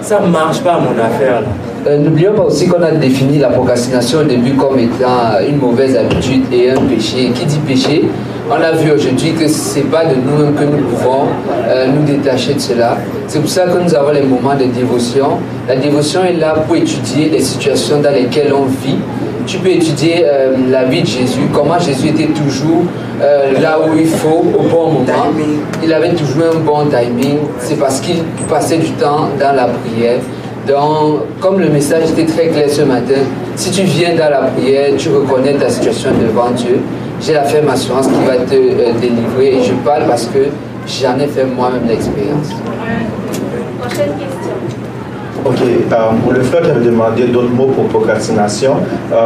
ça 0.00 0.20
ne 0.20 0.28
marche 0.28 0.60
pas, 0.60 0.78
mon 0.78 0.98
affaire. 1.02 1.42
Euh, 1.86 1.98
n'oublions 1.98 2.32
pas 2.32 2.44
aussi 2.44 2.66
qu'on 2.66 2.82
a 2.82 2.90
défini 2.90 3.38
la 3.38 3.48
procrastination 3.48 4.20
au 4.20 4.24
début 4.24 4.54
comme 4.54 4.78
étant 4.78 5.38
une 5.46 5.58
mauvaise 5.58 5.96
habitude 5.96 6.42
et 6.52 6.70
un 6.70 6.80
péché. 6.80 7.30
Qui 7.34 7.44
dit 7.44 7.60
péché 7.66 8.04
On 8.48 8.54
a 8.62 8.70
vu 8.70 8.92
aujourd'hui 8.92 9.32
que 9.32 9.48
ce 9.48 9.78
n'est 9.78 9.86
pas 9.86 10.04
de 10.04 10.14
nous-mêmes 10.14 10.54
que 10.54 10.62
nous 10.62 10.86
pouvons 10.86 11.26
euh, 11.66 11.88
nous 11.88 12.04
détacher 12.04 12.54
de 12.54 12.60
cela. 12.60 12.96
C'est 13.26 13.40
pour 13.40 13.50
ça 13.50 13.64
que 13.64 13.76
nous 13.76 13.92
avons 13.92 14.12
les 14.12 14.22
moments 14.22 14.54
de 14.54 14.66
dévotion. 14.66 15.38
La 15.66 15.74
dévotion 15.74 16.22
est 16.22 16.34
là 16.34 16.54
pour 16.64 16.76
étudier 16.76 17.28
les 17.28 17.40
situations 17.40 18.00
dans 18.00 18.12
lesquelles 18.12 18.52
on 18.54 18.66
vit. 18.66 18.98
Tu 19.48 19.58
peux 19.58 19.70
étudier 19.70 20.24
euh, 20.24 20.54
la 20.70 20.84
vie 20.84 21.02
de 21.02 21.06
Jésus, 21.08 21.40
comment 21.52 21.78
Jésus 21.80 22.08
était 22.08 22.28
toujours 22.28 22.84
là 23.20 23.78
où 23.80 23.96
il 23.98 24.06
faut, 24.06 24.44
au 24.56 24.62
bon 24.62 24.90
moment. 24.90 25.32
Il 25.82 25.92
avait 25.92 26.14
toujours 26.14 26.44
un 26.54 26.58
bon 26.60 26.84
timing. 26.84 27.38
C'est 27.58 27.80
parce 27.80 28.00
qu'il 28.00 28.22
passait 28.48 28.78
du 28.78 28.90
temps 28.92 29.28
dans 29.40 29.56
la 29.56 29.66
prière. 29.66 30.20
Donc, 30.68 31.20
comme 31.40 31.58
le 31.60 31.68
message 31.68 32.10
était 32.10 32.26
très 32.26 32.48
clair 32.48 32.68
ce 32.68 32.82
matin, 32.82 33.22
si 33.56 33.70
tu 33.70 33.82
viens 33.82 34.14
dans 34.14 34.30
la 34.30 34.42
prière, 34.56 34.90
tu 34.98 35.08
reconnais 35.08 35.54
ta 35.54 35.68
situation 35.68 36.10
devant 36.20 36.50
Dieu, 36.50 36.80
j'ai 37.20 37.34
la 37.34 37.44
ferme 37.44 37.68
assurance 37.68 38.06
qui 38.06 38.24
va 38.24 38.36
te 38.36 38.54
euh, 38.54 38.92
délivrer. 39.00 39.58
Et 39.58 39.64
je 39.64 39.72
parle 39.84 40.06
parce 40.06 40.26
que 40.26 40.46
j'en 40.86 41.18
ai 41.18 41.26
fait 41.26 41.44
moi-même 41.44 41.86
l'expérience. 41.86 42.48
Prochaine 43.80 44.12
question. 44.12 44.85
Ok, 45.46 45.58
euh, 45.62 45.96
pour 46.24 46.32
le 46.32 46.42
frère 46.42 46.62
qui 46.62 46.70
avait 46.70 46.84
demandé 46.84 47.24
d'autres 47.28 47.50
mots 47.50 47.66
pour 47.66 47.84
procrastination, 47.86 48.78
euh, 49.12 49.16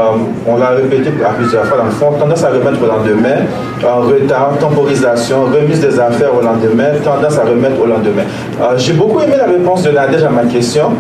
on 0.46 0.58
l'a 0.58 0.70
répété 0.70 1.10
à 1.24 1.30
plusieurs 1.30 1.64
fois 1.64 1.78
dans 1.78 1.84
le 1.84 1.90
fond, 1.92 2.12
tendance 2.12 2.44
à 2.44 2.50
remettre 2.50 2.82
au 2.82 2.86
lendemain, 2.86 3.46
retard, 3.82 4.52
temporisation, 4.60 5.44
remise 5.44 5.80
des 5.80 5.98
affaires 5.98 6.34
au 6.34 6.42
lendemain, 6.42 6.88
tendance 7.02 7.38
à 7.38 7.44
remettre 7.44 7.80
au 7.82 7.86
lendemain. 7.86 8.24
Euh, 8.60 8.76
j'ai 8.76 8.92
beaucoup 8.92 9.20
aimé 9.20 9.36
la 9.38 9.46
réponse 9.46 9.82
de 9.84 9.92
Nadège 9.92 10.22
à 10.24 10.28
ma 10.28 10.42
question. 10.42 10.90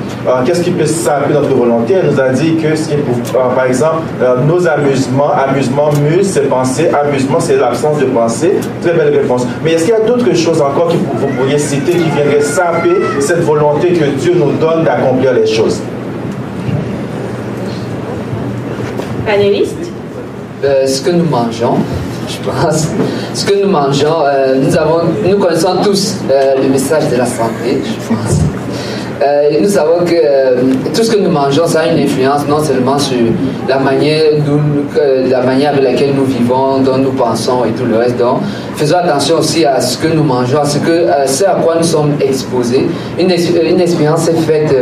Qu'est-ce 0.46 0.62
qui 0.62 0.70
peut 0.70 0.86
saper 0.86 1.34
notre 1.34 1.54
volonté? 1.54 1.96
Elle 2.02 2.10
nous 2.10 2.20
a 2.20 2.30
dit 2.30 2.56
que, 2.56 2.74
ce 2.74 2.88
qui 2.88 2.94
par 3.32 3.66
exemple, 3.66 3.98
nos 4.48 4.66
amusements, 4.66 5.32
amusement, 5.32 5.90
muse, 6.02 6.30
c'est 6.30 6.48
penser, 6.48 6.88
amusement, 6.88 7.40
c'est 7.40 7.56
l'absence 7.56 7.98
de 7.98 8.06
pensée. 8.06 8.54
Très 8.80 8.92
belle 8.92 9.10
réponse. 9.10 9.46
Mais 9.62 9.72
est-ce 9.72 9.84
qu'il 9.84 9.92
y 9.92 9.96
a 9.96 10.00
d'autres 10.00 10.34
choses 10.34 10.62
encore 10.62 10.88
que 10.88 10.94
vous 10.94 11.26
pourriez 11.36 11.58
citer 11.58 11.92
qui 11.92 12.08
viendraient 12.08 12.40
saper 12.40 12.94
cette 13.20 13.42
volonté 13.42 13.88
que 13.88 14.04
Dieu 14.18 14.34
nous 14.34 14.52
donne 14.52 14.84
d'accomplir? 14.84 15.09
Les 15.18 15.46
choses. 15.46 15.80
Panéliste 19.26 19.76
euh, 20.64 20.86
Ce 20.86 21.00
que 21.00 21.10
nous 21.10 21.24
mangeons, 21.24 21.76
je 22.28 22.36
pense, 22.48 22.88
ce 23.34 23.44
que 23.44 23.62
nous 23.62 23.70
mangeons, 23.70 24.24
euh, 24.24 24.56
nous, 24.56 24.76
avons, 24.76 25.02
nous 25.26 25.38
connaissons 25.38 25.76
tous 25.82 26.16
euh, 26.30 26.54
le 26.62 26.68
message 26.68 27.08
de 27.10 27.16
la 27.16 27.26
santé, 27.26 27.82
je 27.84 28.08
pense. 28.08 28.49
Nous 29.60 29.68
savons 29.68 30.04
que 30.04 30.90
tout 30.94 31.02
ce 31.02 31.10
que 31.10 31.18
nous 31.18 31.30
mangeons, 31.30 31.66
ça 31.66 31.80
a 31.80 31.86
une 31.88 32.02
influence 32.02 32.46
non 32.48 32.62
seulement 32.62 32.98
sur 32.98 33.18
la 33.68 33.78
manière, 33.78 34.24
la 35.28 35.42
manière 35.42 35.72
avec 35.72 35.84
laquelle 35.84 36.14
nous 36.14 36.24
vivons, 36.24 36.78
dont 36.78 36.96
nous 36.96 37.12
pensons 37.12 37.64
et 37.64 37.70
tout 37.70 37.84
le 37.84 37.98
reste. 37.98 38.16
Donc, 38.16 38.38
faisons 38.76 38.96
attention 38.96 39.38
aussi 39.38 39.64
à 39.64 39.80
ce 39.80 39.98
que 39.98 40.08
nous 40.08 40.22
mangeons, 40.22 40.60
à 40.60 40.64
ce, 40.64 40.78
que, 40.78 41.08
à, 41.08 41.54
quoi 41.62 41.76
nous 41.76 41.84
sommes 41.84 42.12
exposés. 42.20 42.86
Une, 43.18 43.30
une 43.30 43.80
expérience 43.80 44.28
est 44.28 44.40
faite 44.40 44.74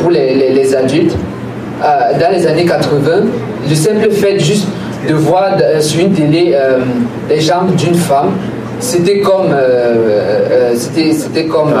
pour 0.00 0.10
les, 0.10 0.74
adultes. 0.74 1.16
dans 1.80 2.32
les 2.32 2.46
années 2.46 2.64
80, 2.64 3.10
le 3.68 3.74
simple 3.74 4.10
fait 4.10 4.38
juste 4.40 4.66
de 5.08 5.14
voir 5.14 5.56
sur 5.80 6.00
une 6.00 6.12
télé 6.12 6.56
les 7.28 7.40
jambes 7.40 7.74
d'une 7.76 7.94
femme, 7.94 8.30
c'était 8.80 9.20
comme, 9.20 9.54
c'était 10.74 11.46
comme 11.46 11.72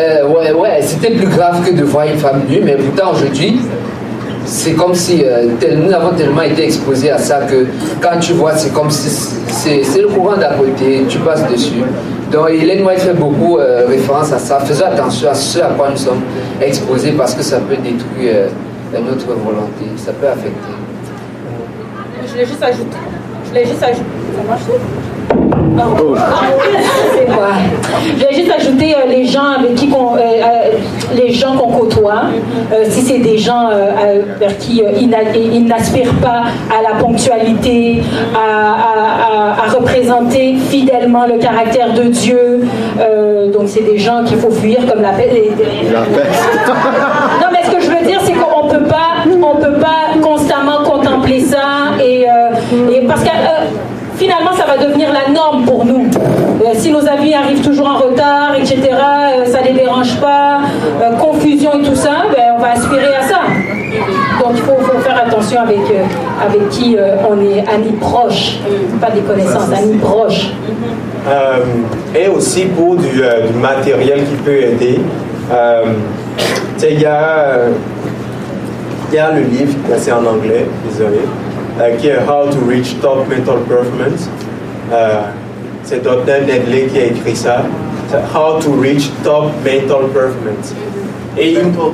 euh, 0.00 0.26
ouais, 0.28 0.52
ouais, 0.52 0.82
c'était 0.82 1.10
plus 1.10 1.26
grave 1.26 1.64
que 1.64 1.72
de 1.72 1.82
voir 1.84 2.06
une 2.06 2.18
femme 2.18 2.42
nue, 2.48 2.60
mais 2.64 2.76
pourtant 2.76 3.12
aujourd'hui, 3.12 3.60
c'est 4.44 4.72
comme 4.72 4.94
si 4.94 5.22
euh, 5.24 5.46
nous 5.76 5.92
avons 5.92 6.10
tellement 6.16 6.42
été 6.42 6.64
exposés 6.64 7.10
à 7.10 7.18
ça 7.18 7.40
que 7.42 7.66
quand 8.00 8.18
tu 8.20 8.32
vois, 8.32 8.54
c'est 8.56 8.72
comme 8.72 8.90
si 8.90 9.08
c'est 9.48 10.00
le 10.00 10.08
courant 10.08 10.36
d'à 10.36 10.54
côté, 10.54 11.04
tu 11.08 11.18
passes 11.18 11.46
dessus. 11.50 11.82
Donc 12.32 12.48
Hélène 12.50 12.84
White 12.86 13.00
fait 13.00 13.14
beaucoup 13.14 13.58
euh, 13.58 13.86
référence 13.88 14.32
à 14.32 14.38
ça. 14.38 14.60
Faisons 14.60 14.86
attention 14.86 15.30
à 15.30 15.34
ce 15.34 15.58
à 15.58 15.68
quoi 15.76 15.90
nous 15.90 15.96
sommes 15.96 16.22
exposés 16.60 17.12
parce 17.12 17.34
que 17.34 17.42
ça 17.42 17.58
peut 17.58 17.76
détruire 17.76 18.48
notre 18.92 19.26
volonté, 19.26 19.86
ça 19.96 20.12
peut 20.12 20.28
affecter. 20.28 20.74
Je 22.26 22.36
l'ai 22.36 22.46
juste 22.46 22.62
ajouté. 22.62 22.96
Je 23.48 23.54
l'ai 23.54 23.66
juste 23.66 23.82
ajouté. 23.82 24.04
Ça 24.36 24.48
marche? 24.48 24.62
Je 28.16 28.24
vais 28.24 28.34
juste 28.34 28.50
ajouter 28.50 28.94
euh, 28.94 29.06
les 29.08 29.26
gens 29.26 29.52
avec 29.58 29.74
qui 29.74 29.90
euh, 29.92 30.18
euh, 30.18 30.78
les 31.14 31.32
gens 31.32 31.56
qu'on 31.56 31.72
côtoie. 31.72 32.22
si 32.88 33.02
c'est 33.02 33.18
des 33.18 33.38
gens 33.38 33.70
vers 34.38 34.56
qui 34.58 34.82
ils 35.00 35.64
n'aspirent 35.66 36.14
pas 36.14 36.44
à 36.70 36.82
la 36.82 36.98
ponctualité, 37.00 38.02
à, 38.34 39.70
représenter 39.70 40.56
fidèlement 40.68 41.26
le 41.26 41.38
caractère 41.38 41.92
de 41.94 42.04
Dieu, 42.04 42.60
donc 43.52 43.64
c'est 43.66 43.82
des 43.84 43.98
gens 43.98 44.24
qu'il 44.24 44.38
faut 44.38 44.50
fuir 44.50 44.78
comme 44.86 45.02
la 45.02 45.10
paix. 45.10 45.30
non, 45.90 47.48
mais 47.52 47.64
ce 47.64 47.70
que 47.70 47.80
je 47.82 47.90
veux 47.90 48.06
dire, 48.06 48.20
c'est 48.24 48.32
qu'on 48.32 48.68
peut 48.68 48.84
pas, 48.84 49.24
on 49.26 49.56
peut 49.56 49.78
pas 49.80 50.18
constamment 50.22 50.82
contempler 50.84 51.40
ça 51.40 51.94
et, 52.02 52.26
et 52.92 53.06
parce 53.06 53.22
que 53.22 53.30
finalement, 54.20 54.52
ça 54.52 54.66
va 54.66 54.76
devenir 54.76 55.08
la 55.12 55.32
norme 55.32 55.64
pour 55.64 55.84
nous. 55.86 56.04
Euh, 56.04 56.74
si 56.74 56.92
nos 56.92 57.06
avis 57.08 57.32
arrivent 57.32 57.62
toujours 57.62 57.88
en 57.88 57.96
retard, 57.96 58.54
etc., 58.54 58.76
euh, 58.82 59.46
ça 59.46 59.62
ne 59.62 59.68
les 59.68 59.72
dérange 59.72 60.20
pas, 60.20 60.60
euh, 61.02 61.16
confusion 61.16 61.72
et 61.80 61.82
tout 61.82 61.94
ça, 61.94 62.26
ben, 62.30 62.52
on 62.58 62.60
va 62.60 62.72
aspirer 62.72 63.14
à 63.14 63.22
ça. 63.22 63.40
Donc 64.40 64.52
il 64.56 64.60
faut, 64.60 64.76
faire 65.00 65.22
attention 65.26 65.62
avec, 65.62 65.80
avec 66.46 66.68
qui 66.68 66.96
on 67.28 67.40
est 67.40 67.66
amis 67.66 67.96
proches, 67.98 68.58
pas 69.00 69.10
des 69.10 69.20
connaissances, 69.20 69.72
amis 69.72 69.96
proches. 69.98 70.52
et 72.14 72.28
aussi 72.28 72.66
pour 72.66 72.96
du, 72.96 73.22
matériel 73.60 74.20
qui 74.24 74.36
peut 74.36 74.62
aider. 74.62 75.00
il 76.82 76.98
y, 76.98 77.02
y 77.02 77.06
a 77.06 77.70
le 79.32 79.40
livre, 79.40 79.74
c'est 79.96 80.12
en 80.12 80.24
anglais, 80.26 80.66
désolé. 80.88 81.20
Qui 81.98 82.08
est 82.08 82.18
How 82.18 82.50
to 82.50 82.58
Reach 82.68 83.00
Top 83.00 83.26
Mental 83.28 83.60
Performance. 83.68 84.28
c'est 85.82 86.02
Dr. 86.02 86.46
Nedley 86.46 86.86
qui 86.92 86.98
a 86.98 87.04
écrit 87.06 87.36
ça. 87.36 87.62
How 88.34 88.60
to 88.60 88.72
Reach 88.80 89.10
Top 89.22 89.52
Mental 89.64 90.08
Performance. 90.12 90.74
Et 91.38 91.54
mental, 91.54 91.92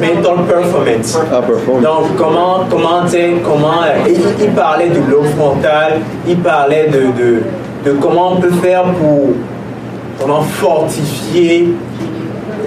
mental, 0.00 0.44
performance. 0.46 1.18
Ah, 1.32 1.40
Donc, 1.82 2.16
comment, 2.16 2.60
comment, 2.70 3.02
comment 3.44 3.80
il, 4.06 4.50
parlait 4.50 4.88
du 4.88 5.00
lobe 5.10 5.26
frontal, 5.36 5.94
il 6.26 6.38
parlait 6.38 6.86
de, 6.86 7.00
de, 7.20 7.42
de, 7.84 7.96
comment 8.00 8.34
on 8.34 8.40
peut 8.40 8.52
faire 8.62 8.84
pour 8.84 9.30
comment 10.20 10.42
fortifier 10.42 11.74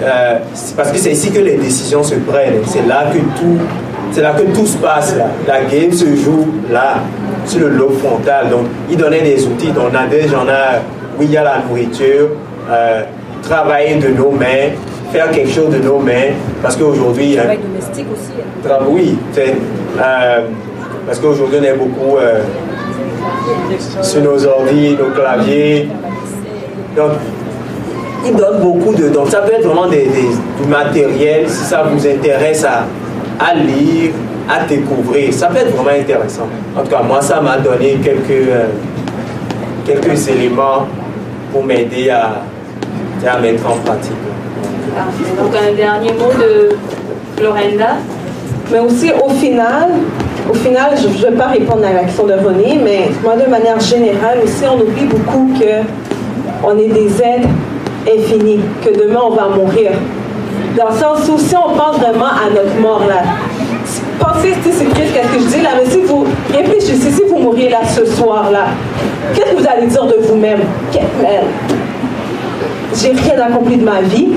euh, 0.02 0.38
parce 0.76 0.90
que 0.90 0.98
c'est 0.98 1.12
ici 1.12 1.30
que 1.30 1.38
les 1.38 1.56
décisions 1.56 2.02
se 2.02 2.16
prennent. 2.16 2.60
C'est 2.66 2.86
là 2.86 3.04
que 3.12 3.18
tout, 3.18 3.58
c'est 4.10 4.22
là 4.22 4.32
que 4.32 4.42
tout 4.54 4.66
se 4.66 4.76
passe. 4.76 5.16
Là. 5.16 5.26
La 5.46 5.62
game 5.64 5.92
se 5.92 6.06
joue 6.16 6.46
là, 6.70 6.96
sur 7.46 7.60
le 7.60 7.68
lobe 7.70 7.98
frontal. 7.98 8.50
Donc, 8.50 8.66
il 8.90 8.96
donnait 8.96 9.22
des 9.22 9.46
outils. 9.46 9.70
Donc, 9.70 9.92
j'en 9.92 10.48
a, 10.48 10.80
oui, 11.18 11.26
il 11.26 11.30
y 11.30 11.36
a 11.36 11.44
la 11.44 11.58
nourriture, 11.68 12.28
euh, 12.70 13.02
travailler 13.42 13.96
de 13.96 14.08
nos 14.08 14.30
mains, 14.30 14.70
faire 15.12 15.30
quelque 15.30 15.50
chose 15.50 15.70
de 15.70 15.78
nos 15.78 15.98
mains. 15.98 16.32
Parce 16.62 16.76
qu'aujourd'hui. 16.76 17.36
Travail 17.36 17.58
domestique 17.58 18.06
aussi. 18.12 18.70
Hein. 18.70 18.78
oui, 18.88 19.16
euh, 19.38 20.40
parce 21.06 21.18
qu'aujourd'hui, 21.18 21.58
on 21.60 21.64
est 21.64 21.74
beaucoup 21.74 22.16
sur 24.02 24.22
nos 24.22 24.46
ordi, 24.46 24.96
nos 24.96 25.10
claviers. 25.10 25.88
Donc, 26.96 27.12
il 28.24 28.34
donne 28.36 28.60
beaucoup 28.60 28.94
de... 28.94 29.08
Donc 29.08 29.28
ça 29.28 29.40
peut 29.40 29.52
être 29.52 29.66
vraiment 29.66 29.88
des, 29.88 30.04
du 30.04 30.68
matériel, 30.68 31.48
si 31.48 31.64
ça 31.64 31.82
vous 31.82 32.06
intéresse 32.06 32.64
à, 32.64 32.84
à, 33.42 33.54
lire, 33.54 34.12
à 34.48 34.64
découvrir. 34.64 35.32
Ça 35.32 35.48
peut 35.48 35.58
être 35.58 35.74
vraiment 35.74 35.98
intéressant. 35.98 36.46
En 36.76 36.82
tout 36.82 36.90
cas, 36.90 37.02
moi, 37.02 37.20
ça 37.20 37.40
m'a 37.40 37.58
donné 37.58 37.98
quelques, 38.02 38.30
euh, 38.30 38.66
quelques 39.84 40.28
éléments 40.28 40.86
pour 41.52 41.64
m'aider 41.64 42.10
à, 42.10 42.42
à 43.28 43.38
mettre 43.38 43.66
en 43.66 43.76
pratique. 43.84 44.12
Donc 45.38 45.54
un 45.56 45.74
dernier 45.74 46.12
mot 46.12 46.32
de 46.38 46.76
Florenda. 47.36 47.96
Mais 48.70 48.78
aussi 48.78 49.10
au 49.12 49.28
final, 49.28 49.90
au 50.50 50.54
final, 50.54 50.90
je 50.96 51.08
ne 51.08 51.30
vais 51.30 51.36
pas 51.36 51.48
répondre 51.48 51.84
à 51.84 51.92
la 51.92 52.04
question 52.04 52.26
de 52.26 52.32
René, 52.32 52.80
mais 52.82 53.10
moi 53.22 53.36
de 53.36 53.48
manière 53.50 53.78
générale 53.80 54.38
aussi, 54.44 54.64
on 54.66 54.80
oublie 54.80 55.04
beaucoup 55.04 55.50
que 55.58 55.86
on 56.64 56.78
est 56.78 56.88
des 56.88 57.20
êtres 57.20 57.48
infini, 58.06 58.60
que 58.82 58.90
demain 58.90 59.20
on 59.24 59.34
va 59.34 59.48
mourir. 59.48 59.92
Dans 60.76 60.88
le 60.88 60.94
sens 60.94 61.28
où 61.28 61.38
si 61.38 61.54
on 61.54 61.74
pense 61.74 61.98
vraiment 61.98 62.26
à 62.26 62.48
notre 62.54 62.80
mort 62.80 63.02
là, 63.06 63.22
pensez, 64.18 64.54
c'est 64.62 64.86
qu'est-ce 64.86 65.12
que 65.12 65.38
je 65.38 65.56
dis 65.56 65.60
là, 65.62 65.70
mais 65.76 65.90
si 65.90 66.00
vous 66.00 66.24
réfléchissez, 66.50 67.10
si 67.10 67.22
vous 67.28 67.38
mouriez 67.38 67.68
là 67.68 67.80
ce 67.86 68.06
soir 68.06 68.50
là, 68.50 68.66
qu'est-ce 69.34 69.50
que 69.50 69.56
vous 69.60 69.68
allez 69.68 69.86
dire 69.86 70.06
de 70.06 70.16
vous-même? 70.22 70.60
J'ai 72.94 73.10
rien 73.10 73.46
accompli 73.46 73.76
de 73.76 73.84
ma 73.84 74.00
vie. 74.00 74.28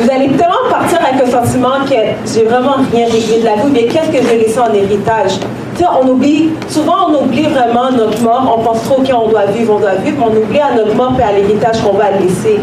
Vous 0.00 0.10
allez 0.10 0.28
tellement 0.28 0.68
partir 0.70 0.98
avec 1.00 1.24
le 1.24 1.30
sentiment 1.30 1.84
que 1.88 1.94
j'ai 2.34 2.44
vraiment 2.44 2.76
rien 2.92 3.06
réglé 3.06 3.40
de 3.40 3.44
la 3.44 3.54
vie, 3.54 3.70
mais 3.72 3.84
qu'est-ce 3.84 4.10
que 4.10 4.22
je 4.22 4.28
vais 4.28 4.38
laisser 4.38 4.58
en 4.58 4.72
héritage? 4.74 5.38
On 6.02 6.08
oublie, 6.08 6.50
souvent 6.68 7.08
on 7.10 7.24
oublie 7.24 7.44
vraiment 7.44 7.90
notre 7.92 8.20
mort, 8.22 8.56
on 8.58 8.62
pense 8.62 8.82
trop 8.82 8.96
qu'on 9.02 9.28
doit 9.28 9.46
vivre, 9.46 9.74
on 9.76 9.80
doit 9.80 9.94
vivre, 10.04 10.16
mais 10.18 10.26
on 10.26 10.36
oublie 10.42 10.60
à 10.60 10.74
notre 10.74 10.94
mort 10.94 11.12
et 11.18 11.22
à 11.22 11.32
l'héritage 11.32 11.80
qu'on 11.82 11.96
va 11.96 12.10
laisser. 12.10 12.60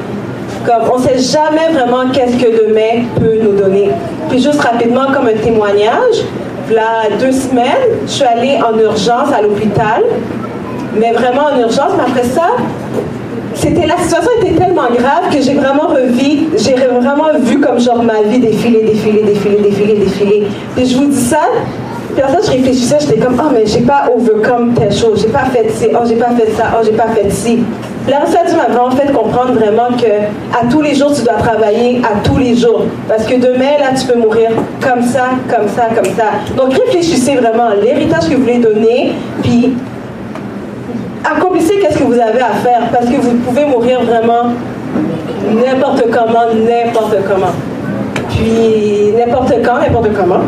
Comme 0.66 0.92
on 0.94 0.98
ne 0.98 1.04
sait 1.04 1.20
jamais 1.20 1.74
vraiment 1.74 2.10
qu'est-ce 2.12 2.38
que 2.38 2.68
demain 2.68 3.06
peut 3.20 3.38
nous 3.42 3.54
donner. 3.54 3.90
Puis 4.30 4.42
juste 4.42 4.62
rapidement, 4.62 5.08
comme 5.14 5.28
un 5.28 5.38
témoignage, 5.44 6.24
là, 6.72 7.10
deux 7.20 7.32
semaines, 7.32 8.00
je 8.06 8.12
suis 8.12 8.24
allée 8.24 8.58
en 8.62 8.78
urgence 8.78 9.32
à 9.38 9.42
l'hôpital, 9.42 10.04
mais 10.96 11.12
vraiment 11.12 11.48
en 11.54 11.60
urgence, 11.60 11.92
mais 11.98 12.04
après 12.10 12.24
ça, 12.24 12.52
c'était 13.56 13.86
la 13.88 13.98
situation 13.98 14.30
était 14.42 14.56
tellement 14.56 14.90
grave 14.90 15.30
que 15.32 15.42
j'ai 15.42 15.54
vraiment 15.54 15.88
revu, 15.88 16.50
j'ai 16.58 16.76
vraiment 16.76 17.28
vu 17.40 17.60
comme 17.60 17.80
genre 17.80 18.02
ma 18.04 18.22
vie 18.22 18.40
défiler, 18.40 18.82
défiler, 18.84 19.24
défiler, 19.24 19.58
défiler, 19.58 19.96
défiler. 19.96 20.48
Puis 20.76 20.86
je 20.88 20.98
vous 20.98 21.06
dis 21.06 21.22
ça, 21.22 21.42
puis 22.14 22.22
après, 22.22 22.38
je 22.46 22.52
réfléchissais, 22.52 22.98
j'étais 23.02 23.20
comme, 23.20 23.36
oh, 23.40 23.50
mais 23.52 23.66
j'ai 23.66 23.82
pas 23.82 24.10
overcome 24.16 24.74
telle 24.74 24.94
chose, 24.94 25.22
j'ai 25.22 25.32
pas 25.32 25.46
fait 25.46 25.70
ci, 25.72 25.88
oh, 25.94 26.06
j'ai 26.08 26.16
pas 26.16 26.30
fait 26.32 26.52
ça, 26.56 26.66
oh, 26.76 26.84
j'ai 26.86 26.92
pas 26.92 27.08
fait 27.08 27.30
ci. 27.30 27.60
Ça, 28.08 28.40
tu 28.48 28.56
m'as 28.56 28.68
vraiment 28.68 28.92
fait 28.92 29.12
comprendre 29.14 29.54
vraiment 29.54 29.96
que 29.98 30.06
à 30.54 30.70
tous 30.70 30.82
les 30.82 30.94
jours, 30.94 31.14
tu 31.14 31.24
dois 31.24 31.36
travailler 31.36 32.02
à 32.04 32.20
tous 32.22 32.38
les 32.38 32.56
jours. 32.56 32.86
Parce 33.08 33.24
que 33.24 33.36
demain, 33.36 33.78
là, 33.80 33.98
tu 33.98 34.06
peux 34.06 34.20
mourir 34.20 34.50
comme 34.82 35.02
ça, 35.04 35.30
comme 35.50 35.70
ça, 35.70 35.84
comme 35.96 36.14
ça. 36.14 36.26
Donc, 36.58 36.74
réfléchissez 36.74 37.36
vraiment 37.36 37.70
à 37.70 37.76
l'héritage 37.76 38.28
que 38.28 38.36
vous 38.36 38.42
voulez 38.42 38.60
donner, 38.60 39.14
puis 39.42 39.74
accomplissez 41.24 41.80
qu'est-ce 41.80 41.98
que 41.98 42.04
vous 42.04 42.20
avez 42.20 42.42
à 42.42 42.52
faire. 42.62 42.90
Parce 42.92 43.06
que 43.06 43.16
vous 43.16 43.36
pouvez 43.38 43.66
mourir 43.66 44.04
vraiment 44.04 44.52
n'importe 45.50 46.04
comment, 46.12 46.48
n'importe 46.54 47.16
comment. 47.28 47.54
Puis, 48.30 49.14
n'importe 49.18 49.54
quand, 49.64 49.80
n'importe 49.80 50.14
comment. 50.14 50.42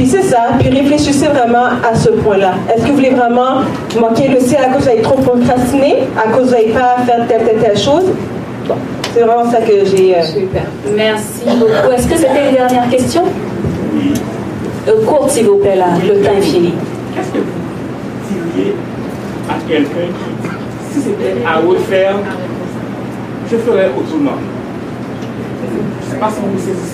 Puis 0.00 0.08
c'est 0.08 0.22
ça, 0.22 0.46
puis 0.58 0.70
réfléchissez 0.70 1.26
vraiment 1.26 1.66
à 1.66 1.94
ce 1.94 2.08
point-là. 2.08 2.54
Est-ce 2.74 2.84
que 2.84 2.88
vous 2.88 2.94
voulez 2.94 3.10
vraiment 3.10 3.60
manquer 4.00 4.28
le 4.28 4.40
ciel 4.40 4.64
à 4.64 4.68
cause 4.68 4.78
que 4.78 4.82
vous 4.84 4.88
avez 4.88 5.02
trop 5.02 5.18
procrastiné, 5.18 6.04
à 6.16 6.30
cause 6.30 6.44
que 6.44 6.44
vous 6.46 6.50
n'avez 6.52 6.72
pas 6.72 6.96
fait 7.04 7.26
telle, 7.28 7.44
telle, 7.44 7.58
telle 7.58 7.76
chose? 7.76 8.04
Bon, 8.66 8.76
c'est 9.12 9.20
vraiment 9.20 9.50
ça 9.50 9.58
que 9.60 9.84
j'ai. 9.84 10.16
Euh, 10.16 10.22
Super. 10.22 10.62
Merci 10.96 11.42
beaucoup. 11.44 11.92
Est-ce 11.94 12.08
que 12.08 12.16
c'était 12.16 12.48
une 12.48 12.54
dernière 12.54 12.88
question? 12.88 13.24
Euh, 14.88 15.04
courte, 15.06 15.32
s'il 15.32 15.44
vous 15.44 15.56
plaît, 15.56 15.76
là. 15.76 15.88
Le 16.02 16.22
temps 16.22 16.32
est 16.34 16.40
fini. 16.40 16.72
Qu'est-ce 17.14 17.32
que 17.32 17.38
vous 17.38 18.54
diriez 18.56 18.74
à 19.50 19.56
quelqu'un 19.68 20.08
qui, 20.08 20.94
si 20.94 21.00
c'était 21.02 21.44
à 21.46 21.58
refaire, 21.58 22.14
je 23.52 23.56
ferais 23.58 23.90
autrement? 23.98 24.38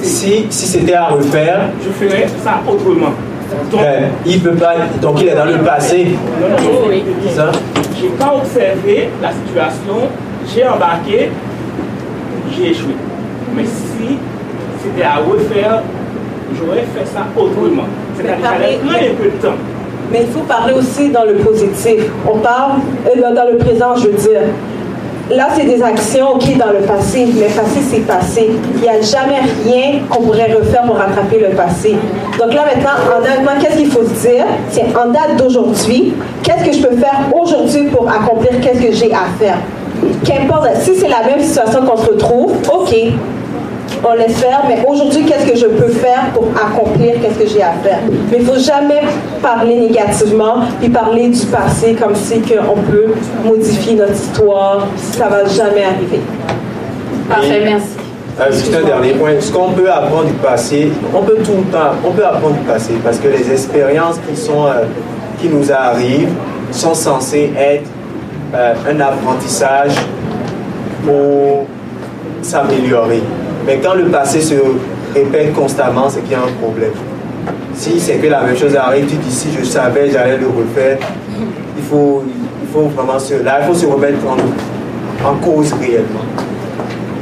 Si, 0.02 0.47
si 0.51 0.66
c'était 0.66 0.94
à 0.94 1.06
refaire, 1.06 1.70
je 1.82 1.90
ferais 1.90 2.26
ça 2.43 2.60
autrement. 2.66 3.12
Donc, 3.70 3.80
ben, 3.80 4.05
il 4.26 4.40
peut 4.40 4.55
pas, 4.55 4.74
donc 5.01 5.20
il 5.20 5.28
est 5.28 5.34
dans 5.34 5.44
le 5.44 5.59
passé. 5.59 6.16
Non, 6.40 6.48
non, 6.48 7.44
non. 7.44 7.52
J'ai 7.98 8.09
pas 8.09 8.34
observé 8.34 9.09
la 9.22 9.30
situation, 9.30 10.09
j'ai 10.52 10.66
embarqué, 10.66 11.30
j'ai 12.52 12.70
échoué. 12.70 12.94
Mais 13.55 13.64
si 13.64 14.18
c'était 14.82 15.05
à 15.05 15.16
refaire, 15.16 15.82
j'aurais 16.59 16.84
fait 16.94 17.06
ça 17.06 17.26
autrement. 17.36 17.86
C'est-à-dire 18.16 18.48
un 18.51 19.14
peu 19.14 19.24
de 19.24 19.43
temps. 19.43 19.55
Mais 20.12 20.22
il 20.22 20.28
faut 20.28 20.40
parler 20.40 20.74
aussi 20.74 21.10
dans 21.10 21.24
le 21.24 21.34
positif. 21.34 22.02
On 22.30 22.38
parle 22.38 22.80
dans 23.34 23.51
le 23.51 23.59
présent, 23.59 23.97
je 23.97 24.09
veux 24.09 24.14
dire 24.14 24.43
là, 25.31 25.48
c'est 25.57 25.65
des 25.65 25.82
actions 25.82 26.39
qui 26.39 26.55
dans 26.55 26.70
le 26.70 26.81
passé, 26.81 27.27
mais 27.35 27.48
le 27.48 27.55
passé, 27.55 27.81
c'est 27.89 28.07
passé. 28.07 28.51
Il 28.74 28.81
n'y 28.81 28.89
a 28.89 29.01
jamais 29.01 29.40
rien 29.65 30.01
qu'on 30.09 30.23
pourrait 30.23 30.53
refaire 30.53 30.82
pour 30.82 30.97
rattraper 30.97 31.40
le 31.40 31.55
passé. 31.57 31.97
Donc 32.39 32.55
là, 32.55 32.65
maintenant, 32.65 32.90
en 33.16 33.23
date, 33.23 33.59
qu'est-ce 33.61 33.77
qu'il 33.77 33.90
faut 33.90 34.05
se 34.05 34.28
dire? 34.28 34.44
C'est 34.70 34.86
en 34.97 35.11
date 35.11 35.36
d'aujourd'hui, 35.39 36.15
qu'est-ce 36.43 36.65
que 36.65 36.73
je 36.73 36.86
peux 36.86 36.97
faire 36.97 37.20
aujourd'hui 37.35 37.85
pour 37.85 38.09
accomplir 38.09 38.61
qu'est-ce 38.61 38.81
que 38.81 38.93
j'ai 38.93 39.12
à 39.12 39.27
faire? 39.39 39.59
Qu'importe, 40.24 40.69
si 40.82 40.94
c'est 40.94 41.09
la 41.09 41.23
même 41.23 41.40
situation 41.40 41.82
qu'on 41.82 41.97
se 41.97 42.07
retrouve, 42.07 42.53
OK, 42.73 42.94
on 44.05 44.14
laisse 44.14 44.36
faire, 44.36 44.62
mais 44.68 44.85
aujourd'hui, 44.86 45.24
qu'est-ce 45.24 45.51
que 45.51 45.56
je 45.56 45.66
peux 45.66 45.89
faire 45.89 46.31
pour 46.35 46.48
accomplir 46.56 47.14
qu'est-ce 47.20 47.39
que 47.39 47.48
j'ai 47.48 47.62
à 47.62 47.73
faire? 47.82 48.01
Mais 48.31 48.39
il 48.39 48.47
ne 48.47 48.51
faut 48.51 48.59
jamais 48.59 49.02
parler 49.43 49.77
négativement, 49.77 50.60
puis 50.81 50.89
parler 50.89 51.28
du 51.28 51.47
passé 51.47 51.94
comme 51.94 52.14
si 52.14 52.43
on 52.59 52.81
peut 52.81 53.14
modifier 53.44 53.94
notre 53.94 54.14
histoire, 54.14 54.86
ça 54.97 55.27
ne 55.27 55.31
va 55.31 55.44
jamais 55.47 55.85
arriver. 55.85 56.20
Parfait, 57.28 57.60
merci. 57.64 57.97
Euh, 58.39 58.52
juste 58.52 58.74
un 58.74 58.85
dernier 58.85 59.12
point. 59.12 59.32
Ce 59.40 59.51
qu'on 59.51 59.70
peut 59.70 59.90
apprendre 59.90 60.27
du 60.27 60.35
passé, 60.35 60.90
on 61.14 61.23
peut 61.23 61.39
tout 61.43 61.52
le 61.56 61.73
temps, 61.73 61.93
on 62.05 62.10
peut 62.12 62.24
apprendre 62.24 62.55
du 62.55 62.64
passé 62.64 62.93
parce 63.02 63.18
que 63.18 63.28
les 63.28 63.51
expériences 63.51 64.16
qui, 64.28 64.36
sont, 64.36 64.66
euh, 64.66 64.85
qui 65.40 65.48
nous 65.48 65.73
arrivent 65.73 66.35
sont 66.70 66.94
censées 66.94 67.51
être 67.59 67.89
euh, 68.55 68.74
un 68.90 69.01
apprentissage 69.01 69.94
pour 71.05 71.66
s'améliorer. 72.43 73.23
Mais 73.66 73.78
quand 73.82 73.94
le 73.94 74.05
passé 74.05 74.40
se 74.40 74.55
répète 75.12 75.52
constamment, 75.52 76.09
c'est 76.09 76.20
qu'il 76.20 76.32
y 76.32 76.34
a 76.36 76.40
un 76.40 76.52
problème. 76.62 76.93
Si 77.74 77.98
c'est 77.98 78.14
que 78.14 78.28
la 78.28 78.43
même 78.43 78.56
chose 78.56 78.76
arrive, 78.76 79.06
tu 79.06 79.16
dis 79.16 79.32
si 79.32 79.48
je 79.52 79.64
savais, 79.64 80.10
j'allais 80.10 80.38
le 80.38 80.47
refaire. 80.47 80.98
Il 81.76 81.82
faut, 81.84 82.22
il 82.62 82.68
faut 82.72 82.88
vraiment 82.88 83.18
se, 83.18 83.34
là, 83.43 83.59
il 83.60 83.66
faut 83.66 83.74
se 83.74 83.86
remettre 83.86 84.18
en, 85.24 85.34
cause 85.36 85.72
réellement. 85.72 86.24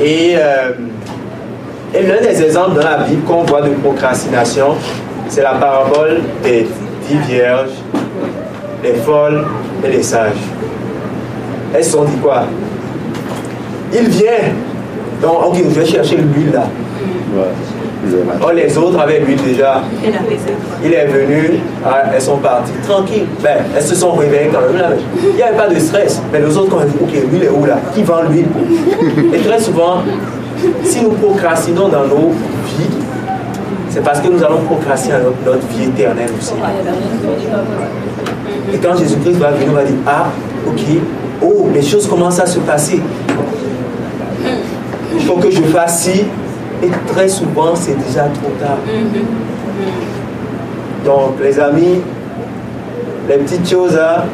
Et, 0.01 0.35
euh, 0.37 0.73
et 1.95 2.03
l'un 2.03 2.21
des 2.21 2.43
exemples 2.43 2.75
dans 2.75 2.85
la 2.85 2.99
Bible 2.99 3.23
qu'on 3.23 3.45
voit 3.45 3.62
de 3.62 3.71
procrastination, 3.71 4.75
c'est 5.29 5.43
la 5.43 5.55
parabole 5.55 6.21
des 6.43 6.66
dix 7.09 7.19
vierges, 7.27 7.71
les 8.83 8.95
folles 8.95 9.45
et 9.83 9.89
les 9.89 10.03
sages. 10.03 10.33
Elles 11.75 11.85
sont 11.85 12.05
dit 12.05 12.16
quoi? 12.19 12.45
Il 13.93 14.09
vient 14.09 14.53
donc, 15.23 15.47
ok, 15.47 15.57
je 15.70 15.81
vais 15.81 15.86
chercher 15.86 16.16
l'huile 16.16 16.53
là. 16.53 16.66
Oh, 18.43 18.51
les 18.55 18.77
autres 18.77 19.01
avaient 19.01 19.20
bu 19.20 19.35
déjà. 19.35 19.82
Il 20.85 20.93
est 20.93 21.07
venu, 21.07 21.59
ah, 21.85 22.03
elles 22.15 22.20
sont 22.20 22.36
parties 22.36 22.73
tranquilles. 22.86 23.27
Ben, 23.43 23.65
elles 23.74 23.82
se 23.82 23.95
sont 23.95 24.12
réveillées 24.12 24.51
quand 24.53 24.61
même. 24.61 24.77
Là. 24.77 24.91
Il 25.31 25.36
n'y 25.36 25.43
avait 25.43 25.57
pas 25.57 25.69
de 25.69 25.78
stress. 25.78 26.20
Mais 26.32 26.41
les 26.41 26.57
autres, 26.57 26.70
quand 26.70 26.81
ils 26.82 26.93
disent, 26.93 27.01
ok, 27.03 27.31
lui, 27.31 27.39
il 27.39 27.45
est 27.45 27.49
où 27.49 27.65
là? 27.65 27.78
Qui 27.95 28.03
vend 28.03 28.23
l'huile? 28.28 28.47
Et 29.32 29.39
très 29.39 29.59
souvent, 29.59 30.03
si 30.85 31.03
nous 31.03 31.11
procrastinons 31.11 31.89
dans 31.89 32.05
nos 32.05 32.31
vies, 32.78 32.95
c'est 33.91 34.03
parce 34.03 34.20
que 34.20 34.28
nous 34.28 34.43
allons 34.43 34.61
procrastiner 34.61 35.16
notre, 35.19 35.36
notre 35.45 35.66
vie 35.69 35.85
éternelle 35.85 36.31
aussi. 36.39 36.55
Et 38.73 38.78
quand 38.78 38.97
Jésus-Christ 38.97 39.39
va 39.39 39.51
venir, 39.53 39.69
on 39.70 39.74
va 39.74 39.85
dire, 39.85 39.97
ah, 40.07 40.27
ok, 40.66 40.81
oh, 41.43 41.69
les 41.73 41.82
choses 41.82 42.07
commencent 42.07 42.41
à 42.41 42.47
se 42.47 42.59
passer. 42.61 43.01
Faut 45.35 45.40
que 45.40 45.51
je 45.51 45.62
fasse 45.62 46.02
ci. 46.02 46.24
Et 46.82 46.90
très 47.12 47.28
souvent, 47.28 47.74
c'est 47.74 47.97
déjà 47.97 48.24
trop 48.24 48.52
tard. 48.61 48.78
Donc, 51.05 51.36
les 51.43 51.59
amis, 51.59 52.01
les 53.28 53.36
petites 53.36 53.69
choses, 53.69 53.94
là, 53.94 54.24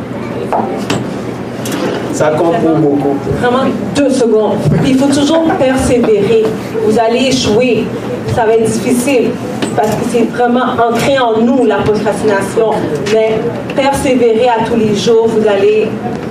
ça 2.12 2.31
compte 2.31 2.56
pour 2.56 2.77
beaucoup. 2.77 3.16
Vraiment, 3.40 3.70
deux 3.94 4.10
secondes. 4.10 4.59
Il 4.86 4.98
faut 4.98 5.06
toujours 5.06 5.44
persévérer. 5.59 6.44
Vous 6.85 6.98
allez 6.98 7.28
échouer. 7.28 7.86
Ça 8.35 8.44
va 8.44 8.55
être 8.55 8.70
difficile 8.70 9.31
parce 9.77 9.90
que 9.90 10.05
c'est 10.10 10.24
vraiment 10.24 10.64
ancré 10.89 11.18
en 11.18 11.40
nous, 11.40 11.64
la 11.66 11.77
procrastination. 11.77 12.70
Mais 13.12 13.39
persévérer 13.74 14.48
à 14.48 14.64
tous 14.66 14.77
les 14.77 14.94
jours, 14.94 15.28
vous 15.28 15.47
allez 15.48 15.89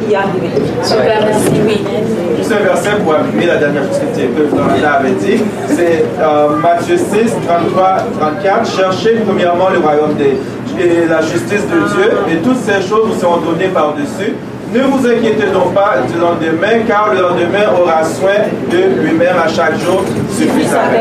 y 0.10 0.16
arriver. 0.16 0.50
Super, 0.84 1.26
merci, 1.26 1.62
oui. 1.66 1.78
Verset 2.56 2.98
pour 3.04 3.14
appuyer 3.14 3.46
la 3.48 3.58
dernière 3.58 3.84
chose 3.84 4.00
que 4.00 4.20
tu 4.20 4.86
avait 4.86 5.12
dit. 5.12 5.44
C'est 5.68 6.04
euh, 6.20 6.50
Matthieu 6.62 6.98
6, 6.98 7.36
33, 7.48 7.98
34. 8.20 8.76
Cherchez 8.76 9.20
premièrement 9.26 9.70
le 9.70 9.80
royaume 9.80 10.16
des, 10.16 10.38
et 10.82 11.08
la 11.08 11.22
justice 11.22 11.64
de 11.68 11.80
Dieu, 11.94 12.12
et 12.32 12.38
toutes 12.38 12.58
ces 12.58 12.82
choses 12.88 13.08
vous 13.08 13.20
seront 13.20 13.38
données 13.38 13.68
par-dessus. 13.68 14.34
Ne 14.74 14.82
vous 14.82 15.06
inquiétez 15.06 15.48
donc 15.52 15.74
pas 15.74 15.96
du 16.08 16.20
lendemain, 16.20 16.84
car 16.88 17.12
le 17.14 17.22
lendemain 17.22 17.66
aura 17.82 18.04
soin 18.04 18.46
de 18.72 19.02
lui-même 19.02 19.36
à 19.44 19.48
chaque 19.48 19.80
jour 19.80 20.04
suffisamment. 20.32 20.92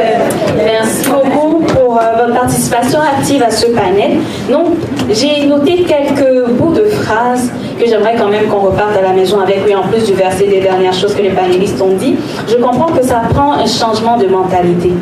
Merci 0.56 1.08
beaucoup 1.10 1.60
pour 1.64 1.98
euh, 1.98 2.26
votre 2.26 2.40
participation 2.40 3.00
active 3.00 3.42
à 3.42 3.50
ce 3.50 3.66
panel. 3.66 4.18
Donc, 4.50 4.74
j'ai 5.10 5.46
noté 5.46 5.84
quelques 5.84 6.48
bouts 6.50 6.72
de 6.72 6.84
phrases 6.84 7.50
que 7.78 7.86
j'aimerais 7.86 8.16
quand 8.16 8.28
même 8.28 8.46
qu'on 8.48 8.58
reparte 8.58 8.96
à 8.96 9.02
la 9.02 9.12
maison 9.12 9.40
avec, 9.40 9.60
oui, 9.64 9.74
en 9.74 9.82
plus 9.82 10.04
du 10.04 10.12
verset 10.12 10.46
des 10.46 10.60
dernières 10.60 10.92
choses 10.92 11.14
que 11.14 11.22
les 11.22 11.30
panélistes 11.30 11.80
ont 11.80 11.96
dit. 11.96 12.16
Je 12.48 12.56
comprends 12.56 12.92
que 12.92 13.02
ça 13.02 13.22
prend 13.30 13.52
un 13.52 13.66
changement 13.66 14.16
de 14.16 14.26
mentalité 14.26 14.92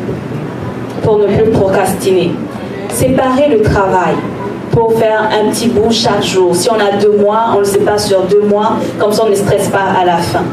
pour 1.03 1.17
ne 1.17 1.25
plus 1.25 1.49
procrastiner. 1.51 2.31
Séparer 2.89 3.49
le 3.49 3.61
travail 3.61 4.15
pour 4.71 4.93
faire 4.93 5.29
un 5.31 5.49
petit 5.49 5.69
bout 5.69 5.91
chaque 5.91 6.23
jour. 6.23 6.55
Si 6.55 6.69
on 6.69 6.75
a 6.75 6.97
deux 7.01 7.17
mois, 7.17 7.55
on 7.55 7.59
le 7.59 7.85
pas 7.85 7.97
sur 7.97 8.21
deux 8.23 8.41
mois, 8.41 8.73
comme 8.99 9.11
ça 9.11 9.23
on 9.25 9.29
ne 9.29 9.35
stresse 9.35 9.69
pas 9.69 9.99
à 9.99 10.05
la 10.05 10.17
fin. 10.17 10.43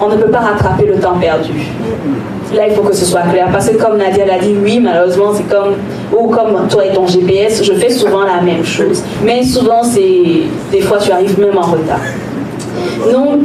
On 0.00 0.08
ne 0.08 0.16
peut 0.16 0.30
pas 0.30 0.40
rattraper 0.40 0.86
le 0.86 0.96
temps 0.96 1.18
perdu. 1.20 1.52
Là, 2.54 2.66
il 2.68 2.74
faut 2.74 2.82
que 2.82 2.94
ce 2.94 3.04
soit 3.04 3.22
clair. 3.22 3.48
Parce 3.50 3.68
que 3.68 3.76
comme 3.76 3.96
Nadia 3.96 4.26
l'a 4.26 4.38
dit, 4.38 4.54
oui, 4.62 4.80
malheureusement, 4.80 5.32
c'est 5.34 5.48
comme, 5.48 5.74
ou 6.12 6.28
comme 6.28 6.68
toi 6.68 6.84
et 6.84 6.92
ton 6.92 7.06
GPS, 7.06 7.62
je 7.62 7.72
fais 7.72 7.90
souvent 7.90 8.24
la 8.24 8.40
même 8.42 8.64
chose. 8.64 9.02
Mais 9.24 9.42
souvent, 9.42 9.82
c'est, 9.82 10.42
des 10.70 10.80
fois, 10.80 10.98
tu 10.98 11.10
arrives 11.10 11.38
même 11.40 11.56
en 11.56 11.62
retard. 11.62 12.00
Donc, 13.10 13.40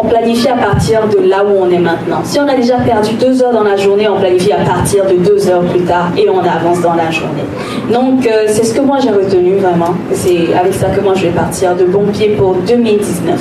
on 0.00 0.06
planifie 0.06 0.48
à 0.48 0.56
partir 0.56 1.08
de 1.08 1.28
là 1.28 1.44
où 1.44 1.60
on 1.60 1.68
est 1.70 1.78
maintenant. 1.78 2.20
Si 2.22 2.38
on 2.38 2.46
a 2.46 2.54
déjà 2.54 2.76
perdu 2.76 3.14
deux 3.14 3.42
heures 3.42 3.52
dans 3.52 3.64
la 3.64 3.76
journée, 3.76 4.08
on 4.08 4.18
planifie 4.18 4.52
à 4.52 4.64
partir 4.64 5.04
de 5.06 5.14
deux 5.14 5.48
heures 5.48 5.62
plus 5.62 5.80
tard 5.80 6.10
et 6.16 6.28
on 6.30 6.38
avance 6.38 6.80
dans 6.80 6.94
la 6.94 7.10
journée. 7.10 7.44
Donc 7.92 8.26
euh, 8.26 8.44
c'est 8.46 8.64
ce 8.64 8.74
que 8.74 8.80
moi 8.80 8.98
j'ai 9.02 9.10
retenu 9.10 9.56
vraiment. 9.56 9.94
C'est 10.12 10.54
avec 10.54 10.74
ça 10.74 10.90
que 10.90 11.00
moi 11.00 11.14
je 11.16 11.24
vais 11.24 11.32
partir 11.32 11.74
de 11.74 11.84
bon 11.84 12.04
pied 12.12 12.36
pour 12.38 12.54
2019. 12.54 13.40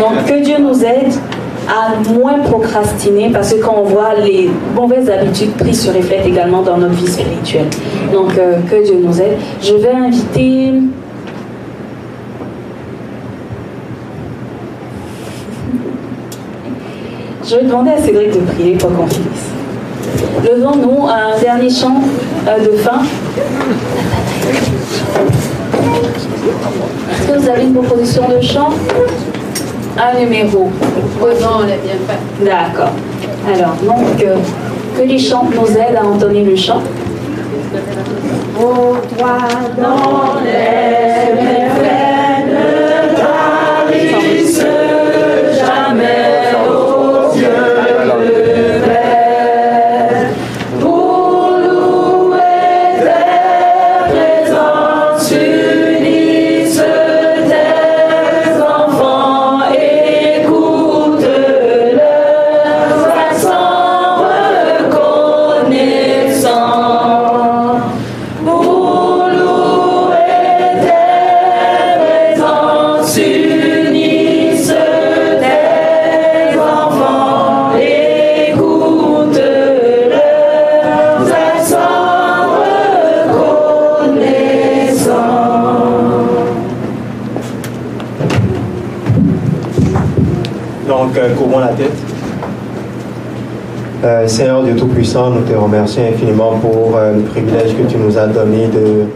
Donc 0.00 0.24
que 0.26 0.42
Dieu 0.42 0.56
nous 0.58 0.82
aide 0.82 1.12
à 1.68 1.94
moins 2.10 2.38
procrastiner 2.40 3.30
parce 3.30 3.52
que 3.52 3.60
quand 3.60 3.74
on 3.76 3.84
voit 3.84 4.14
les 4.14 4.50
mauvaises 4.74 5.10
habitudes 5.10 5.52
prises 5.52 5.84
se 5.84 5.90
reflètent 5.90 6.26
également 6.26 6.62
dans 6.62 6.78
notre 6.78 6.94
vie 6.94 7.06
spirituelle. 7.06 7.68
Donc 8.12 8.36
euh, 8.38 8.60
que 8.70 8.82
Dieu 8.82 9.00
nous 9.02 9.20
aide. 9.20 9.36
Je 9.60 9.74
vais 9.74 9.92
inviter 9.92 10.72
Je 17.48 17.56
vais 17.56 17.62
demander 17.62 17.92
à 17.92 17.98
Cédric 17.98 18.30
de 18.32 18.40
prier 18.40 18.76
pour 18.76 18.94
qu'on 18.94 19.06
finisse. 19.06 19.48
Levons-nous 20.44 21.06
un 21.08 21.38
dernier 21.40 21.70
chant 21.70 22.02
euh, 22.46 22.58
de 22.58 22.76
fin. 22.76 23.00
Est-ce 27.10 27.26
que 27.26 27.38
vous 27.38 27.48
avez 27.48 27.62
une 27.62 27.72
proposition 27.72 28.28
de 28.28 28.40
chant? 28.42 28.68
Un 30.00 30.20
numéro. 30.20 30.70
Oh 31.20 31.26
non, 31.40 31.48
on 31.56 31.60
l'a 31.60 31.76
bien 31.76 31.98
fait. 32.06 32.44
D'accord. 32.44 32.92
Alors, 33.52 33.74
donc, 33.82 34.22
euh, 34.22 34.36
que 34.96 35.02
les 35.02 35.18
chants 35.18 35.48
nous 35.52 35.66
aident 35.76 35.96
à 36.00 36.06
entonner 36.06 36.44
le 36.44 36.54
chant. 36.54 36.80
Oh, 38.60 38.96
toi, 39.16 39.38
dans 39.76 40.40
les 40.40 41.67
Seigneur 94.28 94.62
Dieu 94.62 94.76
Tout-Puissant, 94.76 95.30
nous 95.30 95.40
te 95.40 95.54
remercions 95.54 96.02
infiniment 96.02 96.58
pour 96.60 96.96
euh, 96.96 97.14
le 97.14 97.22
privilège 97.22 97.74
que 97.74 97.90
tu 97.90 97.96
nous 97.96 98.18
as 98.18 98.26
donné 98.26 98.66
de, 98.66 99.06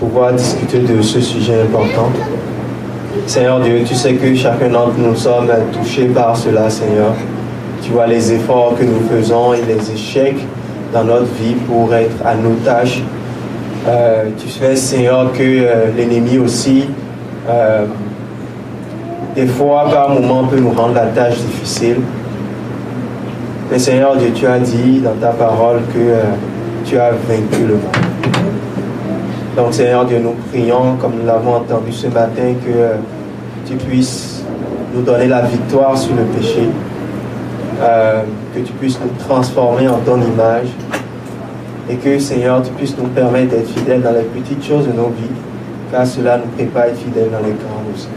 pouvoir 0.00 0.32
discuter 0.32 0.78
de 0.78 1.02
ce 1.02 1.20
sujet 1.20 1.60
important. 1.60 2.10
Seigneur 3.26 3.60
Dieu, 3.60 3.82
tu 3.84 3.94
sais 3.94 4.14
que 4.14 4.34
chacun 4.34 4.70
d'entre 4.70 4.96
nous 4.96 5.14
sommes 5.14 5.50
touchés 5.72 6.06
par 6.06 6.34
cela, 6.34 6.70
Seigneur. 6.70 7.12
Tu 7.82 7.92
vois 7.92 8.06
les 8.06 8.32
efforts 8.32 8.74
que 8.78 8.84
nous 8.84 9.06
faisons 9.10 9.52
et 9.52 9.60
les 9.68 9.92
échecs 9.92 10.38
dans 10.94 11.04
notre 11.04 11.32
vie 11.34 11.54
pour 11.68 11.94
être 11.94 12.16
à 12.24 12.34
nos 12.34 12.54
tâches. 12.64 13.02
Euh, 13.86 14.30
tu 14.38 14.48
sais, 14.48 14.74
Seigneur, 14.74 15.32
que 15.32 15.92
l'ennemi 15.96 16.38
aussi 16.38 16.86
des 19.36 19.46
fois, 19.46 19.90
par 19.90 20.10
moments, 20.10 20.44
peut 20.44 20.60
nous 20.60 20.70
rendre 20.70 20.94
la 20.94 21.06
tâche 21.06 21.36
difficile. 21.36 21.96
Mais 23.70 23.78
Seigneur 23.78 24.16
Dieu, 24.16 24.30
tu 24.34 24.46
as 24.46 24.58
dit 24.58 25.00
dans 25.00 25.14
ta 25.14 25.28
parole 25.28 25.78
que 25.92 25.98
euh, 25.98 26.22
tu 26.84 26.98
as 26.98 27.12
vaincu 27.12 27.66
le 27.66 27.74
monde. 27.74 27.82
Donc 29.56 29.72
Seigneur 29.72 30.04
Dieu, 30.04 30.18
nous 30.22 30.34
prions, 30.50 30.96
comme 31.00 31.12
nous 31.20 31.26
l'avons 31.26 31.56
entendu 31.56 31.90
ce 31.90 32.08
matin, 32.08 32.54
que 32.64 32.70
euh, 32.70 32.94
tu 33.66 33.74
puisses 33.76 34.44
nous 34.94 35.00
donner 35.02 35.28
la 35.28 35.42
victoire 35.42 35.96
sur 35.96 36.14
le 36.14 36.24
péché, 36.24 36.68
euh, 37.82 38.22
que 38.54 38.60
tu 38.60 38.72
puisses 38.74 39.00
nous 39.00 39.10
transformer 39.26 39.88
en 39.88 39.98
ton 39.98 40.16
image, 40.16 40.68
et 41.88 41.96
que 41.96 42.18
Seigneur, 42.18 42.62
tu 42.62 42.70
puisses 42.72 42.96
nous 42.98 43.08
permettre 43.08 43.50
d'être 43.50 43.68
fidèles 43.68 44.02
dans 44.02 44.12
les 44.12 44.40
petites 44.40 44.62
choses 44.62 44.86
de 44.86 44.92
nos 44.92 45.08
vies, 45.08 45.34
car 45.90 46.06
cela 46.06 46.36
nous 46.36 46.50
prépare 46.54 46.82
à 46.82 46.88
être 46.88 46.98
fidèles 46.98 47.30
dans 47.30 47.38
les 47.38 47.54
grandes 47.54 47.94
aussi. 47.94 48.08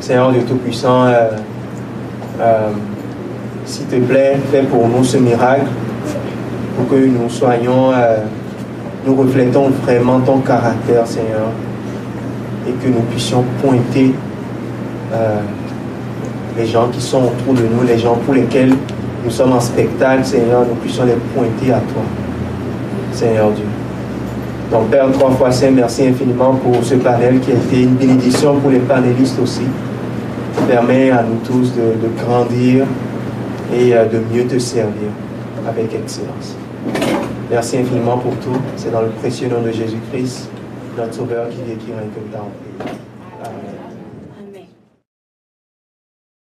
Seigneur 0.00 0.32
Dieu 0.32 0.42
Tout-Puissant, 0.46 1.08
s'il 3.74 3.86
te 3.86 3.96
plaît, 3.96 4.36
fais 4.52 4.62
pour 4.62 4.86
nous 4.88 5.02
ce 5.02 5.16
miracle, 5.16 5.66
pour 6.76 6.88
que 6.88 6.94
nous 6.94 7.28
soyons, 7.28 7.90
euh, 7.92 8.18
nous 9.04 9.16
reflétons 9.16 9.70
vraiment 9.84 10.20
ton 10.20 10.38
caractère, 10.38 11.04
Seigneur, 11.06 11.48
et 12.68 12.70
que 12.70 12.88
nous 12.88 13.02
puissions 13.10 13.44
pointer 13.60 14.14
les 16.56 16.66
gens 16.66 16.88
qui 16.88 17.00
sont 17.00 17.22
autour 17.22 17.54
de 17.54 17.62
nous, 17.62 17.86
les 17.86 17.98
gens 17.98 18.16
pour 18.24 18.34
lesquels 18.34 18.72
nous 19.24 19.30
sommes 19.30 19.52
en 19.52 19.60
spectacle, 19.60 20.24
Seigneur, 20.24 20.64
nous 20.68 20.74
puissions 20.76 21.04
les 21.04 21.16
pointer 21.34 21.72
à 21.72 21.78
toi, 21.78 22.02
Seigneur 23.12 23.50
Dieu. 23.50 23.64
Donc, 24.70 24.88
Père, 24.88 25.06
trois 25.12 25.30
fois 25.30 25.50
saint, 25.52 25.70
merci 25.70 26.06
infiniment 26.06 26.54
pour 26.54 26.82
ce 26.82 26.94
panel 26.94 27.40
qui 27.40 27.52
a 27.52 27.54
été 27.54 27.82
une 27.82 27.94
bénédiction 27.94 28.56
pour 28.56 28.70
les 28.70 28.78
panélistes 28.78 29.38
aussi. 29.40 29.62
Permet 30.68 31.10
à 31.10 31.22
nous 31.22 31.38
tous 31.44 31.72
de 31.74 32.24
grandir 32.24 32.86
et 33.74 33.94
euh, 33.94 34.06
de 34.06 34.18
mieux 34.32 34.46
te 34.46 34.58
servir 34.58 35.10
avec 35.66 35.94
excellence. 35.94 36.56
Merci 37.50 37.78
infiniment 37.78 38.18
pour 38.18 38.34
tout. 38.36 38.60
C'est 38.76 38.90
dans 38.90 39.02
le 39.02 39.08
précieux 39.08 39.48
nom 39.48 39.60
de 39.62 39.70
Jésus-Christ, 39.70 40.48
notre 40.96 41.14
Sauveur 41.14 41.48
qui 41.48 41.60
et 41.70 41.76
qui 41.76 41.92
règne 41.92 42.10
comme 42.14 42.30